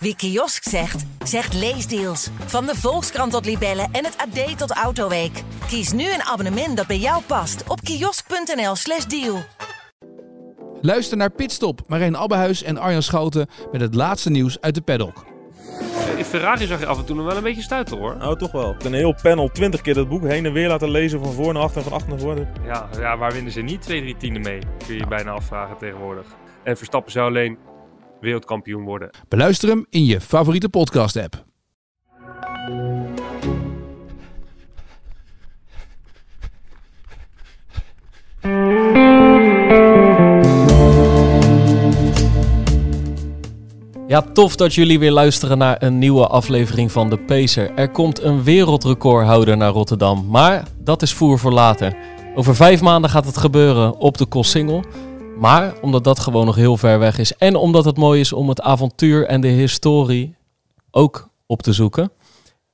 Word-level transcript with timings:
Wie 0.00 0.16
kiosk 0.16 0.62
zegt, 0.62 1.04
zegt 1.24 1.54
leesdeals. 1.54 2.28
Van 2.46 2.66
de 2.66 2.74
Volkskrant 2.74 3.32
tot 3.32 3.44
Libellen 3.44 3.88
en 3.92 4.04
het 4.04 4.16
AD 4.16 4.58
tot 4.58 4.70
Autoweek. 4.70 5.42
Kies 5.66 5.92
nu 5.92 6.12
een 6.12 6.22
abonnement 6.22 6.76
dat 6.76 6.86
bij 6.86 6.98
jou 6.98 7.22
past 7.22 7.64
op 7.68 7.80
kiosk.nl/slash 7.80 9.04
deal. 9.04 9.38
Luister 10.80 11.16
naar 11.16 11.30
Pitstop, 11.30 11.80
Marijn 11.86 12.16
Abbehuis 12.16 12.62
en 12.62 12.78
Arjan 12.78 13.02
Schouten 13.02 13.48
met 13.72 13.80
het 13.80 13.94
laatste 13.94 14.30
nieuws 14.30 14.60
uit 14.60 14.74
de 14.74 14.80
paddock. 14.80 15.24
In 16.16 16.24
Ferrari 16.24 16.66
zag 16.66 16.80
je 16.80 16.86
af 16.86 16.98
en 16.98 17.04
toe 17.04 17.16
nog 17.16 17.26
wel 17.26 17.36
een 17.36 17.42
beetje 17.42 17.62
stuiten 17.62 17.98
hoor. 17.98 18.16
Nou, 18.16 18.38
toch 18.38 18.52
wel. 18.52 18.76
Een 18.84 18.92
heel 18.92 19.14
panel, 19.22 19.48
20 19.48 19.80
keer 19.80 19.94
dat 19.94 20.08
boek 20.08 20.22
heen 20.22 20.46
en 20.46 20.52
weer 20.52 20.68
laten 20.68 20.90
lezen 20.90 21.24
van 21.24 21.32
voor 21.32 21.52
naar 21.52 21.62
achter 21.62 21.78
en 21.78 21.84
van 21.84 21.92
achter 21.92 22.10
naar 22.10 22.18
voren. 22.18 22.48
Ja, 22.64 22.88
ja 22.98 23.16
waar 23.16 23.32
winnen 23.32 23.52
ze 23.52 23.60
niet 23.60 23.82
twee, 23.82 24.00
drie 24.00 24.16
tienden 24.16 24.42
mee? 24.42 24.58
Kun 24.58 24.94
je 24.94 25.00
je 25.00 25.06
bijna 25.06 25.30
afvragen 25.30 25.76
tegenwoordig. 25.76 26.26
En 26.62 26.76
Verstappen 26.76 27.12
zou 27.12 27.26
alleen 27.26 27.58
wereldkampioen 28.20 28.84
worden. 28.84 29.10
Beluister 29.28 29.68
hem 29.68 29.86
in 29.90 30.04
je 30.04 30.20
favoriete 30.20 30.68
podcast-app. 30.68 31.46
Ja, 44.08 44.22
tof 44.32 44.56
dat 44.56 44.74
jullie 44.74 44.98
weer 44.98 45.12
luisteren 45.12 45.58
naar 45.58 45.82
een 45.82 45.98
nieuwe 45.98 46.26
aflevering 46.26 46.92
van 46.92 47.10
De 47.10 47.18
Pacer. 47.18 47.74
Er 47.74 47.90
komt 47.90 48.22
een 48.22 48.42
wereldrecordhouder 48.42 49.56
naar 49.56 49.70
Rotterdam, 49.70 50.26
maar 50.28 50.68
dat 50.78 51.02
is 51.02 51.12
voer 51.12 51.38
voor 51.38 51.52
later. 51.52 51.96
Over 52.34 52.56
vijf 52.56 52.80
maanden 52.80 53.10
gaat 53.10 53.26
het 53.26 53.36
gebeuren 53.36 53.98
op 53.98 54.18
de 54.18 54.26
Kossingel. 54.26 54.84
Maar 55.38 55.74
omdat 55.80 56.04
dat 56.04 56.18
gewoon 56.18 56.46
nog 56.46 56.54
heel 56.54 56.76
ver 56.76 56.98
weg 56.98 57.18
is 57.18 57.36
en 57.36 57.56
omdat 57.56 57.84
het 57.84 57.96
mooi 57.96 58.20
is 58.20 58.32
om 58.32 58.48
het 58.48 58.60
avontuur 58.60 59.26
en 59.26 59.40
de 59.40 59.48
historie 59.48 60.36
ook 60.90 61.28
op 61.46 61.62
te 61.62 61.72
zoeken, 61.72 62.10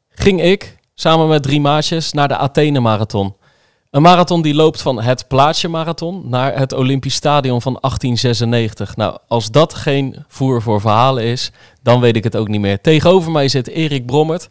ging 0.09 0.42
ik 0.42 0.77
samen 0.95 1.29
met 1.29 1.42
drie 1.42 1.60
maatjes 1.60 2.12
naar 2.12 2.29
de 2.29 2.37
Athene 2.37 2.80
Marathon. 2.80 3.35
Een 3.90 4.02
marathon 4.02 4.42
die 4.42 4.54
loopt 4.54 4.82
van 4.82 5.01
het 5.01 5.29
Plaatsje 5.29 5.68
Marathon 5.68 6.23
naar 6.29 6.59
het 6.59 6.73
Olympisch 6.73 7.15
Stadion 7.15 7.62
van 7.62 7.79
1896. 7.80 8.96
Nou, 8.96 9.18
als 9.29 9.51
dat 9.51 9.74
geen 9.74 10.24
voer 10.29 10.62
voor 10.62 10.80
verhalen 10.80 11.24
is, 11.24 11.51
dan 11.82 12.01
weet 12.01 12.16
ik 12.16 12.24
het 12.24 12.37
ook 12.37 12.48
niet 12.48 12.60
meer. 12.60 12.80
Tegenover 12.80 13.30
mij 13.30 13.48
zit 13.48 13.68
Erik 13.68 14.07
Brommert, 14.07 14.48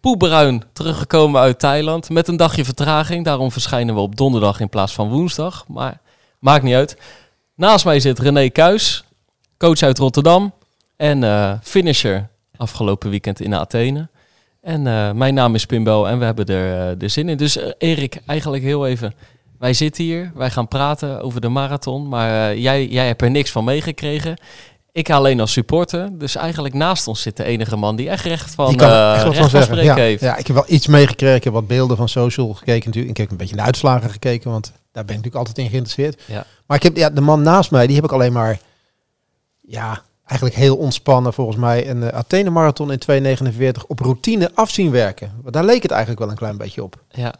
poebruin 0.00 0.62
teruggekomen 0.72 1.40
uit 1.40 1.58
Thailand 1.58 2.10
met 2.10 2.28
een 2.28 2.36
dagje 2.36 2.64
vertraging. 2.64 3.24
Daarom 3.24 3.52
verschijnen 3.52 3.94
we 3.94 4.00
op 4.00 4.16
donderdag 4.16 4.60
in 4.60 4.68
plaats 4.68 4.92
van 4.92 5.08
woensdag, 5.08 5.64
maar 5.68 6.00
maakt 6.38 6.62
niet 6.62 6.74
uit. 6.74 6.96
Naast 7.56 7.84
mij 7.84 8.00
zit 8.00 8.18
René 8.18 8.48
Kuis, 8.48 9.04
coach 9.58 9.82
uit 9.82 9.98
Rotterdam 9.98 10.52
en 10.96 11.24
eh, 11.24 11.52
finisher 11.62 12.28
afgelopen 12.56 13.10
weekend 13.10 13.40
in 13.40 13.54
Athene. 13.54 14.08
En 14.60 14.86
uh, 14.86 15.10
mijn 15.12 15.34
naam 15.34 15.54
is 15.54 15.66
Pimbo 15.66 16.04
en 16.04 16.18
we 16.18 16.24
hebben 16.24 16.46
er 16.46 16.98
de 16.98 17.08
zin 17.08 17.28
in. 17.28 17.36
Dus 17.36 17.58
Erik, 17.78 18.20
eigenlijk 18.26 18.62
heel 18.62 18.86
even. 18.86 19.14
Wij 19.58 19.72
zitten 19.72 20.04
hier, 20.04 20.32
wij 20.34 20.50
gaan 20.50 20.68
praten 20.68 21.22
over 21.22 21.40
de 21.40 21.48
marathon. 21.48 22.08
Maar 22.08 22.56
jij, 22.56 22.86
jij 22.86 23.06
hebt 23.06 23.22
er 23.22 23.30
niks 23.30 23.50
van 23.50 23.64
meegekregen. 23.64 24.36
Ik 24.92 25.10
alleen 25.10 25.40
als 25.40 25.52
supporter. 25.52 26.18
Dus 26.18 26.36
eigenlijk 26.36 26.74
naast 26.74 27.08
ons 27.08 27.22
zit 27.22 27.36
de 27.36 27.44
enige 27.44 27.76
man 27.76 27.96
die 27.96 28.08
echt 28.08 28.24
recht 28.24 28.54
van, 28.54 28.80
echt 28.80 29.22
recht 29.22 29.36
van 29.36 29.50
van 29.50 29.62
spreken 29.62 29.84
ja, 29.84 29.94
heeft. 29.94 30.22
Ja, 30.22 30.36
ik 30.36 30.46
heb 30.46 30.56
wel 30.56 30.64
iets 30.68 30.86
meegekregen. 30.86 31.36
Ik 31.36 31.44
heb 31.44 31.52
wat 31.52 31.66
beelden 31.66 31.96
van 31.96 32.08
social 32.08 32.54
gekeken 32.54 32.86
natuurlijk. 32.86 33.10
Ik 33.10 33.16
heb 33.16 33.30
een 33.30 33.36
beetje 33.36 33.56
naar 33.56 33.66
uitslagen 33.66 34.10
gekeken, 34.10 34.50
want 34.50 34.72
daar 34.94 35.04
ben 35.04 35.16
ik 35.16 35.22
natuurlijk 35.22 35.34
altijd 35.34 35.58
in 35.58 35.70
geïnteresseerd. 35.70 36.22
Ja. 36.26 36.46
Maar 36.66 36.76
ik 36.76 36.82
heb 36.82 36.96
ja, 36.96 37.10
de 37.10 37.20
man 37.20 37.42
naast 37.42 37.70
mij, 37.70 37.86
die 37.86 37.96
heb 37.96 38.04
ik 38.04 38.12
alleen 38.12 38.32
maar... 38.32 38.60
Ja, 39.60 40.02
eigenlijk 40.24 40.58
heel 40.58 40.76
ontspannen 40.76 41.32
volgens 41.32 41.56
mij 41.56 41.88
een 41.88 42.02
uh, 42.02 42.08
Athene 42.08 42.50
Marathon 42.50 42.92
in 42.92 43.38
2.49 43.76 43.86
op 43.86 43.98
routine 43.98 44.50
afzien 44.54 44.90
werken. 44.90 45.32
Want 45.42 45.54
daar 45.54 45.64
leek 45.64 45.82
het 45.82 45.90
eigenlijk 45.90 46.20
wel 46.20 46.30
een 46.30 46.36
klein 46.36 46.56
beetje 46.56 46.82
op. 46.82 47.02
Ja. 47.10 47.34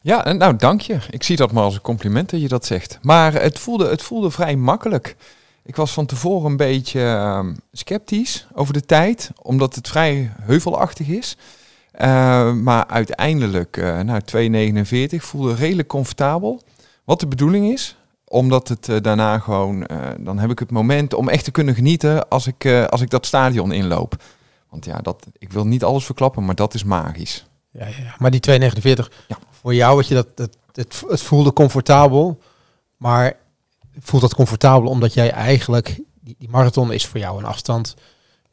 Ja, 0.00 0.24
en 0.24 0.36
nou 0.36 0.56
dank 0.56 0.80
je. 0.80 0.98
Ik 1.10 1.22
zie 1.22 1.36
dat 1.36 1.52
maar 1.52 1.62
als 1.62 1.74
een 1.74 1.80
compliment 1.80 2.30
dat 2.30 2.40
je 2.40 2.48
dat 2.48 2.66
zegt. 2.66 2.98
Maar 3.02 3.32
het 3.32 3.58
voelde, 3.58 3.88
het 3.88 4.02
voelde 4.02 4.30
vrij 4.30 4.56
makkelijk. 4.56 5.16
Ik 5.62 5.76
was 5.76 5.92
van 5.92 6.06
tevoren 6.06 6.50
een 6.50 6.56
beetje 6.56 7.00
uh, 7.00 7.46
sceptisch 7.72 8.46
over 8.54 8.72
de 8.72 8.84
tijd, 8.84 9.30
omdat 9.42 9.74
het 9.74 9.88
vrij 9.88 10.32
heuvelachtig 10.40 11.06
is. 11.08 11.36
Uh, 12.00 12.52
maar 12.52 12.86
uiteindelijk, 12.86 13.76
uh, 13.76 14.00
nou 14.00 14.20
2,49 15.14 15.16
voelde 15.16 15.54
redelijk 15.54 15.88
comfortabel. 15.88 16.62
Wat 17.04 17.20
de 17.20 17.26
bedoeling 17.26 17.72
is, 17.72 17.96
omdat 18.24 18.68
het 18.68 18.88
uh, 18.88 18.96
daarna 19.00 19.38
gewoon, 19.38 19.86
dan 20.18 20.38
heb 20.38 20.50
ik 20.50 20.58
het 20.58 20.70
moment 20.70 21.14
om 21.14 21.28
echt 21.28 21.44
te 21.44 21.50
kunnen 21.50 21.74
genieten 21.74 22.28
als 22.28 22.46
ik, 22.46 22.66
als 22.88 23.00
ik 23.00 23.10
dat 23.10 23.26
stadion 23.26 23.72
inloop. 23.72 24.22
Want 24.70 24.84
ja, 24.84 24.98
dat, 24.98 25.26
ik 25.38 25.52
wil 25.52 25.66
niet 25.66 25.84
alles 25.84 26.04
verklappen, 26.04 26.44
maar 26.44 26.54
dat 26.54 26.74
is 26.74 26.84
magisch. 26.84 27.46
Ja, 27.70 27.86
ja, 27.86 27.96
ja. 27.96 28.14
maar 28.18 28.30
die 28.30 28.40
249, 28.40 29.24
ja. 29.28 29.38
voor 29.50 29.74
jou, 29.74 29.96
wat 29.96 30.08
je 30.08 30.14
dat, 30.14 30.28
het, 30.72 31.02
het 31.08 31.22
voelde 31.22 31.52
comfortabel, 31.52 32.38
maar 32.96 33.36
voelt 33.98 34.22
dat 34.22 34.34
comfortabel 34.34 34.88
omdat 34.88 35.14
jij 35.14 35.30
eigenlijk, 35.30 36.00
die, 36.20 36.36
die 36.38 36.48
marathon 36.48 36.92
is 36.92 37.06
voor 37.06 37.20
jou 37.20 37.38
een 37.38 37.44
afstand, 37.44 37.94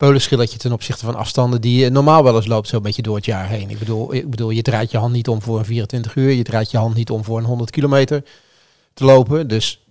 peulenschilletje 0.02 0.58
ten 0.58 0.72
opzichte 0.72 1.06
van 1.06 1.16
afstanden 1.16 1.62
die 1.62 1.80
je 1.84 1.90
normaal 1.90 2.24
wel 2.24 2.36
eens 2.36 2.48
loopt, 2.48 2.68
zo'n 2.68 2.82
beetje 2.82 3.02
door 3.02 3.16
het 3.16 3.26
jaar 3.26 3.48
heen. 3.48 3.70
Ik 3.70 3.80
bedoel, 3.80 4.14
ik 4.14 4.30
bedoel, 4.30 4.50
je 4.50 4.62
draait 4.62 4.92
je 4.92 4.98
hand 4.98 5.14
niet 5.14 5.28
om 5.28 5.42
voor 5.42 5.60
een 5.60 5.66
24 5.66 6.16
uur, 6.16 6.32
je 6.32 6.44
draait 6.44 6.72
je 6.72 6.78
hand 6.78 6.96
niet 6.96 7.10
om 7.10 7.24
voor 7.24 7.38
een 7.38 7.44
100 7.44 7.70
kilometer 7.70 8.24
te 8.94 9.06
lopen. 9.06 9.48
Dus 9.48 9.86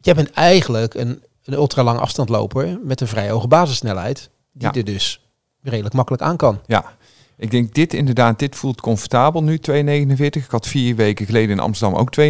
jij 0.00 0.14
bent 0.14 0.30
eigenlijk 0.30 0.94
een, 0.94 1.22
een 1.44 1.54
ultralang 1.54 1.98
afstandloper 1.98 2.78
met 2.82 3.00
een 3.00 3.06
vrij 3.06 3.30
hoge 3.30 3.48
basissnelheid. 3.48 4.30
Die 4.52 4.68
ja. 4.72 4.74
er 4.74 4.84
dus 4.84 5.20
redelijk 5.62 5.94
makkelijk 5.94 6.22
aan 6.22 6.36
kan. 6.36 6.60
Ja, 6.66 6.96
ik 7.36 7.50
denk 7.50 7.74
dit 7.74 7.94
inderdaad, 7.94 8.38
dit 8.38 8.56
voelt 8.56 8.80
comfortabel 8.80 9.42
nu 9.42 9.60
2,49. 9.70 9.74
Ik 10.18 10.44
had 10.48 10.66
vier 10.66 10.96
weken 10.96 11.26
geleden 11.26 11.50
in 11.50 11.60
Amsterdam 11.60 11.98
ook 11.98 12.16
2,49 12.20 12.24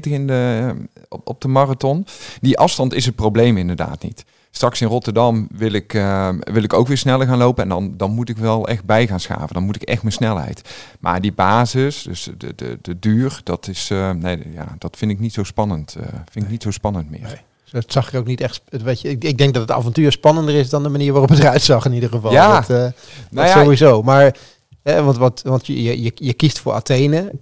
in 0.00 0.26
de, 0.26 0.74
op, 1.08 1.28
op 1.28 1.40
de 1.40 1.48
marathon. 1.48 2.06
Die 2.40 2.58
afstand 2.58 2.94
is 2.94 3.06
het 3.06 3.14
probleem 3.14 3.56
inderdaad 3.56 4.02
niet. 4.02 4.24
Straks 4.50 4.80
in 4.80 4.88
Rotterdam 4.88 5.48
wil 5.52 5.72
ik, 5.72 5.94
uh, 5.94 6.28
wil 6.38 6.62
ik 6.62 6.72
ook 6.72 6.86
weer 6.86 6.98
sneller 6.98 7.26
gaan 7.26 7.38
lopen. 7.38 7.62
En 7.62 7.68
dan, 7.68 7.94
dan 7.96 8.10
moet 8.10 8.28
ik 8.28 8.36
wel 8.36 8.68
echt 8.68 8.84
bij 8.84 9.06
gaan 9.06 9.20
schaven. 9.20 9.54
Dan 9.54 9.62
moet 9.62 9.76
ik 9.76 9.82
echt 9.82 10.02
mijn 10.02 10.14
snelheid. 10.14 10.62
Maar 11.00 11.20
die 11.20 11.32
basis, 11.32 12.02
dus 12.02 12.28
de, 12.38 12.54
de, 12.54 12.78
de 12.82 12.98
duur, 12.98 13.40
dat, 13.44 13.68
is, 13.68 13.90
uh, 13.90 14.10
nee, 14.10 14.38
ja, 14.52 14.74
dat 14.78 14.96
vind 14.96 15.10
ik 15.10 15.18
niet 15.18 15.32
zo 15.32 15.42
spannend. 15.42 15.96
Uh, 15.98 16.02
vind 16.02 16.34
nee. 16.34 16.44
ik 16.44 16.50
niet 16.50 16.62
zo 16.62 16.70
spannend 16.70 17.10
meer. 17.10 17.22
Nee. 17.22 17.40
Dat 17.70 17.92
zag 17.92 18.08
ik 18.08 18.18
ook 18.18 18.26
niet 18.26 18.40
echt. 18.40 18.62
Weet 18.68 19.00
je, 19.00 19.08
ik, 19.08 19.24
ik, 19.24 19.38
denk 19.38 19.54
dat 19.54 19.62
het 19.62 19.70
avontuur 19.70 20.12
spannender 20.12 20.54
is 20.54 20.70
dan 20.70 20.82
de 20.82 20.88
manier 20.88 21.12
waarop 21.12 21.30
het 21.30 21.38
eruit 21.38 21.62
zag 21.62 21.84
in 21.84 21.92
ieder 21.92 22.08
geval. 22.08 22.32
Ja, 22.32 22.60
dat, 22.60 22.68
nou 22.68 22.92
dat 23.30 23.46
ja, 23.46 23.62
sowieso. 23.62 24.02
Maar 24.02 24.36
eh, 24.82 25.04
want, 25.04 25.16
wat, 25.16 25.42
want 25.44 25.66
je, 25.66 26.02
je, 26.02 26.12
je 26.14 26.32
kiest 26.32 26.58
voor 26.58 26.72
Athene. 26.72 27.32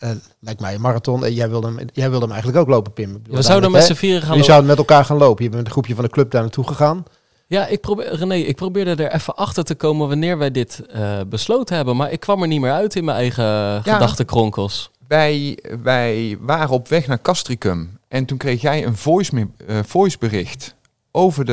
Uh, 0.00 0.10
lijkt 0.40 0.60
mij 0.60 0.74
een 0.74 0.80
marathon. 0.80 1.24
En 1.24 1.34
jij 1.34 1.48
wilde 1.48 1.66
hem, 1.66 1.78
jij 1.92 2.10
wilde 2.10 2.24
hem 2.24 2.34
eigenlijk 2.34 2.62
ook 2.62 2.68
lopen, 2.68 2.92
Pim. 2.92 3.20
Ja, 3.24 3.36
we 3.36 3.42
zouden 3.42 3.70
met 3.70 3.84
z'n 3.84 3.94
vieren 3.94 4.22
gaan 4.22 4.36
Je 4.36 4.42
zouden 4.42 4.68
met 4.68 4.78
elkaar 4.78 5.04
gaan 5.04 5.16
lopen. 5.16 5.44
Je 5.44 5.50
bent 5.50 5.54
met 5.54 5.66
een 5.66 5.72
groepje 5.72 5.94
van 5.94 6.04
de 6.04 6.10
club 6.10 6.30
daar 6.30 6.42
naartoe 6.42 6.66
gegaan. 6.66 7.04
Ja, 7.46 7.66
ik 7.66 7.80
probeer, 7.80 8.14
René, 8.14 8.34
ik 8.34 8.56
probeerde 8.56 9.04
er 9.04 9.12
even 9.12 9.36
achter 9.36 9.64
te 9.64 9.74
komen 9.74 10.08
wanneer 10.08 10.38
wij 10.38 10.50
dit 10.50 10.82
uh, 10.94 11.20
besloten 11.26 11.76
hebben. 11.76 11.96
Maar 11.96 12.12
ik 12.12 12.20
kwam 12.20 12.42
er 12.42 12.48
niet 12.48 12.60
meer 12.60 12.72
uit 12.72 12.94
in 12.94 13.04
mijn 13.04 13.16
eigen 13.16 13.44
ja. 13.44 13.80
gedachtenkronkels. 13.82 14.90
Wij, 15.08 15.58
wij 15.82 16.38
waren 16.40 16.70
op 16.70 16.88
weg 16.88 17.06
naar 17.06 17.22
Castricum. 17.22 17.98
En 18.08 18.24
toen 18.24 18.38
kreeg 18.38 18.60
jij 18.60 18.86
een 18.86 18.96
voice, 18.96 19.36
uh, 19.36 19.78
voicebericht 19.84 20.74
over 21.12 21.44
de... 21.44 21.52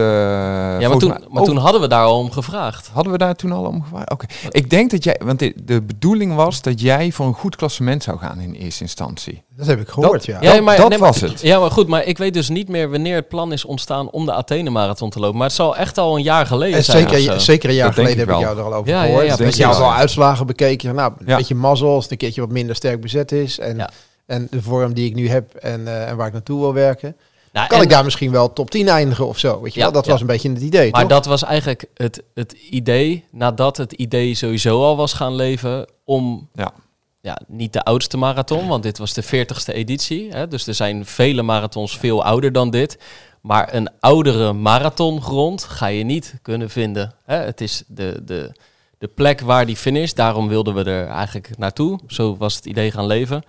Ja, 0.79 0.89
maar, 0.89 0.97
toen, 0.97 1.09
maar 1.09 1.19
over, 1.29 1.45
toen 1.45 1.57
hadden 1.57 1.81
we 1.81 1.87
daar 1.87 2.03
al 2.03 2.17
om 2.17 2.31
gevraagd. 2.31 2.89
Hadden 2.93 3.11
we 3.11 3.17
daar 3.17 3.35
toen 3.35 3.51
al 3.51 3.63
om 3.63 3.83
gevraagd? 3.83 4.11
Oké. 4.11 4.25
Okay. 4.25 4.51
Ik 4.51 4.69
denk 4.69 4.91
dat 4.91 5.03
jij... 5.03 5.21
Want 5.23 5.39
de, 5.39 5.53
de, 5.63 5.81
bedoeling 5.81 6.35
was 6.35 6.61
dat 6.61 6.81
jij 6.81 7.11
voor 7.11 7.25
een 7.25 7.33
goed 7.33 7.55
klassement 7.55 8.03
zou 8.03 8.17
gaan 8.17 8.39
in 8.39 8.53
eerste 8.53 8.83
instantie. 8.83 9.43
Dat 9.55 9.67
heb 9.67 9.79
ik 9.79 9.87
gehoord, 9.87 10.11
dat, 10.11 10.25
ja. 10.25 10.53
ja 10.53 10.61
maar, 10.61 10.77
dat 10.77 10.89
nee, 10.89 10.99
was 10.99 11.21
het. 11.21 11.41
Ja, 11.41 11.59
maar 11.59 11.71
goed. 11.71 11.87
Maar 11.87 12.03
ik 12.03 12.17
weet 12.17 12.33
dus 12.33 12.49
niet 12.49 12.69
meer 12.69 12.89
wanneer 12.89 13.15
het 13.15 13.27
plan 13.27 13.51
is 13.51 13.65
ontstaan 13.65 14.09
om 14.09 14.25
de 14.25 14.33
Athene-marathon 14.33 15.09
te 15.09 15.19
lopen. 15.19 15.37
Maar 15.37 15.47
het 15.47 15.55
zal 15.55 15.77
echt 15.77 15.97
al 15.97 16.15
een 16.17 16.23
jaar 16.23 16.45
geleden 16.45 16.77
en 16.77 16.83
zijn. 16.83 17.09
Zeker, 17.09 17.41
zeker 17.41 17.69
een 17.69 17.75
jaar 17.75 17.85
dat 17.85 17.95
geleden 17.95 18.17
heb 18.17 18.29
ik 18.29 18.39
jou 18.39 18.57
er 18.57 18.63
al 18.63 18.73
over 18.73 18.91
ja, 18.91 19.03
gehoord. 19.03 19.25
Ja, 19.25 19.31
ja, 19.31 19.35
dat 19.37 19.55
je 19.55 19.65
al 19.65 19.93
uitslagen 19.93 20.45
bekeken. 20.45 20.95
Nou, 20.95 21.13
een 21.17 21.25
ja. 21.27 21.37
beetje 21.37 21.55
mazzel 21.55 21.93
als 21.93 22.03
het 22.03 22.11
een 22.11 22.17
keertje 22.17 22.41
wat 22.41 22.51
minder 22.51 22.75
sterk 22.75 23.01
bezet 23.01 23.31
is. 23.31 23.59
En, 23.59 23.77
ja. 23.77 23.89
en 24.25 24.47
de 24.51 24.61
vorm 24.61 24.93
die 24.93 25.09
ik 25.09 25.15
nu 25.15 25.29
heb 25.29 25.53
en, 25.53 25.81
uh, 25.81 26.09
en 26.09 26.17
waar 26.17 26.27
ik 26.27 26.33
naartoe 26.33 26.59
wil 26.59 26.73
werken. 26.73 27.15
Nou, 27.55 27.67
kan 27.67 27.81
ik 27.81 27.89
daar 27.89 28.03
misschien 28.03 28.31
wel 28.31 28.53
top 28.53 28.69
10 28.69 28.87
eindigen 28.87 29.27
of 29.27 29.39
zo? 29.39 29.61
Weet 29.61 29.73
je 29.73 29.79
ja, 29.79 29.85
wel? 29.85 29.93
Dat 29.93 30.05
ja. 30.05 30.11
was 30.11 30.21
een 30.21 30.27
beetje 30.27 30.49
het 30.49 30.61
idee. 30.61 30.91
Maar 30.91 31.01
toch? 31.01 31.09
dat 31.09 31.25
was 31.25 31.43
eigenlijk 31.43 31.85
het, 31.93 32.23
het 32.33 32.51
idee, 32.51 33.25
nadat 33.31 33.77
het 33.77 33.91
idee 33.91 34.35
sowieso 34.35 34.83
al 34.83 34.97
was 34.97 35.13
gaan 35.13 35.35
leven, 35.35 35.87
om 36.03 36.49
ja. 36.53 36.73
Ja, 37.21 37.39
niet 37.47 37.73
de 37.73 37.83
oudste 37.83 38.17
marathon, 38.17 38.67
want 38.67 38.83
dit 38.83 38.97
was 38.97 39.13
de 39.13 39.23
40ste 39.23 39.73
editie. 39.73 40.31
Hè? 40.31 40.47
Dus 40.47 40.67
er 40.67 40.73
zijn 40.73 41.05
vele 41.05 41.41
marathons 41.41 41.97
veel 41.97 42.23
ouder 42.23 42.51
dan 42.51 42.69
dit. 42.69 42.97
Maar 43.41 43.73
een 43.73 43.89
oudere 43.99 44.53
marathongrond 44.53 45.63
ga 45.63 45.87
je 45.87 46.03
niet 46.03 46.35
kunnen 46.41 46.69
vinden. 46.69 47.13
Hè? 47.23 47.35
Het 47.35 47.61
is 47.61 47.83
de, 47.87 48.21
de, 48.25 48.51
de 48.97 49.07
plek 49.07 49.41
waar 49.41 49.65
die 49.65 49.75
finish, 49.75 50.11
daarom 50.11 50.47
wilden 50.47 50.73
we 50.73 50.83
er 50.83 51.07
eigenlijk 51.07 51.57
naartoe. 51.57 51.99
Zo 52.07 52.37
was 52.37 52.55
het 52.55 52.65
idee 52.65 52.91
gaan 52.91 53.07
leven. 53.07 53.43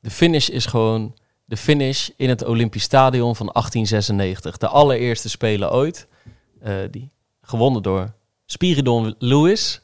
De 0.00 0.10
finish 0.10 0.48
is 0.48 0.66
gewoon 0.66 1.14
de 1.50 1.56
finish 1.56 2.08
in 2.16 2.28
het 2.28 2.44
Olympisch 2.44 2.82
Stadion 2.82 3.36
van 3.36 3.46
1896. 3.52 4.56
De 4.56 4.68
allereerste 4.68 5.28
Spelen 5.28 5.72
ooit. 5.72 6.06
Uh, 6.62 6.74
die 6.90 7.10
gewonnen 7.42 7.82
door 7.82 8.12
Spiridon 8.46 9.14
Lewis, 9.18 9.80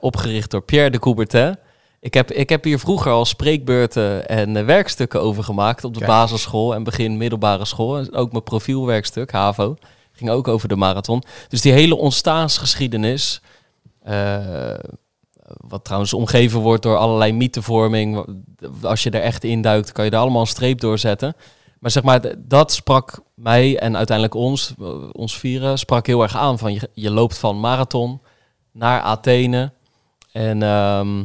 opgericht 0.00 0.50
door 0.50 0.62
Pierre 0.62 0.90
de 0.90 0.98
Coubertin. 0.98 1.56
Ik 2.00 2.14
heb, 2.14 2.30
ik 2.30 2.48
heb 2.48 2.64
hier 2.64 2.78
vroeger 2.78 3.12
al 3.12 3.24
spreekbeurten 3.24 4.28
en 4.28 4.56
eh, 4.56 4.64
werkstukken 4.64 5.20
over 5.20 5.44
gemaakt 5.44 5.84
op 5.84 5.92
de 5.92 5.98
Kijk. 5.98 6.10
basisschool 6.10 6.74
en 6.74 6.82
begin 6.82 7.16
middelbare 7.16 7.64
school. 7.64 7.98
En 7.98 8.14
ook 8.14 8.32
mijn 8.32 8.44
profielwerkstuk, 8.44 9.32
HAVO, 9.32 9.76
ging 10.12 10.30
ook 10.30 10.48
over 10.48 10.68
de 10.68 10.76
marathon. 10.76 11.22
Dus 11.48 11.60
die 11.60 11.72
hele 11.72 11.96
ontstaansgeschiedenis, 11.96 13.40
eh, 14.02 14.74
wat 15.46 15.84
trouwens 15.84 16.12
omgeven 16.14 16.60
wordt 16.60 16.82
door 16.82 16.96
allerlei 16.96 17.32
mythevorming. 17.32 18.26
Als 18.82 19.02
je 19.02 19.10
er 19.10 19.20
echt 19.22 19.44
induikt, 19.44 19.92
kan 19.92 20.04
je 20.04 20.10
er 20.10 20.18
allemaal 20.18 20.40
een 20.40 20.46
streep 20.46 20.80
door 20.80 20.98
zetten. 20.98 21.36
Maar 21.78 21.90
zeg 21.90 22.02
maar, 22.02 22.20
dat 22.38 22.72
sprak 22.72 23.20
mij 23.34 23.78
en 23.78 23.96
uiteindelijk 23.96 24.36
ons, 24.36 24.74
ons 25.12 25.38
vieren, 25.38 25.78
sprak 25.78 26.06
heel 26.06 26.22
erg 26.22 26.36
aan. 26.36 26.58
Van 26.58 26.72
je, 26.72 26.88
je 26.92 27.10
loopt 27.10 27.38
van 27.38 27.60
marathon 27.60 28.20
naar 28.72 29.00
Athene. 29.00 29.72
En, 30.32 30.62
ehm, 30.62 31.24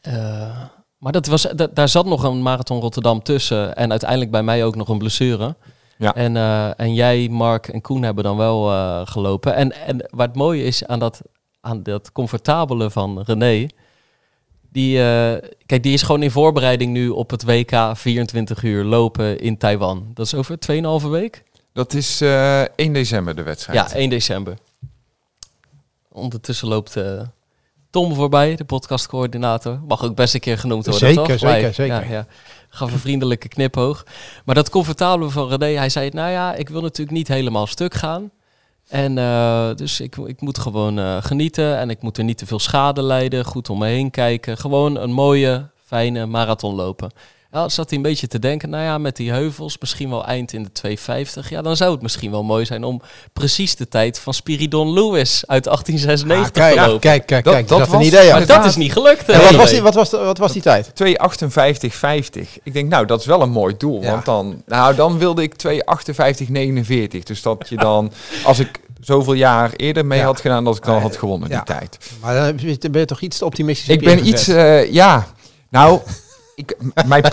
eh, 0.00 0.60
maar 0.98 1.12
dat 1.12 1.26
was, 1.26 1.42
da- 1.42 1.68
daar 1.74 1.88
zat 1.88 2.06
nog 2.06 2.22
een 2.22 2.42
marathon 2.42 2.80
Rotterdam 2.80 3.22
tussen. 3.22 3.76
En 3.76 3.90
uiteindelijk 3.90 4.30
bij 4.30 4.42
mij 4.42 4.64
ook 4.64 4.76
nog 4.76 4.88
een 4.88 4.98
blessure. 4.98 5.56
Ja. 5.98 6.14
En, 6.14 6.36
eh, 6.36 6.80
en 6.80 6.94
jij, 6.94 7.28
Mark 7.28 7.68
en 7.68 7.80
Koen 7.80 8.02
hebben 8.02 8.24
dan 8.24 8.36
wel 8.36 8.70
eh, 8.72 9.00
gelopen. 9.04 9.54
En, 9.54 9.72
en 9.72 9.96
wat 10.10 10.26
het 10.26 10.36
mooie 10.36 10.64
is 10.64 10.86
aan 10.86 10.98
dat, 10.98 11.22
aan 11.68 11.82
dat 11.82 12.12
comfortabele 12.12 12.90
van 12.90 13.22
René. 13.26 13.66
Die, 14.72 14.98
eh, 14.98 15.48
kijk, 15.66 15.82
die 15.82 15.92
is 15.92 16.02
gewoon 16.02 16.22
in 16.22 16.30
voorbereiding 16.30 16.92
nu 16.92 17.08
op 17.08 17.30
het 17.30 17.44
WK 17.44 17.90
24 17.94 18.62
uur 18.62 18.84
lopen 18.84 19.38
in 19.40 19.58
Taiwan. 19.58 20.10
Dat 20.14 20.26
is 20.26 20.34
over 20.34 20.58
2,5 20.58 21.08
week. 21.10 21.44
Dat 21.72 21.94
is 21.94 22.20
eh 22.20 22.62
1 22.76 22.92
december 22.92 23.36
de 23.36 23.42
wedstrijd. 23.42 23.90
Ja, 23.90 23.96
1 23.96 24.10
december. 24.10 24.56
Ondertussen 26.12 26.68
loopt 26.68 26.96
eh, 26.96 27.20
Tom 27.90 28.14
voorbij, 28.14 28.56
de 28.56 28.64
podcastcoördinator. 28.64 29.80
Mag 29.88 30.04
ook 30.04 30.14
best 30.14 30.34
een 30.34 30.40
keer 30.40 30.58
genoemd 30.58 30.86
worden, 30.86 31.08
Zeker, 31.08 31.26
toch? 31.26 31.38
zeker, 31.38 31.60
Wij- 31.62 31.72
zeker. 31.72 32.04
Ja, 32.04 32.10
ja. 32.10 32.26
Gaf 32.68 32.92
een 32.92 32.98
vriendelijke 32.98 33.48
kniphoog. 33.48 34.06
Maar 34.44 34.54
dat 34.54 34.70
comfortabele 34.70 35.30
van 35.30 35.48
René, 35.48 35.76
hij 35.78 35.88
zei... 35.88 36.08
Nou 36.10 36.30
ja, 36.30 36.54
ik 36.54 36.68
wil 36.68 36.80
natuurlijk 36.80 37.16
niet 37.16 37.28
helemaal 37.28 37.66
stuk 37.66 37.94
gaan. 37.94 38.30
En 38.88 39.18
eh, 39.18 39.74
dus 39.74 40.00
ik, 40.00 40.16
ik 40.16 40.40
moet 40.40 40.58
gewoon 40.58 40.98
eh, 40.98 41.16
genieten. 41.20 41.78
En 41.78 41.90
ik 41.90 42.02
moet 42.02 42.18
er 42.18 42.24
niet 42.24 42.38
te 42.38 42.46
veel 42.46 42.58
schade 42.58 43.02
lijden. 43.02 43.44
Goed 43.44 43.70
om 43.70 43.78
me 43.78 43.86
heen 43.86 44.10
kijken. 44.10 44.56
Gewoon 44.56 44.96
een 44.96 45.12
mooie, 45.12 45.66
fijne 45.84 46.26
marathon 46.26 46.74
lopen. 46.74 47.10
Ja, 47.52 47.68
zat 47.68 47.88
hij 47.88 47.96
een 47.98 48.02
beetje 48.04 48.26
te 48.26 48.38
denken, 48.38 48.70
nou 48.70 48.84
ja, 48.84 48.98
met 48.98 49.16
die 49.16 49.30
heuvels, 49.30 49.76
misschien 49.80 50.10
wel 50.10 50.26
eind 50.26 50.52
in 50.52 50.62
de 50.62 50.72
250. 50.72 51.50
Ja, 51.50 51.62
dan 51.62 51.76
zou 51.76 51.92
het 51.92 52.02
misschien 52.02 52.30
wel 52.30 52.42
mooi 52.42 52.64
zijn 52.64 52.84
om 52.84 53.00
precies 53.32 53.76
de 53.76 53.88
tijd 53.88 54.18
van 54.18 54.34
Spiridon 54.34 54.92
Lewis 54.92 55.42
uit 55.46 55.64
1896 55.64 56.62
Ah, 56.62 56.68
kijk, 56.68 56.74
te 56.80 56.86
lopen. 56.86 57.00
kijk, 57.00 57.26
kijk, 57.26 57.44
Dat- 57.44 57.52
kijk. 57.54 57.68
dat 57.68 57.78
Dat, 57.78 57.86
is 57.86 57.92
een 57.92 57.98
was- 57.98 58.06
idee. 58.08 58.26
Ja. 58.26 58.36
Maar 58.36 58.46
dat 58.46 58.64
is 58.64 58.76
niet 58.76 58.92
gelukt. 58.92 59.28
En 59.28 59.40
wat, 59.42 59.54
was 59.54 59.70
die, 59.70 59.82
wat, 59.82 59.94
was 59.94 60.10
de- 60.10 60.16
wat 60.18 60.38
was 60.38 60.52
die 60.52 60.62
tijd? 60.62 60.90
2,58,50. 60.94 62.58
Ik 62.62 62.72
denk, 62.72 62.88
nou, 62.90 63.06
dat 63.06 63.20
is 63.20 63.26
wel 63.26 63.42
een 63.42 63.50
mooi 63.50 63.74
doel. 63.78 64.02
Ja. 64.02 64.10
Want 64.10 64.24
dan, 64.24 64.62
nou, 64.66 64.94
dan 64.94 65.18
wilde 65.18 65.42
ik 65.42 65.54
2,58,49. 65.56 67.22
Dus 67.22 67.42
dat 67.42 67.66
je 67.68 67.76
dan, 67.76 68.12
als 68.44 68.58
ik 68.58 68.80
zoveel 69.00 69.32
jaar 69.32 69.72
eerder 69.76 70.06
mee 70.06 70.18
Ja. 70.18 70.24
had 70.24 70.40
gedaan, 70.40 70.64
dat 70.64 70.76
ik 70.76 70.84
dan 70.84 70.96
Eh, 70.96 71.02
had 71.02 71.16
gewonnen 71.16 71.48
ja. 71.48 71.56
die 71.64 71.74
tijd. 71.76 71.98
Maar 72.20 72.34
dan 72.34 72.56
dan 72.78 72.90
ben 72.90 73.00
je 73.00 73.06
toch 73.06 73.20
iets 73.20 73.38
te 73.38 73.44
optimistisch 73.44 73.88
Ik 73.88 74.00
ben 74.04 74.26
iets, 74.26 74.48
eh, 74.48 74.92
ja, 74.92 75.26
nou, 75.70 76.00
ik, 76.58 76.76
mijn, 77.06 77.24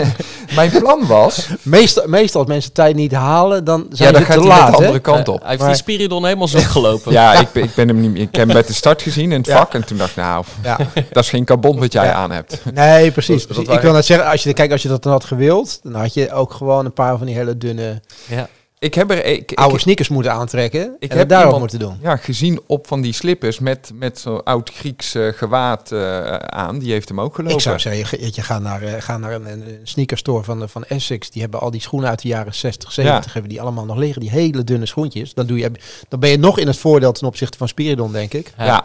mijn 0.54 0.70
plan 0.70 1.06
was, 1.06 1.46
Meestal, 1.62 2.04
meestal 2.08 2.40
als 2.40 2.48
mensen 2.50 2.72
tijd 2.72 2.94
niet 2.94 3.12
halen, 3.12 3.64
dan 3.64 3.86
zijn 3.90 4.12
ja, 4.12 4.18
dan 4.18 4.26
ze 4.26 4.32
gaat 4.32 4.42
te 4.42 4.48
laat. 4.48 4.66
de 4.66 4.72
hè? 4.72 4.76
andere 4.78 4.98
kant 4.98 5.28
op. 5.28 5.40
hij 5.40 5.48
heeft 5.48 5.60
Maar- 5.60 5.68
die 5.70 5.78
Spiridon 5.78 6.24
helemaal 6.24 6.48
zoek 6.48 6.60
gelopen. 6.62 7.12
Ja, 7.12 7.32
ik 7.34 7.48
ben, 7.52 7.62
ik 7.62 7.74
ben 7.74 7.88
hem 7.88 8.00
niet 8.00 8.10
meer. 8.10 8.20
Ik 8.22 8.34
heb 8.36 8.46
hem 8.46 8.56
met 8.56 8.66
de 8.66 8.72
start 8.72 9.02
gezien 9.02 9.32
in 9.32 9.38
het 9.38 9.46
Ja. 9.46 9.56
vak 9.56 9.74
en 9.74 9.84
toen 9.84 9.96
dacht 9.98 10.10
ik, 10.10 10.16
nou, 10.16 10.44
Ja. 10.62 10.76
dat 11.12 11.22
is 11.24 11.28
geen 11.30 11.44
carbon 11.44 11.78
wat 11.78 11.92
jij 11.92 12.04
Ja. 12.04 12.12
aan 12.12 12.30
hebt. 12.30 12.60
Nee, 12.74 13.10
precies. 13.10 13.46
Ik 13.46 13.80
wil 13.80 13.92
net 13.92 14.04
zeggen, 14.06 14.30
als 14.30 14.42
je, 14.42 14.52
kijk, 14.52 14.72
als 14.72 14.82
je 14.82 14.88
dat 14.88 15.02
dan 15.02 15.12
had 15.12 15.24
gewild, 15.24 15.80
dan 15.82 15.94
had 15.94 16.14
je 16.14 16.32
ook 16.32 16.52
gewoon 16.52 16.84
een 16.84 16.92
paar 16.92 17.16
van 17.18 17.26
die 17.26 17.36
hele 17.36 17.58
dunne 17.58 18.00
Ja. 18.28 18.48
Ik 18.82 18.94
heb 18.94 19.10
er, 19.10 19.24
ik, 19.24 19.50
ik, 19.50 19.58
oude 19.58 19.78
sneakers 19.78 20.08
moeten 20.08 20.32
aantrekken 20.32 20.96
Ik 20.98 21.10
en 21.10 21.18
heb 21.18 21.28
daarop 21.28 21.58
moeten 21.58 21.78
doen. 21.78 21.98
ja, 22.00 22.16
gezien 22.16 22.60
op 22.66 22.86
van 22.86 23.00
die 23.00 23.12
slippers 23.12 23.58
met, 23.58 23.90
met 23.94 24.18
zo'n 24.18 24.42
oud 24.42 24.70
Grieks 24.70 25.14
eh, 25.14 25.28
gewaad 25.28 25.92
eh, 25.92 26.36
aan, 26.36 26.78
die 26.78 26.92
heeft 26.92 27.08
hem 27.08 27.20
ook 27.20 27.34
gelopen. 27.34 27.56
Ik 27.56 27.62
zou 27.62 27.78
zeggen, 27.78 28.20
je, 28.20 28.30
je 28.34 28.42
gaat 28.42 28.62
naar, 28.62 28.82
eh, 28.82 29.02
ga 29.02 29.18
naar 29.18 29.32
een, 29.32 29.46
een 29.46 29.80
sneakerstore 29.82 30.44
van, 30.44 30.68
van 30.68 30.84
Essex. 30.84 31.30
Die 31.30 31.42
hebben 31.42 31.60
al 31.60 31.70
die 31.70 31.80
schoenen 31.80 32.08
uit 32.08 32.22
de 32.22 32.28
jaren 32.28 32.54
60, 32.54 32.92
70 32.92 33.32
hebben 33.32 33.50
die 33.50 33.60
allemaal 33.60 33.84
nog 33.84 33.96
liggen. 33.96 34.20
Die 34.20 34.30
hele 34.30 34.64
dunne 34.64 34.86
schoentjes. 34.86 35.34
Dan, 35.34 35.46
doe 35.46 35.58
je, 35.58 35.70
dan 36.08 36.20
ben 36.20 36.30
je 36.30 36.38
nog 36.38 36.58
in 36.58 36.66
het 36.66 36.78
voordeel 36.78 37.12
ten 37.12 37.26
opzichte 37.26 37.58
van 37.58 37.68
Spiridon, 37.68 38.12
denk 38.12 38.32
ik. 38.32 38.52
ja, 38.58 38.84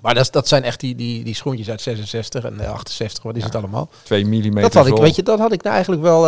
Maar 0.00 0.14
dat, 0.14 0.32
dat 0.32 0.48
zijn 0.48 0.62
echt 0.62 0.80
die, 0.80 0.94
die, 0.94 1.24
die 1.24 1.34
schoentjes 1.34 1.70
uit 1.70 1.80
66 1.80 2.44
en 2.44 2.60
eh, 2.60 2.72
68. 2.72 3.22
Wat 3.22 3.36
is 3.36 3.44
het 3.44 3.54
allemaal? 3.54 3.88
2 4.02 4.24
mm. 4.24 4.60
Dat 4.60 4.74
had 4.74 4.86
ik, 4.86 4.96
weet 4.96 5.16
je, 5.16 5.22
dat 5.22 5.38
had 5.38 5.52
ik 5.52 5.62
nou 5.62 5.74
eigenlijk 5.74 6.02
wel. 6.02 6.26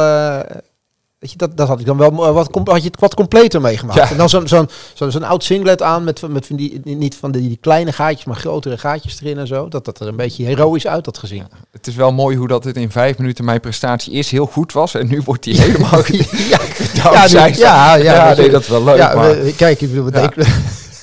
Weet 1.21 1.31
je, 1.31 1.37
dat, 1.37 1.57
dat 1.57 1.69
had 1.69 1.81
ik 1.81 1.87
dan 1.87 1.97
wel 1.97 2.33
wat, 2.33 2.49
had 2.65 2.83
je 2.83 2.89
het 2.89 3.01
wat 3.01 3.15
completer 3.15 3.61
meegemaakt. 3.61 3.99
Ja. 3.99 4.11
En 4.11 4.17
dan 4.17 4.29
zo'n 4.29 4.49
zo'n 4.49 4.69
zo'n 4.95 5.11
zo'n 5.11 5.23
oud 5.25 5.45
singlet 5.45 5.83
aan 5.83 6.05
met, 6.05 6.23
met 6.29 6.47
van 6.47 6.57
die, 6.57 6.81
niet 6.85 7.17
van 7.17 7.31
die, 7.31 7.49
die 7.49 7.59
kleine 7.61 7.93
gaatjes, 7.93 8.25
maar 8.25 8.37
grotere 8.37 8.79
gaatjes 8.79 9.21
erin 9.21 9.39
en 9.39 9.47
zo. 9.47 9.69
Dat 9.69 9.85
dat 9.85 10.01
er 10.01 10.07
een 10.09 10.17
beetje 10.17 10.45
heroïs 10.45 10.87
uit 10.87 11.07
had 11.07 11.19
gezien. 11.19 11.45
Het 11.73 11.87
is 11.87 11.95
wel 11.95 12.13
mooi 12.13 12.37
hoe 12.37 12.49
dat 12.49 12.65
het 12.65 12.77
in 12.77 12.91
vijf 12.91 13.19
minuten 13.19 13.45
mijn 13.45 13.61
prestatie 13.61 14.13
eerst 14.13 14.31
heel 14.31 14.47
goed 14.47 14.73
was 14.73 14.95
en 14.95 15.09
nu 15.09 15.23
wordt 15.25 15.43
die 15.43 15.61
helemaal 15.61 16.03
ja, 16.07 16.61
ja, 17.15 17.27
nu- 17.27 17.55
ja, 17.57 17.95
ja, 17.95 17.95
ja, 17.97 18.29
dus- 18.29 18.39
nee, 18.39 18.51
dat 18.51 18.61
is 18.61 18.69
wel 18.69 18.85
leuk. 18.85 18.97
ja, 18.97 19.15
maar, 19.15 19.43
we- 19.45 19.55
kijk, 19.55 19.81
ik 19.81 19.89
bedoel, 19.95 20.13
Ja. 20.13 20.31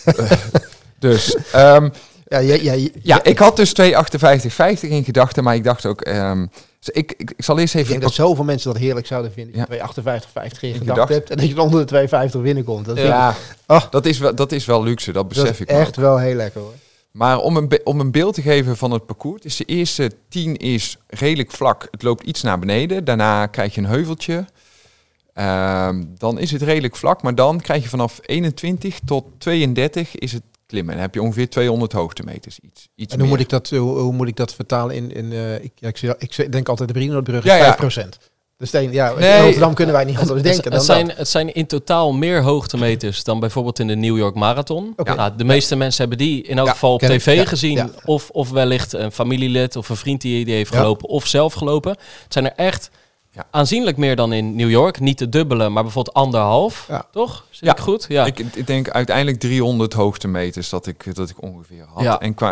dus, 1.00 1.36
ehm, 1.52 1.90
ja, 2.30 2.38
ja, 2.40 2.88
ja, 3.04 3.24
ik 3.24 3.38
had 3.38 3.56
dus 3.56 3.74
2,58,50 3.82 4.80
in 4.90 5.04
gedachten, 5.04 5.44
maar 5.44 5.56
ik 5.56 5.64
dacht 5.64 5.86
ook, 5.86 6.02
ehm, 6.02 6.46
dus 6.80 6.90
ik, 6.90 7.14
ik, 7.18 7.32
ik 7.32 7.44
zal 7.44 7.60
eerst 7.60 7.74
Ik 7.74 7.80
even... 7.80 7.92
denk 7.92 8.04
dat 8.04 8.14
zoveel 8.14 8.44
mensen 8.44 8.74
dat 8.74 8.82
heerlijk 8.82 9.08
zouden 9.08 9.32
vinden. 9.32 9.54
Dat 9.58 9.68
Ja. 9.68 9.74
je 9.76 9.92
258, 9.92 10.32
50 10.32 10.62
in 10.62 10.76
gedacht 10.88 11.10
hebt. 11.10 11.30
En 11.30 11.38
dat 11.38 11.48
je 11.48 11.62
onder 11.62 11.80
de 11.80 11.86
250 11.86 12.42
binnenkomt. 12.42 12.86
Dat, 12.86 12.98
ik- 12.98 13.04
ja, 13.04 13.36
Oh. 13.68 13.82
dat, 13.90 14.06
is 14.06 14.18
wel, 14.20 14.36
dat 14.36 14.52
is 14.52 14.66
wel 14.66 14.84
luxe, 14.84 15.12
dat 15.12 15.24
dat 15.24 15.28
besef 15.44 15.50
is 15.54 15.60
ik 15.60 15.68
echt 15.70 15.96
wel. 15.96 16.10
wel 16.10 16.20
heel 16.20 16.36
lekker 16.36 16.62
hoor. 16.62 16.74
Maar 17.12 17.40
om 17.40 17.58
een, 17.58 17.80
om 17.84 18.00
een 18.00 18.12
beeld 18.12 18.34
te 18.34 18.42
geven 18.42 18.78
van 18.78 18.92
het 18.92 19.06
parcours, 19.06 19.42
is 19.44 19.56
de 19.56 19.66
eerste 19.66 20.12
10 20.30 20.58
is 20.58 20.98
redelijk 21.08 21.52
vlak. 21.52 21.88
Het 21.92 22.02
loopt 22.04 22.24
iets 22.26 22.42
naar 22.42 22.60
beneden. 22.60 23.04
Daarna 23.06 23.46
krijg 23.46 23.76
je 23.76 23.82
een 23.82 23.88
heuveltje. 23.88 24.46
Ehm, 25.34 26.04
dan 26.18 26.40
is 26.40 26.52
het 26.52 26.62
redelijk 26.62 26.96
vlak, 26.96 27.22
maar 27.22 27.36
dan 27.36 27.62
krijg 27.62 27.84
je 27.84 27.90
vanaf 27.90 28.20
21 28.22 29.00
tot 29.06 29.26
32 29.38 30.16
is 30.16 30.32
het 30.32 30.42
klimmen. 30.68 30.94
Dan 30.94 31.02
heb 31.04 31.14
je 31.14 31.22
ongeveer 31.22 31.50
200 31.50 31.92
hoogtemeters. 31.92 32.60
Iets, 32.60 32.88
iets 32.96 33.14
En 33.14 33.20
hoe 33.20 33.28
meer. 33.28 33.38
moet, 33.38 33.44
ik 33.46 33.50
dat, 33.50 33.70
hoe, 33.70 34.00
hoe 34.00 34.14
moet 34.14 34.28
ik 34.28 34.36
dat 34.36 34.54
vertalen 34.54 34.96
in... 34.96 35.12
in 35.12 35.32
eh, 35.32 35.56
ik, 35.64 35.72
ja, 35.76 35.88
ik, 35.88 35.98
zie- 35.98 36.16
ik 36.18 36.52
denk 36.52 36.70
altijd 36.70 36.88
de 36.88 36.94
Brienoordbrug 36.94 37.44
is 37.44 37.52
Ja, 37.52 37.56
ja. 37.58 37.78
5%. 38.06 38.08
Dus 38.58 38.72
de, 38.72 38.92
ja, 38.92 39.14
Nee. 39.14 39.36
in 39.38 39.42
Rotterdam 39.44 39.74
kunnen 39.74 39.96
wij 39.96 40.04
niet 40.06 40.18
anders 40.18 40.42
denken 40.42 40.64
het 40.64 40.72
dan 40.74 40.82
zijn, 40.82 41.08
dat. 41.08 41.18
het 41.18 41.28
zijn 41.28 41.54
in 41.54 41.66
totaal 41.66 42.14
meer 42.14 42.42
hoogtemeters 42.42 43.24
dan 43.24 43.40
bijvoorbeeld 43.40 43.80
in 43.80 43.88
de 43.88 43.96
New 43.96 44.18
York 44.18 44.36
Marathon. 44.36 44.94
Nou, 45.04 45.36
de 45.36 45.44
meeste 45.44 45.76
mensen 45.76 46.00
hebben 46.00 46.18
die 46.28 46.42
in 46.44 46.58
elk 46.58 46.68
Ja, 46.68 46.74
geval 46.74 46.94
op 46.94 47.02
ik, 47.04 47.10
tv 47.10 47.36
ja, 47.36 47.46
gezien. 47.46 47.76
ja. 47.76 47.90
Of, 48.06 48.30
of 48.30 48.50
wellicht 48.50 48.94
een 48.94 49.12
familielid 49.12 49.76
of 49.76 49.90
een 49.90 49.96
vriend 49.96 50.22
die, 50.22 50.46
die 50.46 50.54
heeft 50.54 50.72
Ja. 50.72 50.78
gelopen 50.80 51.10
of 51.10 51.28
zelf 51.28 51.54
gelopen. 51.54 51.92
Het 52.24 52.34
zijn 52.34 52.46
er 52.46 52.54
echt 52.56 52.90
Ja. 53.38 53.48
aanzienlijk 53.52 53.98
meer 53.98 54.16
dan 54.16 54.34
in 54.34 54.56
New 54.56 54.70
York. 54.70 55.00
Niet 55.00 55.18
de 55.18 55.30
dubbele, 55.30 55.70
maar 55.70 55.84
bijvoorbeeld 55.84 56.16
anderhalf. 56.16 56.86
Ja. 56.90 57.06
Toch? 57.12 57.46
Zit 57.50 57.66
Ja. 57.66 57.72
ik 57.72 57.80
goed? 57.80 58.06
Ja. 58.10 58.26
Ik, 58.26 58.40
ik 58.40 58.68
denk 58.68 58.90
uiteindelijk 58.90 59.40
300 59.40 59.94
hoogtemeters 59.94 60.70
dat 60.70 60.88
ik, 60.88 61.16
dat 61.16 61.30
ik 61.30 61.42
ongeveer 61.42 61.86
had. 61.94 62.04
Ja. 62.04 62.20
En 62.20 62.34
qua 62.34 62.52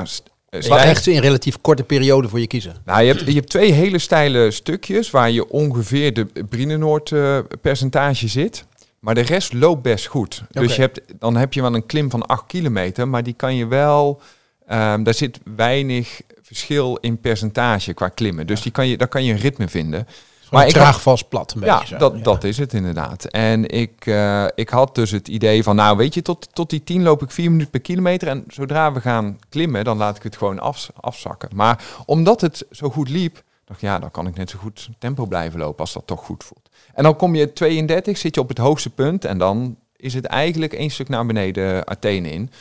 eh, 0.49 0.61
stijl- 0.61 0.77
echt 0.79 1.07
in 1.07 1.19
relatief 1.19 1.61
korte 1.61 1.83
periode 1.83 2.29
voor 2.29 2.39
je 2.39 2.47
kiezen. 2.47 2.75
Nou, 2.85 3.01
je 3.03 3.13
hebt, 3.13 3.27
je 3.27 3.33
hebt 3.33 3.49
twee 3.49 3.71
hele 3.71 3.99
steile 3.99 4.51
stukjes 4.51 5.11
waar 5.11 5.31
je 5.31 5.49
ongeveer 5.49 6.13
de 6.13 6.25
Brienenoord 6.49 7.11
eh, 7.11 7.37
percentage 7.61 8.27
zit. 8.27 8.65
Maar 8.99 9.15
de 9.15 9.21
rest 9.21 9.53
loopt 9.53 9.81
best 9.81 10.05
goed. 10.05 10.43
Dus 10.51 10.75
je 10.75 10.81
hebt, 10.81 11.01
dan 11.19 11.35
heb 11.35 11.53
je 11.53 11.61
wel 11.61 11.75
een 11.75 11.85
klim 11.85 12.09
van 12.09 12.25
8 12.25 12.43
kilometer, 12.47 13.07
maar 13.07 13.23
die 13.23 13.33
kan 13.33 13.55
je 13.55 13.67
wel... 13.67 14.21
ehm, 14.67 15.03
daar 15.03 15.13
zit 15.13 15.39
weinig 15.55 16.21
verschil 16.41 16.95
in 17.01 17.19
percentage 17.19 17.93
qua 17.93 18.09
klimmen. 18.09 18.47
Dus 18.47 18.61
die 18.61 18.71
kan 18.71 18.87
je, 18.87 18.97
daar 18.97 19.07
kan 19.07 19.23
je 19.23 19.33
een 19.33 19.39
ritme 19.39 19.67
vinden. 19.67 20.07
Maar 20.55 20.67
ik 20.67 20.73
traag 20.73 21.01
vast 21.01 21.29
plat 21.29 21.53
een 21.53 21.61
Ja, 21.61 21.85
zo. 21.85 21.97
dat, 21.97 22.23
dat 22.23 22.43
is 22.43 22.57
het 22.57 22.73
inderdaad. 22.73 23.25
En 23.25 23.69
ik, 23.69 24.05
eh, 24.05 24.45
ik 24.55 24.69
had 24.69 24.95
dus 24.95 25.11
het 25.11 25.27
idee 25.27 25.63
van, 25.63 25.75
nou 25.75 25.97
weet 25.97 26.13
je, 26.13 26.21
tot, 26.21 26.47
tot 26.53 26.69
die 26.69 26.83
10 26.83 27.03
loop 27.03 27.21
ik 27.21 27.31
4 27.31 27.51
minuten 27.51 27.71
per 27.71 27.81
kilometer. 27.81 28.27
En 28.27 28.43
zodra 28.47 28.93
we 28.93 29.01
gaan 29.01 29.39
klimmen, 29.49 29.83
dan 29.83 29.97
laat 29.97 30.17
ik 30.17 30.23
het 30.23 30.37
gewoon 30.37 30.59
af, 30.59 30.89
afzakken. 30.99 31.49
Maar 31.53 31.83
omdat 32.05 32.41
het 32.41 32.65
zo 32.71 32.89
goed 32.89 33.09
liep, 33.09 33.43
dacht 33.65 33.81
ik, 33.81 33.87
ja, 33.87 33.99
dan 33.99 34.11
kan 34.11 34.27
ik 34.27 34.35
net 34.35 34.49
zo 34.49 34.59
goed 34.59 34.89
tempo 34.99 35.25
blijven 35.25 35.59
lopen 35.59 35.79
als 35.79 35.93
dat 35.93 36.07
toch 36.07 36.25
goed 36.25 36.43
voelt. 36.43 36.69
En 36.93 37.03
dan 37.03 37.15
kom 37.15 37.35
je 37.35 37.53
32, 37.53 38.17
zit 38.17 38.35
je 38.35 38.41
op 38.41 38.49
het 38.49 38.57
hoogste 38.57 38.89
punt 38.89 39.25
en 39.25 39.37
dan 39.37 39.77
is 39.95 40.13
het 40.13 40.25
eigenlijk 40.25 40.73
één 40.73 40.89
stuk 40.89 41.09
naar 41.09 41.25
beneden 41.25 41.87
Athene 41.87 42.29
in. 42.29 42.51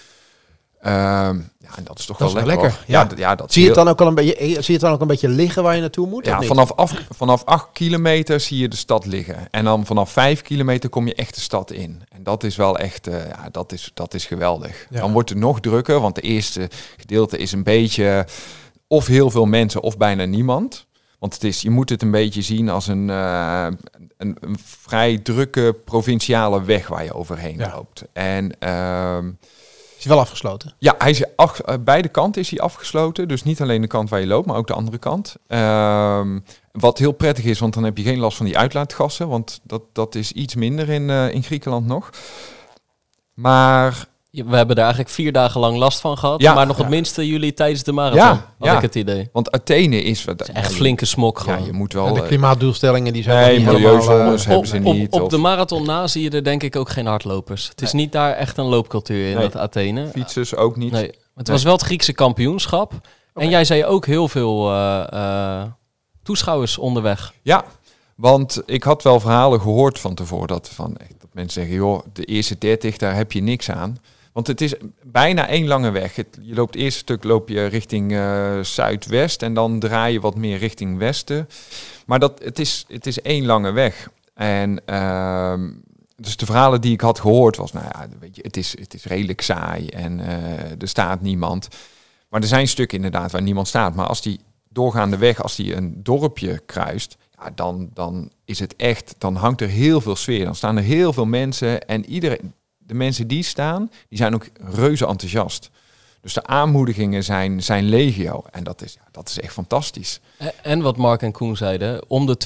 Ehm, 0.85 1.37
ja, 1.59 1.77
en 1.77 1.85
dat 1.85 1.99
is 1.99 2.07
toch 2.07 2.17
Dat 2.17 2.33
wel 2.33 2.43
is 2.43 2.49
wel 2.49 2.57
lekker. 2.61 2.81
ja. 2.87 3.09
ja, 3.17 3.35
dat 3.35 3.53
Zie 3.53 3.63
je 3.63 3.69
het 3.69 3.77
dan 3.77 3.89
ook 3.89 4.01
al 4.01 4.07
een 4.07 4.15
beetje, 4.15 4.37
eh, 4.37 4.47
zie 4.49 4.63
je 4.67 4.73
het 4.73 4.81
dan 4.81 4.93
ook 4.93 5.01
een 5.01 5.07
beetje 5.07 5.29
liggen 5.29 5.63
waar 5.63 5.75
je 5.75 5.81
naartoe 5.81 6.07
moet? 6.09 6.27
Ja, 6.27 6.43
vanaf, 6.43 6.73
af, 6.73 6.93
vanaf 7.11 7.45
8 7.45 7.69
kilometer 7.73 8.41
zie 8.41 8.59
je 8.59 8.69
de 8.69 8.77
stad 8.77 9.07
liggen. 9.07 9.37
En 9.51 9.65
dan 9.65 9.87
vanaf 9.87 10.11
5 10.13 10.43
kilometer 10.43 10.91
kom 10.91 11.07
je 11.07 11.15
echt 11.15 11.35
de 11.35 11.41
stad 11.41 11.71
in. 11.71 12.03
En 12.09 12.23
dat 12.23 12.45
is 12.45 12.57
wel 12.57 12.79
echt, 12.79 13.07
eh, 13.07 13.29
ja, 13.29 13.49
dat 13.53 13.73
is, 13.73 13.91
dat 13.95 14.15
is 14.15 14.27
geweldig. 14.27 14.87
Ja. 14.91 15.01
Dan 15.01 15.13
wordt 15.13 15.29
het 15.29 15.39
nog 15.39 15.61
drukker, 15.61 16.01
want 16.01 16.17
het 16.17 16.25
eerste 16.25 16.69
gedeelte 16.97 17.39
is 17.39 17.53
een 17.53 17.63
beetje 17.63 18.27
of 18.87 19.07
heel 19.07 19.31
veel 19.31 19.47
mensen 19.47 19.83
of 19.83 19.97
bijna 19.97 20.25
niemand. 20.25 20.87
Want 21.19 21.35
het 21.35 21.45
is, 21.45 21.61
je 21.61 21.71
moet 21.71 21.89
het 21.91 22.03
een 22.03 22.11
beetje 22.11 22.43
zien 22.43 22.69
als 22.69 22.87
een, 22.87 23.11
eh, 23.11 23.67
een, 24.17 24.37
een 24.41 24.59
vrij 24.65 25.19
drukke 25.19 25.77
provinciale 25.85 26.65
weg 26.65 26.89
waar 26.89 27.05
je 27.05 27.15
overheen 27.15 27.59
Ja. 27.59 27.73
loopt. 27.75 28.05
En 28.13 28.61
ehm, 28.61 29.31
Is 30.05 30.11
wel 30.11 30.21
afgesloten? 30.21 30.75
ja, 30.79 30.95
hij 30.99 31.11
is 31.11 31.25
eh, 31.37 31.75
beide 31.81 32.09
kanten 32.09 32.43
is 32.43 32.51
hij 32.51 32.61
afgesloten. 32.61 33.29
Dus 33.29 33.43
niet 33.43 33.61
alleen 33.61 33.81
de 33.81 33.87
kant 33.87 34.11
waar 34.11 34.21
je 34.21 34.27
loopt, 34.27 34.47
maar 34.47 34.57
ook 34.57 34.67
de 34.67 34.73
andere 34.75 34.99
kant. 34.99 35.37
Ehm, 35.47 36.39
wat 36.73 36.99
heel 36.99 37.13
prettig 37.13 37.45
is, 37.45 37.59
want 37.59 37.75
dan 37.75 37.85
heb 37.85 37.97
je 37.97 38.03
geen 38.03 38.19
last 38.19 38.37
van 38.37 38.47
die 38.47 38.59
uitlaatgassen. 38.59 39.29
Want 39.29 39.61
dat, 39.63 39.83
dat 39.93 40.15
is 40.15 40.33
iets 40.33 40.55
minder 40.55 40.89
in, 40.89 41.11
eh, 41.11 41.35
in 41.35 41.43
Griekenland 41.43 41.87
nog. 41.87 42.11
Maar 43.35 44.07
We 44.35 44.57
hebben 44.57 44.77
daar 44.77 44.85
eigenlijk 44.85 45.15
vier 45.15 45.33
dagen 45.33 45.61
lang 45.61 45.77
last 45.77 46.01
van 46.01 46.19
gehad. 46.19 46.41
Ja. 46.41 46.55
maar 46.55 46.67
nog 46.67 46.77
het 46.77 46.85
Ja. 46.85 46.91
minste 46.93 47.27
jullie 47.27 47.55
tijdens 47.55 47.83
de 47.83 47.93
marathon. 47.93 48.19
Ja, 48.19 48.31
had 48.59 48.69
ja. 48.69 48.77
ik 48.77 48.83
het 48.83 48.95
idee. 48.95 49.29
want 49.33 49.51
Athene 49.53 50.03
is... 50.03 50.25
wat 50.25 50.39
Het 50.39 50.49
is 50.49 50.55
echt 50.55 50.73
flinke 50.73 51.05
smok 51.05 51.37
Ja, 51.39 51.43
gewoon. 51.45 51.65
je 51.67 51.73
moet 51.73 51.95
En 51.95 52.03
wel... 52.03 52.15
de 52.15 52.21
eh, 52.21 52.27
klimaatdoelstellingen 52.27 53.13
die 53.13 53.23
zijn 53.23 53.47
nee, 53.47 53.59
niet 53.59 53.67
helemaal... 53.67 53.91
milieuzones 53.91 54.41
eh, 54.43 54.47
hebben 54.49 54.57
op, 54.57 54.67
ze 54.67 54.77
op- 54.77 54.95
niet. 54.95 55.11
Op, 55.13 55.23
of 55.23 55.29
de 55.29 55.37
marathon 55.39 55.87
na 55.87 56.07
zie 56.07 56.23
je 56.23 56.31
er 56.31 56.45
denk 56.45 56.63
ik 56.63 56.77
ook 56.77 56.89
geen 56.91 57.07
hardlopers. 57.07 57.69
Het 57.69 57.83
is 57.83 57.93
niet 57.93 58.13
daar 58.13 58.33
echt 58.33 58.57
een 58.59 58.65
loopcultuur 58.65 59.29
in, 59.29 59.35
Nee. 59.37 59.43
dat 59.49 59.57
Athene. 59.57 60.09
fietsers 60.13 60.57
ook 60.57 60.77
niet. 60.77 60.93
Nee, 60.93 61.11
het 61.35 61.49
was 61.49 61.63
wel 61.63 61.73
het 61.73 61.83
Griekse 61.83 62.13
kampioenschap. 62.13 62.93
En 63.35 63.49
jij 63.49 63.65
zei 63.65 63.85
ook 63.85 64.07
heel 64.07 64.29
veel 64.29 64.71
eh, 64.71 65.05
eh, 65.13 65.63
toeschouwers 66.23 66.79
onderweg. 66.79 67.33
Ja, 67.43 67.65
want 68.17 68.63
ik 68.67 68.83
had 68.83 69.03
wel 69.03 69.21
verhalen 69.21 69.61
gehoord 69.61 69.99
van 70.01 70.15
tevoren 70.15 70.49
dat, 70.49 70.69
van, 70.69 70.97
echt, 70.97 71.15
dat 71.21 71.29
mensen 71.33 71.61
zeggen, 71.61 71.79
joh, 71.79 72.01
de 72.13 72.25
eerste 72.25 72.59
30, 72.59 72.97
daar 72.97 73.15
heb 73.15 73.33
je 73.33 73.43
niks 73.43 73.71
aan. 73.71 73.99
Want 74.35 74.47
het 74.47 74.61
is 74.61 74.75
bijna 75.03 75.49
één 75.49 75.67
lange 75.67 75.91
weg. 75.91 76.17
Je 76.17 76.55
loopt 76.55 76.75
het 76.75 76.83
eerste 76.83 76.99
stuk 76.99 77.25
loop 77.25 77.49
je 77.49 77.67
richting 77.67 78.13
eh, 78.13 78.61
zuidwest 78.61 79.43
en 79.43 79.55
dan 79.55 79.79
draai 79.79 80.13
je 80.13 80.21
wat 80.21 80.37
meer 80.37 80.59
richting 80.59 80.99
westen. 80.99 81.49
Maar 82.07 82.19
dat, 82.19 82.41
het, 82.45 82.59
is, 82.59 82.85
het 82.89 83.07
is 83.07 83.23
één 83.23 83.47
lange 83.47 83.71
weg. 83.71 84.09
En 84.35 84.87
ehm, 84.87 85.71
dus 86.17 86.37
de 86.37 86.47
verhalen 86.47 86.81
die 86.81 86.93
ik 86.93 87.01
had 87.01 87.21
gehoord 87.21 87.57
was, 87.57 87.73
nou 87.73 87.87
ja, 87.93 88.09
weet 88.21 88.37
je, 88.37 88.43
het 88.43 88.57
is, 88.57 88.79
het 88.79 88.95
is 88.95 89.05
redelijk 89.05 89.41
saai 89.41 89.87
en 89.87 90.21
eh, 90.21 90.81
er 90.81 90.89
staat 90.89 91.21
niemand. 91.21 91.69
Maar 92.29 92.41
er 92.41 92.47
zijn 92.47 92.69
stukken 92.69 92.97
inderdaad 92.97 93.33
waar 93.33 93.43
niemand 93.43 93.69
staat. 93.69 93.95
Maar 93.95 94.07
als 94.07 94.23
die 94.23 94.41
doorgaande 94.69 95.17
weg, 95.17 95.43
als 95.43 95.57
die 95.57 95.75
een 95.77 96.03
dorpje 96.03 96.63
kruist, 96.67 97.17
ja, 97.39 97.51
dan, 97.55 97.91
dan 97.93 98.31
is 98.45 98.59
het 98.59 98.77
echt, 98.77 99.15
dan 99.19 99.37
hangt 99.37 99.61
er 99.61 99.69
heel 99.69 100.01
veel 100.01 100.17
sfeer. 100.17 100.45
Dan 100.45 100.55
staan 100.55 100.77
er 100.77 100.83
heel 100.83 101.13
veel 101.13 101.27
mensen 101.27 101.87
en 101.87 102.07
iedereen, 102.07 102.55
de 102.87 102.95
mensen 102.95 103.27
die 103.29 103.43
staan, 103.43 103.91
die 104.09 104.19
zijn 104.19 104.35
ook 104.35 104.47
reuze 104.73 105.07
enthousiast. 105.07 105.71
Dus 106.21 106.35
de 106.35 106.47
aanmoedigingen 106.47 107.25
zijn, 107.25 107.63
zijn 107.63 107.85
legio. 107.85 108.43
En 108.51 108.65
dat 108.65 108.83
is, 108.83 108.93
ja, 108.95 109.01
dat 109.11 109.29
is 109.29 109.41
echt 109.41 109.53
fantastisch. 109.53 110.21
En 110.63 110.83
wat 110.83 110.97
Mark 110.97 111.23
en 111.23 111.33
Koen 111.33 111.57
zeiden, 111.57 112.11
om 112.11 112.27
de 112.27 112.37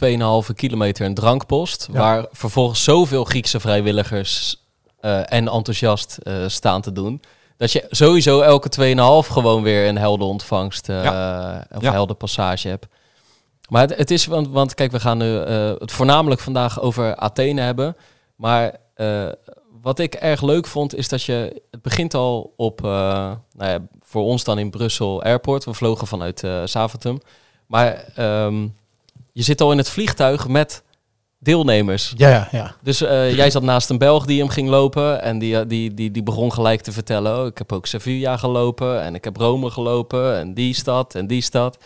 2,5 0.51 0.55
kilometer 0.55 1.07
een 1.07 1.15
drankpost. 1.15 1.89
Ja. 1.93 1.99
Waar 1.99 2.27
vervolgens 2.33 2.85
zoveel 2.85 3.25
Griekse 3.25 3.61
vrijwilligers 3.61 4.63
eh, 5.01 5.19
en 5.33 5.49
enthousiast 5.49 6.17
eh, 6.23 6.35
staan 6.47 6.81
te 6.81 6.93
doen. 6.93 7.21
Dat 7.57 7.73
je 7.73 7.87
sowieso 7.91 8.41
elke 8.41 8.69
2,5 9.25 9.31
gewoon 9.33 9.63
weer 9.63 9.89
een 9.89 9.99
heldenontvangst 9.99 10.89
of 10.89 10.95
Ja. 11.03 11.67
heldenpassage 11.81 12.69
hebt. 12.69 12.87
Maar 13.69 13.81
het, 13.83 13.97
het 13.97 14.11
is, 14.11 14.27
want, 14.27 14.49
want 14.49 14.75
kijk, 14.75 14.91
we 14.93 15.01
gaan 15.01 15.19
nu 15.19 15.25
het 15.79 15.93
voornamelijk 15.93 16.41
vandaag 16.41 16.81
over 16.81 17.17
Athene 17.17 17.61
hebben. 17.61 17.97
Maar 18.37 18.77
wat 19.83 19.99
ik 19.99 20.15
erg 20.15 20.43
leuk 20.43 20.67
vond, 20.67 20.95
is 20.95 21.09
dat 21.09 21.23
je, 21.23 21.63
het 21.71 21.83
begint 21.83 22.15
al 22.15 22.53
op, 22.57 22.85
eh, 22.85 22.91
nou 23.53 23.71
ja, 23.71 23.79
voor 24.01 24.23
ons 24.23 24.45
dan 24.45 24.59
in 24.59 24.71
Brussel 24.71 25.23
Airport. 25.23 25.65
We 25.65 25.75
vlogen 25.75 26.07
vanuit 26.07 26.45
eh 26.45 26.63
Zaventem. 26.65 27.21
Maar 27.67 28.05
ehm, 28.15 28.67
je 29.33 29.43
zit 29.43 29.61
al 29.61 29.73
in 29.73 29.79
het 29.79 29.91
vliegtuig 29.91 30.49
met 30.49 30.83
deelnemers. 31.39 32.13
Ja, 32.17 32.29
ja, 32.29 32.49
ja. 32.51 32.75
Dus 32.83 33.01
eh, 33.01 33.37
jij 33.37 33.51
zat 33.51 33.63
naast 33.63 33.91
een 33.91 33.99
Belg 33.99 34.27
die 34.27 34.39
hem 34.39 34.49
ging 34.49 34.69
lopen. 34.69 35.23
En 35.23 35.39
die, 35.39 35.67
die, 35.67 35.95
die, 35.95 36.11
die 36.11 36.23
begon 36.23 36.53
gelijk 36.53 36.81
te 36.81 36.93
vertellen. 36.93 37.41
Oh, 37.41 37.47
ik 37.47 37.59
heb 37.59 37.73
ook 37.73 37.87
Sevilla 37.87 38.37
gelopen. 38.37 39.03
En 39.03 39.15
ik 39.15 39.25
heb 39.25 39.37
Rome 39.37 39.71
gelopen. 39.71 40.37
En 40.37 40.55
die 40.55 40.75
stad 40.75 41.15
en 41.15 41.27
die 41.27 41.43
stad. 41.43 41.79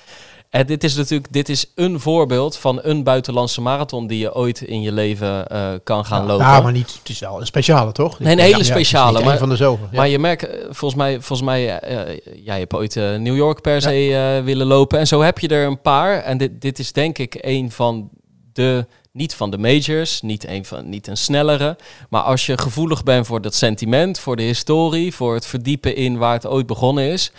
En 0.52 0.66
dit 0.66 0.85
is 0.85 0.94
natuurlijk 0.94 1.32
dit 1.32 1.49
is 1.49 1.66
een 1.75 2.00
voorbeeld 2.00 2.56
van 2.56 2.80
een 2.82 3.02
buitenlandse 3.02 3.61
marathon 3.61 4.06
die 4.06 4.18
je 4.18 4.35
ooit 4.35 4.61
in 4.61 4.82
je 4.82 4.92
leven 4.92 5.49
eh, 5.49 5.68
kan 5.85 6.04
gaan 6.04 6.26
lopen. 6.26 6.47
Ja, 6.47 6.61
maar 6.61 6.73
niet, 6.73 6.94
het 6.99 7.09
is 7.09 7.18
wel 7.18 7.40
een 7.40 7.47
speciale, 7.47 7.92
toch? 7.92 8.18
Nee, 8.18 8.32
een 8.32 8.38
hele 8.38 8.56
Ja, 8.56 8.62
speciale, 8.64 9.25
maar- 9.25 9.38
van 9.38 9.49
de 9.49 9.56
zoveel. 9.56 9.88
Ja. 9.90 9.97
Maar 9.97 10.09
je 10.09 10.18
merkt, 10.18 10.47
eh, 10.47 10.59
volgens 10.71 10.94
mij, 10.94 11.12
volgens 11.21 11.49
mij 11.49 11.78
eh, 11.78 12.18
jij 12.44 12.59
hebt 12.59 12.75
ooit 12.75 12.94
New 12.94 13.37
York 13.37 13.61
per 13.61 13.82
se 13.82 14.40
willen 14.44 14.66
lopen. 14.66 14.99
En 14.99 15.06
zo 15.06 15.21
heb 15.21 15.38
je 15.38 15.49
er 15.49 15.66
een 15.66 15.80
paar. 15.80 16.18
En 16.23 16.38
dit, 16.38 16.61
dit 16.61 16.78
is 16.78 16.92
denk 16.92 17.18
ik 17.18 17.38
een 17.40 17.71
van 17.71 18.11
de, 18.52 18.87
niet 19.12 19.35
van 19.35 19.50
de 19.50 19.59
majors, 19.59 20.21
niet 20.23 20.47
een, 20.49 20.64
van, 20.64 20.88
niet 20.88 21.06
een 21.06 21.16
snellere. 21.16 21.76
Maar 22.09 22.23
als 22.23 22.47
je 22.47 22.59
gevoelig 22.59 23.02
bent 23.02 23.26
voor 23.26 23.40
dat 23.40 23.54
sentiment, 23.54 24.18
voor 24.18 24.37
de 24.37 24.42
historie, 24.42 25.14
voor 25.14 25.35
het 25.35 25.47
verdiepen 25.47 25.97
in 25.97 26.18
waar 26.18 26.32
het 26.35 26.47
ooit 26.47 26.66
begonnen 26.66 27.04
is. 27.04 27.32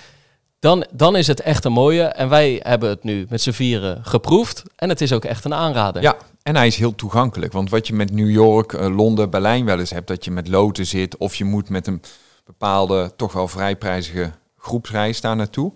Dan, 0.63 0.85
dan 0.91 1.15
is 1.15 1.27
het 1.27 1.39
echt 1.41 1.65
een 1.65 1.71
mooie. 1.71 2.03
En 2.03 2.29
wij 2.29 2.59
hebben 2.63 2.89
het 2.89 3.03
nu 3.03 3.25
met 3.29 3.41
z'n 3.41 3.51
vieren 3.51 4.05
geproefd. 4.05 4.63
En 4.75 4.89
het 4.89 5.01
is 5.01 5.13
ook 5.13 5.25
echt 5.25 5.45
een 5.45 5.53
aanrader. 5.53 6.01
Ja, 6.01 6.17
en 6.43 6.55
hij 6.55 6.67
is 6.67 6.75
heel 6.75 6.95
toegankelijk. 6.95 7.53
Want 7.53 7.69
wat 7.69 7.87
je 7.87 7.93
met 7.93 8.11
New 8.11 8.29
York, 8.29 8.73
eh, 8.73 8.95
Londen, 8.95 9.29
Berlijn 9.29 9.65
wel 9.65 9.79
eens 9.79 9.89
hebt, 9.89 10.07
dat 10.07 10.25
je 10.25 10.31
met 10.31 10.47
loten 10.47 10.85
zit 10.85 11.17
of 11.17 11.35
je 11.35 11.43
moet 11.43 11.69
met 11.69 11.87
een 11.87 12.01
bepaalde, 12.45 13.11
toch 13.15 13.33
wel 13.33 13.47
vrijprijzige 13.47 14.31
groepsreis 14.57 15.21
daar 15.21 15.35
naartoe. 15.35 15.73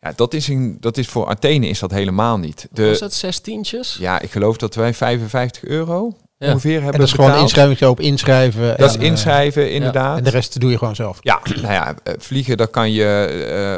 Ja, 0.00 0.12
dat 0.16 0.34
is, 0.34 0.48
in, 0.48 0.76
dat 0.80 0.96
is 0.96 1.08
voor 1.08 1.26
Athene 1.26 1.66
is 1.66 1.78
dat 1.78 1.90
helemaal 1.90 2.38
niet. 2.38 2.68
Was 2.70 2.98
De, 2.98 3.04
het 3.04 3.14
zestientjes? 3.14 3.96
ja, 4.00 4.20
ik 4.20 4.30
geloof 4.30 4.56
dat 4.56 4.74
wij 4.74 4.94
55 4.94 5.64
euro 5.64 6.16
Ja. 6.38 6.48
ongeveer 6.48 6.72
hebben 6.72 6.92
en 6.92 6.98
dat 6.98 7.06
is 7.06 7.12
gewoon 7.12 7.26
betaald. 7.26 7.46
inschrijvingsloop, 7.46 8.00
inschrijven. 8.00 8.76
Dat 8.76 8.90
is 8.90 8.94
en, 8.94 9.00
eh, 9.00 9.06
inschrijven, 9.06 9.72
inderdaad. 9.72 10.18
En 10.18 10.24
de 10.24 10.30
rest 10.30 10.60
doe 10.60 10.70
je 10.70 10.78
gewoon 10.78 10.96
zelf. 10.96 11.18
Ja, 11.20 11.40
nou 11.44 11.72
ja, 11.72 11.94
eh, 12.02 12.14
vliegen, 12.18 12.56
dat 12.56 12.70
kan 12.70 12.92
je, 12.92 13.04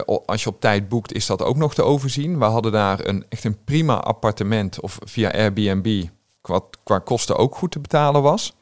eh, 0.07 0.17
als 0.27 0.43
je 0.43 0.49
op 0.49 0.61
tijd 0.61 0.88
boekt, 0.88 1.12
is 1.12 1.27
dat 1.27 1.43
ook 1.43 1.57
nog 1.57 1.75
te 1.75 1.83
overzien. 1.83 2.38
We 2.38 2.45
hadden 2.45 2.73
daar 2.73 3.07
een, 3.07 3.25
echt 3.29 3.45
een 3.45 3.57
prima 3.65 3.95
appartement, 3.95 4.81
of 4.81 4.99
via 5.05 5.31
Airbnb, 5.31 6.05
wat 6.43 6.65
qua 6.85 6.99
kosten 6.99 7.37
ook 7.37 7.55
goed 7.55 7.71
te 7.71 7.79
betalen 7.79 8.23
was. 8.23 8.53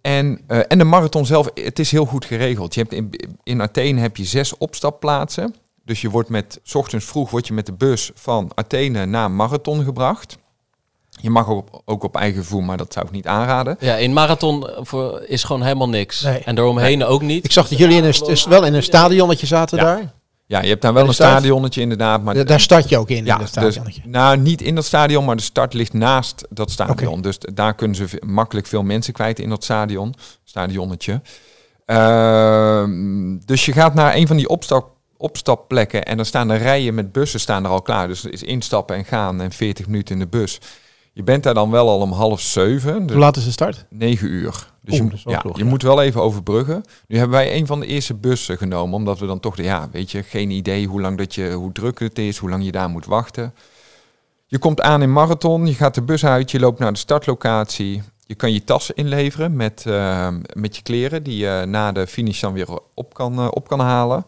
En, 0.00 0.40
eh, 0.46 0.60
en 0.68 0.78
de 0.78 0.84
marathon 0.84 1.26
zelf, 1.26 1.50
het 1.54 1.78
is 1.78 1.90
heel 1.90 2.04
goed 2.04 2.24
geregeld. 2.24 2.74
Je 2.74 2.80
hebt 2.80 2.92
in, 2.92 3.10
in 3.42 3.62
Athene 3.62 4.00
heb 4.00 4.16
je 4.16 4.24
zes 4.24 4.56
opstapplaatsen. 4.56 5.54
Dus 5.84 6.00
je 6.00 6.10
wordt 6.10 6.28
met, 6.28 6.60
s 6.62 6.74
ochtends 6.74 7.04
vroeg 7.04 7.30
word 7.30 7.46
je 7.46 7.52
met 7.52 7.66
de 7.66 7.72
bus 7.72 8.10
van 8.14 8.50
Athene 8.54 9.06
naar 9.06 9.30
Marathon 9.30 9.84
gebracht. 9.84 10.38
Je 11.20 11.30
mag 11.30 11.48
ook, 11.48 11.68
ook 11.84 12.02
op 12.04 12.16
eigen 12.16 12.44
voet, 12.44 12.62
maar 12.62 12.76
dat 12.76 12.92
zou 12.92 13.06
ik 13.06 13.12
niet 13.12 13.26
aanraden. 13.26 13.76
Ja, 13.80 13.94
in 13.96 14.12
marathon 14.12 14.68
voor, 14.80 15.22
is 15.26 15.44
gewoon 15.44 15.62
helemaal 15.62 15.88
niks. 15.88 16.22
Nee. 16.22 16.38
En 16.38 16.54
daaromheen 16.54 17.04
ook 17.04 17.22
niet. 17.22 17.44
Ik 17.44 17.52
zag 17.52 17.68
dat 17.68 17.78
jullie 17.78 17.96
in 17.96 18.04
een, 18.04 18.36
wel 18.48 18.64
in 18.64 18.74
een 18.74 18.82
stadionnetje 18.82 19.46
zaten 19.46 19.78
Ja. 19.78 19.84
daar. 19.84 20.12
Ja, 20.46 20.62
je 20.62 20.68
hebt 20.68 20.82
daar 20.82 20.92
wel 20.94 21.06
een 21.08 21.14
start? 21.14 21.30
stadionnetje 21.30 21.80
inderdaad, 21.80 22.22
maar 22.22 22.34
Da- 22.34 22.44
Daar 22.44 22.60
start 22.60 22.88
je 22.88 22.98
ook 22.98 23.08
in, 23.10 23.16
in 23.16 23.24
dat 23.24 23.38
dus, 23.38 23.48
stadionnetje. 23.48 24.00
nou, 24.04 24.36
niet 24.36 24.62
in 24.62 24.74
dat 24.74 24.84
stadion, 24.84 25.24
maar 25.24 25.36
de 25.36 25.42
start 25.42 25.74
ligt 25.74 25.92
naast 25.92 26.44
dat 26.50 26.70
stadion. 26.70 27.20
Dus 27.20 27.38
daar 27.38 27.74
kunnen 27.74 27.96
ze 27.96 28.22
makkelijk 28.26 28.66
veel 28.66 28.82
mensen 28.82 29.12
kwijt 29.12 29.38
in 29.38 29.48
dat 29.48 29.64
stadion, 29.64 30.14
stadionnetje. 30.44 31.20
Ehm, 31.86 33.36
dus 33.44 33.64
je 33.66 33.72
gaat 33.72 33.94
naar 33.94 34.14
een 34.14 34.26
van 34.26 34.36
die 34.36 34.48
opstap, 34.48 34.90
opstapplekken 35.16 36.04
en 36.04 36.16
dan 36.16 36.26
staan 36.26 36.50
er 36.50 36.58
rijen 36.58 36.94
met 36.94 37.12
bussen 37.12 37.40
staan 37.40 37.64
er 37.64 37.70
al 37.70 37.82
klaar. 37.82 38.08
Dus 38.08 38.24
is 38.24 38.42
instappen 38.42 38.96
en 38.96 39.04
gaan 39.04 39.40
en 39.40 39.52
40 39.52 39.86
minuten 39.86 40.14
in 40.14 40.20
de 40.20 40.26
bus. 40.26 40.58
Je 41.18 41.24
bent 41.24 41.42
daar 41.42 41.54
dan 41.54 41.70
wel 41.70 41.88
al 41.88 42.00
om 42.00 42.12
half 42.12 42.40
zeven, 42.40 43.02
dus 43.02 43.10
Hoe 43.10 43.24
laat 43.24 43.36
is 43.36 43.44
de 43.44 43.50
start? 43.50 43.84
9 43.90 44.28
uur. 44.28 44.70
Dus 44.82 45.00
Oeh, 45.00 45.10
je, 45.10 45.30
ja, 45.30 45.40
vroeg, 45.40 45.56
je 45.56 45.64
ja. 45.64 45.68
moet 45.68 45.82
wel 45.82 46.02
even 46.02 46.22
overbruggen. 46.22 46.84
Nu 47.06 47.18
hebben 47.18 47.36
wij 47.36 47.56
een 47.56 47.66
van 47.66 47.80
de 47.80 47.86
eerste 47.86 48.14
bussen 48.14 48.58
genomen, 48.58 48.94
omdat 48.96 49.18
we 49.18 49.26
dan 49.26 49.40
toch, 49.40 49.56
de, 49.56 49.62
ja, 49.62 49.88
weet 49.92 50.10
je, 50.10 50.22
geen 50.22 50.50
idee 50.50 50.86
hoe 50.86 51.00
lang 51.00 51.18
dat 51.18 51.34
je, 51.34 51.50
hoe 51.50 51.72
druk 51.72 51.98
het 51.98 52.18
is, 52.18 52.36
hoe 52.36 52.50
lang 52.50 52.64
je 52.64 52.72
daar 52.72 52.88
moet 52.88 53.06
wachten. 53.06 53.54
Je 54.46 54.58
komt 54.58 54.80
aan 54.80 55.02
in 55.02 55.12
Marathon, 55.12 55.66
je 55.66 55.74
gaat 55.74 55.94
de 55.94 56.02
bus 56.02 56.24
uit, 56.24 56.50
je 56.50 56.60
loopt 56.60 56.78
naar 56.78 56.92
de 56.92 56.98
startlocatie. 56.98 58.02
Je 58.26 58.34
kan 58.34 58.52
je 58.52 58.64
tassen 58.64 58.94
inleveren 58.94 59.56
met, 59.56 59.84
eh, 59.86 60.28
met 60.52 60.76
je 60.76 60.82
kleren, 60.82 61.22
die 61.22 61.36
je 61.36 61.64
na 61.66 61.92
de 61.92 62.06
finish 62.06 62.40
dan 62.40 62.52
weer 62.52 62.78
op 62.94 63.14
kan, 63.14 63.38
eh, 63.38 63.48
op 63.50 63.68
kan 63.68 63.80
halen. 63.80 64.24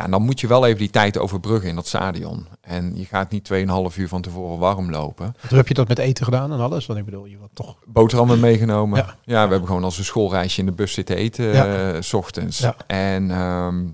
Ja, 0.00 0.06
dan 0.08 0.22
moet 0.22 0.40
je 0.40 0.46
wel 0.46 0.66
even 0.66 0.78
die 0.78 0.90
tijd 0.90 1.18
overbruggen 1.18 1.68
in 1.68 1.74
dat 1.74 1.86
stadion. 1.86 2.46
En 2.60 2.92
je 2.96 3.04
gaat 3.04 3.30
niet 3.30 3.50
2,5 3.92 3.96
uur 3.96 4.08
van 4.08 4.22
tevoren 4.22 4.58
warm 4.58 4.90
lopen. 4.90 5.34
Hoe 5.48 5.56
heb 5.56 5.68
je 5.68 5.74
dat 5.74 5.88
met 5.88 5.98
eten 5.98 6.24
gedaan 6.24 6.52
en 6.52 6.60
alles? 6.60 6.86
Want 6.86 6.98
ik 6.98 7.04
bedoel, 7.04 7.24
je 7.24 7.38
wordt 7.38 7.54
toch... 7.54 7.76
Boterhammen 7.86 8.40
meegenomen. 8.40 8.98
Ja. 8.98 9.16
Ja, 9.24 9.44
we 9.44 9.50
hebben 9.50 9.66
gewoon 9.68 9.84
als 9.84 9.98
een 9.98 10.04
schoolreisje 10.04 10.60
in 10.60 10.66
de 10.66 10.72
bus 10.72 10.92
zitten 10.92 11.16
eten 11.16 11.44
Ja. 11.44 11.92
eh, 11.92 12.00
s 12.00 12.12
ochtends. 12.12 12.58
Ja. 12.58 12.76
En 12.86 13.30
ehm, 13.30 13.84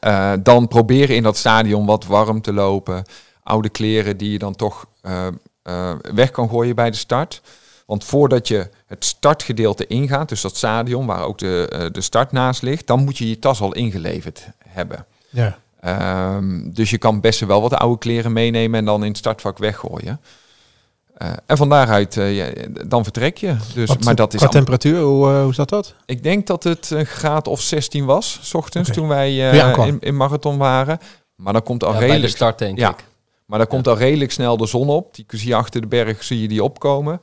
eh, 0.00 0.32
dan 0.42 0.68
proberen 0.68 1.16
in 1.16 1.22
dat 1.22 1.36
stadion 1.36 1.86
wat 1.86 2.06
warm 2.06 2.40
te 2.40 2.52
lopen. 2.52 3.04
Oude 3.42 3.68
kleren 3.68 4.16
die 4.16 4.30
je 4.30 4.38
dan 4.38 4.54
toch 4.54 4.86
eh, 5.00 5.26
weg 6.14 6.30
kan 6.30 6.48
gooien 6.48 6.74
bij 6.74 6.90
de 6.90 6.96
start. 6.96 7.42
Want 7.86 8.04
voordat 8.04 8.48
je 8.48 8.70
het 8.94 9.04
startgedeelte 9.04 9.86
ingaat, 9.86 10.28
dus 10.28 10.40
dat 10.40 10.56
stadion 10.56 11.06
waar 11.06 11.24
ook 11.24 11.38
de, 11.38 11.68
eh, 11.72 11.86
de 11.92 12.00
start 12.00 12.32
naast 12.32 12.62
ligt, 12.62 12.86
dan 12.86 13.04
moet 13.04 13.18
je 13.18 13.28
je 13.28 13.38
tas 13.38 13.60
al 13.60 13.72
ingeleverd 13.72 14.46
hebben. 14.68 15.06
Ja. 15.30 15.58
Ehm, 15.80 16.70
dus 16.72 16.90
je 16.90 16.98
kan 16.98 17.20
best 17.20 17.40
wel 17.40 17.60
wat 17.60 17.74
oude 17.74 17.98
kleren 17.98 18.32
meenemen 18.32 18.78
en 18.78 18.84
dan 18.84 19.02
in 19.02 19.08
het 19.08 19.16
startvak 19.18 19.58
weggooien. 19.58 20.20
Eh, 21.14 21.28
en 21.46 21.56
van 21.56 21.68
daaruit, 21.68 22.16
eh, 22.16 22.36
ja, 22.36 22.46
dan 22.86 23.02
vertrek 23.02 23.36
je. 23.38 23.56
Dus, 23.74 23.88
Wat- 23.88 24.04
maar 24.04 24.14
dat 24.14 24.34
is 24.34 24.48
temperatuur, 24.50 25.00
hoe, 25.00 25.28
hoe 25.30 25.54
zat 25.54 25.68
dat? 25.68 25.94
ik 26.06 26.22
denk 26.22 26.46
dat 26.46 26.64
het 26.64 26.90
een 26.90 27.06
graad 27.06 27.48
of 27.48 27.60
16 27.60 28.04
was, 28.04 28.38
s 28.42 28.54
ochtends, 28.54 28.90
toen 28.90 29.08
wij 29.08 29.50
eh, 29.50 29.86
in, 29.86 29.96
in 30.00 30.16
marathon 30.16 30.58
waren. 30.58 30.98
Maar 31.34 31.52
dan 31.52 31.62
komt 31.62 31.84
al 31.84 31.88
Ja, 31.92 31.94
bij 31.94 32.02
de 32.06 32.12
redelijk, 32.12 32.36
start 32.36 32.58
denk 32.58 32.78
Ja. 32.78 32.90
ik. 32.90 33.04
maar 33.46 33.58
dan 33.58 33.68
komt 33.68 33.88
al 33.88 33.96
redelijk 33.96 34.32
snel 34.32 34.56
de 34.56 34.66
zon 34.66 34.88
op. 34.88 35.14
Die 35.14 35.24
zie 35.28 35.48
je 35.48 35.54
achter 35.54 35.80
de 35.80 35.86
berg, 35.86 36.22
zie 36.24 36.40
je 36.40 36.48
die 36.48 36.62
opkomen. 36.64 37.20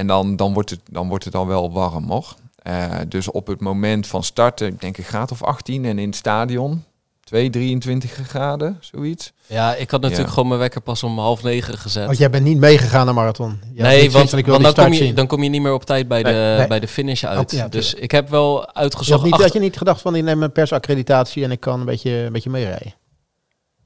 En 0.00 0.06
dan, 0.06 0.36
dan, 0.36 0.52
wordt, 0.52 0.70
het, 0.70 0.80
dan 0.90 1.08
wordt 1.08 1.24
het 1.24 1.34
al 1.34 1.46
wel 1.46 1.72
warm, 1.72 2.10
hoor. 2.10 2.34
Eh, 2.62 2.84
dus 3.08 3.30
op 3.30 3.46
het 3.46 3.60
moment 3.60 4.06
van 4.06 4.22
starten, 4.24 4.66
ik 4.66 4.80
denk 4.80 4.98
een 4.98 5.04
graad 5.04 5.32
of 5.32 5.42
18. 5.42 5.84
En 5.84 5.98
in 5.98 6.06
het 6.06 6.16
stadion, 6.16 6.84
2, 7.24 7.50
23 7.50 8.10
graden, 8.12 8.76
zoiets. 8.80 9.32
Ja, 9.46 9.74
ik 9.74 9.90
had 9.90 10.00
natuurlijk 10.00 10.28
Ja. 10.28 10.32
gewoon 10.34 10.48
mijn 10.48 10.60
wekker 10.60 10.80
pas 10.80 11.02
om 11.02 11.18
half 11.18 11.42
negen 11.42 11.78
gezet. 11.78 12.06
Want 12.06 12.18
jij 12.18 12.30
bent 12.30 12.44
niet 12.44 12.58
meegegaan 12.58 13.04
naar 13.04 13.14
marathon. 13.14 13.60
Nee, 13.74 14.10
want, 14.10 14.30
van, 14.30 14.38
ik 14.38 14.44
wil 14.44 14.54
want 14.54 14.66
die 14.66 14.74
dan, 14.74 14.84
kom 14.84 14.94
je, 14.94 15.04
zien. 15.04 15.14
dan 15.14 15.26
kom 15.26 15.42
je 15.42 15.48
niet 15.48 15.62
meer 15.62 15.72
op 15.72 15.84
tijd 15.84 16.08
bij, 16.08 16.22
de, 16.22 16.54
Nee, 16.58 16.66
bij 16.66 16.80
de 16.80 16.88
finish 16.88 17.24
uit. 17.24 17.52
Oh, 17.52 17.58
ja, 17.58 17.68
dus 17.68 17.94
ik 17.94 18.10
heb 18.10 18.28
wel 18.28 18.52
Je 18.54 18.60
had, 18.66 18.74
uitgezocht... 18.74 19.24
niet, 19.24 19.32
acht- 19.32 19.42
had 19.42 19.52
je 19.52 19.58
niet 19.60 19.76
gedacht 19.76 20.00
van, 20.00 20.14
ik 20.14 20.22
neem 20.22 20.42
een 20.42 20.52
persaccreditatie 20.52 21.44
en 21.44 21.50
ik 21.50 21.60
kan 21.60 21.80
een 21.80 21.86
beetje, 21.86 22.10
een 22.10 22.32
beetje 22.32 22.50
meerijden? 22.50 22.94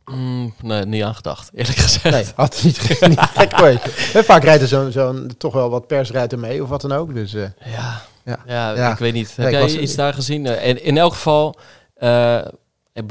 Mm, 0.05 0.55
nee, 0.63 0.85
niet 0.85 1.03
aan 1.03 1.15
gedacht, 1.15 1.51
eerlijk 1.55 1.79
gezegd. 1.79 2.11
Nee, 2.15 2.25
had 2.37 2.61
niet, 2.65 3.01
niet 3.09 3.21
gek. 3.21 3.53
Hè, 4.13 4.25
Vaak 4.25 4.45
rijdt 4.45 4.63
er 4.63 4.69
zo'n, 4.69 4.93
zo'n, 4.93 5.35
toch 5.39 5.53
wel 5.53 5.71
wat 5.71 5.87
pers 5.87 6.11
rijdt 6.11 6.33
er 6.33 6.39
mee 6.39 6.63
of 6.63 6.69
wat 6.69 6.81
dan 6.81 6.93
ook. 6.93 7.15
Dus, 7.15 7.35
eh, 7.35 7.43
Ja, 7.65 8.01
Ja. 8.25 8.39
ja. 8.47 8.75
Ja. 8.75 8.93
ik 8.93 8.99
weet 8.99 9.13
niet. 9.13 9.37
Heb 9.37 9.51
jij 9.51 9.71
iets 9.79 9.95
daar 9.95 10.15
gezien? 10.15 10.47
En 10.47 10.85
in 10.85 10.99
elk 10.99 11.13
geval, 11.13 11.57
eh, 11.95 12.39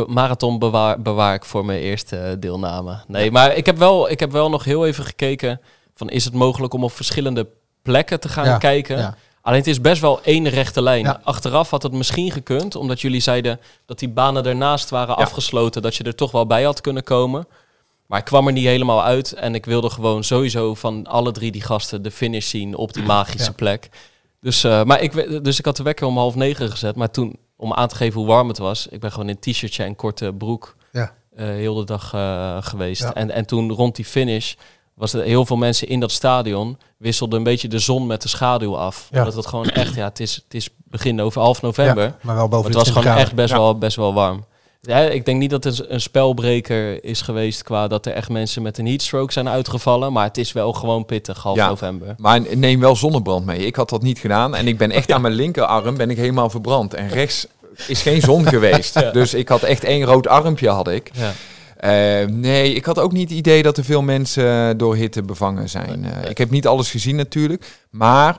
marathon 0.08 0.60
bewaar, 0.60 1.02
bewaar 1.02 1.34
ik 1.34 1.46
voor 1.46 1.66
mijn 1.66 1.80
eerste 1.80 2.18
eh, 2.18 2.32
deelname. 2.40 2.98
Nee, 3.08 3.32
maar 3.32 3.56
ik 3.56 3.66
heb, 3.66 3.78
wel, 3.78 4.10
ik 4.10 4.20
heb 4.20 4.32
wel 4.32 4.50
nog 4.50 4.64
heel 4.64 4.86
even 4.86 5.04
gekeken 5.04 5.62
van 5.96 6.10
is 6.10 6.26
het 6.26 6.34
mogelijk 6.34 6.74
om 6.74 6.84
op 6.84 6.92
verschillende 6.92 7.48
plekken 7.82 8.20
te 8.20 8.30
gaan 8.30 8.46
Ja, 8.46 8.58
kijken? 8.58 9.16
Alleen 9.46 9.60
het 9.60 9.68
is 9.68 9.82
best 9.82 10.02
wel 10.02 10.22
één 10.24 10.50
rechte 10.50 10.82
lijn. 10.82 11.04
Ja. 11.04 11.20
Achteraf 11.24 11.70
had 11.70 11.84
het 11.84 11.92
misschien 11.92 12.32
gekund, 12.32 12.76
omdat 12.76 13.02
jullie 13.02 13.20
zeiden 13.22 13.60
dat 13.86 14.00
die 14.00 14.10
banen 14.10 14.46
ernaast 14.46 14.90
waren 14.90 15.16
Ja. 15.18 15.24
afgesloten, 15.24 15.82
dat 15.82 15.96
je 15.96 16.04
er 16.04 16.16
toch 16.16 16.32
wel 16.32 16.46
bij 16.46 16.64
had 16.64 16.82
kunnen 16.82 17.04
komen. 17.04 17.48
Maar 18.06 18.20
ik 18.20 18.26
kwam 18.26 18.48
er 18.48 18.54
niet 18.54 18.66
helemaal 18.66 19.04
uit 19.04 19.34
en 19.34 19.56
ik 19.56 19.66
wilde 19.66 19.90
gewoon 19.90 20.24
sowieso 20.24 20.74
van 20.74 21.08
alle 21.08 21.32
drie 21.32 21.52
die 21.52 21.62
gasten 21.62 22.02
de 22.02 22.12
finish 22.12 22.50
zien 22.50 22.76
op 22.76 22.94
die 22.94 23.04
magische 23.04 23.48
Ja. 23.50 23.56
plek. 23.56 23.90
Dus, 24.42 24.64
eh, 24.64 24.84
maar 24.84 25.02
ik, 25.02 25.44
dus 25.44 25.60
ik 25.60 25.66
had 25.66 25.78
de 25.78 25.84
wekker 25.84 26.08
om 26.08 26.18
half 26.18 26.36
negen 26.36 26.70
gezet, 26.72 26.96
maar 26.96 27.12
toen, 27.12 27.36
om 27.56 27.74
aan 27.74 27.88
te 27.88 27.96
geven 27.96 28.20
hoe 28.20 28.28
warm 28.30 28.48
het 28.48 28.58
was, 28.58 28.88
ik 28.88 29.00
ben 29.00 29.12
gewoon 29.12 29.30
in 29.30 29.38
een 29.42 29.52
t-shirtje 29.54 29.84
en 29.84 29.96
korte 29.96 30.34
broek 30.38 30.76
Ja. 30.92 31.14
eh, 31.36 31.46
heel 31.46 31.76
de 31.76 31.84
dag 31.86 32.14
eh, 32.14 32.58
geweest. 32.62 33.04
En, 33.04 33.32
en 33.32 33.46
toen 33.46 33.72
rond 33.72 33.96
die 33.96 34.06
finish 34.06 34.54
was 34.96 35.14
er 35.14 35.24
heel 35.24 35.46
veel 35.46 35.58
mensen 35.58 35.88
in 35.88 36.00
dat 36.00 36.12
stadion 36.12 36.78
wisselden 36.98 37.38
een 37.38 37.44
beetje 37.44 37.68
de 37.68 37.80
zon 37.80 38.08
met 38.08 38.22
de 38.22 38.28
schaduw 38.30 38.78
af. 38.78 39.08
Ja. 39.12 39.20
Omdat 39.20 39.36
het 39.36 39.46
gewoon 39.48 39.70
echt, 39.70 39.96
ja, 39.96 40.04
het 40.04 40.20
is, 40.20 40.36
het 40.36 40.54
is 40.54 40.70
begin 40.84 41.22
over 41.22 41.42
half 41.42 41.62
november. 41.62 42.04
ja, 42.04 42.16
maar 42.22 42.36
wel 42.36 42.36
Maar 42.36 42.50
boven 42.50 42.66
het 42.66 42.74
was 42.76 42.84
20 42.84 42.94
gewoon 42.94 43.04
graden. 43.04 43.24
echt 43.24 43.36
best, 43.36 43.50
Ja. 43.54 43.58
wel, 43.60 43.78
best 43.78 43.96
wel 43.96 44.14
warm. 44.14 44.46
Ja, 44.82 44.98
ik 45.00 45.26
denk 45.26 45.40
niet 45.40 45.50
dat 45.50 45.64
het 45.64 45.90
een 45.90 46.02
spelbreker 46.02 47.04
is 47.04 47.22
geweest 47.22 47.64
qua 47.64 47.88
dat 47.88 48.06
er 48.06 48.14
echt 48.14 48.30
mensen 48.30 48.62
met 48.62 48.78
een 48.78 48.86
heatstroke 48.88 49.34
zijn 49.34 49.50
uitgevallen. 49.50 50.14
Maar 50.14 50.24
het 50.24 50.38
is 50.38 50.52
wel 50.52 50.74
gewoon 50.74 51.06
pittig, 51.06 51.44
half 51.44 51.56
Ja. 51.56 51.68
november. 51.68 52.16
Maar 52.18 52.56
neem 52.56 52.80
wel 52.80 52.96
zonnebrand 52.96 53.46
mee. 53.46 53.66
Ik 53.66 53.76
had 53.76 53.90
dat 53.90 54.02
niet 54.02 54.20
gedaan. 54.20 54.56
En 54.56 54.68
ik 54.68 54.78
ben 54.78 54.92
echt 54.92 55.12
aan 55.14 55.22
mijn 55.22 55.34
linkerarm 55.34 55.98
ben 55.98 56.10
ik 56.10 56.18
helemaal 56.18 56.50
verbrand. 56.50 56.94
En 56.94 57.08
rechts 57.10 57.48
is 57.88 58.02
geen 58.02 58.22
zon 58.22 58.46
geweest. 58.48 58.94
Ja. 59.00 59.12
Dus 59.12 59.34
ik 59.34 59.48
had 59.50 59.62
echt 59.62 59.84
één 59.84 60.04
rood 60.04 60.28
armpje 60.28 60.70
had 60.70 60.88
ik. 60.88 61.10
Ja. 61.14 61.32
Eh, 61.84 62.25
nee, 62.28 62.74
ik 62.74 62.86
had 62.86 63.00
ook 63.00 63.12
niet 63.12 63.30
het 63.30 63.38
idee 63.38 63.63
dat 63.63 63.78
er 63.78 63.84
veel 63.84 64.02
mensen 64.02 64.78
door 64.78 64.96
hitte 64.96 65.22
bevangen 65.24 65.69
zijn. 65.69 66.06
Eh, 66.06 66.30
ik 66.30 66.38
heb 66.38 66.50
niet 66.50 66.67
alles 66.67 66.91
gezien 66.91 67.15
natuurlijk. 67.15 67.80
Maar 67.89 68.38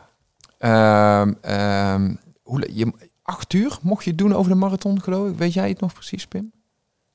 ehm, 0.59 1.33
ehm, 1.41 2.15
hoe, 2.43 2.69
je, 2.73 2.93
acht 3.23 3.53
uur 3.53 3.79
mocht 3.83 4.05
je 4.05 4.11
het 4.11 4.19
doen 4.19 4.35
over 4.35 4.51
de 4.51 4.57
marathon, 4.59 5.03
geloof 5.03 5.29
ik. 5.31 5.37
Weet 5.39 5.53
jij 5.53 5.69
het 5.69 5.81
nog 5.81 5.93
precies, 5.93 6.27
Pim? 6.27 6.53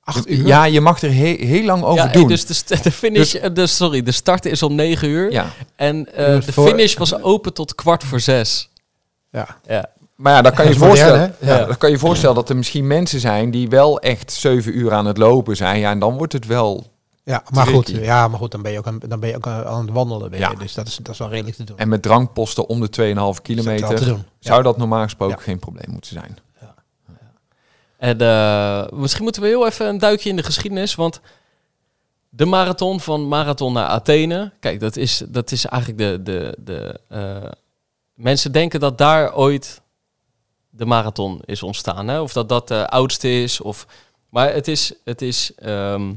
Acht 0.04 0.30
uur? 0.30 0.46
Ja, 0.48 0.63
je 0.63 0.82
mag 0.82 1.02
er 1.02 1.13
he- 1.13 1.46
heel 1.46 1.63
lang 1.63 1.84
over 1.84 2.06
Ja, 2.06 2.12
doen. 2.12 2.28
dus 2.28 2.46
de, 2.46 2.54
st- 2.54 2.84
de 2.84 2.92
finish, 2.92 3.34
eh, 3.36 3.54
de, 3.54 3.68
sorry, 3.68 4.04
de 4.04 4.12
start 4.12 4.46
is 4.46 4.63
om 4.63 4.76
9 4.76 5.10
uur. 5.10 5.32
ja. 5.32 5.46
En 5.76 6.13
eh, 6.15 6.46
de 6.46 6.52
voor- 6.54 6.68
finish 6.68 6.96
was 6.96 7.22
open 7.22 7.54
tot 7.54 7.76
kwart 7.76 8.04
voor 8.04 8.20
zes. 8.20 8.70
Ja. 9.32 9.58
Ja. 9.68 9.89
Maar 10.20 10.34
ja, 10.34 10.42
dan 10.42 10.54
kan 10.54 10.66
Ja, 10.66 10.72
je 10.72 10.78
modern, 10.80 10.98
voorstellen, 10.98 11.36
ja. 11.40 11.58
Ja. 11.58 11.66
dan 11.66 11.78
kan 11.78 11.90
je 11.90 11.98
voorstellen 11.98 12.36
dat 12.36 12.50
er 12.50 12.56
misschien 12.56 12.88
mensen 12.88 13.20
zijn 13.20 13.52
die 13.52 13.70
wel 13.70 14.00
echt 14.00 14.32
zeven 14.32 14.78
uur 14.78 14.94
aan 14.94 15.06
het 15.06 15.18
lopen 15.18 15.56
zijn. 15.56 15.80
Ja, 15.80 15.92
en 15.92 16.00
dan 16.00 16.18
wordt 16.18 16.34
het 16.34 16.46
wel. 16.46 16.86
Ja, 17.24 17.44
maar 17.50 17.68
goed, 17.68 17.88
ja, 17.90 18.28
maar 18.28 18.40
goed, 18.40 18.52
dan 18.52 18.62
ben 18.62 18.72
je 18.72 18.78
ook 18.78 18.88
aan, 18.88 19.00
dan 19.08 19.20
ben 19.20 19.30
je 19.30 19.36
ook 19.36 19.48
aan, 19.48 19.66
aan 19.66 19.82
het 19.86 19.94
wandelen. 19.94 20.30
Ben 20.30 20.40
je, 20.40 20.46
Ja. 20.46 20.54
Dus 20.54 20.74
dat 20.74 20.88
is, 20.88 20.96
dat 20.96 21.14
is 21.14 21.20
wel 21.20 21.30
redelijk 21.30 21.56
te 21.56 21.64
doen. 21.64 21.78
En 21.78 21.90
met 21.90 22.02
drankposten 22.02 22.68
om 22.68 22.80
de 22.80 22.88
2,5 22.88 23.08
Is 23.08 23.14
dat 23.16 23.42
kilometer 23.42 24.06
doen. 24.06 24.24
zou 24.40 24.64
dat 24.64 24.78
normaal 24.78 25.04
gesproken 25.04 25.36
Ja. 25.38 25.44
geen 25.44 25.60
probleem 25.60 25.92
moeten 25.92 26.12
zijn. 26.12 26.38
En 27.98 28.22
eh, 28.22 28.86
misschien 28.92 29.24
moeten 29.24 29.42
we 29.42 29.48
heel 29.48 29.68
even 29.68 29.88
een 29.88 29.98
duikje 29.98 30.30
in 30.30 30.36
de 30.36 30.44
geschiedenis. 30.44 30.96
Want 30.96 31.20
de 32.30 32.46
marathon 32.46 33.00
van 33.00 33.28
Marathon 33.28 33.74
naar 33.74 33.88
Athene. 33.88 34.52
Kijk, 34.60 34.80
dat 34.80 34.96
is, 34.96 35.24
dat 35.28 35.52
is 35.52 35.66
eigenlijk 35.66 36.02
de. 36.02 36.20
de, 36.24 36.58
de 36.64 37.00
eh, 37.08 37.52
mensen 38.14 38.52
denken 38.52 38.80
dat 38.80 38.98
daar 38.98 39.36
ooit 39.36 39.82
de 40.80 40.86
marathon 40.86 41.42
is 41.46 41.63
ontstaan. 41.63 42.08
Hè? 42.08 42.22
Of 42.22 42.34
dat 42.34 42.50
dat 42.50 42.68
de 42.68 42.89
oudste 42.89 43.42
is. 43.42 43.62
Of, 43.62 43.88
maar 44.30 44.54
het 44.54 44.68
is. 44.68 44.94
Het 45.04 45.22
is 45.22 45.52
ehm, 45.56 46.10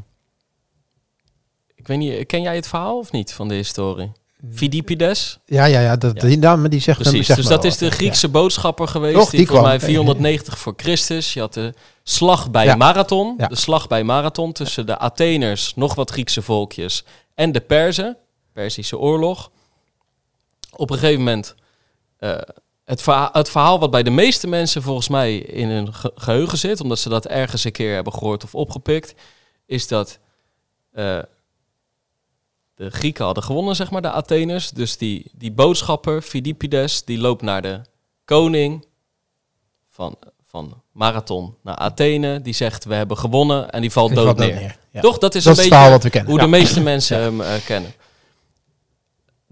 ik 1.75 1.87
weet 1.87 1.99
niet, 1.99 2.27
ken 2.27 2.43
jij 2.43 2.55
het 2.55 2.67
verhaal 2.69 2.99
of 2.99 3.13
niet 3.13 3.33
van 3.33 3.49
de 3.49 3.55
historie? 3.55 4.13
Phidippides? 4.55 5.39
Ja, 5.47 5.65
ja, 5.65 5.81
ja, 5.81 5.97
dat, 5.97 6.21
Ja. 6.21 6.29
Die 6.29 6.39
dame 6.39 6.69
die 6.69 6.81
zegt 6.81 6.99
Precies, 6.99 7.27
zegt 7.27 7.39
dus 7.39 7.49
dat 7.49 7.65
is 7.65 7.77
de 7.77 7.85
ja. 7.85 7.91
Griekse 7.91 8.29
boodschapper 8.29 8.89
geweest. 8.89 9.31
Die, 9.31 9.39
die 9.39 9.47
volgens 9.47 9.69
mij 9.69 9.77
kwam. 9.77 9.89
490 9.91 10.59
voor 10.59 10.73
Christus. 10.77 11.33
Je 11.35 11.41
had 11.41 11.55
de 11.55 11.75
slag 12.03 12.51
bij 12.51 12.65
Ja. 12.65 12.77
Marathon. 12.77 13.37
De 13.37 13.57
slag 13.57 13.87
bij 13.89 14.05
Marathon 14.05 14.53
tussen 14.53 14.87
de 14.87 14.99
Atheners, 14.99 15.73
nog 15.75 15.95
wat 15.95 16.11
Griekse 16.11 16.43
volkjes, 16.43 17.05
en 17.35 17.53
de 17.53 17.61
Perzen. 17.61 18.17
Persische 18.53 18.99
oorlog. 18.99 19.51
Op 20.77 20.91
een 20.91 20.99
gegeven 20.99 21.19
moment... 21.19 21.55
eh, 22.19 22.37
het, 22.85 23.03
verha- 23.03 23.29
het 23.33 23.51
verhaal 23.51 23.79
wat 23.79 23.91
bij 23.91 24.03
de 24.03 24.11
meeste 24.11 24.47
mensen 24.47 24.83
volgens 24.83 25.09
mij 25.09 25.37
in 25.37 25.69
hun 25.69 25.95
ge- 25.95 26.13
geheugen 26.15 26.59
zit... 26.59 26.81
omdat 26.81 26.99
ze 26.99 27.09
dat 27.09 27.27
ergens 27.27 27.65
een 27.65 27.73
keer 27.73 27.95
hebben 27.95 28.13
gehoord 28.13 28.45
of 28.45 28.55
opgepikt... 28.55 29.15
is 29.67 29.89
dat... 29.89 30.19
eh, 30.93 31.19
de 32.75 32.91
Grieken 32.91 33.25
hadden 33.25 33.43
gewonnen, 33.43 33.77
zeg 33.77 33.91
maar, 33.91 34.03
de 34.03 34.11
Atheners. 34.11 34.71
Dus 34.71 34.97
die, 34.97 35.31
die 35.35 35.53
boodschapper, 35.53 36.23
Phidippides, 36.23 37.05
die 37.05 37.19
loopt 37.19 37.43
naar 37.43 37.63
de 37.63 37.81
koning 38.25 38.87
van, 39.89 40.17
van 40.43 40.83
Marathon 40.93 41.57
naar 41.63 41.77
Athene. 41.77 42.41
Die 42.41 42.55
zegt, 42.55 42.85
we 42.85 42.95
hebben 42.95 43.19
gewonnen 43.19 43.71
en 43.71 43.81
die 43.81 43.91
valt 43.93 44.09
Die 44.09 44.17
dood 44.17 44.27
valt 44.27 44.39
neer. 44.39 44.49
dood 44.51 44.61
neer. 44.61 44.77
Ja. 44.91 45.01
Toch? 45.01 45.19
Dat 45.19 45.35
is 45.35 45.45
Dat 45.45 45.53
is 45.53 45.59
een 45.59 45.63
het 45.63 45.71
beetje 45.71 45.71
verhaal 45.75 45.91
wat 45.91 46.03
we 46.03 46.11
kennen. 46.11 46.31
hoe 46.31 46.39
Ja. 46.41 46.45
de 46.45 46.51
meeste 46.51 46.81
mensen 46.93 47.19
hem 47.21 47.41
eh, 47.41 47.65
kennen. 47.65 47.93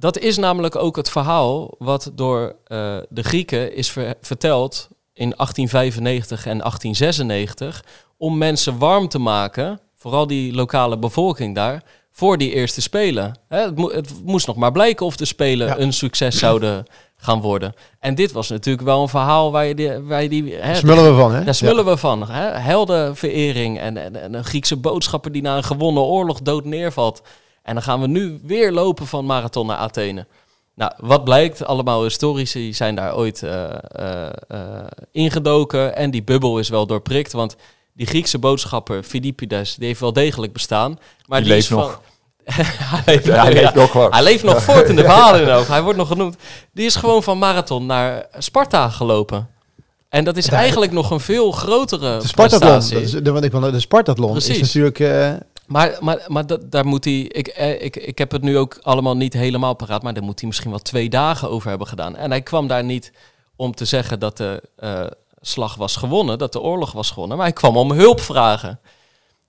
Dat 0.01 0.19
is 0.19 0.37
namelijk 0.37 0.77
ook 0.77 0.97
het 0.97 1.11
verhaal 1.11 1.75
wat 1.79 2.11
door 2.15 2.57
eh, 2.67 2.97
de 3.09 3.23
Grieken 3.23 3.75
is 3.75 3.91
ver- 3.91 4.15
verteld 4.21 4.89
in 5.13 5.31
1895 5.37 6.47
en 6.47 6.59
1896 6.59 7.85
om 8.17 8.39
mensen 8.39 8.79
warm 8.79 9.09
te 9.09 9.19
maken, 9.19 9.81
vooral 9.97 10.27
die 10.27 10.55
lokale 10.55 10.99
bevolking 10.99 11.55
daar, 11.55 11.83
voor 12.11 12.39
die 12.39 12.53
eerste 12.55 12.83
spelen. 12.83 13.39
Hè, 13.49 13.59
het, 13.61 13.77
mo- 13.77 13.91
het 13.91 14.13
moest 14.25 14.47
nog 14.47 14.57
maar 14.57 14.73
blijken 14.73 15.07
of 15.07 15.17
de 15.17 15.25
spelen 15.25 15.67
Ja. 15.67 15.79
een 15.79 15.93
succes 15.93 16.39
zouden 16.39 16.85
gaan 17.17 17.41
worden. 17.41 17.75
En 17.99 18.15
dit 18.15 18.33
was 18.33 18.49
natuurlijk 18.49 18.85
wel 18.87 19.03
een 19.03 19.09
verhaal 19.09 19.53
waar 19.53 19.65
je 19.67 19.75
die, 19.75 19.99
waar 19.99 20.23
je 20.23 20.29
die 20.29 20.55
hè, 20.55 20.67
Daar 20.67 20.77
smullen 20.77 21.15
we 21.15 21.21
van, 21.21 21.33
hè? 21.35 21.45
daar 21.45 21.55
smullen 21.55 21.85
we 21.85 21.97
van. 21.97 22.31
Hè? 22.31 22.59
Heldenverering 22.59 23.79
en, 23.79 23.97
en, 23.97 24.23
en 24.23 24.35
een 24.35 24.45
Griekse 24.45 24.77
boodschapper 24.77 25.33
die 25.33 25.43
na 25.43 25.57
een 25.57 25.65
gewonnen 25.65 26.03
oorlog 26.03 26.41
dood 26.43 26.65
neervalt. 26.65 27.23
En 27.63 27.75
dan 27.75 27.83
gaan 27.83 28.01
we 28.01 28.07
nu 28.07 28.41
weer 28.43 28.73
lopen 28.73 29.07
van 29.07 29.25
Marathon 29.27 29.67
naar 29.67 29.77
Athene. 29.77 30.27
Nou, 30.75 30.93
wat 30.97 31.25
blijkt? 31.25 31.65
Allemaal 31.65 32.03
historici 32.03 32.75
zijn 32.75 32.95
daar 32.95 33.17
ooit 33.17 33.43
eh, 33.43 33.65
eh, 33.89 34.27
eh, 34.49 34.59
ingedoken. 35.13 35.97
En 35.97 36.11
die 36.11 36.23
bubbel 36.23 36.59
is 36.59 36.69
wel 36.69 36.87
doorprikt. 36.87 37.33
Want 37.33 37.57
die 37.93 38.07
Griekse 38.07 38.39
boodschapper 38.39 39.03
Philippides, 39.03 39.75
die 39.75 39.87
heeft 39.87 40.01
wel 40.01 40.13
degelijk 40.13 40.53
bestaan. 40.53 40.99
Maar 41.27 41.41
Die 41.43 41.49
die, 41.49 41.57
leeft 41.57 41.71
is 41.71 41.77
van- 41.77 41.79
nog. 41.79 42.01
hij 42.45 43.03
leeft, 43.07 43.25
Ja, 43.25 43.43
hij 43.43 43.53
ja. 43.55 43.61
leeft 43.61 43.75
nog. 43.75 44.11
Hij 44.11 44.23
leeft 44.23 44.45
nog 44.45 44.63
voort 44.63 44.89
in 44.89 44.97
de 44.97 45.03
verhalen 45.11 45.55
ook. 45.55 45.67
Hij 45.67 45.83
wordt 45.83 45.99
nog 45.99 46.09
genoemd. 46.09 46.37
Die 46.73 46.87
is 46.87 46.95
gewoon 46.97 47.23
van 47.23 47.39
marathon 47.39 47.87
naar 47.87 48.27
Sparta 48.39 48.89
gelopen. 48.89 49.49
En 50.09 50.25
dat 50.25 50.37
is 50.37 50.49
eigenlijk 50.49 50.93
nog 50.93 51.11
een 51.11 51.21
veel 51.21 51.51
grotere 51.53 52.19
De 52.19 52.27
Spartathlon, 52.29 52.71
prestatie. 52.71 52.95
dat 52.95 53.03
is, 53.03 53.23
de, 53.23 53.33
want 53.33 53.45
ik 53.45 53.73
de 53.73 53.81
Spartathlon 53.81 54.37
is 54.37 54.49
natuurlijk... 54.61 54.99
eh, 55.01 55.33
Maar, 55.71 55.97
maar, 56.01 56.25
maar 56.27 56.47
dat, 56.47 56.71
daar 56.71 56.87
moet 56.87 57.05
hij. 57.05 57.21
Ik, 57.21 57.49
eh, 57.49 57.83
ik, 57.83 57.97
ik 57.97 58.19
heb 58.19 58.31
het 58.31 58.43
nu 58.43 58.59
ook 58.59 58.79
allemaal 58.83 59.17
niet 59.17 59.33
helemaal 59.33 59.75
paraat. 59.75 60.03
Maar 60.03 60.15
daar 60.15 60.23
moet 60.23 60.39
hij 60.39 60.49
misschien 60.49 60.71
wel 60.71 60.79
twee 60.79 61.09
dagen 61.09 61.51
over 61.51 61.69
hebben 61.69 61.87
gedaan. 61.87 62.17
En 62.17 62.31
hij 62.31 62.43
kwam 62.43 62.67
daar 62.67 62.85
niet 62.85 63.13
om 63.57 63.75
te 63.75 63.85
zeggen 63.85 64.21
dat 64.21 64.37
de 64.37 64.63
eh, 64.77 65.07
slag 65.41 65.75
was 65.75 65.97
gewonnen. 65.97 66.39
Dat 66.39 66.53
de 66.53 66.61
oorlog 66.61 66.93
was 66.93 67.11
gewonnen. 67.11 67.37
Maar 67.37 67.47
hij 67.47 67.55
kwam 67.55 67.77
om 67.77 67.93
hulp 67.93 68.21
vragen. 68.21 68.81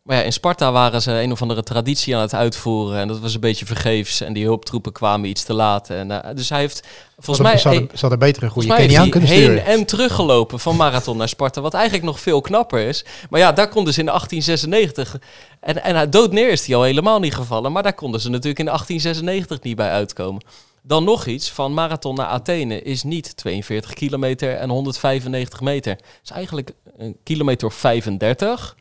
Maar 0.02 0.18
ja, 0.18 0.24
in 0.24 0.34
Sparta 0.34 0.72
waren 0.72 1.02
ze 1.02 1.12
een 1.12 1.32
of 1.32 1.42
andere 1.42 1.64
traditie 1.64 2.16
aan 2.16 2.22
het 2.22 2.34
uitvoeren. 2.34 3.00
En 3.00 3.08
dat 3.08 3.20
was 3.20 3.34
een 3.34 3.40
beetje 3.40 3.66
vergeefs. 3.66 4.22
En 4.22 4.34
die 4.34 4.46
hulptroepen 4.46 4.92
kwamen 4.92 5.30
iets 5.30 5.44
te 5.44 5.54
laat. 5.54 5.90
En, 5.90 6.24
eh, 6.24 6.36
dus 6.36 6.50
hij 6.50 6.60
heeft 6.60 6.88
volgens 7.18 7.48
mij. 7.48 7.58
ze 7.58 8.00
hadden 8.00 8.20
beter 8.20 8.44
een 8.44 8.50
goede 8.50 8.68
kunnen 8.68 8.96
hij 8.96 9.04
heen 9.04 9.28
sturen. 9.28 9.66
en 9.66 9.86
teruggelopen 9.86 10.60
van 10.60 10.76
marathon 10.76 11.18
naar 11.18 11.30
Sparta. 11.30 11.62
Wat 11.62 11.74
eigenlijk 11.74 12.06
nog 12.06 12.20
veel 12.20 12.42
knapper 12.42 12.80
is. 12.80 13.06
Maar 13.30 13.40
ja, 13.40 13.52
daar 13.52 13.70
konden 13.70 13.94
ze 13.94 14.00
in 14.00 14.06
1896. 14.06 15.22
En, 15.60 15.84
en 15.84 16.10
dood 16.10 16.32
neer 16.32 16.50
is 16.50 16.66
hij 16.66 16.76
al 16.76 16.84
helemaal 16.84 17.20
niet 17.20 17.34
gevallen. 17.34 17.72
Maar 17.72 17.84
daar 17.84 17.94
konden 17.94 18.22
ze 18.22 18.30
natuurlijk 18.30 18.60
in 18.60 18.66
1896 18.66 19.62
niet 19.62 19.76
bij 19.76 19.90
uitkomen. 19.90 20.42
Dan 20.84 21.04
nog 21.04 21.26
iets, 21.26 21.52
van 21.52 21.74
marathon 21.74 22.16
naar 22.16 22.26
Athene 22.26 22.82
is 22.82 23.04
niet 23.04 23.38
42 23.38 23.94
kilometer 23.94 24.56
en 24.56 24.70
195 24.70 25.62
meter. 25.62 25.92
Het 25.92 26.20
is 26.24 26.32
eigenlijk 26.32 26.72
een 26.98 27.18
kilometer 27.24 27.68
of 27.68 27.74
35, 27.74 28.76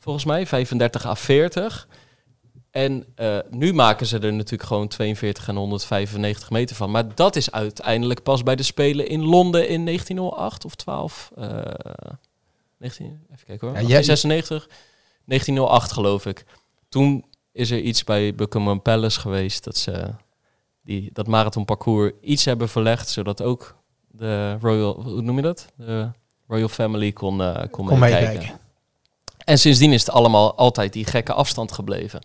volgens 0.00 0.24
mij, 0.24 0.46
35 0.46 1.06
à 1.06 1.14
40. 1.14 1.88
En 2.70 3.04
eh, 3.14 3.38
nu 3.50 3.72
maken 3.72 4.06
ze 4.06 4.18
er 4.18 4.32
natuurlijk 4.32 4.68
gewoon 4.68 4.88
42 4.88 5.48
en 5.48 5.56
195 5.56 6.50
meter 6.50 6.76
van. 6.76 6.90
Maar 6.90 7.14
dat 7.14 7.36
is 7.36 7.50
uiteindelijk 7.52 8.22
pas 8.22 8.42
bij 8.42 8.56
de 8.56 8.62
Spelen 8.62 9.08
in 9.08 9.24
Londen 9.24 9.68
in 9.68 9.84
1908 9.84 10.64
of 10.64 10.74
12. 10.74 11.30
eh 11.36 11.60
19, 12.78 13.06
even 13.32 13.46
kijken 13.46 13.66
hoor. 13.68 13.76
Ja, 13.76 13.82
jij- 13.82 14.02
1896, 14.02 14.68
1908 15.24 15.92
geloof 15.92 16.26
ik. 16.26 16.44
Toen 16.88 17.24
is 17.52 17.70
er 17.70 17.78
iets 17.80 18.04
bij 18.04 18.34
Buckingham 18.34 18.82
Palace 18.82 19.20
geweest 19.20 19.64
dat 19.64 19.76
ze 19.76 20.14
die, 20.82 21.10
dat 21.12 21.26
marathonparcours 21.26 22.12
iets 22.20 22.44
hebben 22.44 22.68
verlegd, 22.68 23.08
zodat 23.08 23.42
ook 23.42 23.76
de 24.08 24.56
Royal, 24.60 25.02
hoe 25.02 25.22
noem 25.22 25.36
je 25.36 25.42
dat? 25.42 25.66
De 25.76 26.08
Royal 26.46 26.68
Family 26.68 27.12
kon, 27.12 27.42
eh 27.42 27.64
kon, 27.70 27.86
Kom 27.86 27.98
meekijken. 27.98 28.60
En 29.50 29.58
sindsdien 29.58 29.92
is 29.92 30.00
het 30.00 30.10
allemaal 30.10 30.54
altijd 30.54 30.92
die 30.92 31.04
gekke 31.04 31.32
afstand 31.32 31.72
gebleven. 31.72 32.20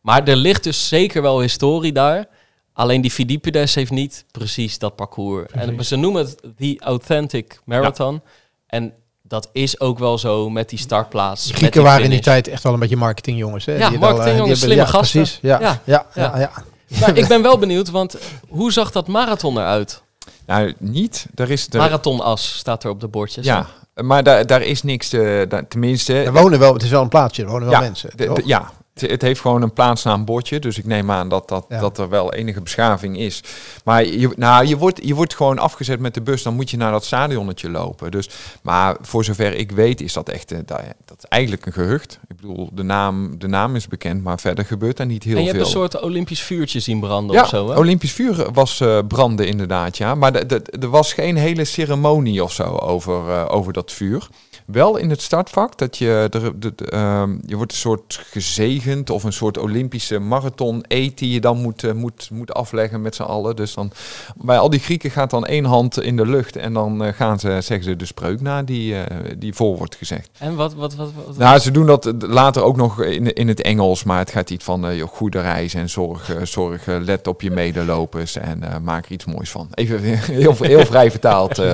Maar 0.00 0.28
er 0.28 0.36
ligt 0.36 0.64
dus 0.64 0.88
zeker 0.88 1.22
wel 1.22 1.40
historie 1.40 1.92
daar. 1.92 2.26
Alleen 2.72 3.00
die 3.00 3.10
Philippides 3.10 3.74
heeft 3.74 3.90
niet 3.90 4.24
precies 4.30 4.78
dat 4.78 4.96
parcours. 4.96 5.52
En 5.52 5.84
ze 5.84 5.96
noemen 5.96 6.24
het 6.24 6.42
The 6.56 6.76
Authentic 6.78 7.60
Marathon. 7.64 8.22
En 8.66 8.92
dat 9.22 9.48
is 9.52 9.80
ook 9.80 9.98
wel 9.98 10.18
zo 10.18 10.50
met 10.50 10.68
die 10.68 10.78
startplaats. 10.78 11.46
De 11.46 11.54
Grieken 11.54 11.72
die 11.72 11.90
waren 11.90 12.04
in 12.04 12.10
die 12.10 12.20
tijd 12.20 12.48
echt 12.48 12.62
wel 12.62 12.72
een 12.72 12.78
beetje 12.78 12.96
marketingjongens. 12.96 13.64
Hè? 13.64 13.72
Ja, 13.72 13.88
Die 13.88 13.96
eh, 13.96 14.02
marketingjongens, 14.02 14.60
slimme 14.60 14.82
ja, 14.82 14.86
gasten. 14.86 15.20
Precies, 15.20 15.38
ja. 15.42 15.60
Ja. 15.60 15.80
Ja. 15.84 16.06
Ja, 16.14 16.22
ja, 16.22 16.38
Ja. 16.38 16.38
ja. 16.86 16.98
Maar 17.00 17.16
ik 17.16 17.28
ben 17.28 17.42
wel 17.42 17.58
benieuwd, 17.58 17.90
want 17.90 18.16
hoe 18.48 18.72
zag 18.72 18.90
dat 18.90 19.08
marathon 19.08 19.58
eruit? 19.58 20.02
Nou, 20.46 20.74
niet. 20.78 21.26
Er 21.34 21.50
is 21.50 21.66
de, 21.68 21.78
Marathonas 21.78 22.56
staat 22.58 22.84
er 22.84 22.90
op 22.90 23.00
de 23.00 23.08
bordjes. 23.08 23.44
ja, 23.44 23.66
maar 23.94 24.22
daar, 24.22 24.46
daar 24.46 24.62
is 24.62 24.82
niks 24.82 25.08
te, 25.08 25.46
daar- 25.48 25.68
tenminste. 25.68 26.22
Er 26.22 26.32
wonen 26.32 26.58
wel, 26.58 26.72
het 26.72 26.82
is 26.82 26.90
wel 26.90 27.02
een 27.02 27.08
plaatsje, 27.08 27.42
er 27.42 27.48
wonen 27.48 27.64
wel 27.68 27.74
ja, 27.76 27.80
mensen. 27.80 28.10
de- 28.10 28.16
de- 28.16 28.24
toch? 28.26 28.40
ja, 28.44 28.70
het, 28.94 29.10
het 29.10 29.22
heeft 29.22 29.40
gewoon 29.40 29.62
een 29.62 29.72
plaatsnaam 29.72 30.24
bordje, 30.24 30.58
dus 30.58 30.78
ik 30.78 30.84
neem 30.86 31.10
aan 31.10 31.28
dat, 31.28 31.48
dat, 31.48 31.64
Ja. 31.68 31.80
dat 31.80 31.98
er 31.98 32.08
wel 32.08 32.32
enige 32.32 32.60
beschaving 32.60 33.18
is. 33.18 33.40
Maar 33.84 34.04
je, 34.06 34.30
nou, 34.36 34.66
je, 34.66 34.76
wordt, 34.76 35.06
je 35.06 35.14
wordt 35.14 35.34
gewoon 35.34 35.58
afgezet 35.58 36.00
met 36.00 36.14
de 36.14 36.20
bus, 36.22 36.42
dan 36.42 36.54
moet 36.54 36.70
je 36.70 36.76
naar 36.76 36.92
dat 36.92 37.04
stadionnetje 37.04 37.70
lopen. 37.70 38.10
Dus, 38.10 38.28
maar 38.62 38.96
voor 39.00 39.24
zover 39.24 39.54
ik 39.54 39.70
weet 39.72 40.00
is 40.00 40.12
dat 40.12 40.28
echt 40.28 40.52
eh, 40.52 40.58
dat, 40.66 40.80
dat 41.04 41.16
is 41.18 41.24
eigenlijk 41.28 41.66
een 41.66 41.72
gehucht. 41.72 42.18
Ik 42.28 42.36
bedoel, 42.36 42.70
de 42.72 42.82
naam, 42.82 43.38
de 43.38 43.46
naam 43.48 43.76
is 43.76 43.88
bekend, 43.88 44.22
maar 44.24 44.38
verder 44.40 44.64
gebeurt 44.64 44.98
er 44.98 45.06
niet 45.06 45.22
heel 45.22 45.36
en 45.36 45.42
je 45.42 45.50
veel. 45.50 45.58
hebt 45.58 45.66
een 45.74 45.80
soort 45.80 46.00
Olympisch 46.02 46.42
vuurtje 46.42 46.80
zien 46.80 47.00
branden 47.00 47.36
Ja, 47.36 47.42
of 47.42 47.48
zo, 47.48 47.68
hè? 47.70 47.76
Olympisch 47.78 48.12
vuur 48.12 48.52
was 48.52 48.80
eh, 48.80 48.98
branden 49.08 49.46
inderdaad, 49.46 49.96
ja. 49.96 50.14
Maar 50.14 50.32
de- 50.32 50.46
de- 50.46 50.62
er 50.80 50.88
was 50.90 51.12
geen 51.12 51.36
hele 51.36 51.64
ceremonie 51.64 52.42
of 52.42 52.52
zo 52.52 52.62
over, 52.64 53.30
eh, 53.30 53.44
over 53.48 53.72
dat 53.72 53.92
vuur. 53.92 54.28
Wel 54.64 54.96
in 54.96 55.10
het 55.10 55.22
startvak, 55.22 55.78
dat 55.78 55.96
je, 55.98 56.26
de, 56.30 56.58
de, 56.58 56.74
de, 56.74 56.84
ehm, 56.86 57.36
je 57.46 57.56
wordt 57.56 57.72
een 57.72 57.78
soort 57.78 58.20
gezegend 58.30 59.10
of 59.10 59.24
een 59.24 59.32
soort 59.32 59.58
Olympische 59.58 60.18
marathon 60.18 60.84
eet 60.88 61.18
die 61.18 61.30
je 61.32 61.40
dan 61.40 61.58
moet, 61.60 61.84
eh, 61.84 61.92
moet, 61.92 62.28
moet 62.32 62.54
afleggen 62.54 63.02
met 63.02 63.14
z'n 63.14 63.22
allen. 63.22 63.56
Dus 63.56 63.74
dan, 63.74 63.90
bij 64.36 64.58
al 64.58 64.70
die 64.70 64.80
Grieken 64.80 65.10
gaat 65.10 65.30
dan 65.30 65.46
één 65.46 65.64
hand 65.64 66.00
in 66.02 66.16
de 66.16 66.26
lucht 66.26 66.56
en 66.56 66.72
dan 66.72 67.04
eh, 67.04 67.12
gaan 67.12 67.38
ze, 67.38 67.48
zeggen 67.48 67.82
ze 67.82 67.96
de 67.96 68.04
spreuk 68.06 68.40
na 68.40 68.62
die, 68.62 69.02
eh, 69.02 69.16
die 69.38 69.54
voor 69.54 69.76
wordt 69.76 69.94
gezegd. 69.94 70.28
En 70.38 70.54
wat, 70.56 70.74
wat, 70.74 70.94
wat, 70.94 71.10
wat- 71.26 71.36
Nou, 71.38 71.58
ze 71.58 71.70
doen 71.70 71.86
dat 71.86 72.12
later 72.18 72.62
ook 72.62 72.76
nog 72.76 73.02
in, 73.02 73.32
in 73.32 73.48
het 73.48 73.62
Engels, 73.62 74.04
maar 74.04 74.18
het 74.18 74.30
gaat 74.30 74.50
iets 74.50 74.64
van 74.64 74.96
joh, 74.96 75.08
goede 75.08 75.40
reis 75.40 75.74
en 75.74 75.90
zorg, 75.90 76.30
zorg 76.42 76.86
let 76.86 77.26
op 77.26 77.42
je 77.42 77.50
medelopers 77.50 78.36
en 78.36 78.62
maak 78.82 79.04
er 79.06 79.12
iets 79.12 79.24
moois 79.24 79.50
van. 79.50 79.68
Even 79.74 80.00
heel, 80.40 80.54
heel 80.60 80.86
vrij 80.86 81.10
vertaald. 81.10 81.62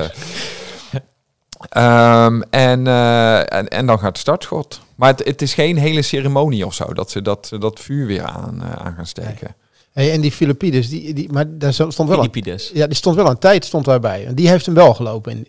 eh. 1.69 2.25
Ehm, 2.25 2.41
en, 2.49 2.87
eh, 2.87 3.53
en, 3.53 3.67
en 3.67 3.85
dan 3.85 3.99
gaat 3.99 4.07
het 4.07 4.17
startschot. 4.17 4.81
Maar 4.95 5.09
het, 5.09 5.25
het 5.25 5.41
is 5.41 5.53
geen 5.53 5.77
hele 5.77 6.01
ceremonie 6.01 6.65
of 6.65 6.73
zo, 6.73 6.93
dat 6.93 7.11
ze 7.11 7.21
dat, 7.21 7.51
dat 7.59 7.79
vuur 7.79 8.05
weer 8.05 8.23
aan, 8.23 8.61
eh, 8.61 8.85
aan 8.85 8.93
gaan 8.95 9.07
steken. 9.07 9.55
Hey, 9.91 10.11
en 10.11 10.21
die 10.21 10.31
Philippides, 10.31 10.89
die, 10.89 11.13
die, 11.13 11.31
maar 11.31 11.45
daar 11.57 11.73
stond 11.73 11.95
wel 11.95 12.07
een, 12.07 12.15
Philippides. 12.15 12.71
ja, 12.73 12.87
die 12.87 12.95
stond 12.95 13.15
wel 13.15 13.29
een 13.29 13.37
tijd 13.37 13.65
stond 13.65 13.85
daarbij. 13.85 14.25
En 14.25 14.35
die 14.35 14.49
heeft 14.49 14.65
hem 14.65 14.75
wel 14.75 14.93
gelopen 14.93 15.31
in 15.31 15.47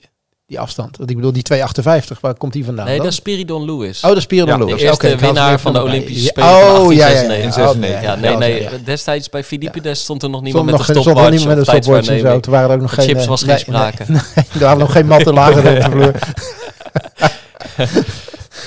die 0.53 0.61
afstand. 0.61 0.97
Want 0.97 1.11
ik 1.11 1.17
bedoel, 1.17 1.33
die 1.33 1.43
258, 1.43 2.21
waar 2.21 2.35
komt 2.35 2.53
die 2.53 2.65
vandaan? 2.65 2.85
Nee, 2.85 2.95
dan? 2.95 3.05
dat 3.05 3.13
is 3.13 3.19
Spiridon 3.19 3.65
Lewis. 3.65 4.03
Oh, 4.03 4.09
dat 4.09 4.17
is 4.17 4.23
Spiridon 4.23 4.59
Ja, 4.59 4.65
Lewis. 4.65 4.81
de 4.81 4.87
eerste 4.87 5.09
haal 5.09 5.17
winnaar 5.17 5.61
van 5.61 5.73
de. 5.73 5.83
Olympische 5.83 6.27
Spelen 6.27 6.49
van 6.49 6.81
Oh, 6.81 6.93
ja, 6.93 7.09
ja, 7.09 7.21
ja. 7.21 7.27
1896. 7.29 7.91
In 7.91 7.97
Oké, 7.97 8.01
Ja, 8.03 8.15
nee, 8.15 8.37
nee. 8.37 8.63
ja. 8.63 8.71
Destijds 8.85 9.29
bij 9.29 9.45
Philippides 9.45 10.01
stond 10.01 10.23
er 10.23 10.31
nog 10.31 10.43
niemand 10.43 10.65
met 10.65 10.75
een 10.79 10.85
stopwatch 10.85 11.31
niet 11.31 11.47
met 11.47 11.57
een 11.57 11.65
stopwatch 11.65 12.09
en 12.09 12.21
zo. 12.21 12.41
Toen 12.41 12.53
waren 12.53 12.69
er 12.69 12.75
ook 12.75 12.81
nog 12.83 12.95
geen... 12.95 13.05
chips 13.07 13.23
eh, 13.23 13.29
was 13.29 13.45
nee, 13.45 13.57
geen 13.57 13.65
sprake. 13.65 14.05
Nee, 14.09 14.21
nee, 14.35 14.45
er 14.53 14.61
waren 14.61 14.79
nog 14.79 14.93
geen 14.93 15.07
matten 15.15 15.35
lager 15.35 15.59
op 15.59 15.83
de 15.83 15.91
vloer. 15.91 16.13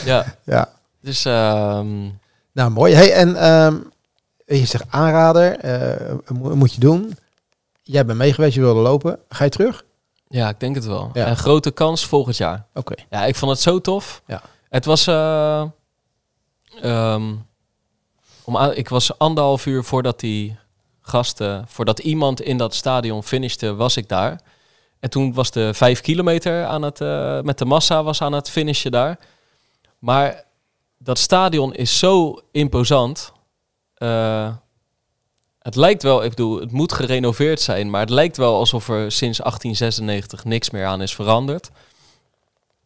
Ja, 0.05 0.25
Ja. 0.45 0.69
dus 1.01 1.25
ehm, 1.25 1.87
Nou, 2.53 2.69
mooi. 2.71 2.93
Hey, 2.93 3.13
en 3.13 3.35
ehm, 3.35 3.75
je 4.45 4.65
zegt 4.65 4.83
aanrader, 4.89 5.59
eh, 5.59 6.13
mo- 6.41 6.55
moet 6.55 6.73
je 6.73 6.79
doen. 6.79 7.17
Jij 7.83 8.05
bent 8.05 8.17
mee 8.17 8.33
geweest, 8.33 8.55
je 8.55 8.61
wilde 8.61 8.79
lopen. 8.81 9.19
Ga 9.29 9.43
je 9.43 9.49
terug? 9.49 9.83
Ja, 10.27 10.49
ik 10.49 10.59
denk 10.59 10.75
het 10.75 10.85
wel. 10.85 11.09
Ja. 11.13 11.25
En 11.25 11.37
grote 11.37 11.71
kans 11.71 12.05
volgend 12.05 12.37
jaar. 12.37 12.65
Oké. 12.73 12.95
Ja, 13.09 13.25
ik 13.25 13.35
vond 13.35 13.51
het 13.51 13.61
zo 13.61 13.79
tof. 13.81 14.21
Ja. 14.27 14.41
Het 14.69 14.85
was... 14.85 15.07
eh, 15.07 15.63
ehm, 16.81 17.35
om, 18.43 18.57
aan- 18.57 18.73
ik 18.75 18.89
was 18.89 19.17
anderhalf 19.17 19.65
uur 19.65 19.83
voordat 19.83 20.19
die 20.19 20.57
gasten... 21.01 21.65
Voordat 21.67 21.99
iemand 21.99 22.41
in 22.41 22.57
dat 22.57 22.73
stadion 22.75 23.23
finishte, 23.23 23.75
was 23.75 23.97
ik 23.97 24.07
daar. 24.09 24.41
En 24.99 25.09
toen 25.09 25.33
was 25.33 25.51
de 25.51 25.73
vijf 25.73 26.01
kilometer 26.01 26.65
aan 26.65 26.81
het, 26.81 27.01
eh, 27.01 27.41
met 27.41 27.57
de 27.57 27.65
massa 27.65 28.03
was 28.03 28.21
aan 28.21 28.33
het 28.33 28.49
finishen 28.49 28.91
daar. 28.91 29.19
Maar 29.99 30.43
dat 30.97 31.17
stadion 31.19 31.73
is 31.73 31.99
zo 31.99 32.39
imposant. 32.51 33.31
Eh, 33.93 34.53
het 35.65 35.75
lijkt 35.75 36.03
wel, 36.03 36.23
ik 36.23 36.29
bedoel, 36.29 36.59
het 36.59 36.71
moet 36.71 36.93
gerenoveerd 36.93 37.61
zijn, 37.61 37.89
maar 37.89 38.01
het 38.01 38.09
lijkt 38.09 38.37
wel 38.37 38.55
alsof 38.55 38.89
er 38.89 39.11
sinds 39.11 39.37
1896 39.37 40.43
niks 40.43 40.69
meer 40.69 40.85
aan 40.85 41.01
is 41.01 41.15
veranderd. 41.15 41.67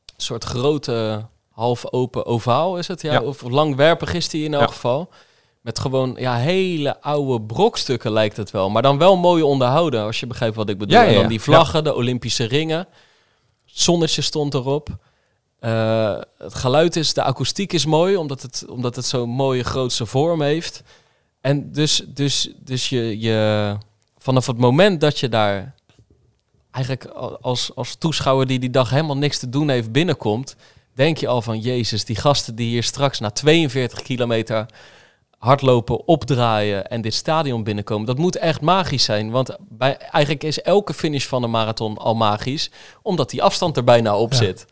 Een 0.05 0.23
soort 0.25 0.43
grote, 0.43 1.25
half 1.51 1.91
open 1.91 2.25
ovaal 2.25 2.77
is 2.77 2.87
het, 2.87 3.01
ja. 3.01 3.11
Ja. 3.13 3.21
Of 3.21 3.41
langwerpig 3.41 4.13
is 4.13 4.29
die 4.29 4.43
in 4.45 4.53
elk 4.53 4.61
Ja. 4.67 4.67
geval. 4.73 5.09
Met 5.61 5.79
gewoon 5.79 6.15
ja, 6.19 6.35
hele 6.35 7.01
oude 7.01 7.41
brokstukken 7.45 8.11
lijkt 8.11 8.37
het 8.37 8.51
wel. 8.51 8.69
Maar 8.69 8.81
dan 8.81 8.97
wel 8.97 9.17
mooi 9.17 9.43
onderhouden, 9.43 10.03
als 10.03 10.19
je 10.19 10.27
begrijpt 10.27 10.55
wat 10.55 10.69
ik 10.69 10.77
bedoel. 10.77 10.97
Ja, 10.99 11.05
En 11.05 11.13
dan 11.13 11.27
die 11.27 11.41
vlaggen, 11.41 11.83
de 11.83 11.95
Olympische 11.95 12.43
ringen. 12.43 12.87
Zonnetje 13.65 14.21
stond 14.21 14.53
erop. 14.53 14.89
Eh, 15.59 16.17
het 16.37 16.53
geluid 16.55 16.95
is, 16.95 17.13
de 17.13 17.23
akoestiek 17.23 17.73
is 17.73 17.85
mooi, 17.85 18.15
omdat 18.17 18.41
het, 18.41 18.65
omdat 18.69 18.95
het 18.95 19.05
zo'n 19.05 19.29
mooie 19.29 19.63
grootse 19.63 20.05
vorm 20.05 20.41
heeft. 20.41 20.83
En 21.41 21.71
dus, 21.71 22.03
dus, 22.07 22.49
dus 22.59 22.89
je, 22.89 23.19
je, 23.19 23.77
vanaf 24.17 24.47
het 24.47 24.57
moment 24.57 25.01
dat 25.01 25.19
je 25.19 25.29
daar 25.29 25.75
eigenlijk 26.71 27.05
als, 27.41 27.75
als 27.75 27.95
toeschouwer 27.95 28.47
die 28.47 28.59
die 28.59 28.69
dag 28.69 28.89
helemaal 28.89 29.17
niks 29.17 29.39
te 29.39 29.49
doen 29.49 29.69
heeft 29.69 29.91
binnenkomt, 29.91 30.55
denk 30.93 31.17
je 31.17 31.27
al 31.27 31.41
van 31.41 31.59
Jezus, 31.59 32.05
die 32.05 32.15
gasten 32.15 32.55
die 32.55 32.67
hier 32.69 32.83
straks 32.83 33.19
na 33.19 33.29
42 33.29 34.01
kilometer 34.01 34.65
hardlopen, 35.37 36.07
opdraaien 36.07 36.89
en 36.89 37.01
dit 37.01 37.13
stadion 37.13 37.63
binnenkomen, 37.63 38.05
dat 38.05 38.17
moet 38.17 38.35
echt 38.35 38.61
magisch 38.61 39.03
zijn. 39.03 39.29
Want 39.29 39.57
bij, 39.69 39.97
eigenlijk 39.97 40.43
is 40.43 40.61
elke 40.61 40.93
finish 40.93 41.25
van 41.25 41.43
een 41.43 41.49
marathon 41.49 41.97
al 41.97 42.15
magisch, 42.15 42.71
omdat 43.01 43.29
die 43.29 43.43
afstand 43.43 43.77
er 43.77 43.83
bijna 43.83 44.17
op 44.17 44.31
Ja. 44.31 44.37
zit. 44.37 44.65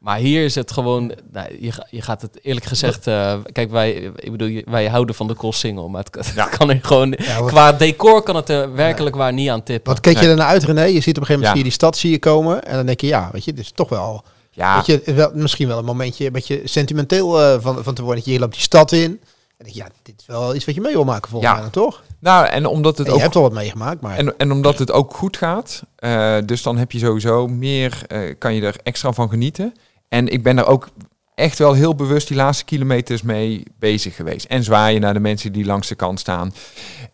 Maar 0.00 0.18
hier 0.18 0.44
is 0.44 0.54
het 0.54 0.72
gewoon, 0.72 1.12
nou, 1.32 1.56
je, 1.60 1.72
je 1.90 2.02
gaat 2.02 2.22
het 2.22 2.38
eerlijk 2.42 2.66
gezegd, 2.66 3.06
eh, 3.06 3.34
kijk 3.52 3.70
wij, 3.70 3.92
ik 4.16 4.30
bedoel, 4.30 4.48
je- 4.48 4.64
wij 4.70 4.86
houden 4.88 5.14
van 5.14 5.26
de 5.28 5.34
Cost 5.34 5.60
Single, 5.60 5.88
maar 5.88 6.04
het, 6.10 6.26
het 6.34 6.48
kan 6.56 6.70
er 6.70 6.78
gewoon, 6.82 7.14
Ja, 7.18 7.40
qua 7.46 7.72
decor 7.72 8.22
kan 8.22 8.36
het 8.36 8.48
er 8.48 8.72
werkelijk 8.74 9.16
waar 9.16 9.32
niet 9.32 9.48
aan 9.50 9.62
tippen. 9.62 9.92
wat 9.92 10.00
keek 10.02 10.18
je 10.18 10.28
ernaar 10.28 10.46
uit, 10.46 10.64
René? 10.64 10.82
Je 10.82 11.00
ziet 11.00 11.16
op 11.16 11.20
een 11.22 11.26
gegeven 11.26 11.32
moment 11.34 11.42
Ja. 11.42 11.48
zie 11.50 11.58
je 11.58 11.62
die 11.64 11.72
stad 11.72 11.96
zie 11.96 12.10
je 12.10 12.18
komen. 12.18 12.64
En 12.64 12.76
dan 12.76 12.86
denk 12.86 13.00
je, 13.00 13.06
ja, 13.06 13.28
weet 13.32 13.44
je, 13.44 13.52
dit 13.52 13.64
is 13.64 13.72
toch 13.74 13.88
wel, 13.88 14.24
Ja, 14.50 14.76
weet 14.86 15.04
je, 15.04 15.12
wel 15.14 15.30
misschien 15.34 15.68
wel 15.68 15.78
een 15.78 15.84
momentje 15.84 16.26
een 16.26 16.32
beetje 16.32 16.60
sentimenteel 16.64 17.40
eh, 17.40 17.60
van, 17.60 17.84
van 17.84 17.94
te 17.94 18.02
worden. 18.02 18.18
Dat 18.18 18.24
je, 18.26 18.32
je 18.32 18.38
loopt 18.40 18.52
die 18.54 18.62
stad 18.62 18.92
in. 18.92 19.10
En 19.10 19.20
denk 19.66 19.74
je, 19.74 19.82
ja, 19.82 19.88
dit 20.02 20.14
is 20.20 20.26
wel 20.26 20.54
iets 20.54 20.64
wat 20.64 20.74
je 20.74 20.80
mee 20.80 20.92
wil 20.92 21.04
maken 21.04 21.30
volgens 21.30 21.52
Ja. 21.52 21.60
mij, 21.60 21.70
toch? 21.70 22.02
nou, 22.18 22.46
en 22.46 22.66
omdat 22.66 22.98
het 22.98 23.06
En 23.06 23.12
ook 23.12 23.18
je 23.18 23.24
hebt 23.24 23.36
al 23.36 23.42
wat 23.42 23.52
meegemaakt, 23.52 24.00
maar... 24.00 24.16
En, 24.16 24.38
en 24.38 24.52
omdat 24.52 24.78
het 24.78 24.92
ook 24.92 25.14
goed 25.16 25.36
gaat, 25.36 25.82
eh, 25.96 26.36
dus 26.44 26.62
dan 26.62 26.76
heb 26.78 26.92
je 26.92 26.98
sowieso 26.98 27.46
meer, 27.46 28.02
eh, 28.06 28.34
kan 28.38 28.54
je 28.54 28.62
er 28.62 28.76
extra 28.82 29.12
van 29.12 29.28
genieten. 29.28 29.74
En 30.10 30.28
ik 30.28 30.42
ben 30.42 30.58
er 30.58 30.66
ook 30.66 30.88
echt 31.34 31.58
wel 31.58 31.72
heel 31.72 31.94
bewust 31.94 32.28
die 32.28 32.36
laatste 32.36 32.64
kilometers 32.64 33.22
mee 33.22 33.62
bezig 33.78 34.16
geweest. 34.16 34.46
En 34.46 34.64
zwaaien 34.64 35.00
naar 35.00 35.14
de 35.14 35.20
mensen 35.20 35.52
die 35.52 35.64
langs 35.64 35.88
de 35.88 35.94
kant 35.94 36.20
staan. 36.20 36.52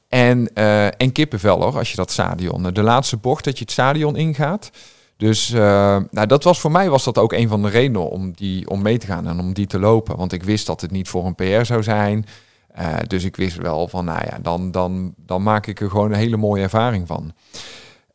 En, 0.08 0.50
eh, 0.54 0.86
en 0.86 1.12
kippenvel 1.12 1.62
hoor, 1.62 1.78
als 1.78 1.90
je 1.90 1.96
dat 1.96 2.10
stadion, 2.10 2.72
de 2.72 2.82
laatste 2.82 3.16
bocht 3.16 3.44
dat 3.44 3.58
je 3.58 3.64
het 3.64 3.72
stadion 3.72 4.16
ingaat. 4.16 4.70
Dus 5.16 5.52
eh, 5.52 5.96
nou, 6.10 6.26
dat 6.26 6.44
was 6.44 6.60
voor 6.60 6.70
mij 6.70 6.90
was 6.90 7.04
dat 7.04 7.18
ook 7.18 7.32
een 7.32 7.48
van 7.48 7.62
de 7.62 7.68
redenen 7.68 8.10
om, 8.10 8.32
die, 8.32 8.68
om 8.68 8.82
mee 8.82 8.98
te 8.98 9.06
gaan 9.06 9.26
en 9.26 9.40
om 9.40 9.52
die 9.52 9.66
te 9.66 9.78
lopen. 9.78 10.16
Want 10.16 10.32
ik 10.32 10.42
wist 10.42 10.66
dat 10.66 10.80
het 10.80 10.90
niet 10.90 11.08
voor 11.08 11.26
een 11.26 11.34
PR 11.34 11.64
zou 11.64 11.82
zijn. 11.82 12.26
Eh, 12.68 12.96
dus 13.06 13.24
ik 13.24 13.36
wist 13.36 13.56
wel 13.56 13.88
van, 13.88 14.04
nou 14.04 14.20
ja, 14.30 14.38
dan, 14.42 14.70
dan, 14.70 15.14
dan 15.16 15.42
maak 15.42 15.66
ik 15.66 15.80
er 15.80 15.90
gewoon 15.90 16.12
een 16.12 16.18
hele 16.18 16.36
mooie 16.36 16.62
ervaring 16.62 17.06
van. 17.06 17.32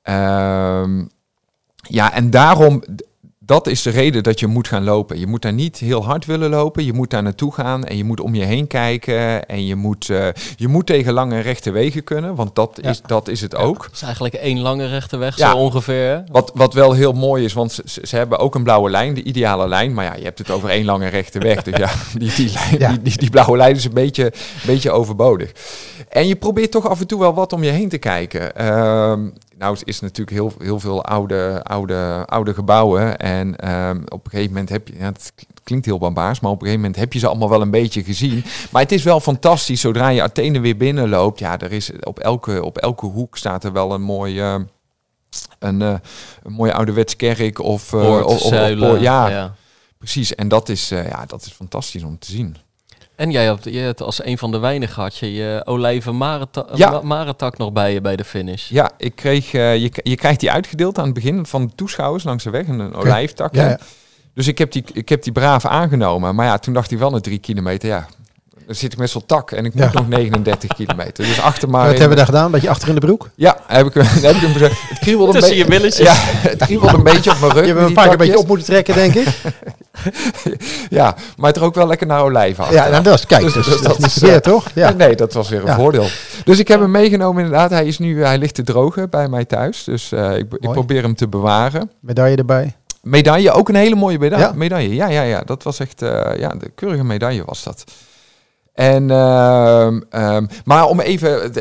Ehm, 0.01 1.05
ja, 1.75 2.13
en 2.13 2.29
daarom, 2.29 2.83
dat 3.51 3.67
is 3.67 3.81
de 3.81 3.89
reden 3.89 4.23
dat 4.23 4.39
je 4.39 4.47
moet 4.47 4.67
gaan 4.67 4.83
lopen. 4.83 5.19
Je 5.19 5.27
moet 5.27 5.41
daar 5.41 5.53
niet 5.53 5.77
heel 5.77 6.05
hard 6.05 6.25
willen 6.25 6.49
lopen. 6.49 6.85
Je 6.85 6.93
moet 6.93 7.09
daar 7.09 7.23
naartoe 7.23 7.53
gaan 7.53 7.83
en 7.85 7.97
je 7.97 8.03
moet 8.03 8.19
om 8.19 8.35
je 8.35 8.43
heen 8.43 8.67
kijken. 8.67 9.45
En 9.45 9.65
je 9.65 9.75
moet, 9.75 10.09
eh, 10.09 10.27
je 10.55 10.67
moet 10.67 10.85
tegen 10.85 11.13
lange 11.13 11.39
rechte 11.39 11.71
wegen 11.71 12.03
kunnen, 12.03 12.35
want 12.35 12.55
dat, 12.55 12.79
Ja. 12.81 12.89
is, 12.89 13.01
dat 13.05 13.27
is 13.27 13.41
het 13.41 13.55
ook. 13.55 13.83
Het 13.83 13.93
is 13.93 14.01
eigenlijk 14.01 14.33
één 14.33 14.59
lange 14.59 14.85
rechte 14.87 15.17
weg, 15.17 15.37
Ja. 15.37 15.51
zo 15.51 15.57
ongeveer. 15.57 16.23
Wat, 16.31 16.51
wat 16.55 16.73
wel 16.73 16.93
heel 16.93 17.13
mooi 17.13 17.43
is, 17.43 17.53
want 17.53 17.71
ze, 17.71 18.01
ze 18.03 18.15
hebben 18.15 18.39
ook 18.39 18.55
een 18.55 18.63
blauwe 18.63 18.89
lijn, 18.89 19.13
de 19.13 19.23
ideale 19.23 19.67
lijn. 19.67 19.93
Maar 19.93 20.05
ja, 20.05 20.15
je 20.15 20.23
hebt 20.23 20.37
het 20.37 20.51
over 20.51 20.69
één 20.69 20.85
lange 20.85 21.07
rechte 21.07 21.39
weg. 21.39 21.63
Dus 21.63 21.77
ja, 21.77 21.89
die, 22.19 22.33
die, 22.35 22.51
lijn, 22.53 22.79
Ja. 22.79 22.89
die, 22.89 23.01
die, 23.01 23.17
die 23.17 23.29
blauwe 23.29 23.57
lijn 23.57 23.75
is 23.75 23.85
een 23.85 23.93
beetje, 23.93 24.25
een 24.25 24.31
beetje 24.65 24.91
overbodig. 24.91 25.51
En 26.09 26.27
je 26.27 26.35
probeert 26.35 26.71
toch 26.71 26.89
af 26.89 26.99
en 26.99 27.07
toe 27.07 27.19
wel 27.19 27.33
wat 27.33 27.53
om 27.53 27.63
je 27.63 27.69
heen 27.71 27.89
te 27.89 27.97
kijken. 27.97 28.55
Ehm, 28.55 29.19
nou, 29.61 29.73
het 29.73 29.87
is 29.87 29.99
natuurlijk 29.99 30.37
heel, 30.37 30.53
heel 30.59 30.79
veel 30.79 31.03
oude, 31.05 31.63
oude, 31.63 32.23
oude 32.25 32.53
gebouwen. 32.53 33.17
En 33.17 33.55
ehm, 33.55 34.01
op 34.07 34.25
een 34.25 34.31
gegeven 34.31 34.51
moment 34.51 34.69
heb 34.69 34.87
je, 34.87 34.93
ja, 34.97 35.05
het 35.05 35.33
klinkt 35.63 35.85
heel 35.85 35.97
barbaars, 35.97 36.39
maar 36.39 36.51
op 36.51 36.61
een 36.61 36.67
gegeven 36.67 36.81
moment 36.85 36.99
heb 37.01 37.13
je 37.13 37.19
ze 37.19 37.27
allemaal 37.27 37.49
wel 37.49 37.61
een 37.61 37.71
beetje 37.71 38.03
gezien. 38.03 38.43
Maar 38.71 38.81
het 38.81 38.91
is 38.91 39.03
wel 39.03 39.19
fantastisch, 39.19 39.81
zodra 39.81 40.07
je 40.09 40.21
Athene 40.21 40.59
weer 40.59 40.77
binnenloopt. 40.77 41.39
Ja, 41.39 41.59
er 41.59 41.71
is 41.71 41.91
op 42.03 42.19
elke, 42.19 42.63
op 42.63 42.77
elke 42.77 43.05
hoek 43.05 43.37
staat 43.37 43.63
er 43.63 43.71
wel 43.71 43.93
een 43.93 44.01
mooi... 44.01 44.39
eh, 44.39 44.55
een, 45.59 45.81
eh, 45.81 45.93
een 46.43 46.51
mooie 46.53 46.73
ouderwets 46.73 47.15
kerk 47.15 47.59
of, 47.59 47.93
eh, 47.93 47.99
of, 47.99 48.23
of- 48.23 48.41
of- 48.43 48.47
zuilen, 48.47 49.01
ja, 49.01 49.27
ja. 49.29 49.55
precies. 49.97 50.35
En 50.35 50.47
dat 50.47 50.69
is, 50.69 50.91
eh, 50.91 51.07
ja, 51.07 51.25
dat 51.25 51.41
is 51.45 51.51
fantastisch 51.51 52.03
om 52.03 52.19
te 52.19 52.31
zien. 52.31 52.55
En 53.21 53.31
jij 53.31 53.45
hebt, 53.45 53.63
je 53.63 53.77
hebt 53.79 54.01
als 54.01 54.23
een 54.25 54.37
van 54.37 54.51
de 54.51 54.57
weinigen 54.59 55.01
had 55.01 55.17
je 55.17 55.33
je 55.33 55.61
olijven 55.65 56.17
mareta- 56.17 56.65
Ja. 56.73 57.01
nog 57.57 57.71
bij 57.71 57.93
je 57.93 58.01
bij 58.01 58.15
de 58.15 58.23
finish. 58.23 58.69
Ja, 58.69 58.91
ik 58.97 59.15
kreeg, 59.15 59.53
eh, 59.53 59.77
je, 59.77 59.91
je 60.03 60.15
krijgt 60.15 60.39
die 60.39 60.51
uitgedeeld 60.51 60.97
aan 60.97 61.05
het 61.05 61.13
begin 61.13 61.45
van 61.45 61.65
de 61.65 61.75
toeschouwers 61.75 62.23
langs 62.23 62.43
de 62.43 62.49
weg, 62.49 62.67
een 62.67 62.93
olijftak. 62.93 63.55
Ja, 63.55 63.69
ja. 63.69 63.79
Dus 64.33 64.47
ik 64.47 64.57
heb, 64.57 64.71
die, 64.71 64.83
ik 64.93 65.09
heb 65.09 65.23
die 65.23 65.31
braaf 65.31 65.65
aangenomen. 65.65 66.35
Maar 66.35 66.45
ja, 66.45 66.57
toen 66.57 66.73
dacht 66.73 66.89
hij 66.89 66.99
wel 66.99 67.09
na 67.09 67.19
drie 67.19 67.39
kilometer, 67.39 67.89
ja, 67.89 68.07
dan 68.65 68.75
zit 68.75 68.93
ik 68.93 68.99
met 68.99 69.09
zo'n 69.09 69.25
tak 69.25 69.51
en 69.51 69.65
ik 69.65 69.73
moet 69.73 69.83
Ja. 69.83 69.89
nog 69.93 70.07
39 70.07 70.73
kilometer. 70.75 71.25
Dus 71.25 71.41
achter 71.41 71.69
maar... 71.69 71.81
wat 71.85 71.93
in- 71.93 71.99
hebben 71.99 72.09
we 72.17 72.23
daar 72.23 72.25
gedaan? 72.33 72.45
Een 72.45 72.51
beetje 72.51 72.69
achter 72.69 72.87
in 72.87 72.93
de 72.95 72.99
broek? 72.99 73.29
Ja, 73.35 73.57
heb 73.67 73.85
ik, 73.87 73.93
heb 74.27 74.35
ik 74.35 74.41
hem 74.41 74.53
bezet. 74.53 74.71
Het 74.89 74.99
kriebelde 74.99 75.33
een 75.33 75.39
Tussen 75.39 75.57
je 75.57 75.65
beetje. 75.65 75.79
billetjes. 75.79 76.05
Ja, 76.07 76.13
het 76.49 76.63
kriebelde 76.63 76.97
een 76.97 77.03
beetje 77.03 77.31
op 77.31 77.39
mijn 77.39 77.51
rug. 77.51 77.65
Je 77.65 77.73
hebt 77.73 77.87
een 77.87 77.93
paar 77.93 78.03
keer 78.03 78.11
een 78.11 78.17
beetje 78.19 78.37
op 78.39 78.47
moeten 78.47 78.65
trekken, 78.65 78.93
denk 78.95 79.13
ik. 79.15 79.27
Ja, 80.89 81.15
maar 81.37 81.47
het 81.47 81.57
er 81.57 81.63
ook 81.63 81.75
wel 81.75 81.87
lekker 81.87 82.07
naar 82.07 82.21
olijven 82.21 82.65
Ja, 82.71 82.89
nou, 82.89 83.03
dat 83.03 83.13
is, 83.19 83.25
kijk, 83.25 83.41
Dus- 83.43 83.53
dus, 83.53 83.65
dus 83.65 83.81
dat 83.81 83.97
dat 83.97 84.05
is 84.05 84.13
verkeerd, 84.13 84.43
toch? 84.43 84.67
Ja. 84.73 84.87
Nee, 84.87 85.07
nee, 85.07 85.15
dat 85.15 85.33
was 85.33 85.49
weer 85.49 85.59
een 85.61 85.65
Ja. 85.65 85.75
voordeel. 85.75 86.07
Dus 86.43 86.59
ik 86.59 86.67
heb 86.67 86.79
hem 86.79 86.91
meegenomen 86.91 87.43
inderdaad. 87.43 87.69
Hij, 87.69 87.85
is 87.85 87.99
nu, 87.99 88.23
hij 88.23 88.37
ligt 88.37 88.55
te 88.55 88.63
drogen 88.63 89.09
bij 89.09 89.27
mij 89.27 89.45
thuis. 89.45 89.83
Dus 89.83 90.11
eh, 90.11 90.37
ik, 90.37 90.45
ik 90.59 90.71
probeer 90.71 91.01
hem 91.01 91.15
te 91.15 91.27
bewaren. 91.27 91.91
Medaille 91.99 92.35
erbij. 92.37 92.75
Medaille, 93.01 93.51
ook 93.51 93.69
een 93.69 93.75
hele 93.75 93.95
mooie 93.95 94.19
meda- 94.19 94.37
Ja? 94.39 94.51
medaille. 94.55 94.95
Ja, 94.95 95.07
ja, 95.09 95.21
ja. 95.21 95.41
Dat 95.45 95.63
was 95.63 95.79
echt, 95.79 96.01
eh, 96.01 96.39
ja, 96.39 96.49
de 96.49 96.71
keurige 96.75 97.03
medaille 97.03 97.43
was 97.45 97.63
dat. 97.63 97.83
En, 98.73 99.11
ehm, 99.11 100.01
ehm, 100.09 100.45
maar 100.65 100.87
om 100.87 100.99
even, 100.99 101.51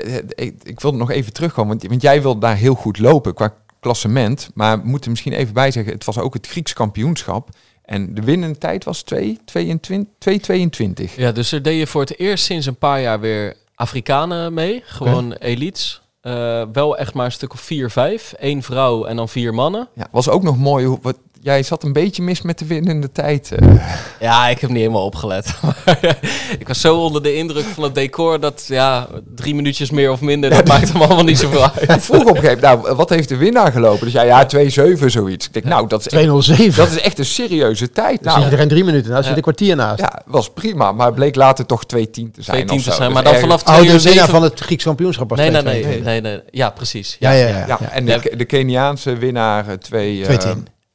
ik, 0.63 0.81
wil 0.81 0.95
nog 0.95 1.11
even 1.11 1.33
terugkomen, 1.33 1.69
want, 1.69 1.91
want 1.91 2.03
jij 2.03 2.23
wilde 2.23 2.41
daar 2.41 2.57
heel 2.57 2.75
goed 2.75 2.99
lopen 2.99 3.35
qua 3.35 3.55
klassement. 3.81 4.51
Maar 4.55 4.81
we 4.81 4.89
moeten 4.89 5.11
misschien 5.11 5.33
even 5.33 5.55
bijzeggen, 5.55 5.93
het 5.93 6.05
was 6.05 6.19
ook 6.19 6.35
het 6.35 6.47
Grieks 6.47 6.73
kampioenschap. 6.73 7.49
En 7.83 8.15
de 8.15 8.23
winnende 8.23 8.59
tijd 8.59 8.85
was 8.85 9.05
2,22. 9.05 11.17
Ja, 11.17 11.33
dus 11.33 11.53
er 11.53 11.63
deed 11.63 11.79
je 11.79 11.87
voor 11.87 12.01
het 12.01 12.19
eerst 12.19 12.45
sinds 12.45 12.67
een 12.67 12.79
paar 12.79 13.01
jaar 13.01 13.21
weer 13.21 13.57
Afrikanen 13.75 14.55
mee. 14.55 14.83
Gewoon 14.85 15.33
elites. 15.33 16.03
Eh, 16.21 16.63
wel 16.73 16.97
echt 16.97 17.15
maar 17.15 17.25
een 17.25 17.33
stuk 17.33 17.53
of 17.53 17.61
vier, 17.61 17.91
vijf. 17.91 18.35
Eén 18.39 18.63
vrouw 18.63 19.05
en 19.05 19.17
dan 19.17 19.29
vier 19.29 19.55
mannen. 19.55 19.89
Ja, 19.95 20.07
was 20.11 20.29
ook 20.29 20.43
nog 20.43 20.59
mooi. 20.59 20.87
Hoe, 20.87 20.99
wat, 21.03 21.19
jij 21.43 21.63
zat 21.63 21.83
een 21.85 21.93
beetje 21.93 22.23
mis 22.23 22.43
met 22.43 22.59
de 22.59 22.67
winnende 22.67 23.13
tijd. 23.13 23.53
eh. 23.53 23.69
Ja, 24.21 24.49
ik 24.49 24.59
heb 24.61 24.71
niet 24.71 24.79
helemaal 24.79 25.05
opgelet. 25.05 25.55
Maar 25.63 26.19
ik 26.59 26.69
was 26.69 26.81
zo 26.81 26.97
onder 26.97 27.23
de 27.23 27.35
indruk 27.35 27.65
van 27.65 27.83
het 27.83 27.95
decor 27.95 28.41
dat 28.41 28.65
ja, 28.69 29.07
drie 29.35 29.55
minuutjes 29.55 29.91
meer 29.91 30.11
of 30.11 30.21
minder, 30.21 30.51
dat 30.51 30.67
maakt 30.69 30.93
hem 30.93 31.03
allemaal 31.03 31.25
niet 31.25 31.39
zoveel 31.39 31.65
Ik 31.81 31.89
uit. 31.91 32.03
vroeg 32.05 32.21
op 32.23 32.29
een 32.29 32.35
gegeven 32.37 32.61
moment, 32.69 32.83
nou, 32.85 32.97
wat 32.97 33.09
heeft 33.11 33.29
de 33.29 33.37
winnaar 33.37 33.73
gelopen? 33.73 34.05
Dus 34.05 34.13
ja, 34.13 34.23
ja 34.23 34.47
2,7 34.97 35.05
zoiets. 35.07 35.47
Ik 35.47 35.53
denk, 35.53 35.65
nou, 35.65 35.87
dat 35.89 36.01
is, 36.01 36.07
echt, 36.07 36.13
207. 36.23 36.77
dat 36.85 36.91
is 36.91 37.01
echt 37.01 37.19
een 37.19 37.25
serieuze 37.25 37.91
tijd. 37.91 38.23
Dan 38.23 38.33
zit 38.33 38.33
je 38.33 38.39
Nou, 38.39 38.53
er 38.53 38.59
geen 38.59 38.69
drie 38.69 38.85
minuten 38.85 39.11
naast, 39.11 39.21
zit 39.23 39.31
Ja. 39.31 39.37
een 39.37 39.43
kwartier 39.43 39.77
naast. 39.77 40.01
ja, 40.01 40.23
was 40.27 40.51
prima. 40.51 40.93
Maar 40.93 41.07
het 41.07 41.15
bleek 41.15 41.35
later 41.35 41.67
toch 41.67 41.83
2,10 41.97 42.11
te 42.11 42.31
zijn. 42.39 42.67
2,10 42.67 42.75
of 42.75 42.83
te 42.83 42.93
zijn, 42.93 42.99
Dus 43.05 43.13
maar 43.15 43.25
dan 43.25 43.35
vanaf 43.35 43.61
Oh, 43.67 43.75
2 43.75 43.87
de 43.87 43.93
uur 43.93 43.99
winnaar 43.99 44.13
7... 44.15 44.29
van 44.31 44.43
het 44.43 44.61
Grieks 44.61 44.85
kampioenschap 44.85 45.31
was 45.31 45.39
Nee, 45.39 45.51
nee, 45.51 45.63
2-2. 45.63 45.65
nee, 45.87 46.01
nee, 46.03 46.21
nee. 46.21 46.41
Ja, 46.51 46.71
precies. 46.71 47.17
Ja, 47.19 47.31
ja, 47.31 47.47
ja. 47.47 47.59
Ja, 47.59 47.67
ja. 47.67 47.91
en 47.91 48.05
de, 48.05 48.33
de 48.37 48.45
Keniaanse 48.45 49.17
winnaar 49.17 49.69
eh, 49.69 49.75
2... 49.75 50.25
2-10. 50.25 50.29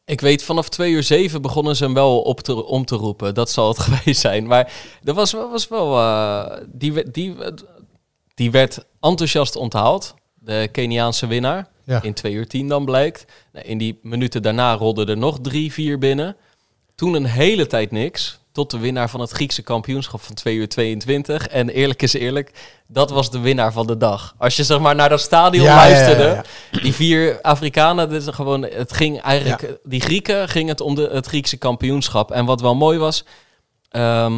Ik 0.06 0.22
weet, 0.22 0.44
vanaf 0.44 0.70
2 0.70 0.92
uur 0.92 1.04
7 1.04 1.42
begonnen 1.42 1.76
ze 1.76 1.84
hem 1.84 1.94
wel 1.94 2.22
op 2.22 2.40
te, 2.42 2.66
om 2.66 2.86
te 2.86 2.96
roepen. 2.96 3.34
Dat 3.34 3.52
zal 3.52 3.68
het 3.68 3.80
geweest 3.88 4.22
zijn. 4.22 4.48
Maar 4.48 4.74
dat 5.02 5.16
was, 5.16 5.32
wel- 5.32 5.50
was 5.52 5.68
wel... 5.68 5.98
eh, 6.00 6.58
die, 6.68 7.12
die, 7.12 7.36
die 8.34 8.52
werd 8.52 8.86
enthousiast 9.00 9.56
onthaald. 9.56 10.14
De 10.40 10.70
Keniaanse 10.72 11.28
winnaar. 11.28 11.68
Ja. 11.84 12.02
In 12.04 12.14
2 12.14 12.34
uur 12.34 12.48
10 12.48 12.68
dan 12.68 12.86
blijkt. 12.86 13.26
Nou, 13.54 13.66
In 13.66 13.78
die 13.78 14.00
minuten 14.02 14.42
daarna 14.42 14.74
rolden 14.74 15.08
er 15.08 15.18
nog 15.18 15.40
drie, 15.42 15.74
vier 15.74 15.98
binnen. 16.00 16.36
Toen 16.96 17.14
een 17.14 17.26
hele 17.26 17.68
tijd 17.68 17.92
niks. 17.92 18.40
Tot 18.56 18.72
de 18.72 18.78
winnaar 18.78 19.10
van 19.10 19.20
het 19.20 19.32
Griekse 19.32 19.62
kampioenschap 19.62 20.22
van 20.22 20.36
2 20.36 20.56
uur 20.56 20.70
22. 20.70 21.48
En 21.48 21.70
eerlijk 21.70 22.02
is 22.02 22.14
eerlijk, 22.14 22.52
dat 22.88 23.10
was 23.10 23.32
de 23.32 23.40
winnaar 23.40 23.72
van 23.72 23.88
de 23.88 23.98
dag. 23.98 24.36
Als 24.38 24.56
je 24.56 24.64
zeg 24.64 24.80
maar 24.80 24.96
naar 24.96 25.10
dat 25.10 25.22
stadion 25.22 25.66
Ja, 25.66 25.76
luisterde. 25.76 26.24
ja, 26.24 26.44
ja. 26.72 26.82
Die 26.82 26.94
vier 26.94 27.42
Afrikanen, 27.42 28.10
dit 28.10 28.28
is 28.28 28.34
gewoon, 28.34 28.62
het 28.62 28.94
ging 28.94 29.22
eigenlijk, 29.22 29.78
die 29.84 30.02
Grieken 30.02 30.50
ging 30.50 30.70
het 30.70 30.82
om 30.82 30.96
de, 30.96 31.10
het 31.12 31.26
Griekse 31.26 31.58
kampioenschap. 31.58 32.32
En 32.32 32.46
wat 32.46 32.62
wel 32.62 32.76
mooi 32.76 32.98
was, 32.98 33.26
eh, 33.90 34.34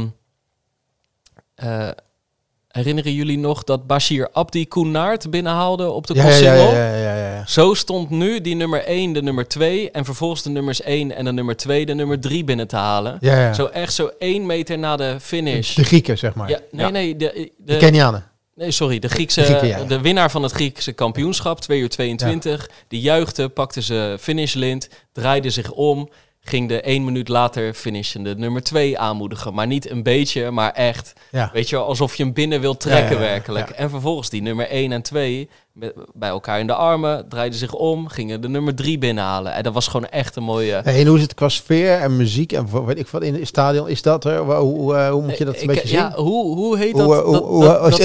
herinneren 2.78 3.14
jullie 3.14 3.38
nog 3.38 3.64
dat 3.64 3.88
Bashir 3.88 4.30
Abdi 4.32 4.68
Koenaert 4.68 5.30
binnenhaalde 5.30 5.90
op 5.90 6.08
de 6.08 6.14
Ja, 6.14 6.28
ja, 6.28 6.54
ja, 6.54 7.16
ja. 7.16 7.44
Zo 7.48 7.74
stond 7.74 8.10
nu 8.10 8.42
die 8.42 8.56
nummer 8.56 8.84
1 8.84 9.14
de 9.14 9.22
nummer 9.22 9.48
2 9.48 9.92
en 9.92 10.06
vervolgens 10.06 10.44
de 10.44 10.50
nummers 10.50 10.82
1 10.82 11.16
en 11.16 11.26
de 11.26 11.32
nummer 11.32 11.56
2 11.56 11.86
de 11.86 11.94
nummer 11.94 12.20
3 12.20 12.44
binnen 12.44 12.68
te 12.68 12.76
halen. 12.76 13.20
Zo 13.56 13.66
echt 13.66 13.94
zo 13.94 14.10
één 14.20 14.46
meter 14.46 14.80
na 14.80 14.96
de 14.96 15.16
finish. 15.22 15.76
De 15.76 15.84
Grieken, 15.84 16.18
zeg 16.18 16.34
maar. 16.36 16.50
ja, 16.50 16.60
nee, 16.72 16.92
nee, 16.92 17.16
de, 17.16 17.32
De 17.34 17.74
de, 17.74 17.78
Kenianen. 17.78 18.26
Nee, 18.56 18.72
sorry. 18.72 19.00
De, 19.00 19.08
Griekse, 19.08 19.40
De 19.40 19.46
Grieken, 19.46 19.68
ja, 19.68 19.78
ja. 19.78 19.84
de 19.84 20.02
winnaar 20.02 20.32
van 20.32 20.44
het 20.44 20.52
Griekse 20.52 20.92
kampioenschap, 20.92 21.60
2 21.60 21.80
uur 21.80 21.90
22. 21.90 22.70
Die 22.88 23.02
juichte, 23.02 23.50
pakte 23.50 23.82
ze 23.82 24.18
finishlint, 24.20 24.90
draaide 25.12 25.50
zich 25.50 25.72
om. 25.72 26.10
Ging 26.50 26.68
de 26.70 26.82
één 26.82 27.06
minuut 27.06 27.28
later 27.28 27.74
finishende 27.74 28.36
nummer 28.36 28.64
2 28.64 29.00
aanmoedigen. 29.00 29.54
Maar 29.54 29.68
niet 29.68 29.90
een 29.90 30.04
beetje, 30.04 30.52
maar 30.52 30.72
echt. 30.72 31.14
Ja. 31.32 31.50
Weet 31.54 31.70
je 31.70 31.76
wel, 31.76 31.86
alsof 31.86 32.16
je 32.16 32.24
hem 32.24 32.34
binnen 32.34 32.62
wil 32.62 32.78
trekken 32.78 33.16
Ja, 33.16 33.22
ja, 33.22 33.26
ja, 33.28 33.32
werkelijk. 33.32 33.70
ja. 33.70 33.76
En 33.76 33.90
vervolgens 33.90 34.30
die 34.30 34.42
nummer 34.42 34.68
1 34.70 34.92
en 34.92 35.02
2 35.02 35.50
met- 35.74 35.94
bij 36.14 36.30
elkaar 36.30 36.60
in 36.60 36.68
de 36.68 36.74
armen. 36.74 37.26
Draaiden 37.30 37.60
zich 37.60 37.74
om, 37.74 38.08
gingen 38.08 38.42
de 38.42 38.50
nummer 38.50 38.76
3 38.76 38.98
binnenhalen. 38.98 39.54
En 39.54 39.64
dat 39.64 39.74
was 39.74 39.88
gewoon 39.88 40.10
echt 40.10 40.36
een 40.36 40.44
mooie... 40.44 40.82
Hey, 40.84 41.00
en 41.00 41.08
hoe 41.08 41.16
is 41.16 41.22
het 41.22 41.34
qua 41.34 41.50
sfeer 41.50 42.00
en 42.00 42.18
muziek 42.18 42.52
en 42.52 42.86
weet 42.86 43.00
ik 43.00 43.08
wat 43.08 43.22
in 43.24 43.34
het 43.34 43.48
stadion 43.48 43.88
is 43.90 44.02
dat 44.02 44.26
er? 44.26 44.38
Hoe, 44.40 44.54
hoe, 44.56 44.96
eh, 44.96 45.10
hoe 45.10 45.22
moet 45.22 45.38
je 45.38 45.46
dat 45.46 45.56
een 45.56 45.62
Ik- 45.62 45.68
beetje 45.68 45.88
zien? 45.88 45.98
ja, 45.98 46.12
hoe, 46.16 46.56
hoe 46.56 46.78
heet 46.78 46.96
dat? 46.96 47.06
Hoe, 47.06 47.36
hoe- 47.38 47.64
dat, 47.64 48.00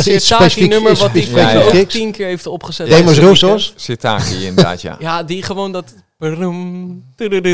er 0.56 0.68
nummer 0.68 0.94
wat 0.96 1.12
die 1.12 1.22
ook 1.82 1.88
tien 1.88 2.12
keer 2.12 2.26
heeft 2.26 2.46
opgezet. 2.46 2.88
Demos 2.88 3.18
Roussos? 3.18 3.72
Sirtaki 3.76 4.46
inderdaad, 4.46 4.80
ja. 4.82 4.96
Ja, 5.00 5.22
die 5.22 5.42
gewoon 5.42 5.72
dat... 5.72 5.94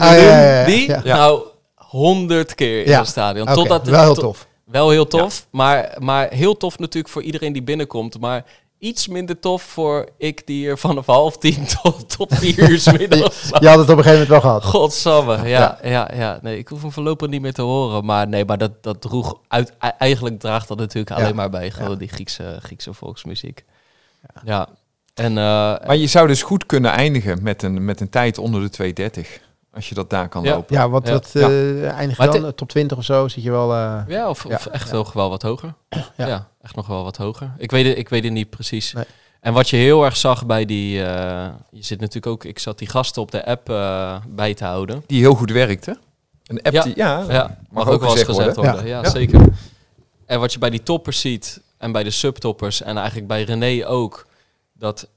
Ah, 0.03 0.09
ja, 0.17 0.41
ja, 0.41 0.59
ja, 0.61 0.65
Die? 0.67 0.97
Nou, 1.05 1.43
honderd 1.75 2.55
keer 2.55 2.85
in 2.85 2.91
Ja, 2.91 2.99
het 2.99 3.09
stadion. 3.09 3.47
Totdat 3.47 3.81
het- 3.81 3.91
wel 3.91 4.03
heel 4.05 4.15
tof. 4.15 4.47
Wel 4.65 4.91
heel 4.91 5.07
tof, 5.07 5.47
maar, 5.51 5.95
maar 5.99 6.29
heel 6.31 6.57
tof 6.57 6.79
natuurlijk 6.79 7.13
voor 7.13 7.23
iedereen 7.23 7.53
die 7.53 7.63
binnenkomt. 7.63 8.21
Maar 8.21 8.45
iets 8.79 9.09
minder 9.09 9.39
tof 9.39 9.63
voor 9.63 10.09
ik 10.19 10.47
die 10.47 10.69
er 10.69 10.79
vanaf 10.79 11.07
half 11.07 11.39
tien 11.39 11.67
tot, 11.83 12.17
tot 12.17 12.35
vier 12.35 12.71
uur 12.71 12.79
's 12.79 12.93
middags. 12.99 13.49
Je 13.61 13.69
had 13.69 13.79
het 13.79 13.91
op 13.91 13.97
een 13.97 14.03
gegeven 14.05 14.11
moment 14.13 14.29
wel 14.29 14.41
gehad. 14.41 14.65
Godsamme, 14.65 15.49
ja, 15.49 15.79
ja, 15.83 16.11
ja, 16.15 16.39
Nee, 16.43 16.59
ik 16.59 16.69
hoef 16.69 16.81
hem 16.83 16.93
voorlopig 16.93 17.29
niet 17.29 17.41
meer 17.41 17.53
te 17.53 17.63
horen. 17.63 18.05
Maar 18.05 18.29
nee, 18.29 18.45
maar 18.45 18.59
dat, 18.59 18.83
dat 18.83 19.01
droeg 19.01 19.39
uit, 19.49 19.73
e- 19.81 19.87
eigenlijk 19.99 20.41
draagt 20.41 20.69
dat 20.69 20.79
natuurlijk 20.79 21.17
alleen 21.21 21.35
maar 21.35 21.51
bij. 21.51 21.71
Gewoon 21.71 21.99
die 21.99 22.09
Griekse, 22.09 22.59
Griekse 22.63 22.93
volksmuziek. 22.95 23.65
Ja. 24.45 24.69
En, 25.19 25.39
eh, 25.39 25.45
Maar 25.87 25.97
je 25.97 26.07
zou 26.07 26.27
dus 26.27 26.43
goed 26.43 26.67
kunnen 26.67 26.91
eindigen 26.91 27.43
met 27.43 27.63
een, 27.63 27.85
met 27.85 28.01
een 28.01 28.09
tijd 28.09 28.39
onder 28.39 28.61
de 28.61 28.71
2.30. 28.71 29.41
Als 29.73 29.89
je 29.89 29.95
dat 29.95 30.11
daar 30.11 30.29
kan 30.29 30.43
Ja. 30.43 30.55
lopen. 30.55 30.77
Ja, 30.77 30.89
wat, 30.89 31.07
Ja. 31.07 31.13
wat 31.13 31.31
eh 31.35 31.91
eindigt 31.93 32.19
Maar 32.19 32.31
dan? 32.33 32.45
het- 32.45 32.57
Top 32.57 32.69
20 32.69 32.97
of 32.99 33.05
zo? 33.05 33.29
Zit 33.29 33.43
je 33.43 33.51
wel... 33.51 33.73
eh, 33.75 34.01
ja, 34.09 34.29
of, 34.29 34.45
of 34.47 34.67
echt 34.67 34.89
ja. 34.89 34.95
nog 34.95 35.13
wel 35.13 35.31
wat 35.31 35.43
hoger. 35.43 35.75
Ja. 36.17 36.27
Ja. 36.27 36.49
echt 36.63 36.75
nog 36.77 36.87
wel 36.87 37.05
wat 37.05 37.17
hoger. 37.17 37.51
Ik 37.59 37.71
weet 37.71 37.87
het, 37.87 37.99
ik 37.99 38.09
weet 38.09 38.25
het 38.25 38.33
niet 38.33 38.51
precies. 38.51 38.93
Nee. 38.93 39.05
En 39.41 39.53
wat 39.53 39.71
je 39.71 39.77
heel 39.77 40.05
erg 40.05 40.17
zag 40.17 40.47
bij 40.47 40.65
die... 40.65 41.03
eh, 41.05 41.47
je 41.71 41.85
zit 41.85 41.99
natuurlijk 42.01 42.27
ook... 42.27 42.45
Ik 42.45 42.59
zat 42.59 42.79
die 42.79 42.89
gasten 42.89 43.23
op 43.23 43.31
de 43.31 43.45
app 43.47 43.71
eh, 43.71 44.17
bij 44.29 44.55
te 44.55 44.65
houden. 44.65 45.03
Die 45.07 45.21
heel 45.21 45.35
goed 45.35 45.51
werkt, 45.51 45.87
hè? 45.87 45.93
Een 46.47 46.63
app 46.63 46.75
Ja. 46.75 46.83
die, 46.83 46.93
ja, 46.97 47.25
Ja, 47.29 47.59
mag, 47.71 47.87
ook 47.87 47.93
ook 47.93 48.01
wel 48.01 48.11
eens 48.11 48.23
gezegd 48.23 48.39
gezegd 48.39 48.57
worden. 48.57 48.87
Ja. 48.87 49.09
zeker. 49.09 49.41
En 50.27 50.41
wat 50.41 50.53
je 50.53 50.59
bij 50.59 50.71
die 50.71 50.83
toppers 50.83 51.21
ziet 51.21 51.61
en 51.79 51.93
bij 51.93 52.03
de 52.03 52.11
subtoppers 52.11 52.83
en 52.83 52.97
eigenlijk 52.97 53.27
bij 53.27 53.43
René 53.43 53.87
ook, 53.87 54.27
dat 54.79 55.09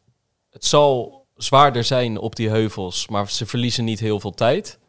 het 0.49 0.65
zal 0.65 1.19
zwaarder 1.35 1.83
zijn 1.83 2.17
op 2.17 2.35
die 2.35 2.49
heuvels, 2.49 3.07
maar 3.07 3.29
ze 3.31 3.45
verliezen 3.45 3.83
niet 3.83 3.99
heel 3.99 4.19
veel 4.19 4.33
tijd. 4.33 4.79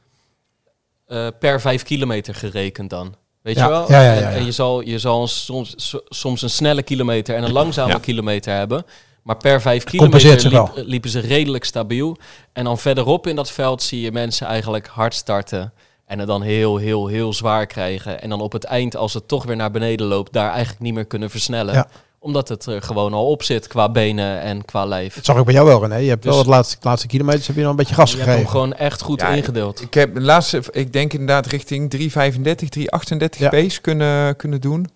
Eh, 1.06 1.26
per 1.38 1.60
vijf 1.60 1.82
kilometer 1.82 2.34
gerekend 2.34 2.90
dan. 2.90 3.14
Weet 3.42 3.56
Ja, 3.56 3.64
je 3.64 3.70
wel? 3.70 3.90
ja, 3.90 4.02
ja, 4.02 4.12
ja, 4.12 4.20
En, 4.30 4.34
en 4.36 4.44
je 4.44 4.52
zal, 4.52 4.80
je 4.80 4.98
zal 4.98 5.26
soms, 5.26 5.74
so- 5.76 6.02
soms 6.08 6.42
een 6.42 6.50
snelle 6.50 6.82
kilometer 6.82 7.34
en 7.36 7.42
een 7.44 7.52
langzame 7.52 8.00
kilometer 8.00 8.54
hebben. 8.54 8.84
Maar 9.22 9.36
per 9.36 9.60
vijf 9.60 9.84
kilometer 9.84 10.48
liep- 10.50 10.72
liepen 10.86 11.10
ze 11.10 11.18
redelijk 11.20 11.64
stabiel. 11.64 12.16
En 12.52 12.64
dan 12.64 12.78
verderop 12.78 13.26
in 13.26 13.36
dat 13.36 13.50
veld 13.50 13.82
zie 13.82 14.00
je 14.00 14.12
mensen 14.12 14.46
eigenlijk 14.46 14.86
hard 14.86 15.14
starten. 15.14 15.72
En 16.04 16.18
het 16.18 16.28
dan 16.28 16.42
heel, 16.42 16.76
heel, 16.76 17.06
heel 17.06 17.32
zwaar 17.32 17.66
krijgen. 17.66 18.20
En 18.22 18.28
dan 18.28 18.40
op 18.40 18.52
het 18.52 18.64
eind, 18.64 18.96
als 18.96 19.14
het 19.14 19.28
toch 19.28 19.44
weer 19.44 19.56
naar 19.56 19.70
beneden 19.70 20.06
loopt, 20.06 20.32
daar 20.32 20.50
eigenlijk 20.50 20.80
niet 20.80 20.94
meer 20.94 21.04
kunnen 21.06 21.30
versnellen. 21.30 21.86
Omdat 22.22 22.48
het 22.48 22.66
er 22.66 22.82
gewoon 22.82 23.12
al 23.12 23.26
op 23.30 23.42
zit 23.42 23.66
qua 23.66 23.90
benen 23.90 24.40
en 24.40 24.64
qua 24.64 24.84
lijf. 24.84 25.14
Dat 25.14 25.24
zag 25.24 25.38
ik 25.38 25.44
bij 25.44 25.54
jou 25.54 25.66
wel, 25.66 25.80
René. 25.82 25.96
Je 25.96 26.08
hebt 26.08 26.22
Dus- 26.22 26.30
wel 26.30 26.40
het 26.40 26.48
laatste, 26.50 26.76
laatste 26.80 27.06
kilometers 27.06 27.46
heb 27.46 27.56
je 27.56 27.62
nog 27.62 27.70
een 27.70 27.76
beetje 27.76 27.94
gas 27.94 28.10
je 28.10 28.16
hebt 28.16 28.28
hem 28.28 28.36
gegeven. 28.38 28.58
gewoon 28.60 28.74
echt 28.76 29.02
goed 29.02 29.20
Ja, 29.20 29.28
ingedeeld. 29.28 29.80
Ik 29.82 29.94
heb 29.94 30.14
de 30.14 30.20
laatste, 30.20 30.62
ik 30.70 30.92
denk 30.92 31.12
inderdaad 31.12 31.46
richting 31.46 31.90
335, 31.90 32.68
338 32.68 33.40
Ja. 33.40 33.48
pace 33.48 33.80
kunnen, 33.80 34.36
kunnen 34.36 34.60
doen. 34.60 34.86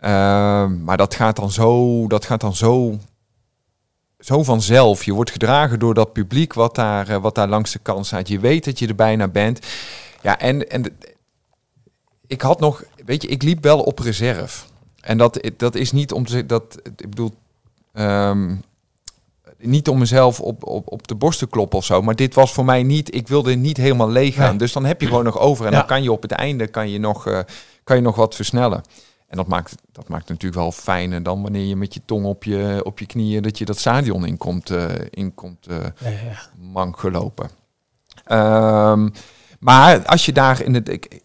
Ehm, 0.00 0.84
maar 0.84 0.96
dat 0.96 1.14
gaat 1.14 1.36
dan 1.36 1.50
zo, 1.50 2.06
dat 2.08 2.24
gaat 2.24 2.40
dan 2.40 2.54
zo, 2.54 2.98
zo 4.18 4.42
vanzelf. 4.42 5.04
Je 5.04 5.12
wordt 5.12 5.30
gedragen 5.30 5.78
door 5.78 5.94
dat 5.94 6.12
publiek 6.12 6.52
wat 6.52 6.74
daar, 6.74 7.08
eh, 7.08 7.16
wat 7.16 7.34
daar 7.34 7.48
langs 7.48 7.72
de 7.72 7.78
kant 7.78 8.06
staat. 8.06 8.28
Je 8.28 8.38
weet 8.38 8.64
dat 8.64 8.78
je 8.78 8.86
er 8.86 8.94
bijna 8.94 9.28
bent. 9.28 9.66
Ja, 10.22 10.38
en, 10.38 10.68
en 10.70 10.96
ik 12.26 12.40
had 12.40 12.60
nog, 12.60 12.82
weet 13.04 13.22
je, 13.22 13.28
ik 13.28 13.42
liep 13.42 13.62
wel 13.62 13.80
op 13.80 13.98
reserve. 13.98 14.64
En 15.06 15.18
dat, 15.18 15.50
dat 15.56 15.74
is 15.74 15.92
niet 15.92 16.12
om 16.12 16.24
te 16.24 16.30
zeggen 16.30 16.48
dat, 16.48 16.78
ik 16.96 17.10
bedoel, 17.10 17.34
ehm, 17.92 18.54
niet 19.58 19.88
om 19.88 19.98
mezelf 19.98 20.40
op, 20.40 20.64
op, 20.66 20.92
op 20.92 21.08
de 21.08 21.14
borst 21.14 21.38
te 21.38 21.46
kloppen 21.46 21.78
of 21.78 21.84
zo. 21.84 22.02
Maar 22.02 22.16
dit 22.16 22.34
was 22.34 22.52
voor 22.52 22.64
mij 22.64 22.82
niet, 22.82 23.14
ik 23.14 23.28
wilde 23.28 23.54
niet 23.54 23.76
helemaal 23.76 24.10
leeg 24.10 24.34
gaan. 24.34 24.48
Nee. 24.48 24.58
Dus 24.58 24.72
dan 24.72 24.84
heb 24.84 25.00
je 25.00 25.06
gewoon 25.06 25.24
nog 25.24 25.38
over. 25.38 25.64
En 25.66 25.70
Ja. 25.72 25.78
dan 25.78 25.86
kan 25.86 26.02
je 26.02 26.12
op 26.12 26.22
het 26.22 26.32
einde 26.32 26.66
kan 26.66 26.90
je 26.90 26.98
nog, 26.98 27.26
eh, 27.26 27.38
kan 27.84 27.96
je 27.96 28.02
nog 28.02 28.16
wat 28.16 28.34
versnellen. 28.34 28.82
En 29.28 29.36
dat 29.36 29.46
maakt, 29.46 29.74
dat 29.92 30.08
maakt 30.08 30.28
natuurlijk 30.28 30.60
wel 30.60 30.72
fijner 30.72 31.22
dan 31.22 31.42
wanneer 31.42 31.64
je 31.66 31.76
met 31.76 31.94
je 31.94 32.00
tong 32.04 32.24
op 32.24 32.44
je, 32.44 32.80
op 32.84 32.98
je 32.98 33.06
knieën 33.06 33.42
dat 33.42 33.58
je 33.58 33.64
dat 33.64 33.78
stadion 33.78 34.26
in 34.26 34.36
komt, 34.36 34.70
eh, 34.70 34.84
in 35.10 35.34
komt 35.34 35.66
eh, 35.66 35.76
Ja, 35.76 36.08
ja, 36.08 36.10
ja. 36.10 36.38
mank 36.72 36.98
gelopen. 36.98 37.50
Ehm, 38.24 39.08
maar 39.60 40.04
als 40.06 40.26
je 40.26 40.32
daar 40.32 40.62
in 40.62 40.74
het. 40.74 40.88
ik- 40.88 41.20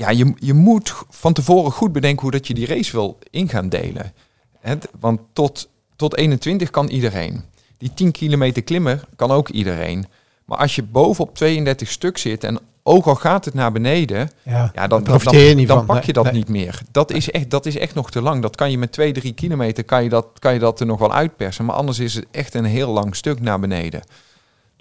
Ja, 0.00 0.10
je, 0.10 0.32
je 0.36 0.54
moet 0.54 0.94
van 1.08 1.32
tevoren 1.32 1.72
goed 1.72 1.92
bedenken 1.92 2.22
hoe 2.22 2.30
dat 2.30 2.46
je 2.46 2.54
die 2.54 2.66
race 2.66 2.92
wil 2.92 3.18
in 3.30 3.48
gaan 3.48 3.68
delen. 3.68 4.12
Het, 4.60 4.88
want 5.00 5.20
tot, 5.32 5.68
tot 5.96 6.16
21 6.16 6.70
kan 6.70 6.88
iedereen. 6.88 7.44
Die 7.78 7.94
10 7.94 8.10
kilometer 8.10 8.62
klimmen 8.62 9.00
kan 9.16 9.30
ook 9.30 9.48
iedereen. 9.48 10.06
Maar 10.44 10.58
als 10.58 10.74
je 10.74 10.82
bovenop 10.82 11.34
32 11.34 11.90
stuk 11.90 12.18
zit 12.18 12.44
en 12.44 12.58
ook 12.82 13.06
al 13.06 13.14
gaat 13.14 13.44
het 13.44 13.54
naar 13.54 13.72
beneden, 13.72 14.30
Ja, 14.42 14.70
ja, 14.74 14.86
dan, 14.86 15.04
dan, 15.04 15.18
dan, 15.24 15.66
dan 15.66 15.66
van. 15.66 15.86
pak 15.86 16.04
je 16.04 16.12
dat 16.12 16.24
nee. 16.24 16.32
niet 16.32 16.48
meer. 16.48 16.80
Dat 16.90 17.12
is, 17.12 17.30
echt, 17.30 17.50
dat 17.50 17.66
is 17.66 17.76
echt 17.76 17.94
nog 17.94 18.10
te 18.10 18.22
lang. 18.22 18.42
Dat 18.42 18.56
kan 18.56 18.70
je 18.70 18.78
met 18.78 18.92
2, 18.92 19.12
3 19.12 19.32
kilometer 19.32 19.84
kan 19.84 20.02
je 20.02 20.08
dat, 20.08 20.26
kan 20.38 20.52
je 20.52 20.58
dat 20.58 20.80
er 20.80 20.86
nog 20.86 20.98
wel 20.98 21.12
uitpersen. 21.12 21.64
Maar 21.64 21.76
anders 21.76 21.98
is 21.98 22.14
het 22.14 22.26
echt 22.30 22.54
een 22.54 22.64
heel 22.64 22.90
lang 22.90 23.16
stuk 23.16 23.40
naar 23.40 23.60
beneden. 23.60 24.02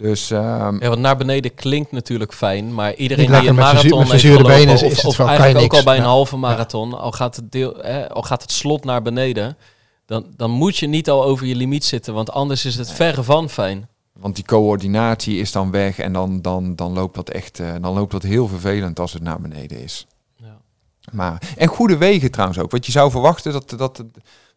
Dus 0.02 0.32
ehm, 0.32 0.82
Ja, 0.82 0.88
want 0.90 1.00
naar 1.00 1.18
beneden 1.18 1.54
klinkt 1.54 1.92
natuurlijk 1.92 2.34
fijn, 2.34 2.74
maar 2.74 2.94
iedereen 2.96 3.26
die 3.40 3.50
een 3.50 3.56
marathon 3.56 3.90
met 3.90 3.98
heeft 3.98 4.10
verzuurde 4.10 4.38
gelopen, 4.38 4.58
benen 4.60 4.74
is- 4.74 4.84
of, 4.84 4.92
is 4.92 4.98
het 4.98 5.06
of 5.06 5.18
wel- 5.18 5.26
kan 5.26 5.36
je 5.36 5.42
eigenlijk 5.42 5.74
ook 5.74 5.78
niks. 5.78 5.86
al 5.86 5.92
bij 5.94 6.02
een 6.04 6.08
Ja. 6.10 6.16
halve 6.16 6.38
marathon, 6.38 7.00
al, 7.00 7.12
gaat 7.12 7.36
het 7.36 7.52
deel, 7.52 7.74
hè, 7.82 8.10
al 8.10 8.22
gaat 8.22 8.42
het 8.42 8.52
slot 8.52 8.84
naar 8.86 9.02
beneden, 9.02 9.58
dan, 10.06 10.26
dan 10.36 10.52
moet 10.52 10.78
je 10.78 10.88
niet 10.88 11.10
al 11.10 11.24
over 11.24 11.46
je 11.46 11.56
limiet 11.56 11.86
zitten, 11.86 12.14
want 12.14 12.32
anders 12.32 12.66
is 12.66 12.76
het 12.76 12.92
verre 12.92 13.24
van 13.24 13.50
fijn. 13.50 13.88
Want 14.20 14.36
die 14.36 14.46
coördinatie 14.46 15.40
is 15.40 15.52
dan 15.52 15.72
weg 15.72 16.00
en 16.00 16.14
dan, 16.14 16.42
dan, 16.42 16.76
dan 16.76 16.94
loopt 16.94 17.16
dat 17.16 17.30
echt 17.30 17.60
eh, 17.60 17.68
dan 17.82 17.94
loopt 17.94 18.12
dat 18.12 18.24
heel 18.24 18.48
vervelend 18.48 19.00
als 19.00 19.14
het 19.14 19.24
naar 19.24 19.42
beneden 19.42 19.84
is. 19.84 20.08
Ja. 20.36 20.58
Maar, 21.12 21.42
en 21.58 21.68
goede 21.68 21.98
wegen 21.98 22.32
trouwens 22.32 22.60
ook. 22.60 22.72
Want 22.72 22.86
je 22.86 22.92
zou 22.92 23.12
verwachten 23.12 23.52
dat, 23.52 23.74
dat 23.78 24.04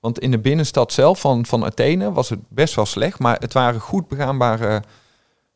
want 0.01 0.19
in 0.19 0.31
de 0.31 0.39
binnenstad 0.39 0.93
zelf 0.93 1.21
van, 1.21 1.47
van 1.47 1.65
Athene 1.65 2.13
was 2.13 2.29
het 2.29 2.39
best 2.49 2.75
wel 2.75 2.87
slecht, 2.87 3.19
maar 3.19 3.37
het 3.41 3.53
waren 3.53 3.81
goed 3.81 4.09
begaanbare, 4.09 4.83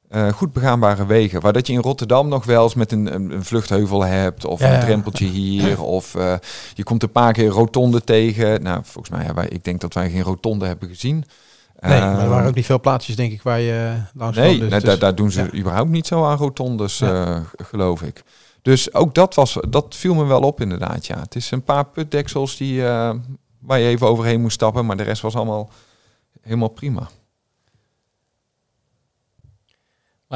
eh, 0.08 0.32
goed 0.32 0.52
begaanbare 0.52 1.06
wegen. 1.06 1.40
Waar 1.40 1.52
dat 1.52 1.66
je 1.66 1.72
in 1.72 1.80
Rotterdam 1.80 2.28
nog 2.28 2.44
wel 2.44 2.62
eens 2.62 2.74
met 2.74 2.92
een, 2.92 3.14
een, 3.14 3.30
een 3.30 3.44
vluchtheuvel 3.44 4.04
hebt 4.04 4.44
of 4.44 4.60
Ja, 4.60 4.74
een 4.74 4.80
drempeltje 4.80 5.26
hier 5.26 5.82
of 5.98 6.14
eh, 6.14 6.34
je 6.74 6.82
komt 6.82 7.02
een 7.02 7.12
paar 7.12 7.32
keer 7.32 7.48
rotonde 7.48 8.04
tegen. 8.04 8.62
Nou, 8.62 8.80
volgens 8.84 9.16
mij, 9.16 9.24
ja, 9.24 9.34
wij, 9.34 9.48
ik 9.48 9.64
denk 9.64 9.80
dat 9.80 9.94
wij 9.94 10.10
geen 10.10 10.22
rotonde 10.22 10.66
hebben 10.66 10.88
gezien. 10.88 11.24
Nee, 11.80 12.00
maar 12.00 12.12
er 12.12 12.18
Ehm, 12.18 12.28
waren 12.28 12.48
ook 12.48 12.54
niet 12.54 12.66
veel 12.66 12.80
plaatsjes, 12.80 13.16
denk 13.16 13.32
ik, 13.32 13.42
waar 13.42 13.60
je 13.60 13.94
langs 14.14 14.36
Nee. 14.36 14.58
Dus, 14.58 14.70
nee, 14.70 14.80
daar, 14.80 14.98
daar 14.98 15.14
doen 15.14 15.30
ze 15.30 15.40
ja. 15.40 15.58
überhaupt 15.58 15.90
niet 15.90 16.06
zo 16.06 16.24
aan 16.24 16.36
rotondes, 16.36 17.00
eh, 17.00 17.40
geloof 17.56 18.02
ik. 18.02 18.22
Dus 18.62 18.94
ook 18.94 19.14
dat, 19.14 19.34
was, 19.34 19.58
dat 19.68 19.94
viel 19.94 20.14
me 20.14 20.24
wel 20.24 20.40
op 20.40 20.60
inderdaad, 20.60 21.06
ja. 21.06 21.20
Het 21.20 21.34
is 21.34 21.50
een 21.50 21.62
paar 21.62 21.84
putdeksels 21.84 22.56
die, 22.56 22.82
waar 23.60 23.78
je 23.78 23.88
even 23.88 24.06
overheen 24.06 24.40
moest 24.40 24.54
stappen, 24.54 24.86
maar 24.86 24.96
de 24.96 25.02
rest 25.02 25.22
was 25.22 25.34
allemaal 25.34 25.70
helemaal 26.42 26.68
prima. 26.68 27.08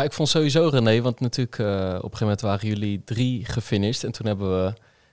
Ik 0.05 0.13
vond 0.13 0.29
sowieso 0.29 0.69
René, 0.69 1.01
want 1.01 1.21
natuurlijk 1.21 1.59
eh, 1.59 1.67
op 1.67 1.73
een 1.73 2.01
gegeven 2.01 2.21
moment 2.21 2.41
waren 2.41 2.69
jullie 2.69 3.03
drie 3.05 3.45
gefinished 3.45 4.05
en 4.05 4.13
toen 4.13 4.27
hebben 4.27 4.65
we 4.65 4.73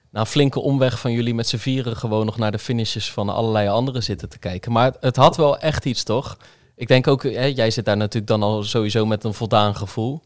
na 0.09 0.19
een 0.19 0.25
flinke 0.25 0.59
omweg 0.59 0.99
van 0.99 1.11
jullie 1.11 1.33
met 1.33 1.47
z'n 1.47 1.57
vieren 1.57 1.95
gewoon 1.95 2.25
nog 2.25 2.37
naar 2.37 2.51
de 2.51 2.59
finishes 2.59 3.11
van 3.11 3.29
allerlei 3.29 3.67
anderen 3.67 4.03
zitten 4.03 4.29
te 4.29 4.39
kijken. 4.39 4.71
Maar 4.71 4.93
het, 4.99 5.15
had 5.15 5.37
wel 5.37 5.59
echt 5.59 5.85
iets, 5.85 6.03
toch? 6.03 6.37
Ik 6.75 6.87
denk 6.87 7.07
ook, 7.07 7.23
hè, 7.23 7.45
jij 7.45 7.71
zit 7.71 7.85
daar 7.85 7.97
natuurlijk 7.97 8.27
dan 8.27 8.43
al 8.43 8.63
sowieso 8.63 9.05
met 9.05 9.23
een 9.23 9.33
voldaan 9.33 9.75
gevoel. 9.75 10.21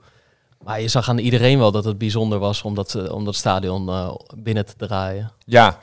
Maar 0.63 0.81
je 0.81 0.87
zag 0.87 1.09
aan 1.09 1.17
iedereen 1.17 1.57
wel 1.57 1.71
dat 1.71 1.85
het 1.85 1.97
bijzonder 1.97 2.39
was 2.39 2.61
om 2.61 2.75
dat, 2.75 2.95
eh, 2.95 3.13
om 3.13 3.25
dat 3.25 3.35
stadion 3.35 3.89
eh, 3.89 4.15
binnen 4.37 4.65
te 4.65 4.73
draaien. 4.77 5.31
Ja, 5.45 5.79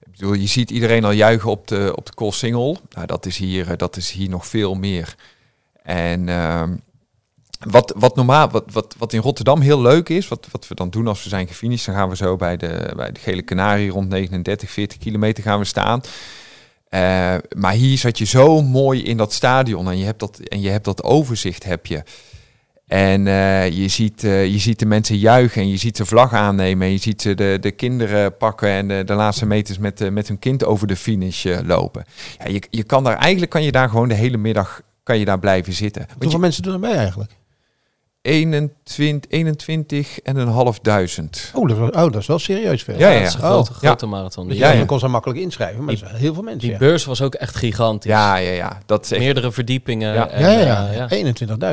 ik 0.00 0.10
bedoel, 0.10 0.32
je 0.32 0.46
ziet 0.46 0.70
iedereen 0.70 1.04
al 1.04 1.10
juichen 1.10 1.50
op 1.50 1.68
de, 1.68 1.92
op 1.96 2.06
de 2.06 2.14
call 2.14 2.30
single. 2.30 2.76
Nou, 2.90 3.06
dat 3.06 3.26
is 3.26 3.36
hier, 3.36 3.76
dat 3.76 3.96
is 3.96 4.10
hier 4.10 4.28
nog 4.28 4.46
veel 4.46 4.74
meer. 4.74 5.14
En 5.82 6.28
ehm, 6.28 6.76
wat, 7.68 7.94
wat 7.96 8.16
normaal, 8.16 8.50
wat, 8.50 8.64
wat, 8.72 8.94
wat 8.98 9.12
in 9.12 9.20
Rotterdam 9.20 9.60
heel 9.60 9.80
leuk 9.80 10.08
is, 10.08 10.28
wat, 10.28 10.48
wat 10.50 10.68
we 10.68 10.74
dan 10.74 10.90
doen 10.90 11.06
als 11.06 11.22
we 11.22 11.28
zijn 11.28 11.46
gefinished, 11.46 11.86
dan 11.86 11.94
gaan 11.94 12.08
we 12.08 12.16
zo 12.16 12.36
bij 12.36 12.56
de, 12.56 12.92
bij 12.96 13.12
de 13.12 13.20
Gele 13.20 13.44
Canarie 13.44 13.90
rond 13.90 14.08
39, 14.08 14.70
40 14.70 14.98
kilometer 14.98 15.42
gaan 15.42 15.58
we 15.58 15.64
staan. 15.64 16.00
Eh, 16.88 17.34
maar 17.56 17.72
hier 17.72 17.98
zat 17.98 18.18
je 18.18 18.24
zo 18.24 18.62
mooi 18.62 19.02
in 19.02 19.16
dat 19.16 19.32
stadion 19.32 19.90
en 19.90 19.98
je 19.98 20.04
hebt 20.04 20.20
dat, 20.20 20.38
en 20.38 20.60
je 20.60 20.68
hebt 20.68 20.84
dat 20.84 21.02
overzicht 21.02 21.64
heb 21.64 21.86
je. 21.86 22.02
En 22.86 23.26
eh, 23.26 23.70
je, 23.70 23.88
ziet, 23.88 24.24
eh, 24.24 24.46
je 24.46 24.58
ziet 24.58 24.78
de 24.78 24.86
mensen 24.86 25.18
juichen 25.18 25.62
en 25.62 25.68
je 25.68 25.76
ziet 25.76 25.96
ze 25.96 26.06
vlag 26.06 26.32
aannemen. 26.32 26.86
En 26.86 26.92
je 26.92 26.98
ziet 26.98 27.22
ze 27.22 27.34
de, 27.34 27.58
de 27.60 27.70
kinderen 27.70 28.36
pakken 28.36 28.68
en 28.68 28.88
de, 28.88 29.02
de 29.04 29.14
laatste 29.14 29.46
meters 29.46 29.78
met, 29.78 30.10
met 30.12 30.28
hun 30.28 30.38
kind 30.38 30.64
over 30.64 30.86
de 30.86 30.96
finish 30.96 31.46
lopen. 31.64 32.04
Ja, 32.38 32.50
je, 32.50 32.62
je 32.70 32.82
kan 32.82 33.04
daar, 33.04 33.16
eigenlijk 33.16 33.50
kan 33.50 33.62
je 33.62 33.72
daar 33.72 33.88
gewoon 33.88 34.08
de 34.08 34.14
hele 34.14 34.36
middag 34.36 34.82
kan 35.02 35.18
je 35.18 35.24
daar 35.24 35.38
blijven 35.38 35.72
zitten. 35.72 36.06
Hoeveel 36.18 36.38
mensen 36.38 36.62
doen 36.62 36.72
er 36.72 36.80
mee 36.80 36.94
eigenlijk? 36.94 37.30
21, 38.22 39.30
21 39.30 40.20
en 40.20 40.36
een 40.36 40.48
half 40.48 40.78
duizend. 40.78 41.50
Oh, 41.54 41.68
dat, 41.68 41.78
was, 41.78 41.88
oh, 41.90 41.94
dat 41.94 42.16
is 42.16 42.26
wel 42.26 42.38
serieus 42.38 42.82
veel. 42.82 42.98
Ja, 42.98 43.08
ja, 43.10 43.18
dat 43.18 43.28
is 43.28 43.34
een 43.34 43.40
Oh, 43.52 43.64
grote, 43.64 44.06
marathon. 44.06 44.44
Dus 44.46 44.56
Die, 44.56 44.64
Ja, 44.64 44.72
ja, 44.72 44.78
ja. 44.78 44.84
kon 44.84 44.98
ze 44.98 45.08
makkelijk 45.08 45.40
inschrijven, 45.40 45.84
maar 45.84 45.92
er 45.92 45.98
zijn 45.98 46.14
heel 46.14 46.34
veel 46.34 46.42
mensen. 46.42 46.60
die 46.60 46.70
ja. 46.70 46.78
beurs 46.78 47.04
was 47.04 47.22
ook 47.22 47.34
echt 47.34 47.56
gigantisch. 47.56 48.10
Ja, 48.10 48.36
ja, 48.36 48.50
ja. 48.52 48.78
Dat 48.86 49.04
is 49.04 49.10
echt, 49.12 49.20
Meerdere 49.20 49.52
verdiepingen. 49.52 50.14
Ja. 50.14 50.28
en, 50.28 50.42
ja, 50.42 50.58
ja, 50.60 50.88
eh, 50.88 50.96
ja. 50.96 51.08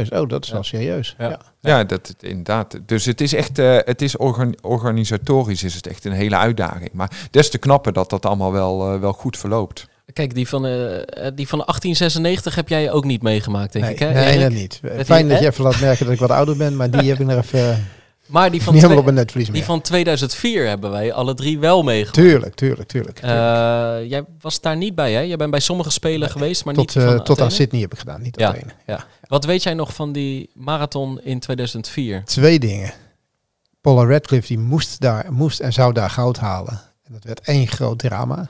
21.000. 0.06 0.20
Oh, 0.22 0.30
dat 0.30 0.44
is 0.44 0.52
wel 0.52 0.64
serieus. 0.64 1.16
Ja. 1.18 1.30
Ja. 1.30 1.40
ja, 1.62 1.84
dat 1.84 2.08
het 2.08 2.24
inderdaad. 2.24 2.80
Dus 2.86 3.06
het 3.06 3.22
is 3.22 3.34
echt, 3.34 3.60
eh, 3.60 3.78
het 3.80 4.02
is 4.02 4.18
organ- 4.18 4.58
organisatorisch 4.62 5.64
is 5.64 5.74
het 5.76 5.88
echt 5.88 6.06
een 6.06 6.12
hele 6.12 6.38
uitdaging. 6.38 6.90
Maar 6.94 7.12
des 7.32 7.50
te 7.50 7.58
knapper 7.58 7.94
dat 7.94 8.10
dat 8.10 8.26
allemaal 8.26 8.52
wel, 8.52 8.94
eh, 8.94 9.00
wel 9.00 9.14
goed 9.14 9.38
verloopt. 9.38 9.88
Kijk, 10.14 10.34
die 10.34 10.48
van, 10.48 10.66
eh, 10.66 10.98
eh, 10.98 11.04
die 11.36 11.48
van 11.48 11.62
1896 11.66 12.56
heb 12.56 12.70
jij 12.70 12.92
ook 12.92 13.04
niet 13.04 13.22
meegemaakt, 13.22 13.74
denk 13.74 13.86
Nee, 13.86 13.94
ik. 13.94 14.00
Hè, 14.00 14.14
nee, 14.14 14.26
Erik? 14.26 14.42
dat 14.42 14.52
niet. 14.52 14.80
Fijn 15.06 15.28
dat 15.28 15.40
je 15.40 15.46
even 15.46 15.64
laat 15.64 15.80
merken 15.80 16.06
dat 16.06 16.14
ik 16.14 16.20
wat 16.20 16.32
ouder 16.32 16.58
ben, 16.58 16.76
maar 16.76 16.92
die 16.92 17.10
heb 17.10 17.20
ik 17.20 17.26
nog 17.26 17.38
even 17.38 17.86
Maar 18.28 18.52
die 18.52 18.64
van, 18.64 18.74
niet 18.74 18.82
helemaal 18.82 19.04
op 19.04 19.12
netvlies 19.12 19.50
die 19.50 19.64
van 19.64 19.82
2004 19.82 20.68
hebben 20.68 20.92
wij 20.92 21.14
alle 21.14 21.34
drie 21.34 21.60
wel 21.60 21.84
meegemaakt. 21.84 22.14
Tuurlijk, 22.14 22.56
tuurlijk, 22.56 22.88
tuurlijk. 22.90 23.20
Eh, 23.20 23.30
jij 24.10 24.26
was 24.42 24.62
daar 24.62 24.78
niet 24.78 24.96
bij, 24.96 25.14
hè? 25.14 25.20
Jij 25.20 25.38
bent 25.38 25.52
bij 25.52 25.60
sommige 25.60 25.90
spelen 25.90 26.30
geweest, 26.30 26.66
maar 26.66 26.74
tot 26.74 26.84
niet 26.84 26.94
die 26.94 27.04
van 27.04 27.14
eh, 27.20 27.24
tot 27.24 27.42
aan? 27.42 27.52
Sydney 27.52 27.82
heb 27.82 27.94
ik 27.94 28.00
gedaan, 28.00 28.22
niet 28.22 28.40
Ja. 28.40 28.48
Athene. 28.48 29.00
Wat 29.28 29.46
weet 29.46 29.64
jij 29.64 29.74
nog 29.74 29.94
van 29.94 30.12
die 30.12 30.50
marathon 30.54 31.20
in 31.22 31.40
2004? 31.40 32.24
Twee 32.26 32.60
dingen. 32.60 32.94
Paula 33.82 34.06
Radcliffe 34.06 34.48
die 34.48 34.60
moest, 34.60 35.00
daar, 35.00 35.34
moest 35.34 35.60
en 35.60 35.74
zou 35.74 35.94
daar 35.94 36.10
goud 36.10 36.38
halen. 36.38 36.82
En 37.04 37.14
dat 37.14 37.24
werd 37.24 37.40
één 37.40 37.68
groot 37.68 38.00
drama. 38.00 38.50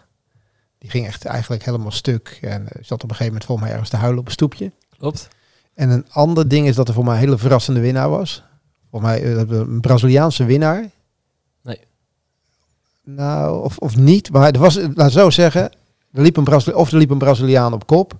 Die 0.80 0.90
ging 0.90 1.06
echt 1.06 1.26
eigenlijk 1.26 1.66
helemaal 1.66 1.92
stuk. 1.92 2.40
En 2.42 2.68
eh, 2.68 2.84
zat 2.84 3.04
op 3.04 3.10
een 3.10 3.16
gegeven 3.16 3.26
moment 3.26 3.46
volgens 3.46 3.68
mij 3.68 3.76
ergens 3.76 3.90
te 3.92 3.98
huilen 3.98 4.20
op 4.20 4.26
een 4.26 4.32
stoepje. 4.32 4.72
Klopt? 4.98 5.28
En 5.74 5.90
een 5.90 6.06
ander 6.10 6.48
ding 6.48 6.68
is 6.68 6.76
dat 6.76 6.88
er 6.88 6.94
voor 6.94 7.04
mij 7.04 7.14
een 7.14 7.20
hele 7.20 7.38
verrassende 7.38 7.80
winnaar 7.80 8.10
was. 8.10 8.44
Volgens 8.90 9.12
mij 9.12 9.24
eh, 9.24 9.50
een 9.50 9.82
Braziliaanse 9.82 10.46
winnaar. 10.46 10.90
Nee. 11.62 11.80
Nou, 13.04 13.64
of, 13.64 13.78
of 13.78 13.96
niet. 13.96 14.32
Maar 14.32 14.52
er 14.52 14.60
was, 14.60 14.80
laat 14.94 15.12
zo 15.12 15.30
zeggen, 15.30 15.72
er 16.14 16.22
liep 16.22 16.38
een 16.38 16.44
Brazili 16.44 16.76
of 16.76 16.92
er 16.92 16.98
liep 16.98 17.10
een 17.10 17.18
Braziliaan 17.18 17.74
op 17.74 17.88
kop. 17.88 18.14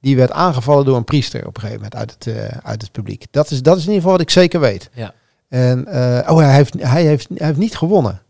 Die 0.00 0.16
werd 0.16 0.30
aangevallen 0.30 0.84
door 0.84 0.96
een 0.96 1.04
priester 1.04 1.46
op 1.46 1.54
een 1.54 1.60
gegeven 1.60 1.82
moment 1.82 1.94
uit 1.94 2.10
het, 2.10 2.26
eh, 2.26 2.58
uit 2.62 2.82
het 2.82 2.92
publiek. 2.92 3.26
Dat 3.30 3.50
is, 3.50 3.62
dat 3.62 3.76
is 3.76 3.82
in 3.82 3.88
ieder 3.88 4.02
geval 4.02 4.16
wat 4.16 4.26
ik 4.26 4.30
zeker 4.30 4.60
weet. 4.60 4.90
Ja. 4.92 5.14
En, 5.48 5.86
eh, 5.86 6.32
oh, 6.32 6.38
hij 6.38 6.54
heeft, 6.54 6.74
hij, 6.78 7.04
heeft, 7.04 7.28
hij 7.34 7.46
heeft 7.46 7.58
niet 7.58 7.76
gewonnen. 7.76 8.22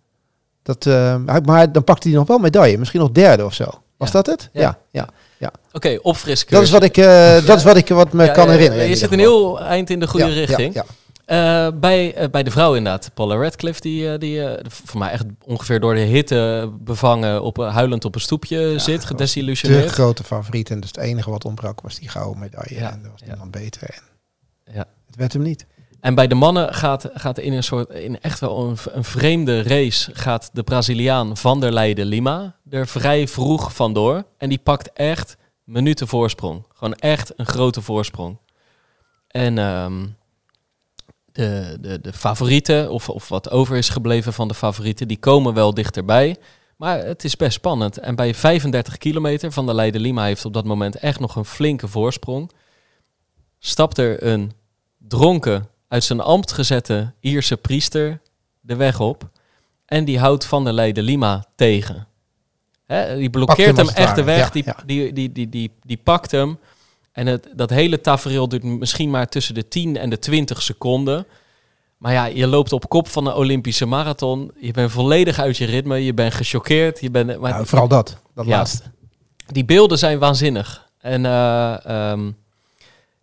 Dat, 0.63 0.87
eh, 0.87 1.17
maar 1.45 1.73
dan 1.73 1.85
pakte 1.85 2.09
hij 2.09 2.17
nog 2.17 2.27
wel 2.27 2.39
medaille. 2.39 2.79
Misschien 2.79 3.01
nog 3.01 3.11
derde 3.11 3.45
of 3.45 3.55
zo. 3.55 3.65
Was 3.97 4.11
dat 4.11 4.27
het? 4.27 4.49
Ja. 4.53 4.79
Ja. 4.91 5.09
ja, 5.39 5.53
Oké, 5.73 5.99
opfriscursus. 6.03 6.51
Dat 6.51 6.63
is 6.63 6.71
wat 6.71 6.83
ik, 6.83 6.97
eh, 6.97 7.47
dat 7.47 7.57
is 7.59 7.65
wat 7.65 7.77
ik 7.77 7.89
wat 7.89 8.13
me 8.13 8.25
Ja, 8.25 8.33
kan 8.33 8.51
herinneren. 8.51 8.85
in 8.85 8.91
Je 8.91 8.97
zit 8.97 9.13
een 9.13 9.19
heel 9.19 9.61
eind 9.61 9.91
in 9.91 10.01
de 10.01 10.07
goede 10.07 10.27
richting. 10.33 10.83
Eh, 11.25 11.69
bij, 11.75 12.29
bij 12.31 12.43
de 12.43 12.51
vrouw 12.51 12.75
inderdaad, 12.75 13.11
Paula 13.15 13.37
Radcliffe, 13.37 13.81
die, 13.81 14.19
die 14.19 14.43
voor 14.69 14.99
mij 14.99 15.11
echt 15.11 15.25
ongeveer 15.45 15.81
door 15.81 15.95
de 15.95 16.01
hitte 16.01 16.71
bevangen, 16.81 17.43
op, 17.43 17.57
huilend 17.57 18.05
op 18.05 18.15
een 18.15 18.21
stoepje 18.21 18.79
zit, 18.79 19.01
De 19.01 19.07
gedesillusioneerd. 19.07 19.91
grote 19.91 20.25
favoriet. 20.25 20.71
En 20.71 20.81
dus 20.81 20.89
het 20.89 20.99
enige 20.99 21.31
wat 21.31 21.45
ontbrak 21.45 21.81
was 21.81 21.99
die 21.99 22.09
gouden 22.09 22.39
medaille. 22.39 22.79
En 22.81 23.01
er 23.05 23.11
was 23.11 23.23
niemand 23.27 23.51
beter. 23.51 23.83
En 23.83 24.03
Ja. 24.75 24.85
Het 25.07 25.17
werd 25.17 25.33
hem 25.33 25.43
niet. 25.43 25.67
En 26.01 26.15
bij 26.15 26.27
de 26.27 26.35
mannen 26.35 26.75
gaat, 26.75 27.11
gaat 27.15 27.39
in 27.39 27.53
een 27.53 27.63
soort, 27.63 27.91
in 27.91 28.21
echt 28.21 28.41
wel 28.41 28.69
een, 28.69 28.77
een 28.85 29.05
vreemde 29.05 29.63
race, 29.63 30.15
gaat 30.15 30.51
de 30.53 30.63
Braziliaan 30.63 31.37
Van 31.37 31.61
der 31.61 31.73
Leijden 31.73 32.07
Lima 32.07 32.57
er 32.71 32.87
vrij 32.87 33.29
vroeg 33.29 33.75
vandoor. 33.75 34.25
En 34.39 34.49
die 34.49 34.59
pakt 34.59 34.93
echt 34.93 35.37
minuten 35.65 36.09
voorsprong. 36.09 36.65
Gewoon 36.75 36.95
echt 36.95 37.33
een 37.37 37.47
grote 37.47 37.83
voorsprong. 37.83 38.39
En 39.27 39.59
ehm, 39.59 40.07
de, 41.33 41.79
de, 41.81 42.01
de 42.01 42.13
favorieten, 42.13 42.91
of, 42.91 43.09
of 43.09 43.29
wat 43.29 43.51
over 43.51 43.77
is 43.77 43.89
gebleven 43.89 44.33
van 44.33 44.49
de 44.49 44.55
favorieten, 44.55 45.09
die 45.09 45.19
komen 45.19 45.55
wel 45.55 45.75
dichterbij. 45.75 46.37
Maar 46.77 46.99
het 46.99 47.25
is 47.25 47.37
best 47.37 47.53
spannend. 47.53 47.99
En 47.99 48.15
bij 48.15 48.35
35 48.35 48.99
kilometer 48.99 49.53
van 49.53 49.67
de 49.67 49.75
Leiden 49.75 50.01
Lima 50.01 50.25
heeft 50.25 50.45
op 50.45 50.53
dat 50.53 50.65
moment 50.65 50.97
echt 50.97 51.21
nog 51.21 51.37
een 51.37 51.45
flinke 51.45 51.89
voorsprong. 51.89 52.51
Stapt 53.59 53.99
er 53.99 54.27
een 54.27 54.53
dronken, 54.99 55.69
uit 55.91 56.05
zijn 56.05 56.21
ambt 56.21 56.53
gezette 56.53 57.13
Ierse 57.21 57.57
priester 57.57 58.21
de 58.61 58.77
weg 58.77 59.01
op. 59.01 59.29
En 59.87 60.05
die 60.05 60.19
houdt 60.19 60.45
Van 60.45 60.65
der 60.65 60.73
Leiden 60.73 61.05
Lima 61.05 61.45
tegen. 61.55 62.07
Hè, 62.87 63.17
die 63.17 63.31
blokkeert 63.31 63.77
hem 63.77 63.89
echt 63.89 64.17
de 64.17 64.23
weg. 64.23 64.39
ja, 64.39 64.51
die, 64.51 64.63
ja. 64.67 64.77
Die, 64.87 65.13
die, 65.13 65.33
die, 65.33 65.49
die, 65.49 65.71
die 65.83 65.97
pakt 65.97 66.31
hem. 66.31 66.59
En 67.13 67.27
het, 67.27 67.49
dat 67.57 67.71
hele 67.71 68.01
tafereel 68.01 68.49
duurt 68.49 68.63
misschien 68.63 69.11
maar 69.11 69.29
tussen 69.29 69.55
de 69.55 69.69
10 69.69 69.97
en 69.97 70.11
de 70.11 70.19
20 70.19 70.63
seconden. 70.63 71.27
Maar 71.97 72.13
ja, 72.13 72.25
je 72.25 72.47
loopt 72.47 72.73
op 72.73 72.89
kop 72.89 73.09
van 73.09 73.27
een 73.27 73.35
Olympische 73.35 73.87
marathon. 73.87 74.53
Je 74.61 74.73
bent 74.73 74.91
volledig 74.91 75.39
uit 75.39 75.57
je 75.57 75.65
ritme. 75.65 76.05
Je 76.05 76.15
bent 76.15 76.35
gechoqueerd. 76.35 77.01
Je 77.01 77.11
bent, 77.11 77.41
maar 77.41 77.51
Nou, 77.53 77.67
vooral 77.67 77.89
dat. 77.89 78.17
Dat 78.35 78.47
Ja. 78.47 78.57
laatste. 78.57 78.83
die 79.47 79.65
beelden 79.65 79.99
zijn 79.99 80.19
waanzinnig. 80.19 80.89
En, 80.99 81.27
eh, 81.27 81.85
ehm, 81.87 82.31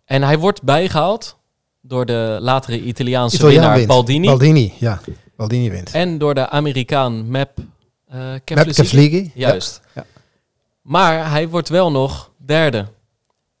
en 0.04 0.22
hij 0.22 0.38
wordt 0.38 0.62
bijgehaald 0.62 1.37
door 1.80 2.06
de 2.06 2.38
latere 2.40 2.80
Italiaanse 2.80 3.36
Italiaan 3.36 3.60
winnaar 3.60 3.76
wint. 3.76 3.88
Baldini. 3.88 4.26
Baldini, 4.26 4.74
ja. 4.78 5.00
Baldini 5.36 5.70
wint. 5.70 5.90
En 5.90 6.18
door 6.18 6.34
de 6.34 6.48
Amerikaan 6.48 7.30
Map 7.30 7.58
uh, 8.14 8.34
Kefligi. 8.44 9.30
Juist. 9.34 9.80
Ja. 9.94 10.04
Maar 10.82 11.30
hij 11.30 11.48
wordt 11.48 11.68
wel 11.68 11.90
nog 11.90 12.30
derde. 12.36 12.86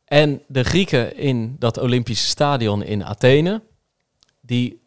En 0.04 0.42
de 0.46 0.64
Grieken 0.64 1.16
in 1.16 1.56
dat 1.58 1.78
Olympische 1.78 2.26
stadion 2.26 2.82
in 2.82 3.04
Athene, 3.04 3.62
die 4.40 4.80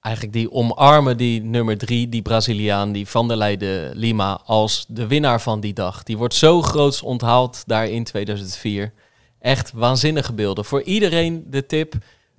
eigenlijk 0.00 0.34
die 0.34 0.52
omarmen 0.52 1.16
die 1.16 1.42
nummer 1.42 1.78
drie, 1.78 2.08
die 2.08 2.22
Braziliaan, 2.22 2.92
die 2.92 3.08
Van 3.08 3.28
der 3.28 3.36
Leijden 3.36 3.96
Lima, 3.96 4.40
als 4.44 4.84
de 4.88 5.06
winnaar 5.06 5.40
van 5.40 5.60
die 5.60 5.72
dag. 5.72 6.02
Die 6.02 6.16
wordt 6.16 6.34
zo 6.34 6.62
groots 6.62 7.02
onthaald 7.02 7.62
daar 7.66 7.88
in 7.88 8.04
2004. 8.04 8.92
Echt 9.38 9.72
waanzinnige 9.72 10.32
beelden. 10.32 10.64
Voor 10.64 10.82
iedereen 10.82 11.44
de 11.46 11.66
tip, 11.66 11.94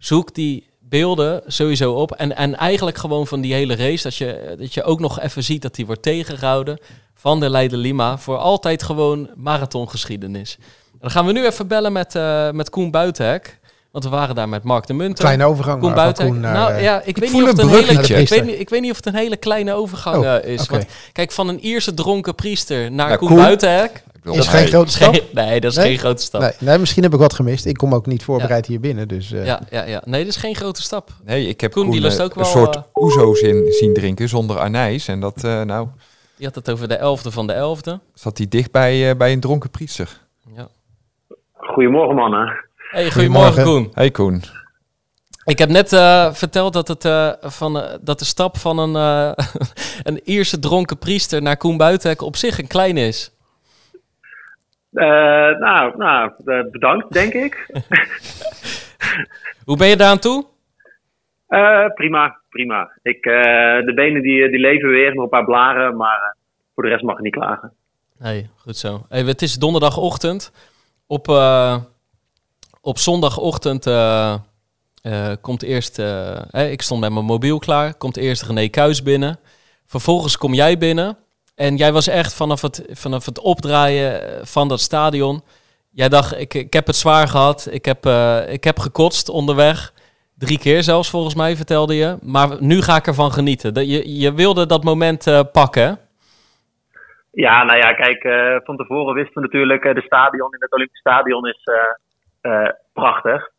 zoek 0.05 0.33
die 0.33 0.69
beelden 0.79 1.41
sowieso 1.47 1.93
op. 1.93 2.11
En, 2.11 2.35
en 2.35 2.55
eigenlijk 2.55 2.97
gewoon 2.97 3.27
van 3.27 3.41
die 3.41 3.53
hele 3.53 3.75
race, 3.75 4.03
dat 4.03 4.15
je, 4.15 4.55
dat 4.59 4.73
je 4.73 4.83
ook 4.83 4.99
nog 4.99 5.19
even 5.19 5.43
ziet 5.43 5.61
dat 5.61 5.75
die 5.75 5.85
wordt 5.85 6.01
tegengehouden. 6.01 6.77
Van 7.15 7.39
der 7.39 7.49
Leijden 7.49 7.79
Lima, 7.79 8.17
voor 8.17 8.37
altijd 8.37 8.83
gewoon 8.83 9.29
marathongeschiedenis. 9.35 10.57
En 10.91 10.97
dan 10.99 11.11
gaan 11.11 11.25
we 11.25 11.31
nu 11.31 11.45
even 11.45 11.67
bellen 11.67 11.91
met, 11.91 12.15
uh, 12.15 12.51
met 12.51 12.69
Koen 12.69 12.91
Buitenhek. 12.91 13.59
Want 13.91 14.03
we 14.03 14.09
waren 14.09 14.35
daar 14.35 14.49
met 14.49 14.63
Mark 14.63 14.87
de 14.87 14.93
Munter. 14.93 15.23
Kleine 15.23 15.45
overgang. 15.45 15.81
Koen 15.81 15.93
Buitenhek. 15.93 16.31
Koen 16.31 16.41
naar, 16.41 16.53
nou 16.53 16.73
eh, 16.73 16.83
ja, 16.83 17.01
ik, 17.05 17.17
weet 17.17 17.29
voel 17.29 17.39
niet 17.39 17.49
of 17.49 17.57
het 17.57 17.65
een 17.65 17.85
hele, 17.85 18.21
ik, 18.21 18.29
weet 18.29 18.45
niet, 18.45 18.59
ik 18.59 18.69
weet 18.69 18.81
niet 18.81 18.91
of 18.91 18.97
het 18.97 19.05
een 19.05 19.15
hele 19.15 19.37
kleine 19.37 19.73
overgang 19.73 20.17
Oh, 20.17 20.35
eh, 20.35 20.43
is. 20.43 20.67
Want, 20.67 20.85
kijk, 21.11 21.31
van 21.31 21.47
een 21.47 21.65
Ierse 21.65 21.93
dronken 21.93 22.35
priester 22.35 22.91
naar 22.91 23.07
Naar 23.07 23.17
Koen, 23.17 23.27
Koen. 23.27 23.37
Buitenhek. 23.37 24.03
Bedoel, 24.23 24.37
Is 24.39 24.47
geen 24.47 24.67
grote 24.67 24.91
stap. 24.91 25.23
Nee, 25.33 25.59
dat 25.61 25.71
is 25.71 25.77
Nee? 25.77 25.87
geen 25.87 25.97
grote 25.97 26.21
stap. 26.21 26.41
Nee, 26.41 26.51
nee, 26.59 26.77
misschien 26.77 27.03
heb 27.03 27.13
ik 27.13 27.19
wat 27.19 27.33
gemist. 27.33 27.65
Ik 27.65 27.77
kom 27.77 27.93
ook 27.93 28.05
niet 28.05 28.23
voorbereid 28.23 28.65
hier 28.65 28.79
binnen. 28.79 29.07
Dus, 29.07 29.31
eh, 29.31 29.45
Ja, 29.45 29.61
ja, 29.69 29.83
ja. 29.83 30.01
Nee, 30.05 30.19
dat 30.23 30.29
is 30.33 30.39
geen 30.39 30.55
grote 30.55 30.81
stap. 30.81 31.09
Nee, 31.23 31.47
ik 31.47 31.61
heb 31.61 31.71
Koen, 31.71 31.89
die 31.89 32.01
lust 32.01 32.17
eh, 32.17 32.23
ook 32.25 32.35
wel, 32.35 32.45
een 32.45 32.51
soort 32.51 32.75
eh, 32.75 32.81
oezo's 32.95 33.39
in 33.41 33.65
zien 33.71 33.93
drinken 33.93 34.29
zonder 34.29 34.59
anijs. 34.59 35.07
En 35.07 35.19
dat, 35.19 35.43
eh, 35.43 35.61
nou, 35.61 35.87
Je 36.35 36.45
had 36.45 36.55
het 36.55 36.71
over 36.71 36.87
de 36.87 36.95
elfde 36.95 37.31
van 37.31 37.47
de 37.47 37.53
elfde. 37.53 37.99
zat 38.13 38.37
hij 38.37 38.47
dicht 38.47 38.71
bij, 38.71 39.09
eh, 39.09 39.15
bij 39.17 39.31
een 39.33 39.39
dronken 39.39 39.69
priester. 39.69 40.19
Ja. 40.55 40.67
Goedemorgen 41.53 42.15
mannen. 42.15 42.53
Hey, 42.89 43.11
goedemorgen. 43.11 43.63
Koen. 43.63 43.89
Hey 43.93 44.11
Koen. 44.11 44.43
Ik 45.45 45.57
heb 45.57 45.69
net 45.69 45.93
eh, 45.93 46.33
verteld 46.33 46.73
dat, 46.73 46.87
het, 46.87 47.05
eh, 47.05 47.29
van, 47.41 47.83
dat 48.01 48.19
de 48.19 48.25
stap 48.25 48.57
van 48.57 48.77
een, 48.77 48.95
eh, 48.95 49.45
een 50.03 50.21
Ierse 50.23 50.59
dronken 50.59 50.97
priester 50.97 51.41
naar 51.41 51.57
Koen 51.57 51.77
Buitenhek 51.77 52.21
op 52.21 52.35
zich 52.35 52.59
een 52.59 52.67
klein 52.67 52.97
is. 52.97 53.31
Eh, 54.93 55.59
nou, 55.59 55.97
nou 55.97 56.31
eh, 56.45 56.71
bedankt, 56.71 57.13
denk 57.13 57.33
ik. 57.33 57.65
Hoe 59.65 59.77
ben 59.77 59.87
je 59.87 59.97
daaraan 59.97 60.19
toe? 60.19 60.45
Eh, 61.47 61.85
prima, 61.93 62.39
prima. 62.49 62.91
Ik, 63.01 63.23
de 63.23 63.91
benen 63.95 64.21
die, 64.21 64.49
die 64.49 64.59
leven 64.59 64.89
weer, 64.89 65.13
nog 65.13 65.23
een 65.23 65.29
paar 65.29 65.45
blaren, 65.45 65.97
maar 65.97 66.35
voor 66.73 66.83
de 66.83 66.89
rest 66.89 67.03
mag 67.03 67.17
ik 67.17 67.23
niet 67.23 67.33
klagen. 67.33 67.73
Nee, 68.19 68.49
goed 68.55 68.77
zo. 68.77 69.05
Hey, 69.09 69.21
het 69.21 69.41
is 69.41 69.55
donderdagochtend. 69.55 70.51
Op, 71.07 71.27
op 72.81 72.97
zondagochtend 72.97 73.89
komt 75.41 75.63
eerst... 75.63 76.01
ik 76.51 76.81
stond 76.81 77.01
met 77.01 77.13
mijn 77.13 77.25
mobiel 77.25 77.59
klaar. 77.59 77.93
Komt 77.93 78.17
eerst 78.17 78.43
René 78.43 78.67
Kuis 78.67 79.03
binnen. 79.03 79.39
Vervolgens 79.85 80.37
kom 80.37 80.53
jij 80.53 80.77
binnen. 80.77 81.17
En 81.65 81.75
jij 81.75 81.91
was 81.91 82.07
echt 82.07 82.35
vanaf 82.35 82.61
het, 82.61 82.89
vanaf 83.03 83.25
het 83.25 83.39
opdraaien 83.39 84.11
eh, 84.21 84.45
van 84.55 84.67
dat 84.67 84.79
stadion... 84.79 85.41
Jij 85.95 86.09
dacht, 86.09 86.39
ik, 86.39 86.53
ik 86.53 86.73
heb 86.73 86.87
het 86.87 86.95
zwaar 86.95 87.27
gehad. 87.27 87.69
Ik 87.71 87.85
heb, 87.85 88.05
eh, 88.05 88.53
ik 88.53 88.63
heb 88.63 88.77
gekotst 88.77 89.29
onderweg. 89.29 89.93
Drie 90.37 90.59
keer 90.59 90.83
zelfs, 90.83 91.09
volgens 91.09 91.35
mij, 91.35 91.55
vertelde 91.55 91.95
je. 91.95 92.17
Maar 92.21 92.49
nu 92.59 92.81
ga 92.81 92.95
ik 92.95 93.07
ervan 93.07 93.31
genieten. 93.31 93.73
Dat, 93.73 93.89
je, 93.91 94.19
je 94.19 94.33
wilde 94.33 94.65
dat 94.65 94.83
moment 94.83 95.27
eh, 95.27 95.39
pakken? 95.51 95.99
Ja, 97.31 97.63
nou 97.63 97.77
ja, 97.77 97.93
kijk, 97.93 98.21
van 98.63 98.77
tevoren 98.77 99.13
wisten 99.13 99.33
we 99.33 99.41
natuurlijk, 99.41 99.83
de 99.83 100.01
stadion 100.05 100.53
in 100.53 100.61
het 100.61 100.73
Olympisch 100.73 100.99
Stadion 100.99 101.47
is, 101.47 101.63
prachtig. 102.93 103.49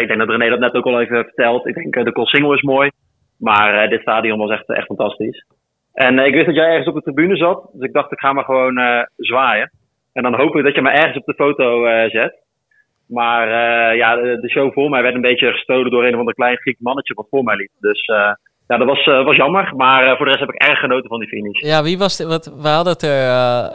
Ik 0.00 0.06
denk 0.08 0.18
dat 0.18 0.28
René 0.28 0.48
dat 0.48 0.58
net 0.58 0.74
ook 0.74 0.86
al 0.86 1.00
even 1.00 1.24
verteld. 1.24 1.66
Ik 1.66 1.74
denk 1.74 2.04
de 2.04 2.12
Colsingel 2.12 2.54
is 2.54 2.62
mooi. 2.62 2.90
Maar 3.38 3.88
dit 3.88 4.00
stadion 4.00 4.38
was 4.38 4.50
echt, 4.50 4.68
echt 4.68 4.86
fantastisch. 4.86 5.44
En 5.92 6.18
ik 6.18 6.34
wist 6.34 6.46
dat 6.46 6.54
jij 6.54 6.68
ergens 6.68 6.88
op 6.88 6.94
de 6.94 7.02
tribune 7.02 7.36
zat. 7.36 7.68
Dus 7.72 7.88
ik 7.88 7.92
dacht, 7.92 8.12
ik 8.12 8.18
ga 8.18 8.32
maar 8.32 8.44
gewoon 8.44 9.06
zwaaien. 9.16 9.70
En 10.12 10.22
dan 10.22 10.34
hoop 10.34 10.56
ik 10.56 10.64
dat 10.64 10.74
je 10.74 10.82
me 10.82 10.90
ergens 10.90 11.16
op 11.16 11.24
de 11.24 11.34
foto 11.34 11.86
zet. 12.08 12.40
Maar 13.08 13.48
ja, 13.96 14.14
de, 14.16 14.38
de, 14.40 14.50
show 14.50 14.72
voor 14.72 14.90
mij 14.90 15.02
werd 15.02 15.14
een 15.14 15.20
beetje 15.20 15.52
gestolen 15.52 15.90
door 15.90 16.04
een 16.04 16.12
of 16.12 16.18
ander 16.18 16.34
klein 16.34 16.56
Griek 16.56 16.76
mannetje 16.78 17.14
wat 17.14 17.26
voor 17.30 17.44
mij 17.44 17.56
liep. 17.56 17.70
Dus 17.78 18.06
ja, 18.68 18.76
dat 18.76 18.86
was, 18.86 19.04
was 19.04 19.36
jammer. 19.36 19.72
Maar 19.76 20.16
voor 20.16 20.26
de 20.26 20.32
rest 20.32 20.44
heb 20.44 20.54
ik 20.54 20.62
erg 20.62 20.78
genoten 20.78 21.08
van 21.08 21.18
die 21.18 21.28
finish. 21.28 21.60
Ja, 21.60 21.82
wie 21.82 21.98
was 21.98 22.18
het? 22.18 22.28
Wat, 22.28 22.52
we 22.62 22.68
hadden 22.68 22.92
het 22.92 23.02
er. 23.02 23.28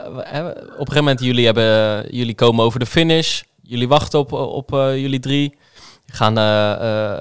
op 0.06 0.18
een 0.18 0.78
gegeven 0.78 0.96
moment, 0.96 1.24
jullie, 1.24 1.46
hebben, 1.46 2.02
jullie 2.16 2.36
komen 2.36 2.66
over 2.66 2.80
de 2.80 2.86
finish. 2.86 3.42
Jullie 3.62 3.88
wachten 3.88 4.20
op, 4.20 4.32
op 4.32 4.70
jullie 4.74 5.20
drie. 5.20 5.58
Gaan, 6.14 6.38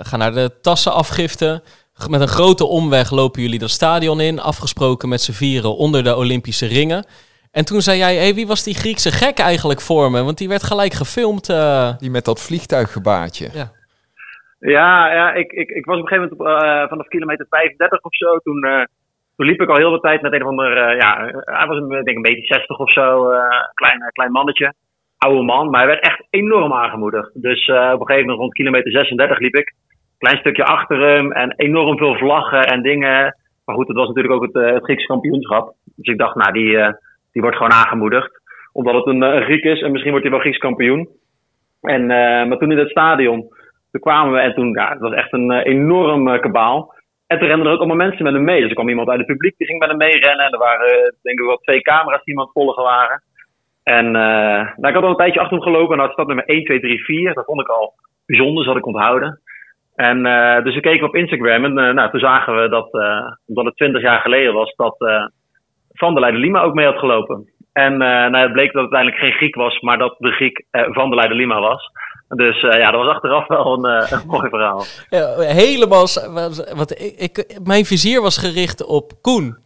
gaan 0.04 0.18
naar 0.18 0.32
de 0.32 0.60
tassenafgifte. 0.60 1.62
Met 2.10 2.20
een 2.20 2.36
grote 2.38 2.66
omweg 2.66 3.10
lopen 3.10 3.42
jullie 3.42 3.58
dat 3.58 3.70
stadion 3.70 4.20
in. 4.20 4.40
Afgesproken 4.40 5.08
met 5.08 5.20
z'n 5.20 5.32
vieren 5.32 5.76
onder 5.76 6.04
de 6.04 6.16
Olympische 6.16 6.66
ringen. 6.66 7.04
En 7.52 7.64
toen 7.64 7.80
zei 7.80 7.98
jij, 7.98 8.14
hey, 8.16 8.34
wie 8.34 8.46
was 8.46 8.64
die 8.64 8.74
Griekse 8.74 9.10
gek 9.10 9.38
eigenlijk 9.38 9.80
voor 9.80 10.10
me? 10.10 10.24
Want 10.24 10.38
die 10.38 10.48
werd 10.48 10.62
gelijk 10.62 10.92
gefilmd. 10.92 11.46
Die 11.98 12.10
met 12.10 12.24
dat 12.24 12.46
vliegtuiggebaartje. 12.46 13.48
Ja. 13.52 13.66
Ja, 14.58 15.12
ja 15.12 15.32
ik, 15.32 15.52
ik, 15.52 15.68
ik 15.70 15.84
was 15.84 15.98
op 15.98 16.02
een 16.02 16.08
gegeven 16.08 16.36
moment 16.36 16.62
uh, 16.62 16.88
vanaf 16.88 17.06
kilometer 17.06 17.46
35 17.48 18.02
of 18.02 18.14
zo. 18.14 18.38
Toen, 18.38 18.64
uh, 18.66 18.84
toen 19.36 19.46
liep 19.46 19.60
ik 19.60 19.68
al 19.68 19.76
heel 19.76 19.90
de 19.90 20.00
tijd 20.00 20.22
met 20.22 20.32
een 20.32 20.42
of 20.42 20.48
ander, 20.48 20.96
ja, 20.96 21.30
hij 21.44 21.66
was 21.66 21.76
een, 21.76 21.88
denk 21.88 22.16
een 22.16 22.22
beetje 22.22 22.54
60 22.54 22.78
of 22.78 22.92
zo, 22.92 23.28
klein, 23.74 24.10
klein 24.12 24.30
mannetje 24.30 24.74
oude 25.18 25.42
man, 25.42 25.70
maar 25.70 25.80
hij 25.80 25.88
werd 25.88 26.02
echt 26.02 26.22
enorm 26.30 26.72
aangemoedigd. 26.72 27.42
Dus 27.42 27.66
uh, 27.66 27.90
op 27.94 28.00
een 28.00 28.06
gegeven 28.06 28.20
moment 28.20 28.38
rond 28.38 28.52
kilometer 28.52 28.90
36 28.90 29.38
liep 29.38 29.54
ik. 29.54 29.74
Klein 30.18 30.38
stukje 30.38 30.64
achter 30.64 31.00
hem 31.00 31.32
en 31.32 31.54
enorm 31.56 31.98
veel 31.98 32.16
vlaggen 32.16 32.62
en 32.62 32.82
dingen. 32.82 33.36
Maar 33.64 33.74
goed, 33.74 33.88
het 33.88 33.96
was 33.96 34.06
natuurlijk 34.08 34.34
ook 34.34 34.42
het, 34.42 34.54
uh, 34.54 34.72
het 34.72 34.84
Griekse 34.84 35.06
kampioenschap. 35.06 35.74
Dus 35.84 36.12
ik 36.12 36.18
dacht, 36.18 36.34
nou, 36.34 36.52
die, 36.52 36.70
uh, 36.70 36.88
die 37.32 37.42
wordt 37.42 37.56
gewoon 37.56 37.72
aangemoedigd. 37.72 38.30
Omdat 38.72 38.94
het 38.94 39.06
een, 39.06 39.22
een, 39.22 39.42
Griek 39.42 39.64
is 39.64 39.80
en 39.80 39.90
misschien 39.90 40.10
wordt 40.10 40.26
hij 40.26 40.34
wel 40.34 40.44
Grieks 40.44 40.58
kampioen. 40.58 41.08
En, 41.80 42.06
maar 42.48 42.58
toen 42.58 42.70
in 42.70 42.78
het 42.78 42.90
stadion, 42.90 43.40
toen 43.90 44.00
kwamen 44.00 44.32
we 44.32 44.38
en 44.38 44.54
toen, 44.54 44.70
ja, 44.70 44.88
het 44.88 44.98
was 44.98 45.12
echt 45.12 45.32
een 45.32 45.52
enorm 45.52 46.40
kabaal. 46.40 46.94
En 47.26 47.38
toen 47.38 47.48
renden 47.48 47.66
er 47.66 47.72
ook 47.72 47.78
allemaal 47.78 48.06
mensen 48.06 48.24
met 48.24 48.32
hem 48.32 48.44
mee. 48.44 48.60
Dus 48.60 48.68
er 48.68 48.74
kwam 48.74 48.88
iemand 48.88 49.08
uit 49.08 49.18
het 49.18 49.26
publiek 49.26 49.54
die 49.56 49.66
ging 49.66 49.78
met 49.78 49.88
hem 49.88 49.98
meerennen. 49.98 50.46
En 50.46 50.52
er 50.52 50.58
waren, 50.58 51.14
denk 51.22 51.38
ik, 51.38 51.46
wel 51.46 51.56
twee 51.56 51.80
camera's 51.80 52.24
die 52.24 52.34
iemand 52.34 52.52
volgen 52.52 52.82
waren. 52.82 53.22
En 53.82 54.06
uh, 54.06 54.12
nou, 54.76 54.88
ik 54.88 54.94
had 54.94 55.02
al 55.02 55.10
een 55.10 55.16
tijdje 55.16 55.40
achter 55.40 55.56
hem 55.56 55.66
gelopen 55.66 55.96
en 55.96 56.02
had 56.02 56.12
stad 56.12 56.26
nummer 56.26 56.44
1, 56.44 56.64
2, 56.64 56.80
3, 56.80 57.04
4. 57.04 57.34
Dat 57.34 57.44
vond 57.44 57.60
ik 57.60 57.68
al 57.68 57.94
bijzonder, 58.26 58.64
dat 58.64 58.66
had 58.66 58.76
ik 58.76 58.86
onthouden. 58.86 59.40
En 59.96 60.26
uh, 60.26 60.62
dus 60.64 60.74
we 60.74 60.80
keken 60.80 61.06
op 61.06 61.14
Instagram 61.14 61.64
en 61.64 61.78
uh, 61.78 61.94
nou, 61.94 62.10
toen 62.10 62.20
zagen 62.20 62.62
we 62.62 62.68
dat, 62.68 62.90
omdat 63.46 63.64
het 63.64 63.76
20 63.76 64.02
jaar 64.02 64.20
geleden 64.20 64.54
was, 64.54 64.74
dat 64.76 64.96
Van 65.92 66.12
der 66.12 66.20
Leiden 66.20 66.40
Lima 66.40 66.60
ook 66.60 66.74
mee 66.74 66.86
had 66.86 66.98
gelopen. 66.98 67.50
En 67.72 67.96
nou, 67.96 68.36
het 68.36 68.52
bleek 68.52 68.72
dat 68.72 68.82
het 68.82 68.92
uiteindelijk 68.92 69.22
geen 69.22 69.32
Griek 69.32 69.54
was, 69.54 69.80
maar 69.80 69.98
dat 69.98 70.14
de 70.18 70.30
Griek 70.30 70.64
Van 70.70 71.08
der 71.08 71.16
Leiden 71.16 71.36
Lima 71.36 71.60
was. 71.60 71.90
Dus 72.28 72.60
ja, 72.60 72.90
dat 72.90 73.04
was 73.04 73.14
achteraf 73.14 73.46
wel 73.46 73.72
een, 73.72 74.12
een 74.12 74.26
mooi 74.26 74.48
verhaal. 74.48 74.84
Ja, 75.08 75.38
helemaal, 75.38 76.06
wat, 76.76 77.00
ik, 77.00 77.14
ik, 77.16 77.58
mijn 77.64 77.84
vizier 77.84 78.22
was 78.22 78.38
gericht 78.38 78.86
op 78.86 79.12
Koen. 79.20 79.64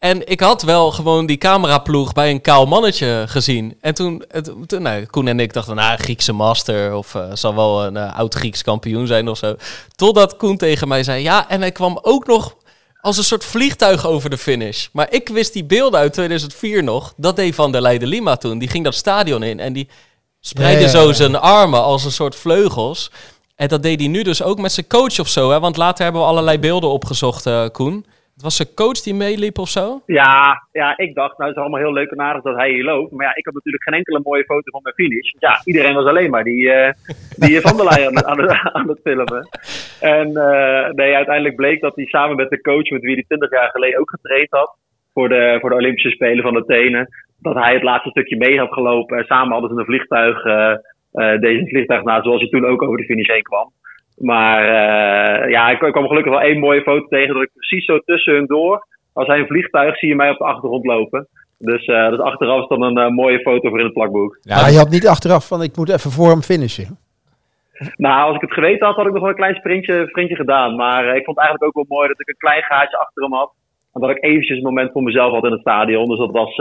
En 0.00 0.28
ik 0.28 0.40
had 0.40 0.62
wel 0.62 0.90
gewoon 0.90 1.26
die 1.26 1.36
cameraploeg 1.36 2.12
bij 2.12 2.30
een 2.30 2.40
kaal 2.40 2.66
mannetje 2.66 3.24
gezien. 3.26 3.76
En 3.80 3.94
toen, 3.94 4.24
toen 4.66 4.82
nou, 4.82 5.04
Koen 5.04 5.28
en 5.28 5.40
ik 5.40 5.52
dachten, 5.52 5.74
nou, 5.74 5.98
Griekse 5.98 6.32
master 6.32 6.94
of 6.94 7.14
uh, 7.14 7.24
zal 7.32 7.54
wel 7.54 7.84
een 7.84 7.96
uh, 7.96 8.18
oud 8.18 8.34
Grieks 8.34 8.62
kampioen 8.62 9.06
zijn 9.06 9.28
of 9.28 9.38
zo. 9.38 9.56
Totdat 9.96 10.36
Koen 10.36 10.56
tegen 10.56 10.88
mij 10.88 11.02
zei, 11.02 11.22
ja, 11.22 11.48
en 11.48 11.60
hij 11.60 11.72
kwam 11.72 11.98
ook 12.02 12.26
nog 12.26 12.56
als 13.00 13.16
een 13.16 13.24
soort 13.24 13.44
vliegtuig 13.44 14.06
over 14.06 14.30
de 14.30 14.38
finish. 14.38 14.86
Maar 14.92 15.06
ik 15.10 15.28
wist 15.28 15.52
die 15.52 15.64
beelden 15.64 16.00
uit 16.00 16.12
2004 16.12 16.82
nog. 16.82 17.12
Dat 17.16 17.36
deed 17.36 17.54
Van 17.54 17.72
der 17.72 17.82
Leiden 17.82 18.08
Lima 18.08 18.36
toen. 18.36 18.58
Die 18.58 18.68
ging 18.68 18.84
dat 18.84 18.94
stadion 18.94 19.42
in 19.42 19.60
en 19.60 19.72
die 19.72 19.88
spreidde 20.40 20.88
zo 20.88 21.12
zijn 21.12 21.36
armen 21.36 21.82
als 21.82 22.04
een 22.04 22.12
soort 22.12 22.36
vleugels. 22.36 23.10
En 23.56 23.68
dat 23.68 23.82
deed 23.82 24.00
hij 24.00 24.08
nu 24.08 24.22
dus 24.22 24.42
ook 24.42 24.58
met 24.58 24.72
zijn 24.72 24.86
coach 24.86 25.18
of 25.18 25.28
zo. 25.28 25.50
Hè? 25.50 25.60
Want 25.60 25.76
later 25.76 26.04
hebben 26.04 26.22
we 26.22 26.28
allerlei 26.28 26.58
beelden 26.58 26.90
opgezocht, 26.90 27.46
uh, 27.46 27.64
Koen. 27.72 28.06
Was 28.42 28.58
een 28.58 28.74
coach 28.74 29.00
die 29.00 29.14
meeliep 29.14 29.58
of 29.58 29.68
zo? 29.68 30.02
Ja, 30.06 30.66
ja, 30.72 30.96
ik 30.96 31.14
dacht, 31.14 31.38
nou 31.38 31.48
het 31.48 31.56
is 31.56 31.62
allemaal 31.62 31.80
heel 31.80 31.92
leuk 31.92 32.10
en 32.10 32.20
aardig 32.20 32.42
dat 32.42 32.56
hij 32.56 32.70
hier 32.70 32.84
loopt. 32.84 33.12
Maar 33.12 33.26
ja, 33.26 33.36
ik 33.36 33.44
had 33.44 33.54
natuurlijk 33.54 33.82
geen 33.82 33.94
enkele 33.94 34.20
mooie 34.22 34.44
foto 34.44 34.70
van 34.70 34.80
mijn 34.82 34.94
finish. 34.94 35.32
Ja, 35.38 35.60
iedereen 35.64 35.94
was 35.94 36.04
alleen 36.04 36.30
maar 36.30 36.44
die, 36.44 36.64
uh, 36.64 36.90
die 37.36 37.60
Van 37.60 37.76
der 37.76 37.86
Leyen 37.86 38.26
aan, 38.26 38.50
aan 38.76 38.88
het 38.88 39.00
filmen. 39.02 39.48
En 40.00 40.28
uh, 40.28 40.88
nee, 40.88 41.14
uiteindelijk 41.14 41.56
bleek 41.56 41.80
dat 41.80 41.96
hij 41.96 42.04
samen 42.04 42.36
met 42.36 42.50
de 42.50 42.60
coach 42.60 42.90
met 42.90 43.02
wie 43.02 43.14
hij 43.14 43.24
20 43.26 43.50
jaar 43.50 43.70
geleden 43.70 44.00
ook 44.00 44.10
getraind 44.10 44.50
had. 44.50 44.76
Voor 45.12 45.28
de, 45.28 45.56
voor 45.60 45.70
de 45.70 45.76
Olympische 45.76 46.10
Spelen 46.10 46.42
van 46.42 46.56
Athene. 46.56 47.08
Dat 47.38 47.54
hij 47.54 47.72
het 47.72 47.82
laatste 47.82 48.10
stukje 48.10 48.36
mee 48.36 48.58
had 48.58 48.72
gelopen. 48.72 49.18
En 49.18 49.24
samen 49.24 49.52
hadden 49.52 49.70
ze 49.70 49.76
een 49.76 49.84
vliegtuig, 49.84 50.44
uh, 50.44 50.74
deze 51.40 51.66
vliegtuig 51.66 52.02
na, 52.02 52.22
zoals 52.22 52.40
hij 52.40 52.50
toen 52.50 52.66
ook 52.66 52.82
over 52.82 52.96
de 52.96 53.04
finish 53.04 53.28
heen 53.28 53.42
kwam. 53.42 53.72
Maar 54.20 54.62
uh, 54.64 55.50
ja, 55.50 55.70
ik, 55.70 55.78
kwam 55.78 56.06
gelukkig 56.06 56.32
wel 56.32 56.42
één 56.42 56.58
mooie 56.58 56.82
foto 56.82 57.06
tegen 57.08 57.34
dat 57.34 57.42
ik 57.42 57.50
precies 57.54 57.84
zo 57.84 57.98
tussen 57.98 58.34
hun 58.34 58.46
door, 58.46 58.86
als 59.12 59.26
hij 59.26 59.38
een 59.38 59.46
vliegtuig, 59.46 59.98
zie 59.98 60.08
je 60.08 60.14
mij 60.14 60.30
op 60.30 60.38
de 60.38 60.44
achtergrond 60.44 60.86
lopen. 60.86 61.28
Dus, 61.58 61.86
uh, 61.86 62.10
dus 62.10 62.18
achteraf 62.18 62.62
is 62.62 62.68
dan 62.68 62.82
een 62.82 62.98
uh, 62.98 63.08
mooie 63.08 63.40
foto 63.40 63.68
voor 63.68 63.78
in 63.78 63.84
het 63.84 63.94
plakboek. 63.94 64.38
Ja, 64.40 64.68
je 64.68 64.76
had 64.76 64.90
niet 64.90 65.06
achteraf 65.06 65.46
van 65.46 65.62
ik 65.62 65.76
moet 65.76 65.88
even 65.88 66.10
voor 66.10 66.28
hem 66.28 66.42
finishen. 66.42 66.98
Nou, 67.96 68.26
als 68.26 68.34
ik 68.34 68.40
het 68.40 68.52
geweten 68.52 68.86
had, 68.86 68.96
had 68.96 69.06
ik 69.06 69.12
nog 69.12 69.20
wel 69.20 69.30
een 69.30 69.36
klein 69.36 69.54
sprintje, 69.54 70.06
sprintje 70.08 70.36
gedaan. 70.36 70.76
Maar 70.76 71.04
ik 71.04 71.24
vond 71.24 71.36
het 71.36 71.46
eigenlijk 71.46 71.64
ook 71.64 71.88
wel 71.88 71.98
mooi 71.98 72.08
dat 72.08 72.20
ik 72.20 72.28
een 72.28 72.34
klein 72.38 72.62
gaatje 72.62 72.98
achter 72.98 73.22
hem 73.22 73.32
had. 73.32 73.52
En 73.92 74.00
dat 74.00 74.10
ik 74.10 74.24
eventjes 74.24 74.56
een 74.56 74.62
moment 74.64 74.92
voor 74.92 75.02
mezelf 75.02 75.32
had 75.32 75.44
in 75.44 75.50
het 75.50 75.60
stadion. 75.60 76.08
Dus 76.08 76.18
dat 76.18 76.30
was, 76.30 76.56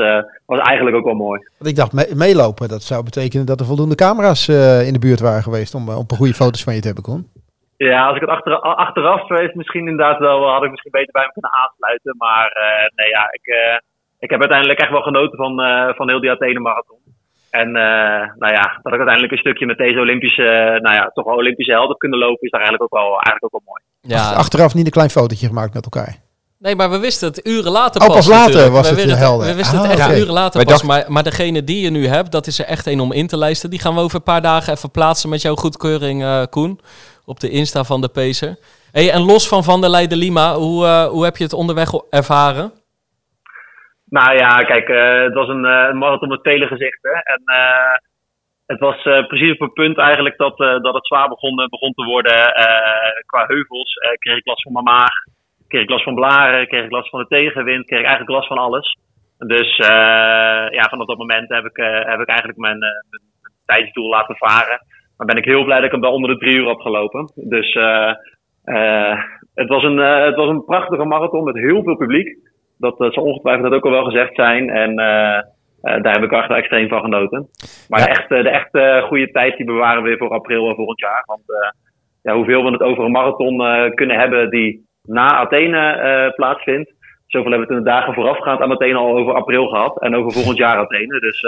was 0.45 0.60
eigenlijk 0.60 0.95
ook 0.97 1.05
wel 1.05 1.14
mooi. 1.14 1.39
Want 1.57 1.70
ik 1.70 1.76
dacht, 1.76 2.16
meelopen, 2.16 2.68
dat 2.68 2.84
zou 2.84 3.03
betekenen 3.03 3.45
dat 3.45 3.60
er 3.60 3.66
voldoende 3.66 3.95
camera's 3.95 4.47
in 4.88 4.93
de 4.93 4.99
buurt 4.99 5.20
waren 5.20 5.43
geweest 5.43 5.76
om, 5.76 5.89
om 5.89 6.05
goede 6.07 6.34
foto's 6.34 6.64
van 6.64 6.74
je 6.74 6.80
te 6.80 6.88
hebben, 6.88 7.03
Kon. 7.03 7.39
Ja, 7.88 8.07
als 8.07 8.15
ik 8.15 8.21
het 8.21 8.30
achter, 8.30 8.59
achteraf 8.59 9.30
is 9.30 9.53
misschien 9.53 9.88
inderdaad 9.88 10.19
wel, 10.19 10.49
had 10.49 10.63
ik 10.63 10.69
misschien 10.69 10.91
beter 10.91 11.11
bij 11.11 11.21
hem 11.21 11.32
kunnen 11.32 11.53
aansluiten. 11.61 12.15
Maar 12.17 12.47
uh, 12.65 12.88
nee, 12.95 13.09
ja, 13.09 13.23
ik, 13.32 13.45
uh, 13.47 13.77
ik 14.19 14.30
heb 14.30 14.39
uiteindelijk 14.39 14.80
echt 14.80 14.91
wel 14.91 15.01
genoten 15.01 15.38
van, 15.38 15.61
uh, 15.61 15.93
van 15.95 16.09
heel 16.09 16.19
die 16.19 16.32
Athene 16.32 16.59
Marathon. 16.59 17.01
En 17.49 17.71
nou 18.41 18.53
ja, 18.53 18.80
dat 18.84 18.93
ik 18.93 19.03
uiteindelijk 19.03 19.32
een 19.32 19.45
stukje 19.45 19.65
met 19.65 19.77
deze 19.77 19.99
Olympische, 19.99 20.80
nou 20.82 20.95
ja, 20.95 21.09
toch 21.13 21.25
wel 21.25 21.36
Olympische 21.36 21.71
helden 21.71 21.97
kunnen 21.97 22.19
lopen, 22.19 22.41
is 22.41 22.51
daar 22.51 22.61
eigenlijk 22.61 22.93
ook 22.93 22.99
wel, 22.99 23.09
eigenlijk 23.09 23.43
ook 23.43 23.51
wel 23.51 23.71
mooi. 23.71 23.82
Ja. 24.01 24.34
Achteraf 24.34 24.73
niet 24.73 24.86
een 24.86 24.91
klein 24.91 25.09
fotootje 25.09 25.47
gemaakt 25.47 25.73
met 25.73 25.84
elkaar. 25.84 26.15
Nee, 26.57 26.75
maar 26.75 26.89
we 26.89 26.99
wisten 26.99 27.27
het 27.27 27.47
uren 27.47 27.71
later 27.71 28.01
oh, 28.01 28.07
pas. 28.07 28.15
pas 28.15 28.27
later 28.27 28.71
was 28.71 28.89
het, 28.89 29.03
het 29.03 29.17
helder. 29.17 29.47
We 29.47 29.55
wisten 29.55 29.77
het 29.80 29.88
ah, 29.88 29.93
echt 29.93 30.17
uren 30.17 30.34
later 30.34 30.65
pas. 30.65 30.84
Maar, 30.84 31.05
maar 31.07 31.23
degene 31.23 31.63
die 31.63 31.82
je 31.82 31.89
nu 31.89 32.07
hebt, 32.07 32.32
dat 32.32 32.47
is 32.47 32.59
er 32.59 32.65
echt 32.65 32.86
een 32.86 32.99
om 32.99 33.11
in 33.11 33.27
te 33.27 33.38
lijsten. 33.38 33.69
Die 33.69 33.80
gaan 33.80 33.95
we 33.95 34.01
over 34.01 34.15
een 34.15 34.23
paar 34.23 34.41
dagen 34.41 34.73
even 34.73 34.91
plaatsen 34.91 35.30
met 35.30 35.41
jouw 35.41 35.55
goedkeuring, 35.55 36.21
uh, 36.21 36.43
Koen 36.49 36.80
op 37.30 37.39
de 37.39 37.49
Insta 37.49 37.84
van 37.84 38.01
de 38.01 38.11
Pacer. 38.17 38.53
Hey, 38.91 39.07
en 39.11 39.23
los 39.32 39.47
van 39.47 39.63
Van 39.63 39.82
der 39.82 39.89
Leiden 39.89 40.17
Lima, 40.17 40.47
hoe, 40.53 40.80
uh, 40.86 41.05
hoe 41.13 41.23
heb 41.23 41.36
je 41.36 41.43
het 41.43 41.59
onderweg 41.61 41.89
ervaren? 42.09 42.71
Nou 44.17 44.32
ja, 44.38 44.53
kijk, 44.71 44.88
uh, 44.89 45.21
het 45.27 45.34
was 45.34 45.47
een, 45.47 45.65
uh, 45.65 45.91
marathon 45.91 46.30
met 46.30 46.47
vele 46.49 46.67
gezichten. 46.67 47.11
En 47.34 47.41
het 48.65 48.80
was 48.80 49.01
precies 49.01 49.53
op 49.53 49.59
het 49.59 49.73
punt 49.73 49.97
eigenlijk 49.97 50.38
dat, 50.38 50.57
dat 50.57 50.93
het 50.93 51.07
zwaar 51.07 51.30
begon, 51.30 51.55
begon 51.69 51.93
te 51.93 52.03
worden 52.03 52.53
qua 53.25 53.45
heuvels. 53.45 53.93
kreeg 54.19 54.38
ik 54.38 54.45
last 54.45 54.61
van 54.61 54.73
mijn 54.73 54.86
maag, 54.86 55.13
kreeg 55.67 55.82
ik 55.82 55.89
last 55.89 56.03
van 56.03 56.15
blaren, 56.15 56.67
kreeg 56.67 56.84
ik 56.84 56.91
last 56.91 57.09
van 57.09 57.19
de 57.19 57.27
tegenwind, 57.27 57.86
kreeg 57.86 57.99
ik 57.99 58.05
eigenlijk 58.05 58.36
last 58.38 58.47
van 58.47 58.57
alles. 58.57 58.97
Dus 59.38 59.75
ja, 60.77 60.88
vanaf 60.89 61.05
dat 61.05 61.17
moment 61.17 61.49
heb 61.49 61.65
ik, 61.65 61.77
heb 62.11 62.19
ik 62.19 62.27
eigenlijk 62.27 62.59
mijn, 62.59 62.80
mijn 62.80 63.23
tijdsdoel 63.65 64.09
laten 64.09 64.36
varen. 64.36 64.80
Maar 65.20 65.28
ben 65.28 65.38
ik 65.38 65.45
heel 65.45 65.63
blij 65.63 65.76
dat 65.76 65.86
ik 65.86 65.91
hem 65.91 66.01
wel 66.01 66.13
onder 66.13 66.30
de 66.30 66.38
drie 66.38 66.55
uur 66.55 66.67
heb 66.67 66.80
gelopen. 66.80 67.32
Dus 67.36 67.76
uh, 67.76 68.13
uh, 68.65 69.17
het, 69.53 69.67
was 69.67 69.84
een, 69.84 69.97
uh, 69.97 70.26
het 70.26 70.36
was 70.36 70.49
een 70.49 70.65
prachtige 70.65 71.05
marathon 71.05 71.43
met 71.43 71.55
heel 71.55 71.84
veel 71.84 71.95
publiek. 71.95 72.38
Dat 72.78 72.95
zal 72.97 73.24
ongetwijfeld 73.24 73.70
dat 73.70 73.74
ook 73.74 73.86
al 73.86 73.91
wel 73.91 74.03
gezegd 74.03 74.36
zijn. 74.36 74.70
En 74.70 74.95
daar 75.82 76.13
heb 76.13 76.24
ik 76.24 76.32
echt 76.32 76.49
extreem 76.49 76.88
van 76.88 77.01
genoten. 77.01 77.49
Maar 77.89 77.99
de 77.99 78.09
echte, 78.09 78.41
de 78.43 78.49
echte 78.49 79.03
goede 79.07 79.32
tijd 79.32 79.57
die 79.57 79.65
bewaren 79.65 80.03
we 80.03 80.09
weer 80.09 80.17
voor 80.17 80.30
april 80.30 80.76
volgend 80.76 80.99
jaar. 80.99 81.24
Want 81.26 81.41
ja, 82.22 82.36
hoeveel 82.36 82.63
we 82.63 82.72
het 82.72 82.82
over 82.82 83.03
een 83.03 83.11
marathon 83.11 83.57
kunnen 83.93 84.20
hebben 84.20 84.49
die 84.49 84.88
na 85.03 85.36
Athene 85.36 86.34
plaatsvindt. 86.36 86.93
Zoveel 87.26 87.51
hebben 87.51 87.67
we 87.67 87.74
het 87.74 87.84
in 87.84 87.91
de 87.91 87.97
dagen 87.97 88.13
voorafgaand 88.13 88.61
aan 88.61 88.72
Athene 88.72 88.97
al 88.97 89.17
over 89.17 89.34
april 89.34 89.67
gehad. 89.67 90.01
En 90.01 90.15
over 90.15 90.32
volgend 90.32 90.57
jaar 90.57 90.78
Athene. 90.78 91.20
Dus 91.20 91.41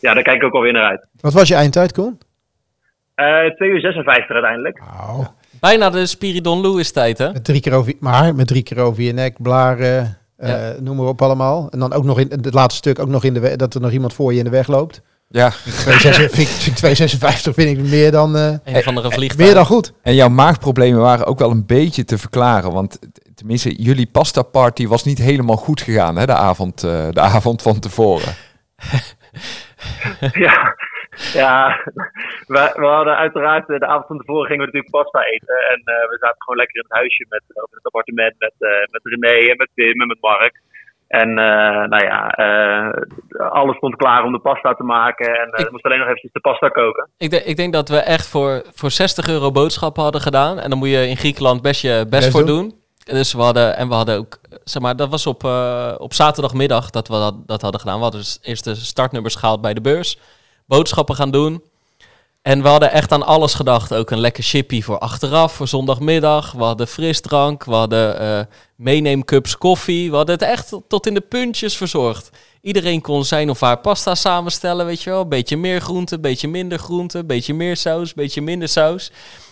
ja, 0.00 0.14
daar 0.14 0.22
kijk 0.22 0.36
ik 0.36 0.44
ook 0.44 0.54
alweer 0.54 0.72
naar 0.72 0.90
uit. 0.90 1.06
Wat 1.20 1.32
was 1.32 1.48
je 1.48 1.54
eindtijd, 1.54 1.92
Koen? 1.92 2.18
Uh, 3.16 3.54
2 3.56 3.68
uur 3.68 3.80
56 3.80 4.30
uiteindelijk. 4.30 4.80
Wow. 4.96 5.26
Bijna 5.60 5.90
de 5.90 6.06
Spiridon 6.06 6.60
Lewis 6.60 6.92
tijd, 6.92 7.18
hè? 7.18 7.32
Met 7.32 7.44
drie 7.44 7.60
keer 7.60 7.72
over, 7.72 7.94
maar 8.00 8.34
met 8.34 8.46
drie 8.46 8.62
keer 8.62 8.78
over 8.78 9.02
je 9.02 9.12
nek, 9.12 9.42
blaren, 9.42 10.18
uh, 10.38 10.48
ja. 10.48 10.74
noem 10.80 10.96
maar 10.96 11.06
op 11.06 11.22
allemaal. 11.22 11.68
En 11.70 11.78
dan 11.78 11.92
ook 11.92 12.04
nog 12.04 12.20
in 12.20 12.28
het 12.30 12.54
laatste 12.54 12.76
stuk 12.76 12.98
ook 12.98 13.08
nog 13.08 13.24
in 13.24 13.34
de 13.34 13.56
dat 13.56 13.74
er 13.74 13.80
nog 13.80 13.90
iemand 13.90 14.14
voor 14.14 14.32
je 14.32 14.38
in 14.38 14.44
de 14.44 14.50
weg 14.50 14.66
loopt. 14.66 15.02
Ja, 15.28 15.50
256 16.74 17.54
vind 17.58 17.78
ik 17.78 17.84
meer 17.84 18.10
dan, 18.10 18.36
eh, 18.36 18.54
Een 18.64 18.84
andere 18.84 19.10
vliegtuig. 19.10 19.46
meer 19.46 19.54
dan 19.54 19.66
goed. 19.66 19.92
en 20.02 20.14
jouw 20.14 20.28
maagproblemen 20.28 21.00
waren 21.00 21.26
ook 21.26 21.38
wel 21.38 21.50
een 21.50 21.66
beetje 21.66 22.04
te 22.04 22.18
verklaren. 22.18 22.72
Want 22.72 22.98
tenminste, 23.34 23.82
jullie 23.82 24.06
pasta 24.06 24.42
party 24.42 24.86
was 24.86 25.04
niet 25.04 25.18
helemaal 25.18 25.56
goed 25.56 25.80
gegaan, 25.80 26.16
hè, 26.16 26.26
de 26.26 26.34
avond, 26.34 26.84
eh, 26.84 27.08
de 27.10 27.20
avond 27.20 27.62
van 27.62 27.78
tevoren. 27.78 28.34
ja, 30.46 30.74
ja 31.32 31.80
we, 32.54 32.72
we 32.74 32.86
hadden 32.86 33.16
uiteraard 33.16 33.70
eh, 33.70 33.78
de 33.78 33.86
avond 33.86 34.06
van 34.06 34.18
tevoren 34.18 34.46
gingen 34.46 34.60
we 34.66 34.72
natuurlijk 34.72 34.92
pasta 35.02 35.20
eten. 35.28 35.56
En 35.72 35.80
eh, 35.84 36.08
we 36.10 36.16
zaten 36.20 36.42
gewoon 36.42 36.56
lekker 36.58 36.76
in 36.76 36.84
het 36.88 36.98
huisje 36.98 37.26
met, 37.28 37.42
of 37.46 37.70
in 37.70 37.76
het 37.76 37.86
appartement 37.86 38.34
met, 38.38 38.54
eh, 38.58 38.68
met 38.90 39.00
René 39.04 39.50
en 39.50 39.56
met 39.56 39.70
Wim 39.74 40.00
en 40.00 40.06
met 40.06 40.20
Mark. 40.20 40.60
En 41.08 41.28
eh, 41.28 41.84
nou 41.92 42.04
ja, 42.04 42.28
eh, 42.30 42.88
alles 43.50 43.76
stond 43.76 43.96
klaar 43.96 44.24
om 44.24 44.32
de 44.32 44.38
pasta 44.38 44.74
te 44.74 44.82
maken. 44.82 45.26
En 45.26 45.50
eh 45.50 45.60
Ik- 45.60 45.64
we 45.66 45.70
moesten 45.70 45.90
alleen 45.90 45.98
nog 45.98 46.08
eventjes 46.08 46.32
de 46.32 46.40
pasta 46.40 46.68
koken. 46.68 47.08
Ik, 47.18 47.30
denk- 47.30 47.44
ik 47.44 47.56
denk 47.56 47.72
dat 47.72 47.88
we 47.88 47.96
echt 47.96 48.28
voor, 48.28 48.62
voor 48.74 48.90
60 48.90 49.28
euro 49.28 49.50
boodschappen 49.50 50.02
hadden 50.02 50.20
gedaan. 50.20 50.58
En 50.58 50.70
dan 50.70 50.78
moet 50.78 50.88
je 50.88 51.08
in 51.08 51.16
Griekenland 51.16 51.62
best 51.62 51.82
je 51.82 52.06
best, 52.10 52.30
voor 52.30 52.46
doen. 52.46 52.68
doen. 52.68 52.82
Dus 53.04 53.32
we 53.32 53.40
hadden, 53.42 53.76
en 53.76 53.88
we 53.88 53.94
hadden 53.94 54.16
ook, 54.18 54.38
zeg 54.64 54.82
maar, 54.82 54.96
dat 54.96 55.08
was 55.10 55.26
op, 55.26 55.44
eh, 55.44 55.94
op 55.98 56.12
zaterdagmiddag 56.12 56.90
dat 56.90 57.08
we 57.08 57.14
dat, 57.14 57.34
dat 57.46 57.62
hadden 57.62 57.80
gedaan. 57.80 57.96
We 57.96 58.02
hadden 58.02 58.20
dus 58.20 58.38
eerst 58.42 58.64
de 58.64 58.74
startnummers 58.74 59.34
gehaald 59.34 59.60
bij 59.60 59.74
de 59.74 59.80
beurs. 59.80 60.18
Boodschappen 60.66 61.14
gaan 61.14 61.30
doen. 61.30 61.62
En 62.42 62.62
we 62.62 62.68
hadden 62.68 62.92
echt 62.92 63.12
aan 63.12 63.22
alles 63.22 63.54
gedacht. 63.54 63.94
Ook 63.94 64.10
een 64.10 64.20
lekker 64.20 64.42
chippy 64.42 64.82
voor 64.82 64.98
achteraf, 64.98 65.52
voor 65.52 65.68
zondagmiddag. 65.68 66.52
We 66.52 66.62
hadden 66.62 66.88
frisdrank, 66.88 67.64
we 67.64 67.74
hadden 67.74 68.18
eh 68.18 68.40
meeneemcups 68.76 69.58
koffie. 69.58 70.10
We 70.10 70.16
hadden 70.16 70.34
het 70.34 70.44
echt 70.44 70.72
tot 70.88 71.06
in 71.06 71.14
de 71.14 71.20
puntjes 71.20 71.76
verzorgd. 71.76 72.30
Iedereen 72.60 73.00
kon 73.00 73.24
zijn 73.24 73.50
of 73.50 73.60
haar 73.60 73.78
pasta 73.78 74.14
samenstellen, 74.14 74.86
weet 74.86 75.02
je 75.02 75.10
wel. 75.10 75.28
Beetje 75.28 75.56
meer 75.56 75.80
groente, 75.80 76.18
beetje 76.18 76.48
minder 76.48 76.78
groente, 76.78 77.24
beetje 77.24 77.54
meer 77.54 77.76
saus, 77.76 78.14
beetje 78.14 78.42
minder 78.42 78.68
saus. 78.68 79.10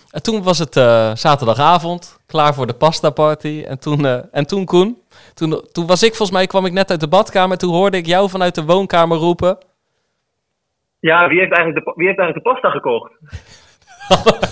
En 0.09 0.23
toen 0.23 0.43
was 0.43 0.59
het 0.59 0.77
eh, 0.77 1.11
zaterdagavond, 1.15 2.17
klaar 2.25 2.53
voor 2.53 2.67
de 2.67 2.73
pasta 2.73 3.09
party. 3.09 3.63
En 3.67 3.79
toen, 3.79 4.05
eh, 4.05 4.17
en 4.31 4.45
toen 4.45 4.65
Koen, 4.65 4.97
toen, 5.33 5.61
toen 5.71 5.87
was 5.87 6.03
ik 6.03 6.15
volgens 6.15 6.37
mij, 6.37 6.47
kwam 6.47 6.65
ik 6.65 6.73
net 6.73 6.89
uit 6.89 6.99
de 6.99 7.07
badkamer. 7.07 7.57
Toen 7.57 7.73
hoorde 7.73 7.97
ik 7.97 8.05
jou 8.05 8.29
vanuit 8.29 8.55
de 8.55 8.63
woonkamer 8.63 9.17
roepen. 9.17 9.57
Ja, 11.09 11.27
wie 11.27 11.39
heeft 11.39 11.53
eigenlijk 11.53 11.85
de, 11.85 11.93
wie 11.95 12.07
heeft 12.07 12.19
eigenlijk 12.19 12.45
de 12.45 12.51
pasta 12.51 12.69
gekocht? 12.69 13.11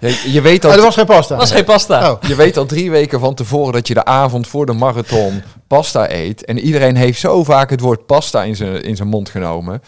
Je, 0.00 0.32
je, 0.32 0.40
weet 0.40 0.64
Oh, 0.64 0.70
al, 0.70 0.76
er 0.76 0.82
was 0.82 0.94
geen 0.94 1.06
pasta. 1.06 1.36
was 1.36 1.52
geen 1.52 1.64
pasta. 1.64 2.10
Oh. 2.12 2.22
je 2.22 2.34
weet 2.34 2.56
al 2.56 2.66
drie 2.66 2.90
weken 2.90 3.20
van 3.20 3.34
tevoren 3.34 3.72
dat 3.72 3.88
je 3.88 3.94
de 3.94 4.04
avond 4.04 4.46
voor 4.46 4.66
de 4.66 4.72
marathon 4.72 5.42
pasta 5.66 6.10
eet. 6.10 6.44
En 6.44 6.58
iedereen 6.58 6.96
heeft 6.96 7.20
zo 7.20 7.44
vaak 7.44 7.70
het 7.70 7.80
woord 7.80 8.06
pasta 8.06 8.42
in 8.42 8.56
zijn, 8.56 8.82
in 8.82 8.96
zijn 8.96 9.08
mond 9.08 9.28
genomen. 9.28 9.82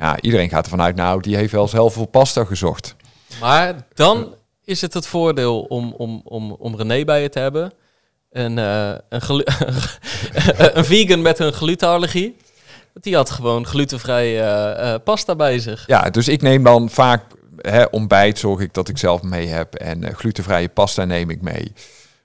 Ja, 0.00 0.20
iedereen 0.20 0.48
gaat 0.48 0.64
ervan 0.64 0.82
uit, 0.82 0.96
nou, 0.96 1.20
die 1.20 1.36
heeft 1.36 1.52
wel 1.52 1.68
zelf 1.68 1.92
voor 1.92 2.06
pasta 2.06 2.44
gezocht. 2.44 2.96
Maar 3.40 3.74
dan 3.94 4.34
is 4.64 4.80
het 4.80 4.94
het 4.94 5.06
voordeel 5.06 5.60
om, 5.60 5.94
om, 5.96 6.20
om, 6.24 6.52
om 6.52 6.76
René 6.76 7.04
bij 7.04 7.22
je 7.22 7.28
te 7.28 7.38
hebben. 7.38 7.72
Een, 8.30 8.58
eh, 8.58 8.88
een, 9.08 9.20
een 10.78 10.84
vegan 10.84 11.22
met 11.22 11.38
een 11.38 11.52
glutenallergie. 11.52 12.36
Die 13.00 13.14
had 13.14 13.30
gewoon 13.30 13.66
glutenvrij 13.66 14.40
eh, 14.40 14.92
eh, 14.94 15.00
pasta 15.04 15.36
bij 15.36 15.58
zich. 15.58 15.86
Ja, 15.86 16.10
dus 16.10 16.28
ik 16.28 16.42
neem 16.42 16.62
dan 16.62 16.90
vaak 16.90 17.22
hè, 17.56 17.84
ontbijt, 17.84 18.38
zorg 18.38 18.60
ik 18.60 18.74
dat 18.74 18.88
ik 18.88 18.98
zelf 18.98 19.22
mee 19.22 19.46
heb. 19.46 19.74
En 19.74 20.04
eh, 20.04 20.14
glutenvrije 20.14 20.68
pasta 20.68 21.04
neem 21.04 21.30
ik 21.30 21.42
mee. 21.42 21.72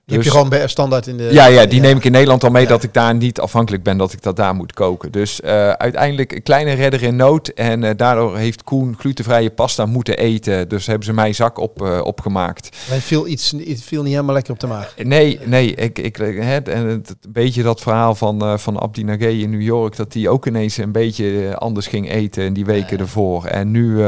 Die 0.06 0.14
heb 0.16 0.24
je 0.24 0.30
Dus- 0.30 0.40
gewoon 0.40 0.58
bij 0.58 0.68
standaard 0.68 1.06
in 1.06 1.16
de... 1.16 1.28
Ja, 1.32 1.46
ja, 1.46 1.66
die 1.66 1.80
neem 1.80 1.96
ik 1.96 2.04
in 2.04 2.12
Nederland 2.12 2.44
al 2.44 2.50
mee 2.50 2.66
dat 2.66 2.82
ik 2.82 2.92
daar 2.92 3.14
niet 3.14 3.40
afhankelijk 3.40 3.82
ben 3.82 3.96
dat 3.96 4.12
ik 4.12 4.22
dat 4.22 4.36
daar 4.36 4.54
moet 4.54 4.72
koken. 4.72 5.12
Dus 5.12 5.40
eh, 5.40 5.70
uiteindelijk 5.70 6.32
een 6.32 6.42
kleine 6.42 6.72
redder 6.72 7.02
in 7.02 7.16
nood. 7.16 7.48
En 7.48 7.84
eh, 7.84 7.90
daardoor 7.96 8.36
heeft 8.36 8.62
Koen 8.62 8.94
glutenvrije 8.98 9.50
pasta 9.50 9.86
moeten 9.86 10.16
eten. 10.18 10.68
Dus 10.68 10.86
hebben 10.86 11.04
ze 11.04 11.12
mij 11.12 11.32
zak 11.32 11.58
op, 11.58 11.82
eh, 11.82 12.00
opgemaakt. 12.02 12.68
Het 12.90 13.02
viel, 13.02 13.26
iets, 13.26 13.50
het 13.50 13.82
viel 13.82 14.02
niet 14.02 14.12
helemaal 14.12 14.34
lekker 14.34 14.52
op 14.52 14.60
de 14.60 14.66
maag. 14.66 14.94
Nee, 15.02 15.40
nee, 15.44 15.74
ik, 15.74 15.98
ik, 15.98 16.16
het, 16.40 16.68
en 16.68 16.86
het, 16.86 17.08
een 17.08 17.32
beetje 17.32 17.62
dat 17.62 17.80
verhaal 17.80 18.14
van, 18.14 18.42
eh 18.42 18.56
van 18.58 18.80
Abdi 18.80 19.04
Nagé 19.04 19.28
in 19.28 19.50
New 19.50 19.62
York, 19.62 19.96
dat 19.96 20.12
hij 20.14 20.28
ook 20.28 20.46
ineens 20.46 20.76
een 20.76 20.92
beetje 20.92 21.56
anders 21.58 21.86
ging 21.86 22.10
eten 22.10 22.44
in 22.44 22.52
die 22.52 22.64
weken 22.64 22.98
ervoor. 22.98 23.44
En 23.44 23.70
nu... 23.70 23.98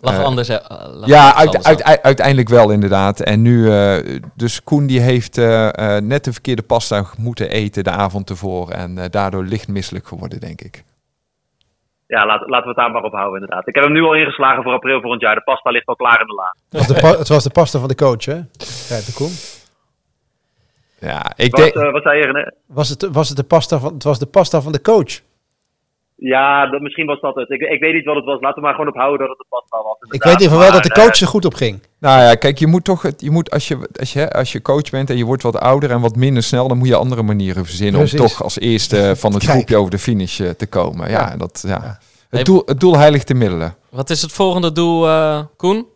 Lag 0.00 0.22
anders. 0.22 0.48
lag 0.48 1.08
ja, 1.08 1.26
ergens 1.26 1.36
uit, 1.36 1.46
anders 1.46 1.64
uit, 1.64 1.82
aan. 1.82 1.90
uit- 1.90 2.02
uiteindelijk 2.02 2.48
wel 2.48 2.70
inderdaad. 2.70 3.20
En 3.20 3.42
nu, 3.42 3.70
eh, 3.70 3.94
dus 4.36 4.62
Koen 4.62 4.86
die 4.86 5.00
heeft 5.00 5.40
eh, 5.42 5.96
eh, 5.96 6.02
net 6.02 6.24
de 6.24 6.32
verkeerde 6.32 6.62
pasta 6.62 7.04
moeten 7.18 7.50
eten 7.50 7.84
de 7.84 7.90
avond 7.90 8.30
ervoor. 8.30 8.70
En 8.70 8.98
eh, 8.98 9.04
daardoor 9.10 9.44
licht 9.44 9.68
misselijk 9.68 10.06
geworden, 10.06 10.40
denk 10.40 10.60
ik. 10.60 10.84
Ja, 12.06 12.26
laat, 12.26 12.40
laten 12.40 12.62
we 12.62 12.68
het 12.68 12.76
daar 12.76 12.90
maar 12.90 13.02
op 13.02 13.12
houden 13.12 13.40
inderdaad. 13.40 13.68
Ik 13.68 13.74
heb 13.74 13.84
hem 13.84 13.92
nu 13.92 14.02
al 14.02 14.14
ingeslagen 14.14 14.62
voor 14.62 14.72
april 14.72 15.00
volgend 15.00 15.20
jaar. 15.22 15.34
De 15.34 15.42
pasta 15.42 15.70
ligt 15.70 15.86
al 15.86 15.96
klaar 15.96 16.20
in 16.20 16.26
de 16.26 16.34
la. 16.34 16.56
Het 16.68 16.78
was 16.78 16.86
de, 16.86 17.00
pa- 17.00 17.18
het 17.18 17.28
was 17.28 17.42
de 17.42 17.50
pasta 17.50 17.78
van 17.78 17.88
de 17.88 17.94
coach, 17.94 18.24
hè? 18.24 18.40
Kijk, 18.88 19.04
de 19.06 19.12
Koen. 19.14 19.32
Ja, 20.98 21.32
ik 21.36 21.50
Wat, 21.56 21.60
denk... 21.60 21.74
eh, 21.74 21.92
wat 21.92 22.02
zei 22.02 22.18
je 22.18 22.24
René? 22.26 22.50
Was 22.66 22.88
het, 22.88 23.08
was 23.12 23.28
het 23.28 23.36
de 23.36 23.42
pasta 23.44 23.78
van, 23.78 23.92
het 23.94 24.02
was 24.02 24.18
de 24.18 24.26
pasta 24.26 24.60
van 24.60 24.72
de 24.72 24.80
coach. 24.80 25.20
Ja, 26.24 26.66
dat, 26.66 26.80
misschien 26.80 27.06
was 27.06 27.20
dat 27.20 27.34
het. 27.34 27.50
Ik, 27.50 27.60
ik 27.60 27.80
weet 27.80 27.94
niet 27.94 28.04
wat 28.04 28.16
het 28.16 28.24
was. 28.24 28.40
Laten 28.40 28.54
we 28.54 28.60
maar 28.60 28.74
gewoon 28.74 28.88
ophouden 28.88 29.18
dat 29.18 29.28
het 29.28 29.38
de 29.38 29.56
pasta 29.56 29.82
was. 29.82 29.96
Ik 30.00 30.10
weet 30.10 30.22
in 30.22 30.28
ieder 30.30 30.42
geval 30.48 30.58
wel 30.62 30.72
dat 30.72 30.82
de 30.82 31.00
coach 31.00 31.20
er 31.20 31.26
goed 31.26 31.44
op 31.44 31.54
ging. 31.54 31.82
Nou 32.00 32.20
ja, 32.22 32.34
kijk, 32.34 32.58
je 32.58 32.66
moet 32.66 32.84
toch, 32.84 33.02
het- 33.02 33.20
je 33.20 33.30
moet 33.30 33.50
als 33.50 33.68
je, 33.68 33.88
als 33.98 34.12
je, 34.12 34.30
als 34.32 34.52
je 34.52 34.62
coach 34.62 34.90
bent 34.90 35.10
en 35.10 35.16
je 35.16 35.24
wordt 35.24 35.42
wat 35.42 35.58
ouder 35.60 35.90
en 35.90 36.00
wat 36.00 36.16
minder 36.16 36.42
snel, 36.42 36.68
dan 36.68 36.78
moet 36.78 36.88
je 36.88 36.96
andere 36.96 37.22
manieren 37.22 37.64
verzinnen 37.64 38.00
Precies. 38.00 38.20
om 38.20 38.26
toch 38.26 38.42
als 38.42 38.58
eerste 38.58 38.96
van 39.22 39.32
het 39.32 39.44
Kijk. 39.44 39.52
groepje 39.52 39.76
over 39.76 39.90
de 39.90 39.98
finish 39.98 40.40
eh, 40.40 40.48
te 40.50 40.68
komen. 40.68 41.10
Ja, 41.10 41.28
Ja. 41.30 41.36
dat, 41.36 41.64
ja. 41.66 41.78
Ja. 41.82 41.98
Het, 42.38 42.46
doel, 42.46 42.62
het 42.66 42.80
doel 42.80 42.96
heiligt 42.96 43.28
de 43.28 43.34
middelen. 43.34 43.74
Wat 43.90 44.10
is 44.10 44.22
het 44.22 44.32
volgende 44.32 44.72
doel, 44.72 45.06
eh, 45.08 45.40
Koen? 45.56 45.86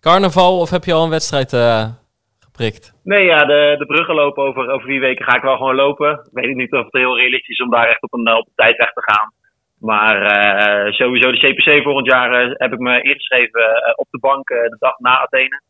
Carnaval 0.00 0.58
of 0.60 0.70
heb 0.70 0.84
je 0.84 0.92
al 0.92 1.04
een 1.04 1.10
wedstrijd 1.10 1.52
eh, 1.52 1.84
geprikt? 2.40 2.92
Nee, 3.02 3.24
ja, 3.24 3.38
de, 3.38 3.74
de 3.78 3.86
bruggen 3.86 4.14
lopen 4.14 4.44
over, 4.44 4.70
over 4.70 4.86
vier 4.86 5.00
weken 5.00 5.24
ga 5.24 5.36
ik 5.36 5.42
wel 5.42 5.56
gewoon 5.56 5.74
lopen. 5.74 6.28
Weet 6.32 6.44
ik 6.48 6.56
niet 6.56 6.72
of 6.72 6.84
het 6.84 6.92
heel 6.92 7.16
realistisch 7.16 7.58
is 7.58 7.64
om 7.64 7.70
daar 7.70 7.88
echt 7.88 8.02
op 8.02 8.12
een, 8.14 8.26
eh, 8.26 8.36
op 8.36 8.46
een 8.46 8.52
tijd 8.64 8.76
weg 8.76 8.92
te 8.92 9.02
gaan. 9.02 9.32
Maar 9.78 10.22
eh, 10.22 10.92
sowieso 10.92 11.30
de 11.30 11.38
CPC 11.38 11.82
volgend 11.82 12.06
jaar 12.06 12.32
eh, 12.42 12.50
heb 12.54 12.72
ik 12.72 12.78
me 12.78 13.02
ingeschreven 13.02 13.60
eh, 13.60 13.92
op 13.96 14.06
de 14.10 14.18
bank 14.18 14.48
eh, 14.48 14.62
de 14.62 14.76
dag 14.78 14.98
na 14.98 15.18
Athene. 15.20 15.62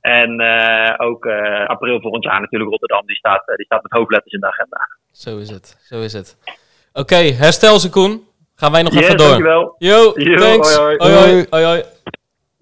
En 0.00 0.40
eh, 0.40 1.06
ook 1.06 1.24
eh, 1.26 1.66
april 1.66 2.00
volgend 2.00 2.24
jaar 2.24 2.40
natuurlijk 2.40 2.70
Rotterdam. 2.70 3.06
Die 3.06 3.16
staat, 3.16 3.42
die 3.56 3.64
staat 3.64 3.82
met 3.82 3.92
hoofdletters 3.92 4.32
in 4.34 4.40
de 4.40 4.46
agenda. 4.46 4.88
Zo 5.12 5.38
is 5.38 5.50
het, 5.50 5.76
zo 5.84 6.00
is 6.00 6.12
het. 6.12 6.36
Oké, 6.92 7.14
herstel 7.16 7.78
ze 7.78 7.90
Koen. 7.90 8.24
Gaan 8.54 8.72
wij 8.72 8.82
nog 8.82 8.92
Yes, 8.92 9.02
even 9.04 9.16
door. 9.16 9.26
dankjewel. 9.26 9.74
Yo, 9.78 10.12
Yo, 10.14 10.36
thanks. 10.38 10.76
hoi, 10.76 10.96
Hoi, 10.96 11.12
hoi. 11.12 11.30
hoi, 11.32 11.46
hoi, 11.50 11.64
hoi. 11.64 11.82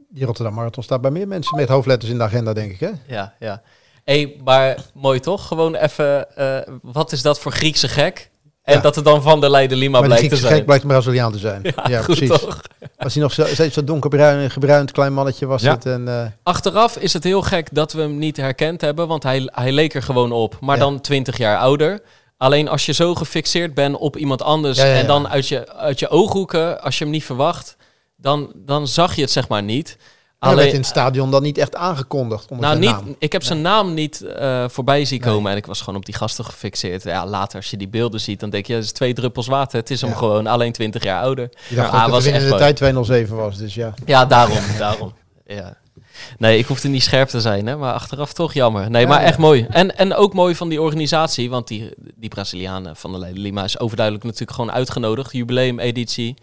Die 0.09 0.25
Rotterdam 0.27 0.55
Marathon 0.55 0.83
staat 0.83 1.01
bij 1.01 1.11
meer 1.11 1.29
mensen 1.29 1.57
met 1.57 1.69
hoofdletters 1.69 2.11
in 2.13 2.19
de 2.19 2.25
agenda, 2.25 2.53
denk 2.53 2.73
ik, 2.73 2.81
hè? 2.81 2.91
Ja, 3.07 3.35
ja. 3.39 3.63
hey, 4.05 4.37
maar 4.45 4.77
mooi 4.95 5.21
toch? 5.21 5.49
Gewoon 5.49 5.75
even, 5.75 6.37
eh, 6.37 6.59
wat 6.83 7.13
is 7.13 7.23
dat 7.23 7.41
voor 7.41 7.53
Griekse 7.53 7.89
gek? 7.89 8.31
En 8.65 8.75
Ja. 8.75 8.81
dat 8.81 8.95
het 8.95 9.05
dan 9.05 9.23
van 9.23 9.41
der 9.41 9.51
Leiden 9.51 9.79
Lima 9.79 9.99
maar 9.99 10.09
blijkt 10.09 10.29
te 10.29 10.37
zijn. 10.37 10.55
gek 10.55 10.65
blijkt 10.65 10.87
Braziliaan 10.87 11.33
te 11.33 11.39
zijn. 11.39 11.63
Ja, 11.89 12.03
Goed 12.03 12.17
precies. 12.17 12.29
toch? 12.29 12.61
Was 12.97 13.15
hij 13.15 13.23
nog 13.23 13.33
zo, 13.33 13.45
steeds 13.47 13.75
zo 13.75 13.85
donkerbruin, 13.85 14.51
gebruind 14.51 14.91
klein 14.93 15.13
mannetje 15.13 15.47
was 15.47 15.63
Ja. 15.63 15.71
het. 15.73 15.87
En, 15.87 16.09
eh, 16.09 16.27
Achteraf 16.43 16.97
is 16.97 17.13
het 17.13 17.25
heel 17.25 17.43
gek 17.43 17.69
dat 17.73 17.93
we 17.93 18.01
hem 18.01 18.19
niet 18.19 18.37
herkend 18.37 18.81
hebben, 18.81 19.09
want 19.09 19.23
hij, 19.23 19.49
hij 19.53 19.73
leek 19.73 19.95
er 19.95 20.03
gewoon 20.03 20.33
op. 20.33 20.57
Maar 20.61 20.77
Ja. 20.77 20.83
dan 20.83 21.01
20 21.01 21.39
jaar 21.39 21.59
ouder. 21.59 22.01
Alleen 22.37 22.69
als 22.69 22.87
je 22.87 22.93
zo 22.93 23.15
gefixeerd 23.15 23.75
bent 23.75 23.97
op 23.97 24.17
iemand 24.17 24.43
anders 24.43 24.79
Ja, 24.79 24.85
ja, 24.85 24.93
ja. 24.93 24.99
en 25.01 25.07
dan 25.07 25.29
uit 25.29 25.49
je, 25.49 25.73
uit 25.77 25.99
je 25.99 26.09
ooghoeken, 26.09 26.83
als 26.83 26.99
je 26.99 27.05
hem 27.05 27.13
niet 27.13 27.25
verwacht, 27.25 27.77
dan, 28.17 28.53
dan 28.55 28.89
zag 28.89 29.15
je 29.15 29.23
het 29.23 29.31
zeg 29.31 29.49
maar 29.49 29.63
niet. 29.63 29.97
Hij 30.45 30.55
werd 30.55 30.67
in 30.67 30.73
Alleen, 30.73 30.81
het 30.81 30.91
stadion 30.91 31.31
dan 31.31 31.43
niet 31.43 31.59
echt 31.59 31.75
aangekondigd 31.77 32.51
onder 32.51 32.67
nou, 32.69 32.83
zijn 32.83 32.95
niet, 32.97 33.05
naam. 33.07 33.17
ik 33.19 33.33
heb 33.33 33.43
zijn 33.43 33.63
naam 33.63 33.95
niet 33.95 34.21
eh, 34.23 34.65
voorbij 34.69 35.05
zien 35.05 35.21
Nee. 35.21 35.31
komen 35.31 35.51
en 35.51 35.57
ik 35.57 35.67
was 35.67 35.81
gewoon 35.81 35.97
op 35.99 36.05
die 36.05 36.15
gasten 36.15 36.45
gefixeerd. 36.45 37.03
Ja, 37.03 37.27
later 37.27 37.57
als 37.57 37.71
je 37.71 37.77
die 37.77 37.89
beelden 37.89 38.21
ziet, 38.21 38.41
dan 38.41 38.51
denk 38.51 38.67
je, 38.67 38.75
het 38.75 38.85
is 38.85 38.93
twee 38.93 39.15
druppels 39.15 39.47
water. 39.47 39.79
Het 39.79 39.91
is 39.91 40.01
hem 40.01 40.11
Ja. 40.11 40.17
gewoon 40.17 40.47
alleen 40.47 40.73
20 40.73 41.03
jaar 41.03 41.23
ouder. 41.23 41.49
Je 41.69 41.75
dacht 41.75 41.93
Ja, 41.93 42.01
dat 42.03 42.11
was 42.11 42.25
in 42.27 42.33
de 42.33 42.47
mooi. 42.49 42.57
tijd 42.59 42.77
207 42.77 43.37
was, 43.37 43.57
dus 43.57 43.75
ja. 43.75 43.95
Ja, 44.07 44.27
daarom, 44.27 44.59
daarom. 44.79 45.13
Ja. 45.47 45.77
Nee, 46.39 46.59
ik 46.59 46.67
hoefde 46.67 46.89
niet 46.89 47.03
scherp 47.03 47.29
te 47.29 47.41
zijn, 47.41 47.67
hè, 47.67 47.77
maar 47.77 47.93
achteraf 47.93 48.33
toch 48.33 48.53
jammer. 48.55 48.91
Nee, 48.91 49.03
Ja, 49.03 49.09
maar 49.09 49.21
ja. 49.21 49.27
echt 49.27 49.39
mooi. 49.39 49.67
En, 49.71 49.97
en 49.97 50.15
ook 50.15 50.33
mooi 50.35 50.55
van 50.55 50.69
die 50.69 50.81
organisatie, 50.83 51.51
want 51.51 51.69
die, 51.69 51.91
die 52.15 52.29
Brazilianen 52.29 52.97
van 52.97 53.13
de 53.13 53.19
Leiden 53.19 53.43
Lima 53.43 53.65
is 53.65 53.79
overduidelijk 53.79 54.25
natuurlijk 54.25 54.53
gewoon 54.53 54.73
uitgenodigd. 54.73 55.33
Jubileum-editie, 55.33 56.35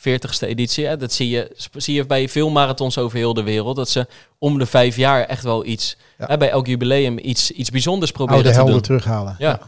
40ste 0.00 0.46
editie. 0.48 0.86
Hè. 0.86 0.96
Dat 0.96 1.12
zie 1.12 1.28
je, 1.28 1.56
zie 1.76 1.94
je 1.94 2.06
bij 2.06 2.28
veel 2.28 2.50
marathons 2.50 2.98
over 2.98 3.16
heel 3.18 3.34
de 3.34 3.42
wereld. 3.42 3.76
Dat 3.76 3.88
ze 3.88 4.06
om 4.38 4.58
de 4.58 4.66
vijf 4.66 4.96
jaar 4.96 5.24
echt 5.24 5.42
wel 5.42 5.64
iets, 5.64 5.96
Ja. 6.18 6.26
hè, 6.26 6.36
bij 6.36 6.50
elk 6.50 6.66
jubileum 6.66 7.18
iets, 7.18 7.50
iets 7.50 7.70
bijzonders 7.70 8.10
proberen 8.10 8.36
Oude 8.38 8.48
te 8.50 8.54
helden 8.56 8.74
doen. 8.74 8.82
terughalen. 8.82 9.34
Ja. 9.38 9.60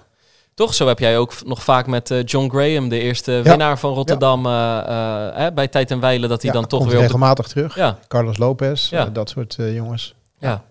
Toch, 0.55 0.75
zo 0.75 0.87
heb 0.87 0.99
jij 0.99 1.19
ook 1.19 1.35
nog 1.45 1.63
vaak 1.63 1.87
met 1.87 2.11
eh, 2.11 2.25
John 2.25 2.49
Graham, 2.51 2.89
de 2.89 2.99
eerste 3.01 3.33
Ja. 3.33 3.43
winnaar 3.43 3.79
van 3.79 3.93
Rotterdam, 3.95 4.47
eh, 4.47 4.79
eh, 4.79 5.37
hè, 5.37 5.53
bij 5.53 5.69
Tijd 5.69 5.91
en 5.91 6.01
Weilen, 6.01 6.29
dat 6.29 6.43
hij 6.43 6.53
dan 6.53 6.67
toch 6.67 6.79
weer 6.81 6.89
op 6.89 6.97
de... 6.97 7.03
regelmatig 7.03 7.47
terug. 7.47 7.75
Ja, 7.77 7.99
Carlos 8.09 8.37
Lopez, 8.39 8.91
dat 9.13 9.29
soort 9.31 9.57
jongens. 9.59 10.15
ja. 10.39 10.65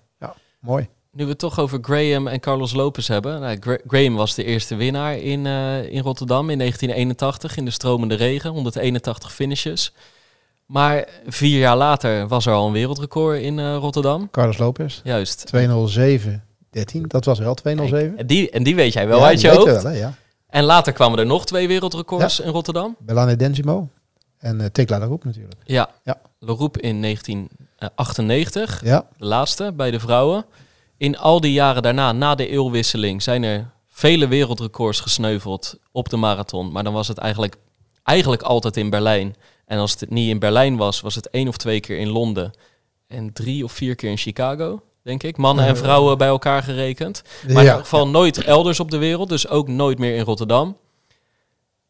Mooi. 0.59 0.87
Nu 1.13 1.23
we 1.23 1.29
het 1.29 1.39
toch 1.39 1.59
over 1.59 1.79
Graham 1.81 2.27
en 2.27 2.39
Carlos 2.39 2.73
Lopez 2.73 3.07
hebben. 3.07 3.39
Nou, 3.39 3.57
Gra- 3.59 3.77
Graham 3.87 4.15
was 4.15 4.35
de 4.35 4.43
eerste 4.43 4.75
winnaar 4.75 5.17
in, 5.17 5.45
eh, 5.45 5.83
in 5.91 6.01
Rotterdam 6.01 6.49
in 6.49 6.57
1981 6.57 7.57
in 7.57 7.65
de 7.65 7.71
stromende 7.71 8.15
regen. 8.15 8.49
181 8.51 9.33
finishes. 9.33 9.93
Maar 10.65 11.07
vier 11.27 11.59
jaar 11.59 11.77
later 11.77 12.27
was 12.27 12.45
er 12.45 12.53
al 12.53 12.67
een 12.67 12.73
wereldrecord 12.73 13.41
in 13.41 13.59
eh, 13.59 13.75
Rotterdam. 13.75 14.29
Carlos 14.31 14.57
Lopez. 14.57 15.01
Juist. 15.03 15.45
207 15.45 16.43
13. 16.69 17.03
Dat 17.07 17.25
was 17.25 17.39
wel 17.39 17.53
207. 17.53 18.17
En 18.17 18.27
die, 18.27 18.49
en 18.49 18.63
die 18.63 18.75
weet 18.75 18.93
jij 18.93 19.07
wel 19.07 19.19
Ja, 19.19 19.25
uit 19.25 19.41
je 19.41 19.49
hoofd. 19.49 19.65
we 19.65 19.71
wel, 19.81 19.91
hè, 19.91 19.97
ja. 19.97 20.13
En 20.49 20.63
later 20.63 20.93
kwamen 20.93 21.19
er 21.19 21.25
nog 21.25 21.45
twee 21.45 21.67
wereldrecords 21.67 22.39
in 22.39 22.49
Rotterdam. 22.51 22.95
Belane 22.99 23.35
Denzimo. 23.35 23.89
En 24.37 24.61
eh 24.61 24.67
Tekla 24.67 24.99
de 24.99 25.05
Roep 25.05 25.23
natuurlijk. 25.23 25.55
Ja. 25.63 25.89
Ja. 26.03 26.17
In 26.79 26.99
1998, 27.01 28.81
Ja. 28.83 29.05
de 29.17 29.25
laatste 29.25 29.71
bij 29.75 29.91
de 29.91 29.99
vrouwen. 29.99 30.45
In 31.01 31.17
al 31.17 31.41
die 31.41 31.51
jaren 31.51 31.81
daarna, 31.81 32.11
na 32.11 32.35
de 32.35 32.47
eeuwwisseling, 32.47 33.21
zijn 33.23 33.43
er 33.43 33.71
vele 33.87 34.27
wereldrecords 34.27 34.99
gesneuveld 34.99 35.79
op 35.91 36.09
de 36.09 36.17
marathon. 36.17 36.71
Maar 36.71 36.83
dan 36.83 36.93
was 36.93 37.07
het 37.07 37.17
eigenlijk, 37.17 37.55
eigenlijk 38.03 38.41
altijd 38.41 38.77
in 38.77 38.89
Berlijn. 38.89 39.35
En 39.65 39.79
als 39.79 39.99
het 39.99 40.09
niet 40.09 40.29
in 40.29 40.39
Berlijn 40.39 40.77
was, 40.77 41.01
was 41.01 41.15
het 41.15 41.29
één 41.29 41.47
of 41.47 41.57
twee 41.57 41.79
keer 41.79 41.97
in 41.97 42.09
Londen. 42.09 42.51
En 43.07 43.33
drie 43.33 43.63
of 43.63 43.71
vier 43.71 43.95
keer 43.95 44.09
in 44.09 44.17
Chicago, 44.17 44.81
denk 45.03 45.23
ik. 45.23 45.37
Mannen 45.37 45.65
en 45.65 45.77
vrouwen 45.77 46.17
bij 46.17 46.27
elkaar 46.27 46.63
gerekend. 46.63 47.23
Maar 47.47 47.63
in 47.63 47.69
elk 47.69 47.79
geval 47.79 48.07
nooit 48.07 48.43
elders 48.43 48.79
op 48.79 48.91
de 48.91 48.97
wereld, 48.97 49.29
dus 49.29 49.47
ook 49.47 49.67
nooit 49.67 49.97
meer 49.97 50.15
in 50.15 50.23
Rotterdam. 50.23 50.77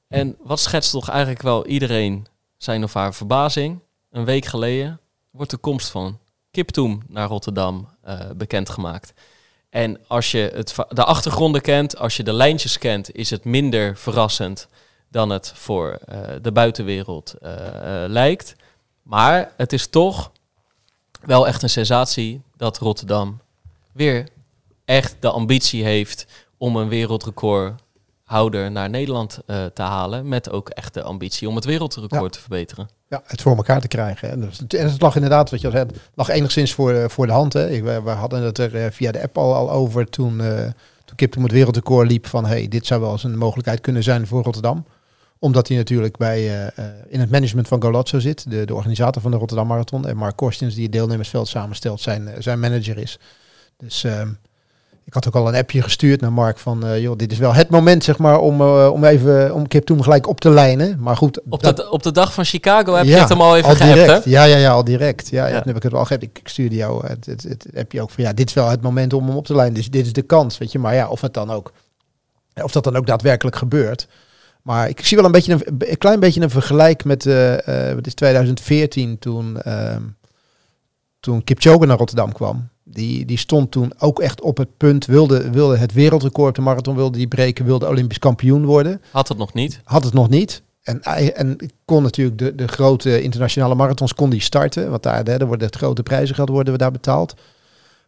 En 0.08 0.38
wat 0.44 0.60
schetst 0.60 0.92
toch 0.92 1.10
eigenlijk 1.10 1.42
wel 1.42 1.66
iedereen 1.66 2.28
zijn 2.58 2.84
of 2.84 2.94
haar 2.94 3.14
verbazing? 3.14 3.80
Een 4.12 4.26
week 4.26 4.46
geleden 4.46 5.00
wordt 5.32 5.52
de 5.52 5.58
komst 5.58 5.90
van 5.90 6.20
Kiptoem 6.52 7.02
naar 7.08 7.28
Rotterdam 7.28 7.90
eh, 8.02 8.20
bekendgemaakt. 8.36 9.14
En 9.70 10.00
als 10.08 10.32
je 10.32 10.52
het, 10.54 10.76
de 10.90 11.04
achtergronden 11.04 11.62
kent, 11.62 11.98
als 11.98 12.18
je 12.18 12.24
de 12.24 12.34
lijntjes 12.34 12.78
kent, 12.78 13.16
is 13.16 13.30
het 13.30 13.44
minder 13.44 13.98
verrassend 13.98 14.68
dan 15.10 15.30
het 15.30 15.52
voor 15.56 16.00
eh, 16.06 16.20
de 16.42 16.52
buitenwereld 16.52 17.34
eh, 17.34 17.52
lijkt. 18.08 18.56
Maar 19.04 19.54
het 19.58 19.74
is 19.74 19.88
toch 19.88 20.32
wel 21.22 21.48
echt 21.48 21.64
een 21.64 21.70
sensatie 21.70 22.42
dat 22.56 22.78
Rotterdam 22.78 23.42
weer 23.94 24.28
echt 24.86 25.16
de 25.20 25.30
ambitie 25.30 25.84
heeft 25.84 26.26
om 26.58 26.76
een 26.76 26.90
wereldrecordhouder 28.32 28.72
naar 28.72 28.90
Nederland 28.90 29.40
eh, 29.46 29.66
te 29.74 29.82
halen. 29.82 30.28
Met 30.28 30.50
ook 30.52 30.70
echt 30.70 30.94
de 30.94 31.04
ambitie 31.04 31.48
om 31.48 31.56
het 31.56 31.66
wereldrecord 31.66 32.22
Ja. 32.22 32.30
te 32.30 32.40
verbeteren. 32.40 32.90
Ja, 33.08 33.22
het 33.26 33.42
voor 33.42 33.56
elkaar 33.56 33.82
te 33.82 33.88
krijgen. 33.88 34.28
hè. 34.30 34.34
En 34.78 34.90
het 34.90 35.02
lag 35.02 35.16
inderdaad, 35.16 35.50
wat 35.50 35.62
je 35.62 35.68
al 35.68 35.74
zei, 35.74 35.86
het 35.86 35.96
lag 36.16 36.30
enigszins 36.30 36.74
voor, 36.74 36.92
eh, 36.94 37.10
voor 37.10 37.26
de 37.28 37.34
hand. 37.34 37.54
Hè. 37.54 37.70
Ik, 37.70 37.84
we, 37.84 38.02
we 38.02 38.10
hadden 38.10 38.42
het 38.44 38.58
er 38.58 38.76
eh, 38.76 38.92
via 38.92 39.12
de 39.12 39.22
app 39.22 39.38
al, 39.38 39.56
al 39.56 39.72
over 39.72 40.10
toen, 40.10 40.38
toen 41.06 41.16
Kip 41.16 41.32
toen 41.32 41.44
het 41.44 41.52
wereldrecord 41.52 42.08
liep 42.08 42.28
van 42.28 42.46
hey, 42.46 42.68
dit 42.68 42.86
zou 42.86 43.02
wel 43.02 43.12
eens 43.12 43.24
een 43.24 43.38
mogelijkheid 43.38 43.82
kunnen 43.82 44.04
zijn 44.04 44.28
voor 44.28 44.44
Rotterdam. 44.44 44.86
Omdat 45.40 45.68
hij 45.68 45.78
natuurlijk 45.78 46.18
bij, 46.18 46.72
in 47.08 47.20
het 47.20 47.32
management 47.32 47.68
van 47.68 47.82
Golazzo 47.82 48.20
zit, 48.20 48.50
de, 48.52 48.66
de 48.66 48.76
organisator 48.76 49.22
van 49.22 49.32
de 49.32 49.38
Rotterdam 49.38 49.68
Marathon. 49.68 50.08
En 50.08 50.18
Mark 50.18 50.36
Korstens, 50.36 50.74
die 50.74 50.84
het 50.84 50.92
deelnemersveld 50.92 51.48
samenstelt, 51.48 52.02
zijn, 52.02 52.30
zijn 52.40 52.60
manager 52.60 52.98
is. 52.98 53.20
Dus 53.78 54.04
ehm, 54.04 54.30
ik 55.06 55.14
had 55.14 55.28
ook 55.28 55.36
al 55.36 55.48
een 55.48 55.56
appje 55.56 55.82
gestuurd 55.82 56.22
naar 56.22 56.34
Mark 56.34 56.58
van, 56.58 56.86
eh, 56.86 57.02
joh, 57.02 57.18
dit 57.18 57.32
is 57.32 57.38
wel 57.38 57.54
het 57.54 57.70
moment 57.70 58.04
zeg 58.04 58.18
maar 58.18 58.40
om, 58.40 58.62
eh, 58.62 58.90
om 58.94 59.04
even 59.04 59.54
om 59.54 59.68
Kip 59.68 59.86
toen 59.86 60.04
gelijk 60.04 60.28
op 60.28 60.40
te 60.40 60.50
lijnen. 60.50 60.98
Maar 61.00 61.18
goed, 61.18 61.42
Op, 61.50 61.64
dat- 61.64 61.78
de, 61.78 61.90
op 61.92 62.04
de 62.04 62.12
dag 62.12 62.34
van 62.34 62.46
Chicago 62.46 62.94
heb 62.94 63.06
Ja, 63.06 63.14
je 63.14 63.20
het 63.20 63.30
hem 63.30 63.42
al 63.42 63.58
even 63.58 63.70
al 63.70 63.76
geappt, 63.76 63.94
direct. 63.94 64.24
hè? 64.24 64.30
Ja, 64.30 64.44
ja, 64.44 64.58
ja, 64.58 64.72
al 64.72 64.84
direct. 64.84 65.30
Ja, 65.30 65.46
ja. 65.46 65.48
Ja. 65.54 65.58
toen 65.58 65.68
heb 65.68 65.76
ik 65.76 65.84
het 65.84 65.92
wel 65.92 66.06
geappt. 66.06 66.24
Ik, 66.24 66.40
ik 66.40 66.48
stuurde 66.48 66.76
jou 66.76 67.08
het, 67.08 67.26
het, 67.26 67.44
het, 67.44 67.68
heb 67.74 67.92
je 67.92 68.02
ook 68.02 68.10
van 68.10 68.24
ja, 68.24 68.34
dit 68.34 68.48
is 68.48 68.54
wel 68.54 68.70
het 68.70 68.82
moment 68.82 69.14
om 69.14 69.28
hem 69.28 69.36
op 69.36 69.46
te 69.46 69.56
lijnen. 69.56 69.74
Dus 69.74 69.90
dit 69.90 70.06
is 70.06 70.14
de 70.14 70.22
kans, 70.22 70.58
weet 70.58 70.72
je. 70.72 70.80
Maar 70.80 70.94
ja, 70.96 71.08
of 71.08 71.22
het 71.22 71.34
dan 71.34 71.52
ook, 71.52 71.72
of 72.64 72.72
dat 72.72 72.84
dan 72.84 72.96
ook 72.96 73.06
daadwerkelijk 73.08 73.56
gebeurt. 73.56 74.08
Maar 74.62 74.90
ik 74.90 75.06
zie 75.06 75.18
wel 75.18 75.26
een 75.26 75.32
beetje 75.32 75.54
een, 75.54 75.76
een 75.90 75.98
klein 75.98 76.20
beetje 76.20 76.42
een 76.42 76.50
vergelijk 76.50 77.04
met, 77.04 77.26
eh 77.26 77.90
eh, 77.90 77.96
wat 77.96 78.08
is 78.08 78.14
2014 78.14 79.20
toen, 79.20 79.62
ehm 79.62 80.02
toen 81.20 81.44
Kipchoge 81.44 81.86
naar 81.86 81.98
Rotterdam 81.98 82.32
kwam. 82.34 82.68
Die, 82.94 83.26
die 83.26 83.38
stond 83.38 83.72
toen 83.72 83.92
ook 84.00 84.20
echt 84.20 84.42
op 84.42 84.58
het 84.58 84.78
punt, 84.78 85.06
wilde, 85.06 85.50
wilde 85.50 85.78
het 85.78 85.94
wereldrecord 85.94 86.50
op 86.50 86.56
de 86.56 86.62
marathon 86.62 86.96
wilde 86.96 87.18
die 87.18 87.28
breken, 87.28 87.66
wilde 87.66 87.88
Olympisch 87.88 88.20
kampioen 88.20 88.66
worden 88.66 89.02
Had 89.12 89.28
het 89.28 89.38
nog 89.38 89.54
niet. 89.54 89.82
had 89.84 90.04
het 90.04 90.14
nog 90.14 90.30
niet. 90.30 90.62
En, 90.82 91.02
en 91.36 91.58
kon 91.86 92.04
natuurlijk 92.04 92.38
de, 92.38 92.56
de 92.56 92.68
grote 92.68 93.22
internationale 93.22 93.76
marathons 93.76 94.14
kon 94.14 94.30
die 94.30 94.42
starten. 94.42 94.90
Want 94.90 95.04
daar, 95.04 95.24
hè, 95.24 95.46
worden 95.46 95.68
het 95.68 95.76
grote 95.76 96.04
prijzengeld 96.04 96.50
worden 96.50 96.74
we 96.74 96.80
daar 96.80 96.92
betaald. 96.92 97.34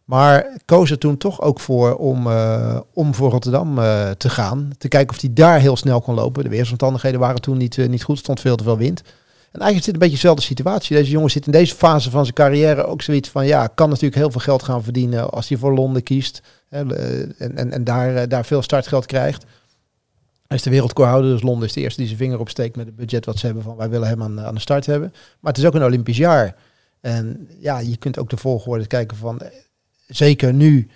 Maar 0.04 0.46
koos 0.64 0.90
er 0.90 0.98
toen 0.98 1.16
toch 1.16 1.40
ook 1.40 1.60
voor 1.60 1.96
om, 1.96 2.26
eh, 2.26 2.80
om 2.92 3.14
voor 3.14 3.30
Rotterdam 3.30 3.78
eh, 3.78 4.10
te 4.10 4.30
gaan. 4.30 4.70
Te 4.78 4.88
kijken 4.88 5.14
of 5.14 5.20
hij 5.20 5.30
daar 5.32 5.60
heel 5.60 5.76
snel 5.76 6.00
kon 6.00 6.14
lopen. 6.14 6.44
De 6.44 6.48
weersomstandigheden 6.50 7.20
waren 7.20 7.40
toen 7.40 7.56
niet, 7.56 7.78
eh, 7.78 7.88
niet 7.88 8.02
goed. 8.04 8.18
stond 8.18 8.40
veel 8.40 8.56
te 8.56 8.64
veel 8.64 8.76
wind. 8.76 9.02
En 9.54 9.60
eigenlijk 9.60 9.84
zit 9.84 9.94
een 9.94 10.00
beetje 10.00 10.22
dezelfde 10.22 10.42
situatie. 10.42 10.96
Deze 10.96 11.10
jongen 11.10 11.30
zit 11.30 11.46
in 11.46 11.52
deze 11.52 11.74
fase 11.74 12.10
van 12.10 12.22
zijn 12.22 12.34
carrière 12.34 12.84
ook 12.84 13.02
zoiets 13.02 13.28
van... 13.28 13.46
ja, 13.46 13.66
kan 13.66 13.88
natuurlijk 13.88 14.14
heel 14.14 14.30
veel 14.30 14.40
geld 14.40 14.62
gaan 14.62 14.82
verdienen 14.82 15.30
als 15.30 15.48
hij 15.48 15.58
voor 15.58 15.74
Londen 15.74 16.02
kiest. 16.02 16.42
Hè, 16.68 16.94
eh, 16.94 17.20
en, 17.38 17.56
en, 17.56 17.72
en 17.72 17.84
daar, 17.84 18.16
eh, 18.16 18.28
daar 18.28 18.44
veel 18.44 18.62
startgeld 18.62 19.06
krijgt. 19.06 19.44
Hij 20.46 20.56
is 20.56 20.62
de 20.62 20.70
wereldrecordhouder, 20.70 21.30
dus 21.30 21.42
Londen 21.42 21.68
is 21.68 21.74
de 21.74 21.80
eerste 21.80 21.98
die 21.98 22.06
zijn 22.06 22.20
vinger 22.20 22.38
opsteekt 22.38 22.76
met 22.76 22.86
het 22.86 22.96
budget 22.96 23.24
wat 23.24 23.38
ze 23.38 23.46
hebben 23.46 23.64
van 23.64 23.76
wij 23.76 23.88
willen 23.88 24.08
hem 24.08 24.22
aan, 24.22 24.54
de 24.54 24.60
start 24.60 24.86
hebben. 24.86 25.12
Maar 25.40 25.52
het 25.52 25.60
is 25.60 25.66
ook 25.66 25.74
een 25.74 25.84
Olympisch 25.84 26.16
jaar. 26.16 26.56
En 27.00 27.48
ja, 27.58 27.78
je 27.78 27.96
kunt 27.96 28.18
ook 28.18 28.30
de 28.30 28.36
volgorde 28.36 28.86
kijken 28.86 29.16
van, 29.16 29.40
eh, 29.40 29.48
zeker 30.06 30.54
nu, 30.54 30.88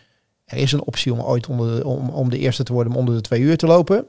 er 0.45 0.59
is 0.59 0.73
een 0.73 0.85
optie 0.85 1.13
om 1.13 1.21
ooit 1.21 1.47
onder 1.47 1.77
de, 1.77 1.87
om, 1.87 2.09
om 2.09 2.31
de 2.31 2.39
eerste 2.39 2.63
te 2.63 2.73
worden 2.73 2.93
om 2.93 2.99
onder 2.99 3.15
de 3.15 3.21
twee 3.21 3.41
uur 3.41 3.57
te 3.57 3.67
lopen. 3.67 4.07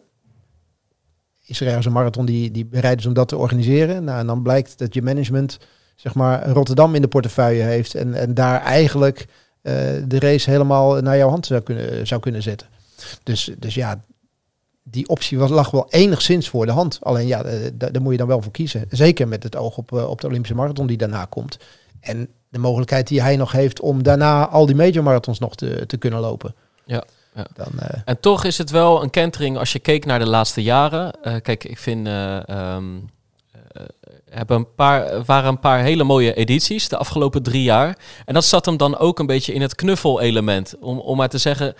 Is 1.50 1.62
er 1.62 1.86
een 1.86 1.92
marathon 1.92 2.26
die, 2.26 2.52
die 2.52 2.66
bereid 2.66 3.00
is 3.00 3.06
om 3.06 3.14
dat 3.14 3.28
te 3.28 3.38
organiseren? 3.38 4.04
Nou, 4.04 4.20
en 4.20 4.28
dan 4.28 4.42
blijkt 4.42 4.78
dat 4.78 4.94
je 4.94 5.02
management, 5.02 5.58
zeg 5.96 6.14
maar, 6.14 6.50
Rotterdam 6.50 6.96
in 6.96 7.02
de 7.02 7.08
portefeuille 7.08 7.62
heeft 7.64 7.96
en, 7.96 8.14
en 8.14 8.34
daar 8.34 8.62
eigenlijk 8.62 9.26
eh, 9.62 9.74
de 10.08 10.20
race 10.20 10.50
helemaal 10.50 11.02
naar 11.02 11.18
jouw 11.18 11.30
hand 11.30 11.46
zou 11.46 11.62
kunnen, 11.62 12.08
zou 12.08 12.22
kunnen 12.22 12.42
zetten. 12.42 12.68
Dus, 13.24 13.52
dus 13.58 13.76
ja, 13.76 14.04
die 14.84 15.08
optie 15.08 15.38
was, 15.38 15.50
lag 15.50 15.72
wel 15.72 15.88
enigszins 15.90 16.50
voor 16.50 16.66
de 16.66 16.72
hand. 16.72 17.00
Alleen 17.02 17.28
ja, 17.28 17.44
eh, 17.44 17.72
da- 17.74 17.90
daar 17.90 18.02
moet 18.02 18.12
je 18.12 18.18
dan 18.18 18.28
wel 18.28 18.42
voor 18.42 18.52
kiezen. 18.52 18.86
Zeker 18.90 19.28
met 19.28 19.44
het 19.44 19.56
oog 19.56 19.78
op, 19.78 19.94
eh, 19.94 20.10
op 20.10 20.22
de 20.22 20.28
Olympische 20.28 20.56
marathon 20.56 20.88
die 20.88 20.98
daarna 20.98 21.26
komt. 21.26 21.58
En 22.00 22.28
de 22.50 22.60
mogelijkheid 22.60 23.08
die 23.08 23.22
hij 23.22 23.36
nog 23.36 23.52
heeft 23.52 23.80
om 23.80 24.04
daarna 24.04 24.48
al 24.48 24.66
die 24.66 24.76
major 24.76 25.04
marathons 25.04 25.40
nog 25.40 25.56
te, 25.56 25.86
te 25.86 25.98
kunnen 25.98 26.20
lopen. 26.20 26.56
Ja, 26.86 27.04
ja. 27.40 27.64
Dan, 27.64 27.80
eh, 27.80 28.00
En 28.06 28.20
toch 28.20 28.44
is 28.44 28.58
het 28.58 28.70
wel 28.70 29.04
een 29.04 29.10
kentering 29.10 29.58
als 29.58 29.72
je 29.72 29.80
keek 29.80 30.06
naar 30.06 30.20
de 30.20 30.28
laatste 30.28 30.64
jaren. 30.64 31.12
Eh, 31.22 31.34
kijk, 31.42 31.64
ik 31.64 31.78
vind. 31.78 32.08
eh, 32.08 32.38
hebben 34.30 34.58
een 34.58 34.76
paar, 34.76 35.24
waren 35.26 35.50
een 35.50 35.60
paar 35.60 35.80
hele 35.80 36.04
mooie 36.04 36.34
edities 36.34 36.90
de 36.90 36.98
afgelopen 36.98 37.44
drie 37.44 37.64
jaar. 37.64 37.98
En 38.26 38.34
dat 38.34 38.46
zat 38.46 38.66
hem 38.66 38.78
dan 38.78 38.98
ook 38.98 39.20
een 39.20 39.26
beetje 39.26 39.54
in 39.54 39.62
het 39.62 39.76
knuffelelement. 39.76 40.76
Om, 40.80 41.00
om 41.00 41.18
maar 41.18 41.30
te 41.30 41.38
zeggen, 41.38 41.76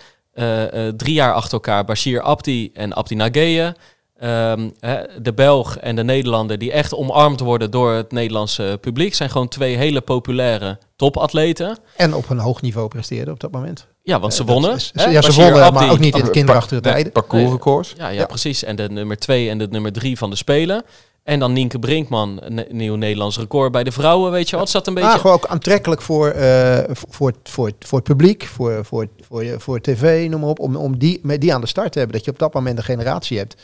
drie 0.96 1.14
jaar 1.14 1.34
achter 1.34 1.52
elkaar 1.52 1.84
Bashir 1.84 2.22
Abdi 2.22 2.70
en 2.74 2.92
Abdi 2.92 3.14
Nageye. 3.14 3.74
Ehm, 4.18 4.70
hè, 4.80 5.22
de 5.22 5.32
Belg 5.32 5.76
en 5.76 5.96
de 5.96 6.04
Nederlander 6.04 6.58
die 6.58 6.72
echt 6.72 6.94
omarmd 6.94 7.40
worden 7.40 7.70
door 7.70 7.92
het 7.92 8.12
Nederlandse 8.12 8.78
publiek. 8.80 9.14
Zijn 9.14 9.30
gewoon 9.30 9.48
twee 9.48 9.76
hele 9.76 10.00
populaire 10.00 10.78
topatleten. 11.00 11.78
en 11.96 12.14
op 12.14 12.30
een 12.30 12.38
hoog 12.38 12.60
niveau 12.62 12.88
presteerde 12.88 13.30
op 13.30 13.40
dat 13.40 13.50
moment. 13.50 13.86
Ja, 14.02 14.20
want 14.20 14.34
ze 14.34 14.40
Eh, 14.40 14.46
dat 14.46 14.56
wonnen. 14.56 14.74
is- 14.76 14.90
hè? 14.94 15.04
ja, 15.10 15.22
ze 15.22 15.32
wonnen, 15.32 15.62
Abdi- 15.62 15.78
maar 15.84 15.90
ook 15.90 15.98
niet 15.98 16.16
in 16.16 16.24
de 16.24 16.30
kinderachtige 16.30 16.80
tijden. 16.80 17.12
Parcoursrecords. 17.12 17.94
Ja, 17.96 18.08
ja, 18.08 18.20
Ja. 18.20 18.26
precies. 18.26 18.64
En 18.64 18.76
de 18.76 18.88
nummer 18.88 19.18
2 19.18 19.48
en 19.50 19.58
de 19.58 19.66
nummer 19.70 19.92
3 19.92 20.18
van 20.18 20.30
de 20.30 20.36
Spelen. 20.36 20.82
En 21.22 21.38
dan 21.38 21.52
Nienke 21.52 21.78
Brinkman, 21.78 22.38
een 22.42 22.66
nieuw 22.70 22.94
Nederlands 22.94 23.38
record 23.38 23.72
bij 23.72 23.84
de 23.84 23.92
vrouwen, 23.92 24.30
weet 24.32 24.44
je 24.46 24.50
wel. 24.50 24.60
Het 24.60 24.70
zat 24.70 24.86
een 24.86 24.94
beetje... 24.94 25.08
Ah, 25.10 25.18
gewoon 25.20 25.36
ook 25.36 25.46
aantrekkelijk 25.46 26.02
voor, 26.02 26.28
eh, 26.28 26.78
voor, 26.92 27.34
voor, 27.42 27.72
voor 27.78 27.98
het 27.98 28.06
publiek, 28.08 28.46
voor, 28.46 28.84
voor, 28.84 29.06
voor, 29.28 29.44
voor 29.58 29.80
tv, 29.80 30.28
noem 30.28 30.40
maar 30.40 30.48
op. 30.48 30.58
Om, 30.60 30.76
om 30.76 30.98
die, 30.98 31.20
met 31.22 31.40
die 31.40 31.54
aan 31.54 31.60
de 31.60 31.66
start 31.66 31.92
te 31.92 31.98
hebben. 31.98 32.16
Dat 32.16 32.24
je 32.26 32.30
op 32.32 32.38
dat 32.38 32.54
moment 32.54 32.78
een 32.78 32.84
generatie 32.84 33.38
hebt 33.38 33.54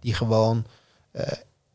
die 0.00 0.14
gewoon 0.14 0.64
eh, 1.12 1.26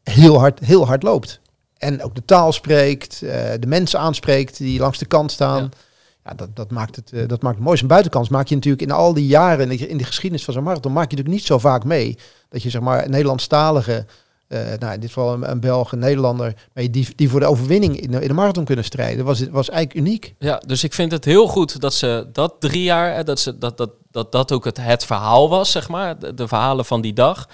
heel, 0.03 0.39
hard, 0.39 0.59
heel 0.59 0.85
hard 0.85 1.03
loopt. 1.03 1.39
En 1.79 2.03
ook 2.03 2.15
de 2.15 2.25
taal 2.25 2.51
spreekt, 2.51 3.21
eh, 3.21 3.51
de 3.59 3.67
mensen 3.67 3.99
aanspreekt 3.99 4.57
die 4.57 4.79
langs 4.79 4.97
de 4.97 5.05
kant 5.05 5.31
staan. 5.31 5.63
Ja. 5.63 5.69
Ja, 6.25 6.33
dat, 6.35 6.55
dat, 6.55 6.71
maakt 6.71 6.95
het, 6.95 7.13
eh, 7.13 7.27
dat 7.27 7.41
maakt 7.41 7.55
het 7.55 7.63
mooi. 7.63 7.77
Zijn 7.77 7.89
buitenkans 7.89 8.29
maak 8.29 8.47
je 8.47 8.55
natuurlijk 8.55 8.83
in 8.83 8.91
al 8.91 9.13
die 9.13 9.27
jaren, 9.27 9.71
in 9.71 9.77
de, 9.77 9.87
in 9.87 9.97
de 9.97 10.03
geschiedenis 10.03 10.45
van 10.45 10.53
zo'n 10.53 10.63
marathon, 10.63 10.91
maak 10.91 11.11
je 11.11 11.15
natuurlijk 11.15 11.35
niet 11.35 11.45
zo 11.45 11.57
vaak 11.57 11.83
mee. 11.83 12.17
Dat 12.49 12.63
je 12.63 12.69
zeg 12.69 12.81
maar 12.81 13.03
een 13.03 13.11
Nederlandstalige, 13.11 14.05
eh 14.47 14.59
nou 14.79 14.93
in 14.93 14.99
dit 14.99 15.09
geval 15.09 15.33
een, 15.33 15.51
een 15.51 15.59
Belg, 15.59 15.91
een 15.91 15.99
Nederlander, 15.99 16.53
die, 16.73 17.07
die 17.15 17.29
voor 17.29 17.39
de 17.39 17.45
overwinning 17.45 17.99
in 17.99 18.11
de, 18.11 18.21
in 18.21 18.27
de 18.27 18.33
marathon 18.33 18.65
kunnen 18.65 18.85
strijden. 18.85 19.25
was, 19.25 19.47
was 19.49 19.69
eigenlijk 19.69 20.07
uniek. 20.07 20.35
Ja, 20.39 20.61
dus 20.65 20.83
ik 20.83 20.93
vind 20.93 21.11
het 21.11 21.25
heel 21.25 21.47
goed 21.47 21.81
dat 21.81 21.93
ze 21.93 22.27
dat 22.33 22.55
drie 22.59 22.83
jaar, 22.83 23.25
dat, 23.25 23.39
ze, 23.39 23.57
dat, 23.57 23.77
dat, 23.77 23.91
dat 24.11 24.31
dat 24.31 24.51
ook 24.51 24.65
het, 24.65 24.77
het 24.77 25.05
verhaal 25.05 25.49
was, 25.49 25.71
zeg 25.71 25.89
maar. 25.89 26.19
De, 26.19 26.33
de 26.33 26.47
verhalen 26.47 26.85
van 26.85 27.01
die 27.01 27.13
dag. 27.13 27.47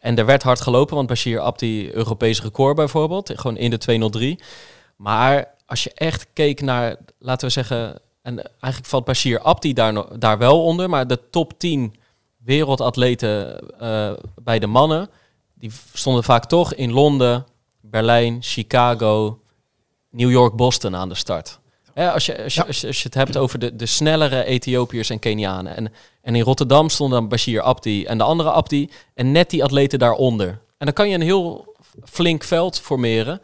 En 0.00 0.16
er 0.16 0.26
werd 0.26 0.42
hard 0.42 0.60
gelopen, 0.60 0.96
want 0.96 1.08
Bashir 1.08 1.40
Abdi 1.40 1.92
Europees 1.92 2.42
record 2.42 2.76
bijvoorbeeld. 2.76 3.32
Gewoon 3.34 3.56
in 3.56 3.70
de 3.70 3.78
203. 3.78 4.38
Maar 4.96 5.54
als 5.66 5.84
je 5.84 5.92
echt 5.94 6.26
keek 6.32 6.60
naar, 6.60 6.96
laten 7.18 7.46
we 7.46 7.52
zeggen... 7.52 8.00
En 8.22 8.42
eigenlijk 8.42 8.86
valt 8.86 9.04
Bashir 9.04 9.40
Abdi 9.40 9.72
daar, 9.72 10.18
daar 10.18 10.38
wel 10.38 10.64
onder. 10.64 10.88
Maar 10.88 11.06
de 11.06 11.30
top 11.30 11.58
10 11.58 11.94
wereldatleten 12.36 13.60
eh, 13.78 14.12
bij 14.42 14.58
de 14.58 14.66
mannen... 14.66 15.10
die 15.54 15.72
stonden 15.92 16.24
vaak 16.24 16.44
toch 16.44 16.74
in 16.74 16.92
Londen, 16.92 17.46
Berlijn, 17.80 18.38
Chicago... 18.40 19.40
New 20.10 20.30
York-Boston 20.30 20.96
aan 20.96 21.08
de 21.08 21.14
start. 21.14 21.60
Hè, 21.94 22.10
als, 22.12 22.26
je, 22.26 22.42
als, 22.42 22.54
je, 22.54 22.60
Ja. 22.60 22.66
als, 22.66 22.80
je, 22.80 22.86
als 22.86 22.96
je 22.98 23.04
het 23.04 23.14
hebt 23.14 23.36
over 23.36 23.58
de, 23.58 23.76
de 23.76 23.86
snellere 23.86 24.44
Ethiopiërs 24.44 25.10
en 25.10 25.18
Kenianen. 25.18 25.76
En, 25.76 25.92
en 26.22 26.34
in 26.34 26.42
Rotterdam 26.42 26.88
stond 26.88 27.12
dan 27.12 27.28
Bashir 27.28 27.60
Abdi 27.60 28.04
en 28.04 28.18
de 28.18 28.24
andere 28.24 28.50
Abdi. 28.50 28.90
En 29.14 29.32
net 29.32 29.50
die 29.50 29.64
atleten 29.64 29.98
daaronder. 29.98 30.48
En 30.48 30.86
dan 30.86 30.92
kan 30.92 31.08
je 31.08 31.14
een 31.14 31.20
heel 31.20 31.74
flink 32.04 32.44
veld 32.44 32.80
formeren. 32.80 33.40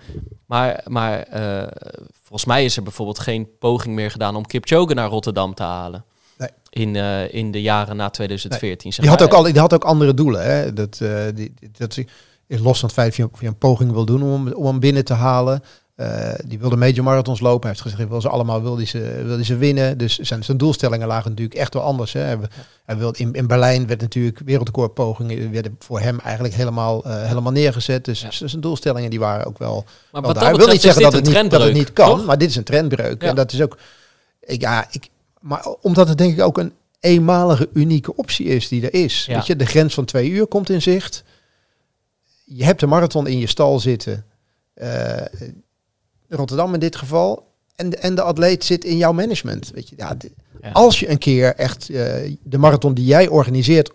Maar, 0.47 0.80
maar 0.86 1.20
eh, 1.22 1.68
volgens 2.22 2.44
mij 2.44 2.64
is 2.64 2.76
er 2.76 2.82
bijvoorbeeld 2.82 3.18
geen 3.18 3.49
poging 3.59 3.94
meer 3.94 4.11
gedaan 4.11 4.36
om 4.36 4.47
Kipchoge 4.47 4.94
naar 4.94 5.09
Rotterdam 5.09 5.55
te 5.55 5.62
halen. 5.62 6.05
Nee. 6.38 6.49
In, 6.70 6.97
eh, 6.97 7.34
in 7.34 7.51
de 7.51 7.62
jaren 7.62 7.97
na 7.97 8.11
2014. 8.11 8.92
zeg 8.92 9.01
Die 9.01 9.11
had, 9.11 9.18
maar. 9.18 9.28
ook 9.28 9.34
al, 9.34 9.53
die 9.53 9.61
had 9.61 9.74
ook 9.74 9.84
andere 9.84 10.14
doelen. 10.14 10.42
Hè? 10.44 10.72
Dat, 10.72 10.99
eh, 11.01 11.24
die, 11.34 11.55
dat 11.78 11.97
is 12.47 12.61
los 12.61 12.78
van 12.78 12.88
het 12.88 12.99
feit 12.99 13.07
dat 13.09 13.16
je, 13.16 13.28
of 13.32 13.40
je 13.40 13.47
een 13.47 13.59
poging 13.59 13.92
wil 13.92 14.05
doen 14.05 14.22
om, 14.22 14.53
om 14.53 14.66
hem 14.66 14.80
binnen 14.80 15.05
te 15.05 15.14
halen. 15.14 15.62
Eh, 15.97 16.32
die 16.47 16.59
wilde 16.59 16.76
major 16.76 17.05
marathons 17.05 17.40
lopen. 17.40 17.61
Hij 17.61 17.70
heeft 17.70 17.80
gezegd, 17.80 18.09
wil 18.09 18.20
ze 18.20 18.28
allemaal 18.28 18.62
wil 18.62 18.74
die 18.74 18.86
ze, 18.86 19.22
wil 19.24 19.36
die 19.36 19.44
ze 19.44 19.57
winnen. 19.57 19.99
Dus 19.99 20.18
zijn, 20.18 20.44
zijn 20.44 20.57
doelstellingen 20.57 21.07
lagen 21.07 21.30
natuurlijk 21.30 21.59
echt 21.59 21.74
wel 21.74 21.82
anders. 21.82 22.12
Hè. 22.12 22.20
Hij, 22.20 22.38
hij 22.84 22.97
wilde, 22.97 23.18
in, 23.18 23.32
in 23.32 23.47
Berlijn 23.47 23.86
werd 23.86 24.01
natuurlijk 24.01 24.40
wereldrecordpogingen 24.44 25.53
werden 25.53 25.76
voor 25.78 26.01
hem 26.01 26.20
eigenlijk 26.20 26.55
helemaal, 26.55 27.05
eh, 27.05 27.22
helemaal 27.22 27.53
neergezet. 27.53 28.05
Dus 28.05 28.20
Ja. 28.20 28.30
zijn 28.30 28.61
doelstellingen 28.61 29.11
die 29.11 29.18
waren 29.18 29.47
ook 29.47 29.59
wel, 29.59 29.84
Maar 30.12 30.22
wel 30.22 30.57
wil 30.57 30.68
niet 30.68 30.80
zeggen 30.80 31.03
dat 31.03 31.12
het 31.12 31.24
niet, 31.24 31.51
dat 31.51 31.62
het 31.62 31.72
niet 31.72 31.92
kan, 31.92 32.09
toch? 32.16 32.26
maar 32.26 32.38
dit 32.38 32.49
is 32.51 32.57
een 32.57 32.64
trendbreuk. 32.64 33.22
Ja. 33.22 33.28
En 33.28 33.34
dat 33.34 33.53
is 33.53 33.62
ook, 33.62 33.78
ik, 34.40 34.61
ja, 34.61 34.86
ik, 34.90 35.09
maar 35.40 35.66
omdat 35.80 36.09
het 36.09 36.18
denk 36.18 36.32
ik 36.32 36.40
ook 36.40 36.59
een 36.59 36.72
eenmalige, 37.01 37.68
unieke 37.72 38.16
optie 38.16 38.47
is 38.47 38.68
die 38.68 38.90
er 38.90 38.94
is. 38.94 39.24
Ja. 39.26 39.34
Weet 39.34 39.47
je, 39.47 39.57
de 39.57 39.66
grens 39.66 39.94
van 39.94 40.05
twee 40.05 40.30
uur 40.30 40.47
komt 40.47 40.70
in 40.70 40.82
zicht. 40.82 41.24
Je 42.44 42.64
hebt 42.64 42.80
de 42.80 42.86
marathon 42.86 43.26
in 43.26 43.38
je 43.38 43.47
stal 43.47 43.80
zitten. 43.80 44.24
Eh, 44.74 45.16
Rotterdam 46.28 46.74
in 46.74 46.80
dit 46.80 46.96
geval. 46.96 47.52
En 47.76 47.90
de, 47.90 47.96
en 47.96 48.14
de 48.14 48.22
atleet 48.22 48.64
zit 48.64 48.84
in 48.84 48.96
jouw 48.96 49.12
management. 49.12 49.70
Weet 49.74 49.88
je, 49.88 49.94
ja, 49.98 50.14
de- 50.14 50.32
Ja. 50.62 50.70
Als 50.72 51.00
je 51.00 51.10
een 51.10 51.18
keer 51.18 51.54
echt 51.54 51.88
eh, 51.90 52.36
de 52.42 52.58
marathon 52.58 52.94
die 52.94 53.04
jij 53.04 53.28
organiseert 53.28 53.90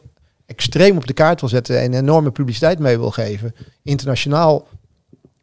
extreem 0.45 0.97
op 0.97 1.07
de 1.07 1.13
kaart 1.13 1.39
wil 1.39 1.49
zetten 1.49 1.79
en 1.79 1.93
enorme 1.93 2.31
publiciteit 2.31 2.79
mee 2.79 2.97
wil 2.97 3.11
geven, 3.11 3.55
internationaal 3.83 4.67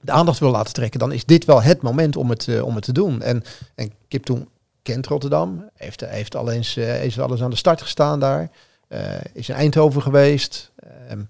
de 0.00 0.12
aandacht 0.12 0.38
wil 0.38 0.50
laten 0.50 0.72
trekken, 0.72 1.00
dan 1.00 1.12
is 1.12 1.24
dit 1.24 1.44
wel 1.44 1.62
het 1.62 1.82
moment 1.82 2.16
om 2.16 2.30
het, 2.30 2.48
eh, 2.48 2.64
om 2.64 2.74
het 2.74 2.84
te 2.84 2.92
doen. 2.92 3.22
En, 3.22 3.42
en 3.74 3.92
Kip 4.08 4.24
toen 4.24 4.48
kent 4.82 5.06
Rotterdam, 5.06 5.70
heeft, 5.74 6.00
heeft, 6.06 6.36
al 6.36 6.50
eens, 6.50 6.76
eh, 6.76 6.84
heeft 6.86 7.18
alles 7.18 7.42
aan 7.42 7.50
de 7.50 7.56
start 7.56 7.82
gestaan 7.82 8.20
daar, 8.20 8.50
eh, 8.88 9.00
is 9.32 9.48
in 9.48 9.54
Eindhoven 9.54 10.02
geweest. 10.02 10.70
Ehm, 11.08 11.20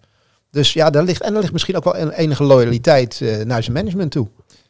dus 0.50 0.72
ja, 0.72 0.90
daar 0.90 1.04
ligt, 1.04 1.22
en 1.22 1.34
er 1.34 1.40
ligt 1.40 1.52
misschien 1.52 1.76
ook 1.76 1.84
wel 1.84 1.94
enige 2.11 2.44
loyaliteit 2.44 3.20
eh, 3.20 3.44
naar 3.44 3.62
zijn 3.62 3.76
management 3.76 4.11
toe. 4.11 4.28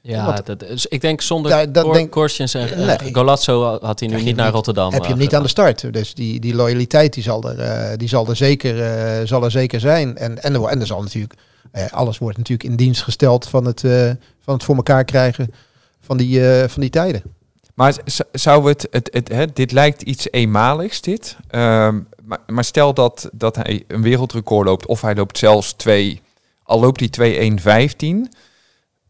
Ja, 0.08 0.24
Want- 0.24 0.46
dat 0.46 0.62
is, 0.62 0.86
ik 0.86 1.00
denk 1.00 1.20
zonder 1.20 1.50
Daar- 1.50 1.72
dat 1.72 1.92
denk- 1.92 2.16
en 2.16 2.52
eh, 2.54 3.00
Nee. 3.00 3.14
Golazzo 3.14 3.78
had 3.80 4.00
hij 4.00 4.08
nu 4.08 4.22
niet 4.22 4.36
naar 4.36 4.50
Rotterdam. 4.52 4.92
heb 4.92 5.02
je 5.02 5.08
hem 5.08 5.16
eh, 5.16 5.22
niet 5.22 5.34
aan 5.34 5.42
de 5.42 5.48
start. 5.48 5.92
Dus 5.92 6.14
die, 6.14 6.40
die 6.40 6.54
loyaliteit 6.54 7.12
die 7.14 7.22
zal 7.22 7.50
er, 7.50 7.58
eh, 7.58 7.96
die 7.96 8.08
zal 8.08 8.28
er, 8.28 8.36
zeker, 8.36 8.82
eh, 8.82 9.26
zal 9.26 9.44
er 9.44 9.50
zeker 9.50 9.80
zijn. 9.80 10.16
En, 10.16 10.42
en, 10.42 10.54
er, 10.54 10.64
en 10.64 10.80
er 10.80 10.86
zal 10.86 11.02
natuurlijk, 11.02 11.34
eh, 11.72 11.92
alles 11.92 12.18
wordt 12.18 12.36
natuurlijk 12.38 12.68
in 12.68 12.76
dienst 12.76 13.02
gesteld 13.02 13.48
van 13.48 13.64
het, 13.64 13.84
eh, 13.84 14.10
van 14.40 14.54
het 14.54 14.64
voor 14.64 14.76
elkaar 14.76 15.04
krijgen 15.04 15.54
van 16.00 16.16
die, 16.16 16.50
eh, 16.52 16.68
van 16.68 16.80
die 16.80 16.90
tijden. 16.90 17.22
Maar 17.74 17.96
zou 18.32 18.68
het, 18.68 18.86
het, 18.90 19.08
het, 19.12 19.28
hè, 19.28 19.46
dit 19.52 19.72
lijkt 19.72 20.02
iets 20.02 20.26
eenmaligs, 20.30 21.00
dit. 21.00 21.36
Ehm, 21.50 21.98
maar, 22.24 22.38
maar 22.46 22.64
stel 22.64 22.94
dat, 22.94 23.28
dat 23.32 23.56
hij 23.56 23.84
een 23.88 24.02
wereldrecord 24.02 24.66
loopt, 24.66 24.86
of 24.86 25.00
hij 25.00 25.14
loopt 25.14 25.38
zelfs 25.38 25.72
twee, 25.72 26.20
al 26.62 26.80
loopt 26.80 27.00
hij 27.00 27.08
2.1.15, 27.08 28.28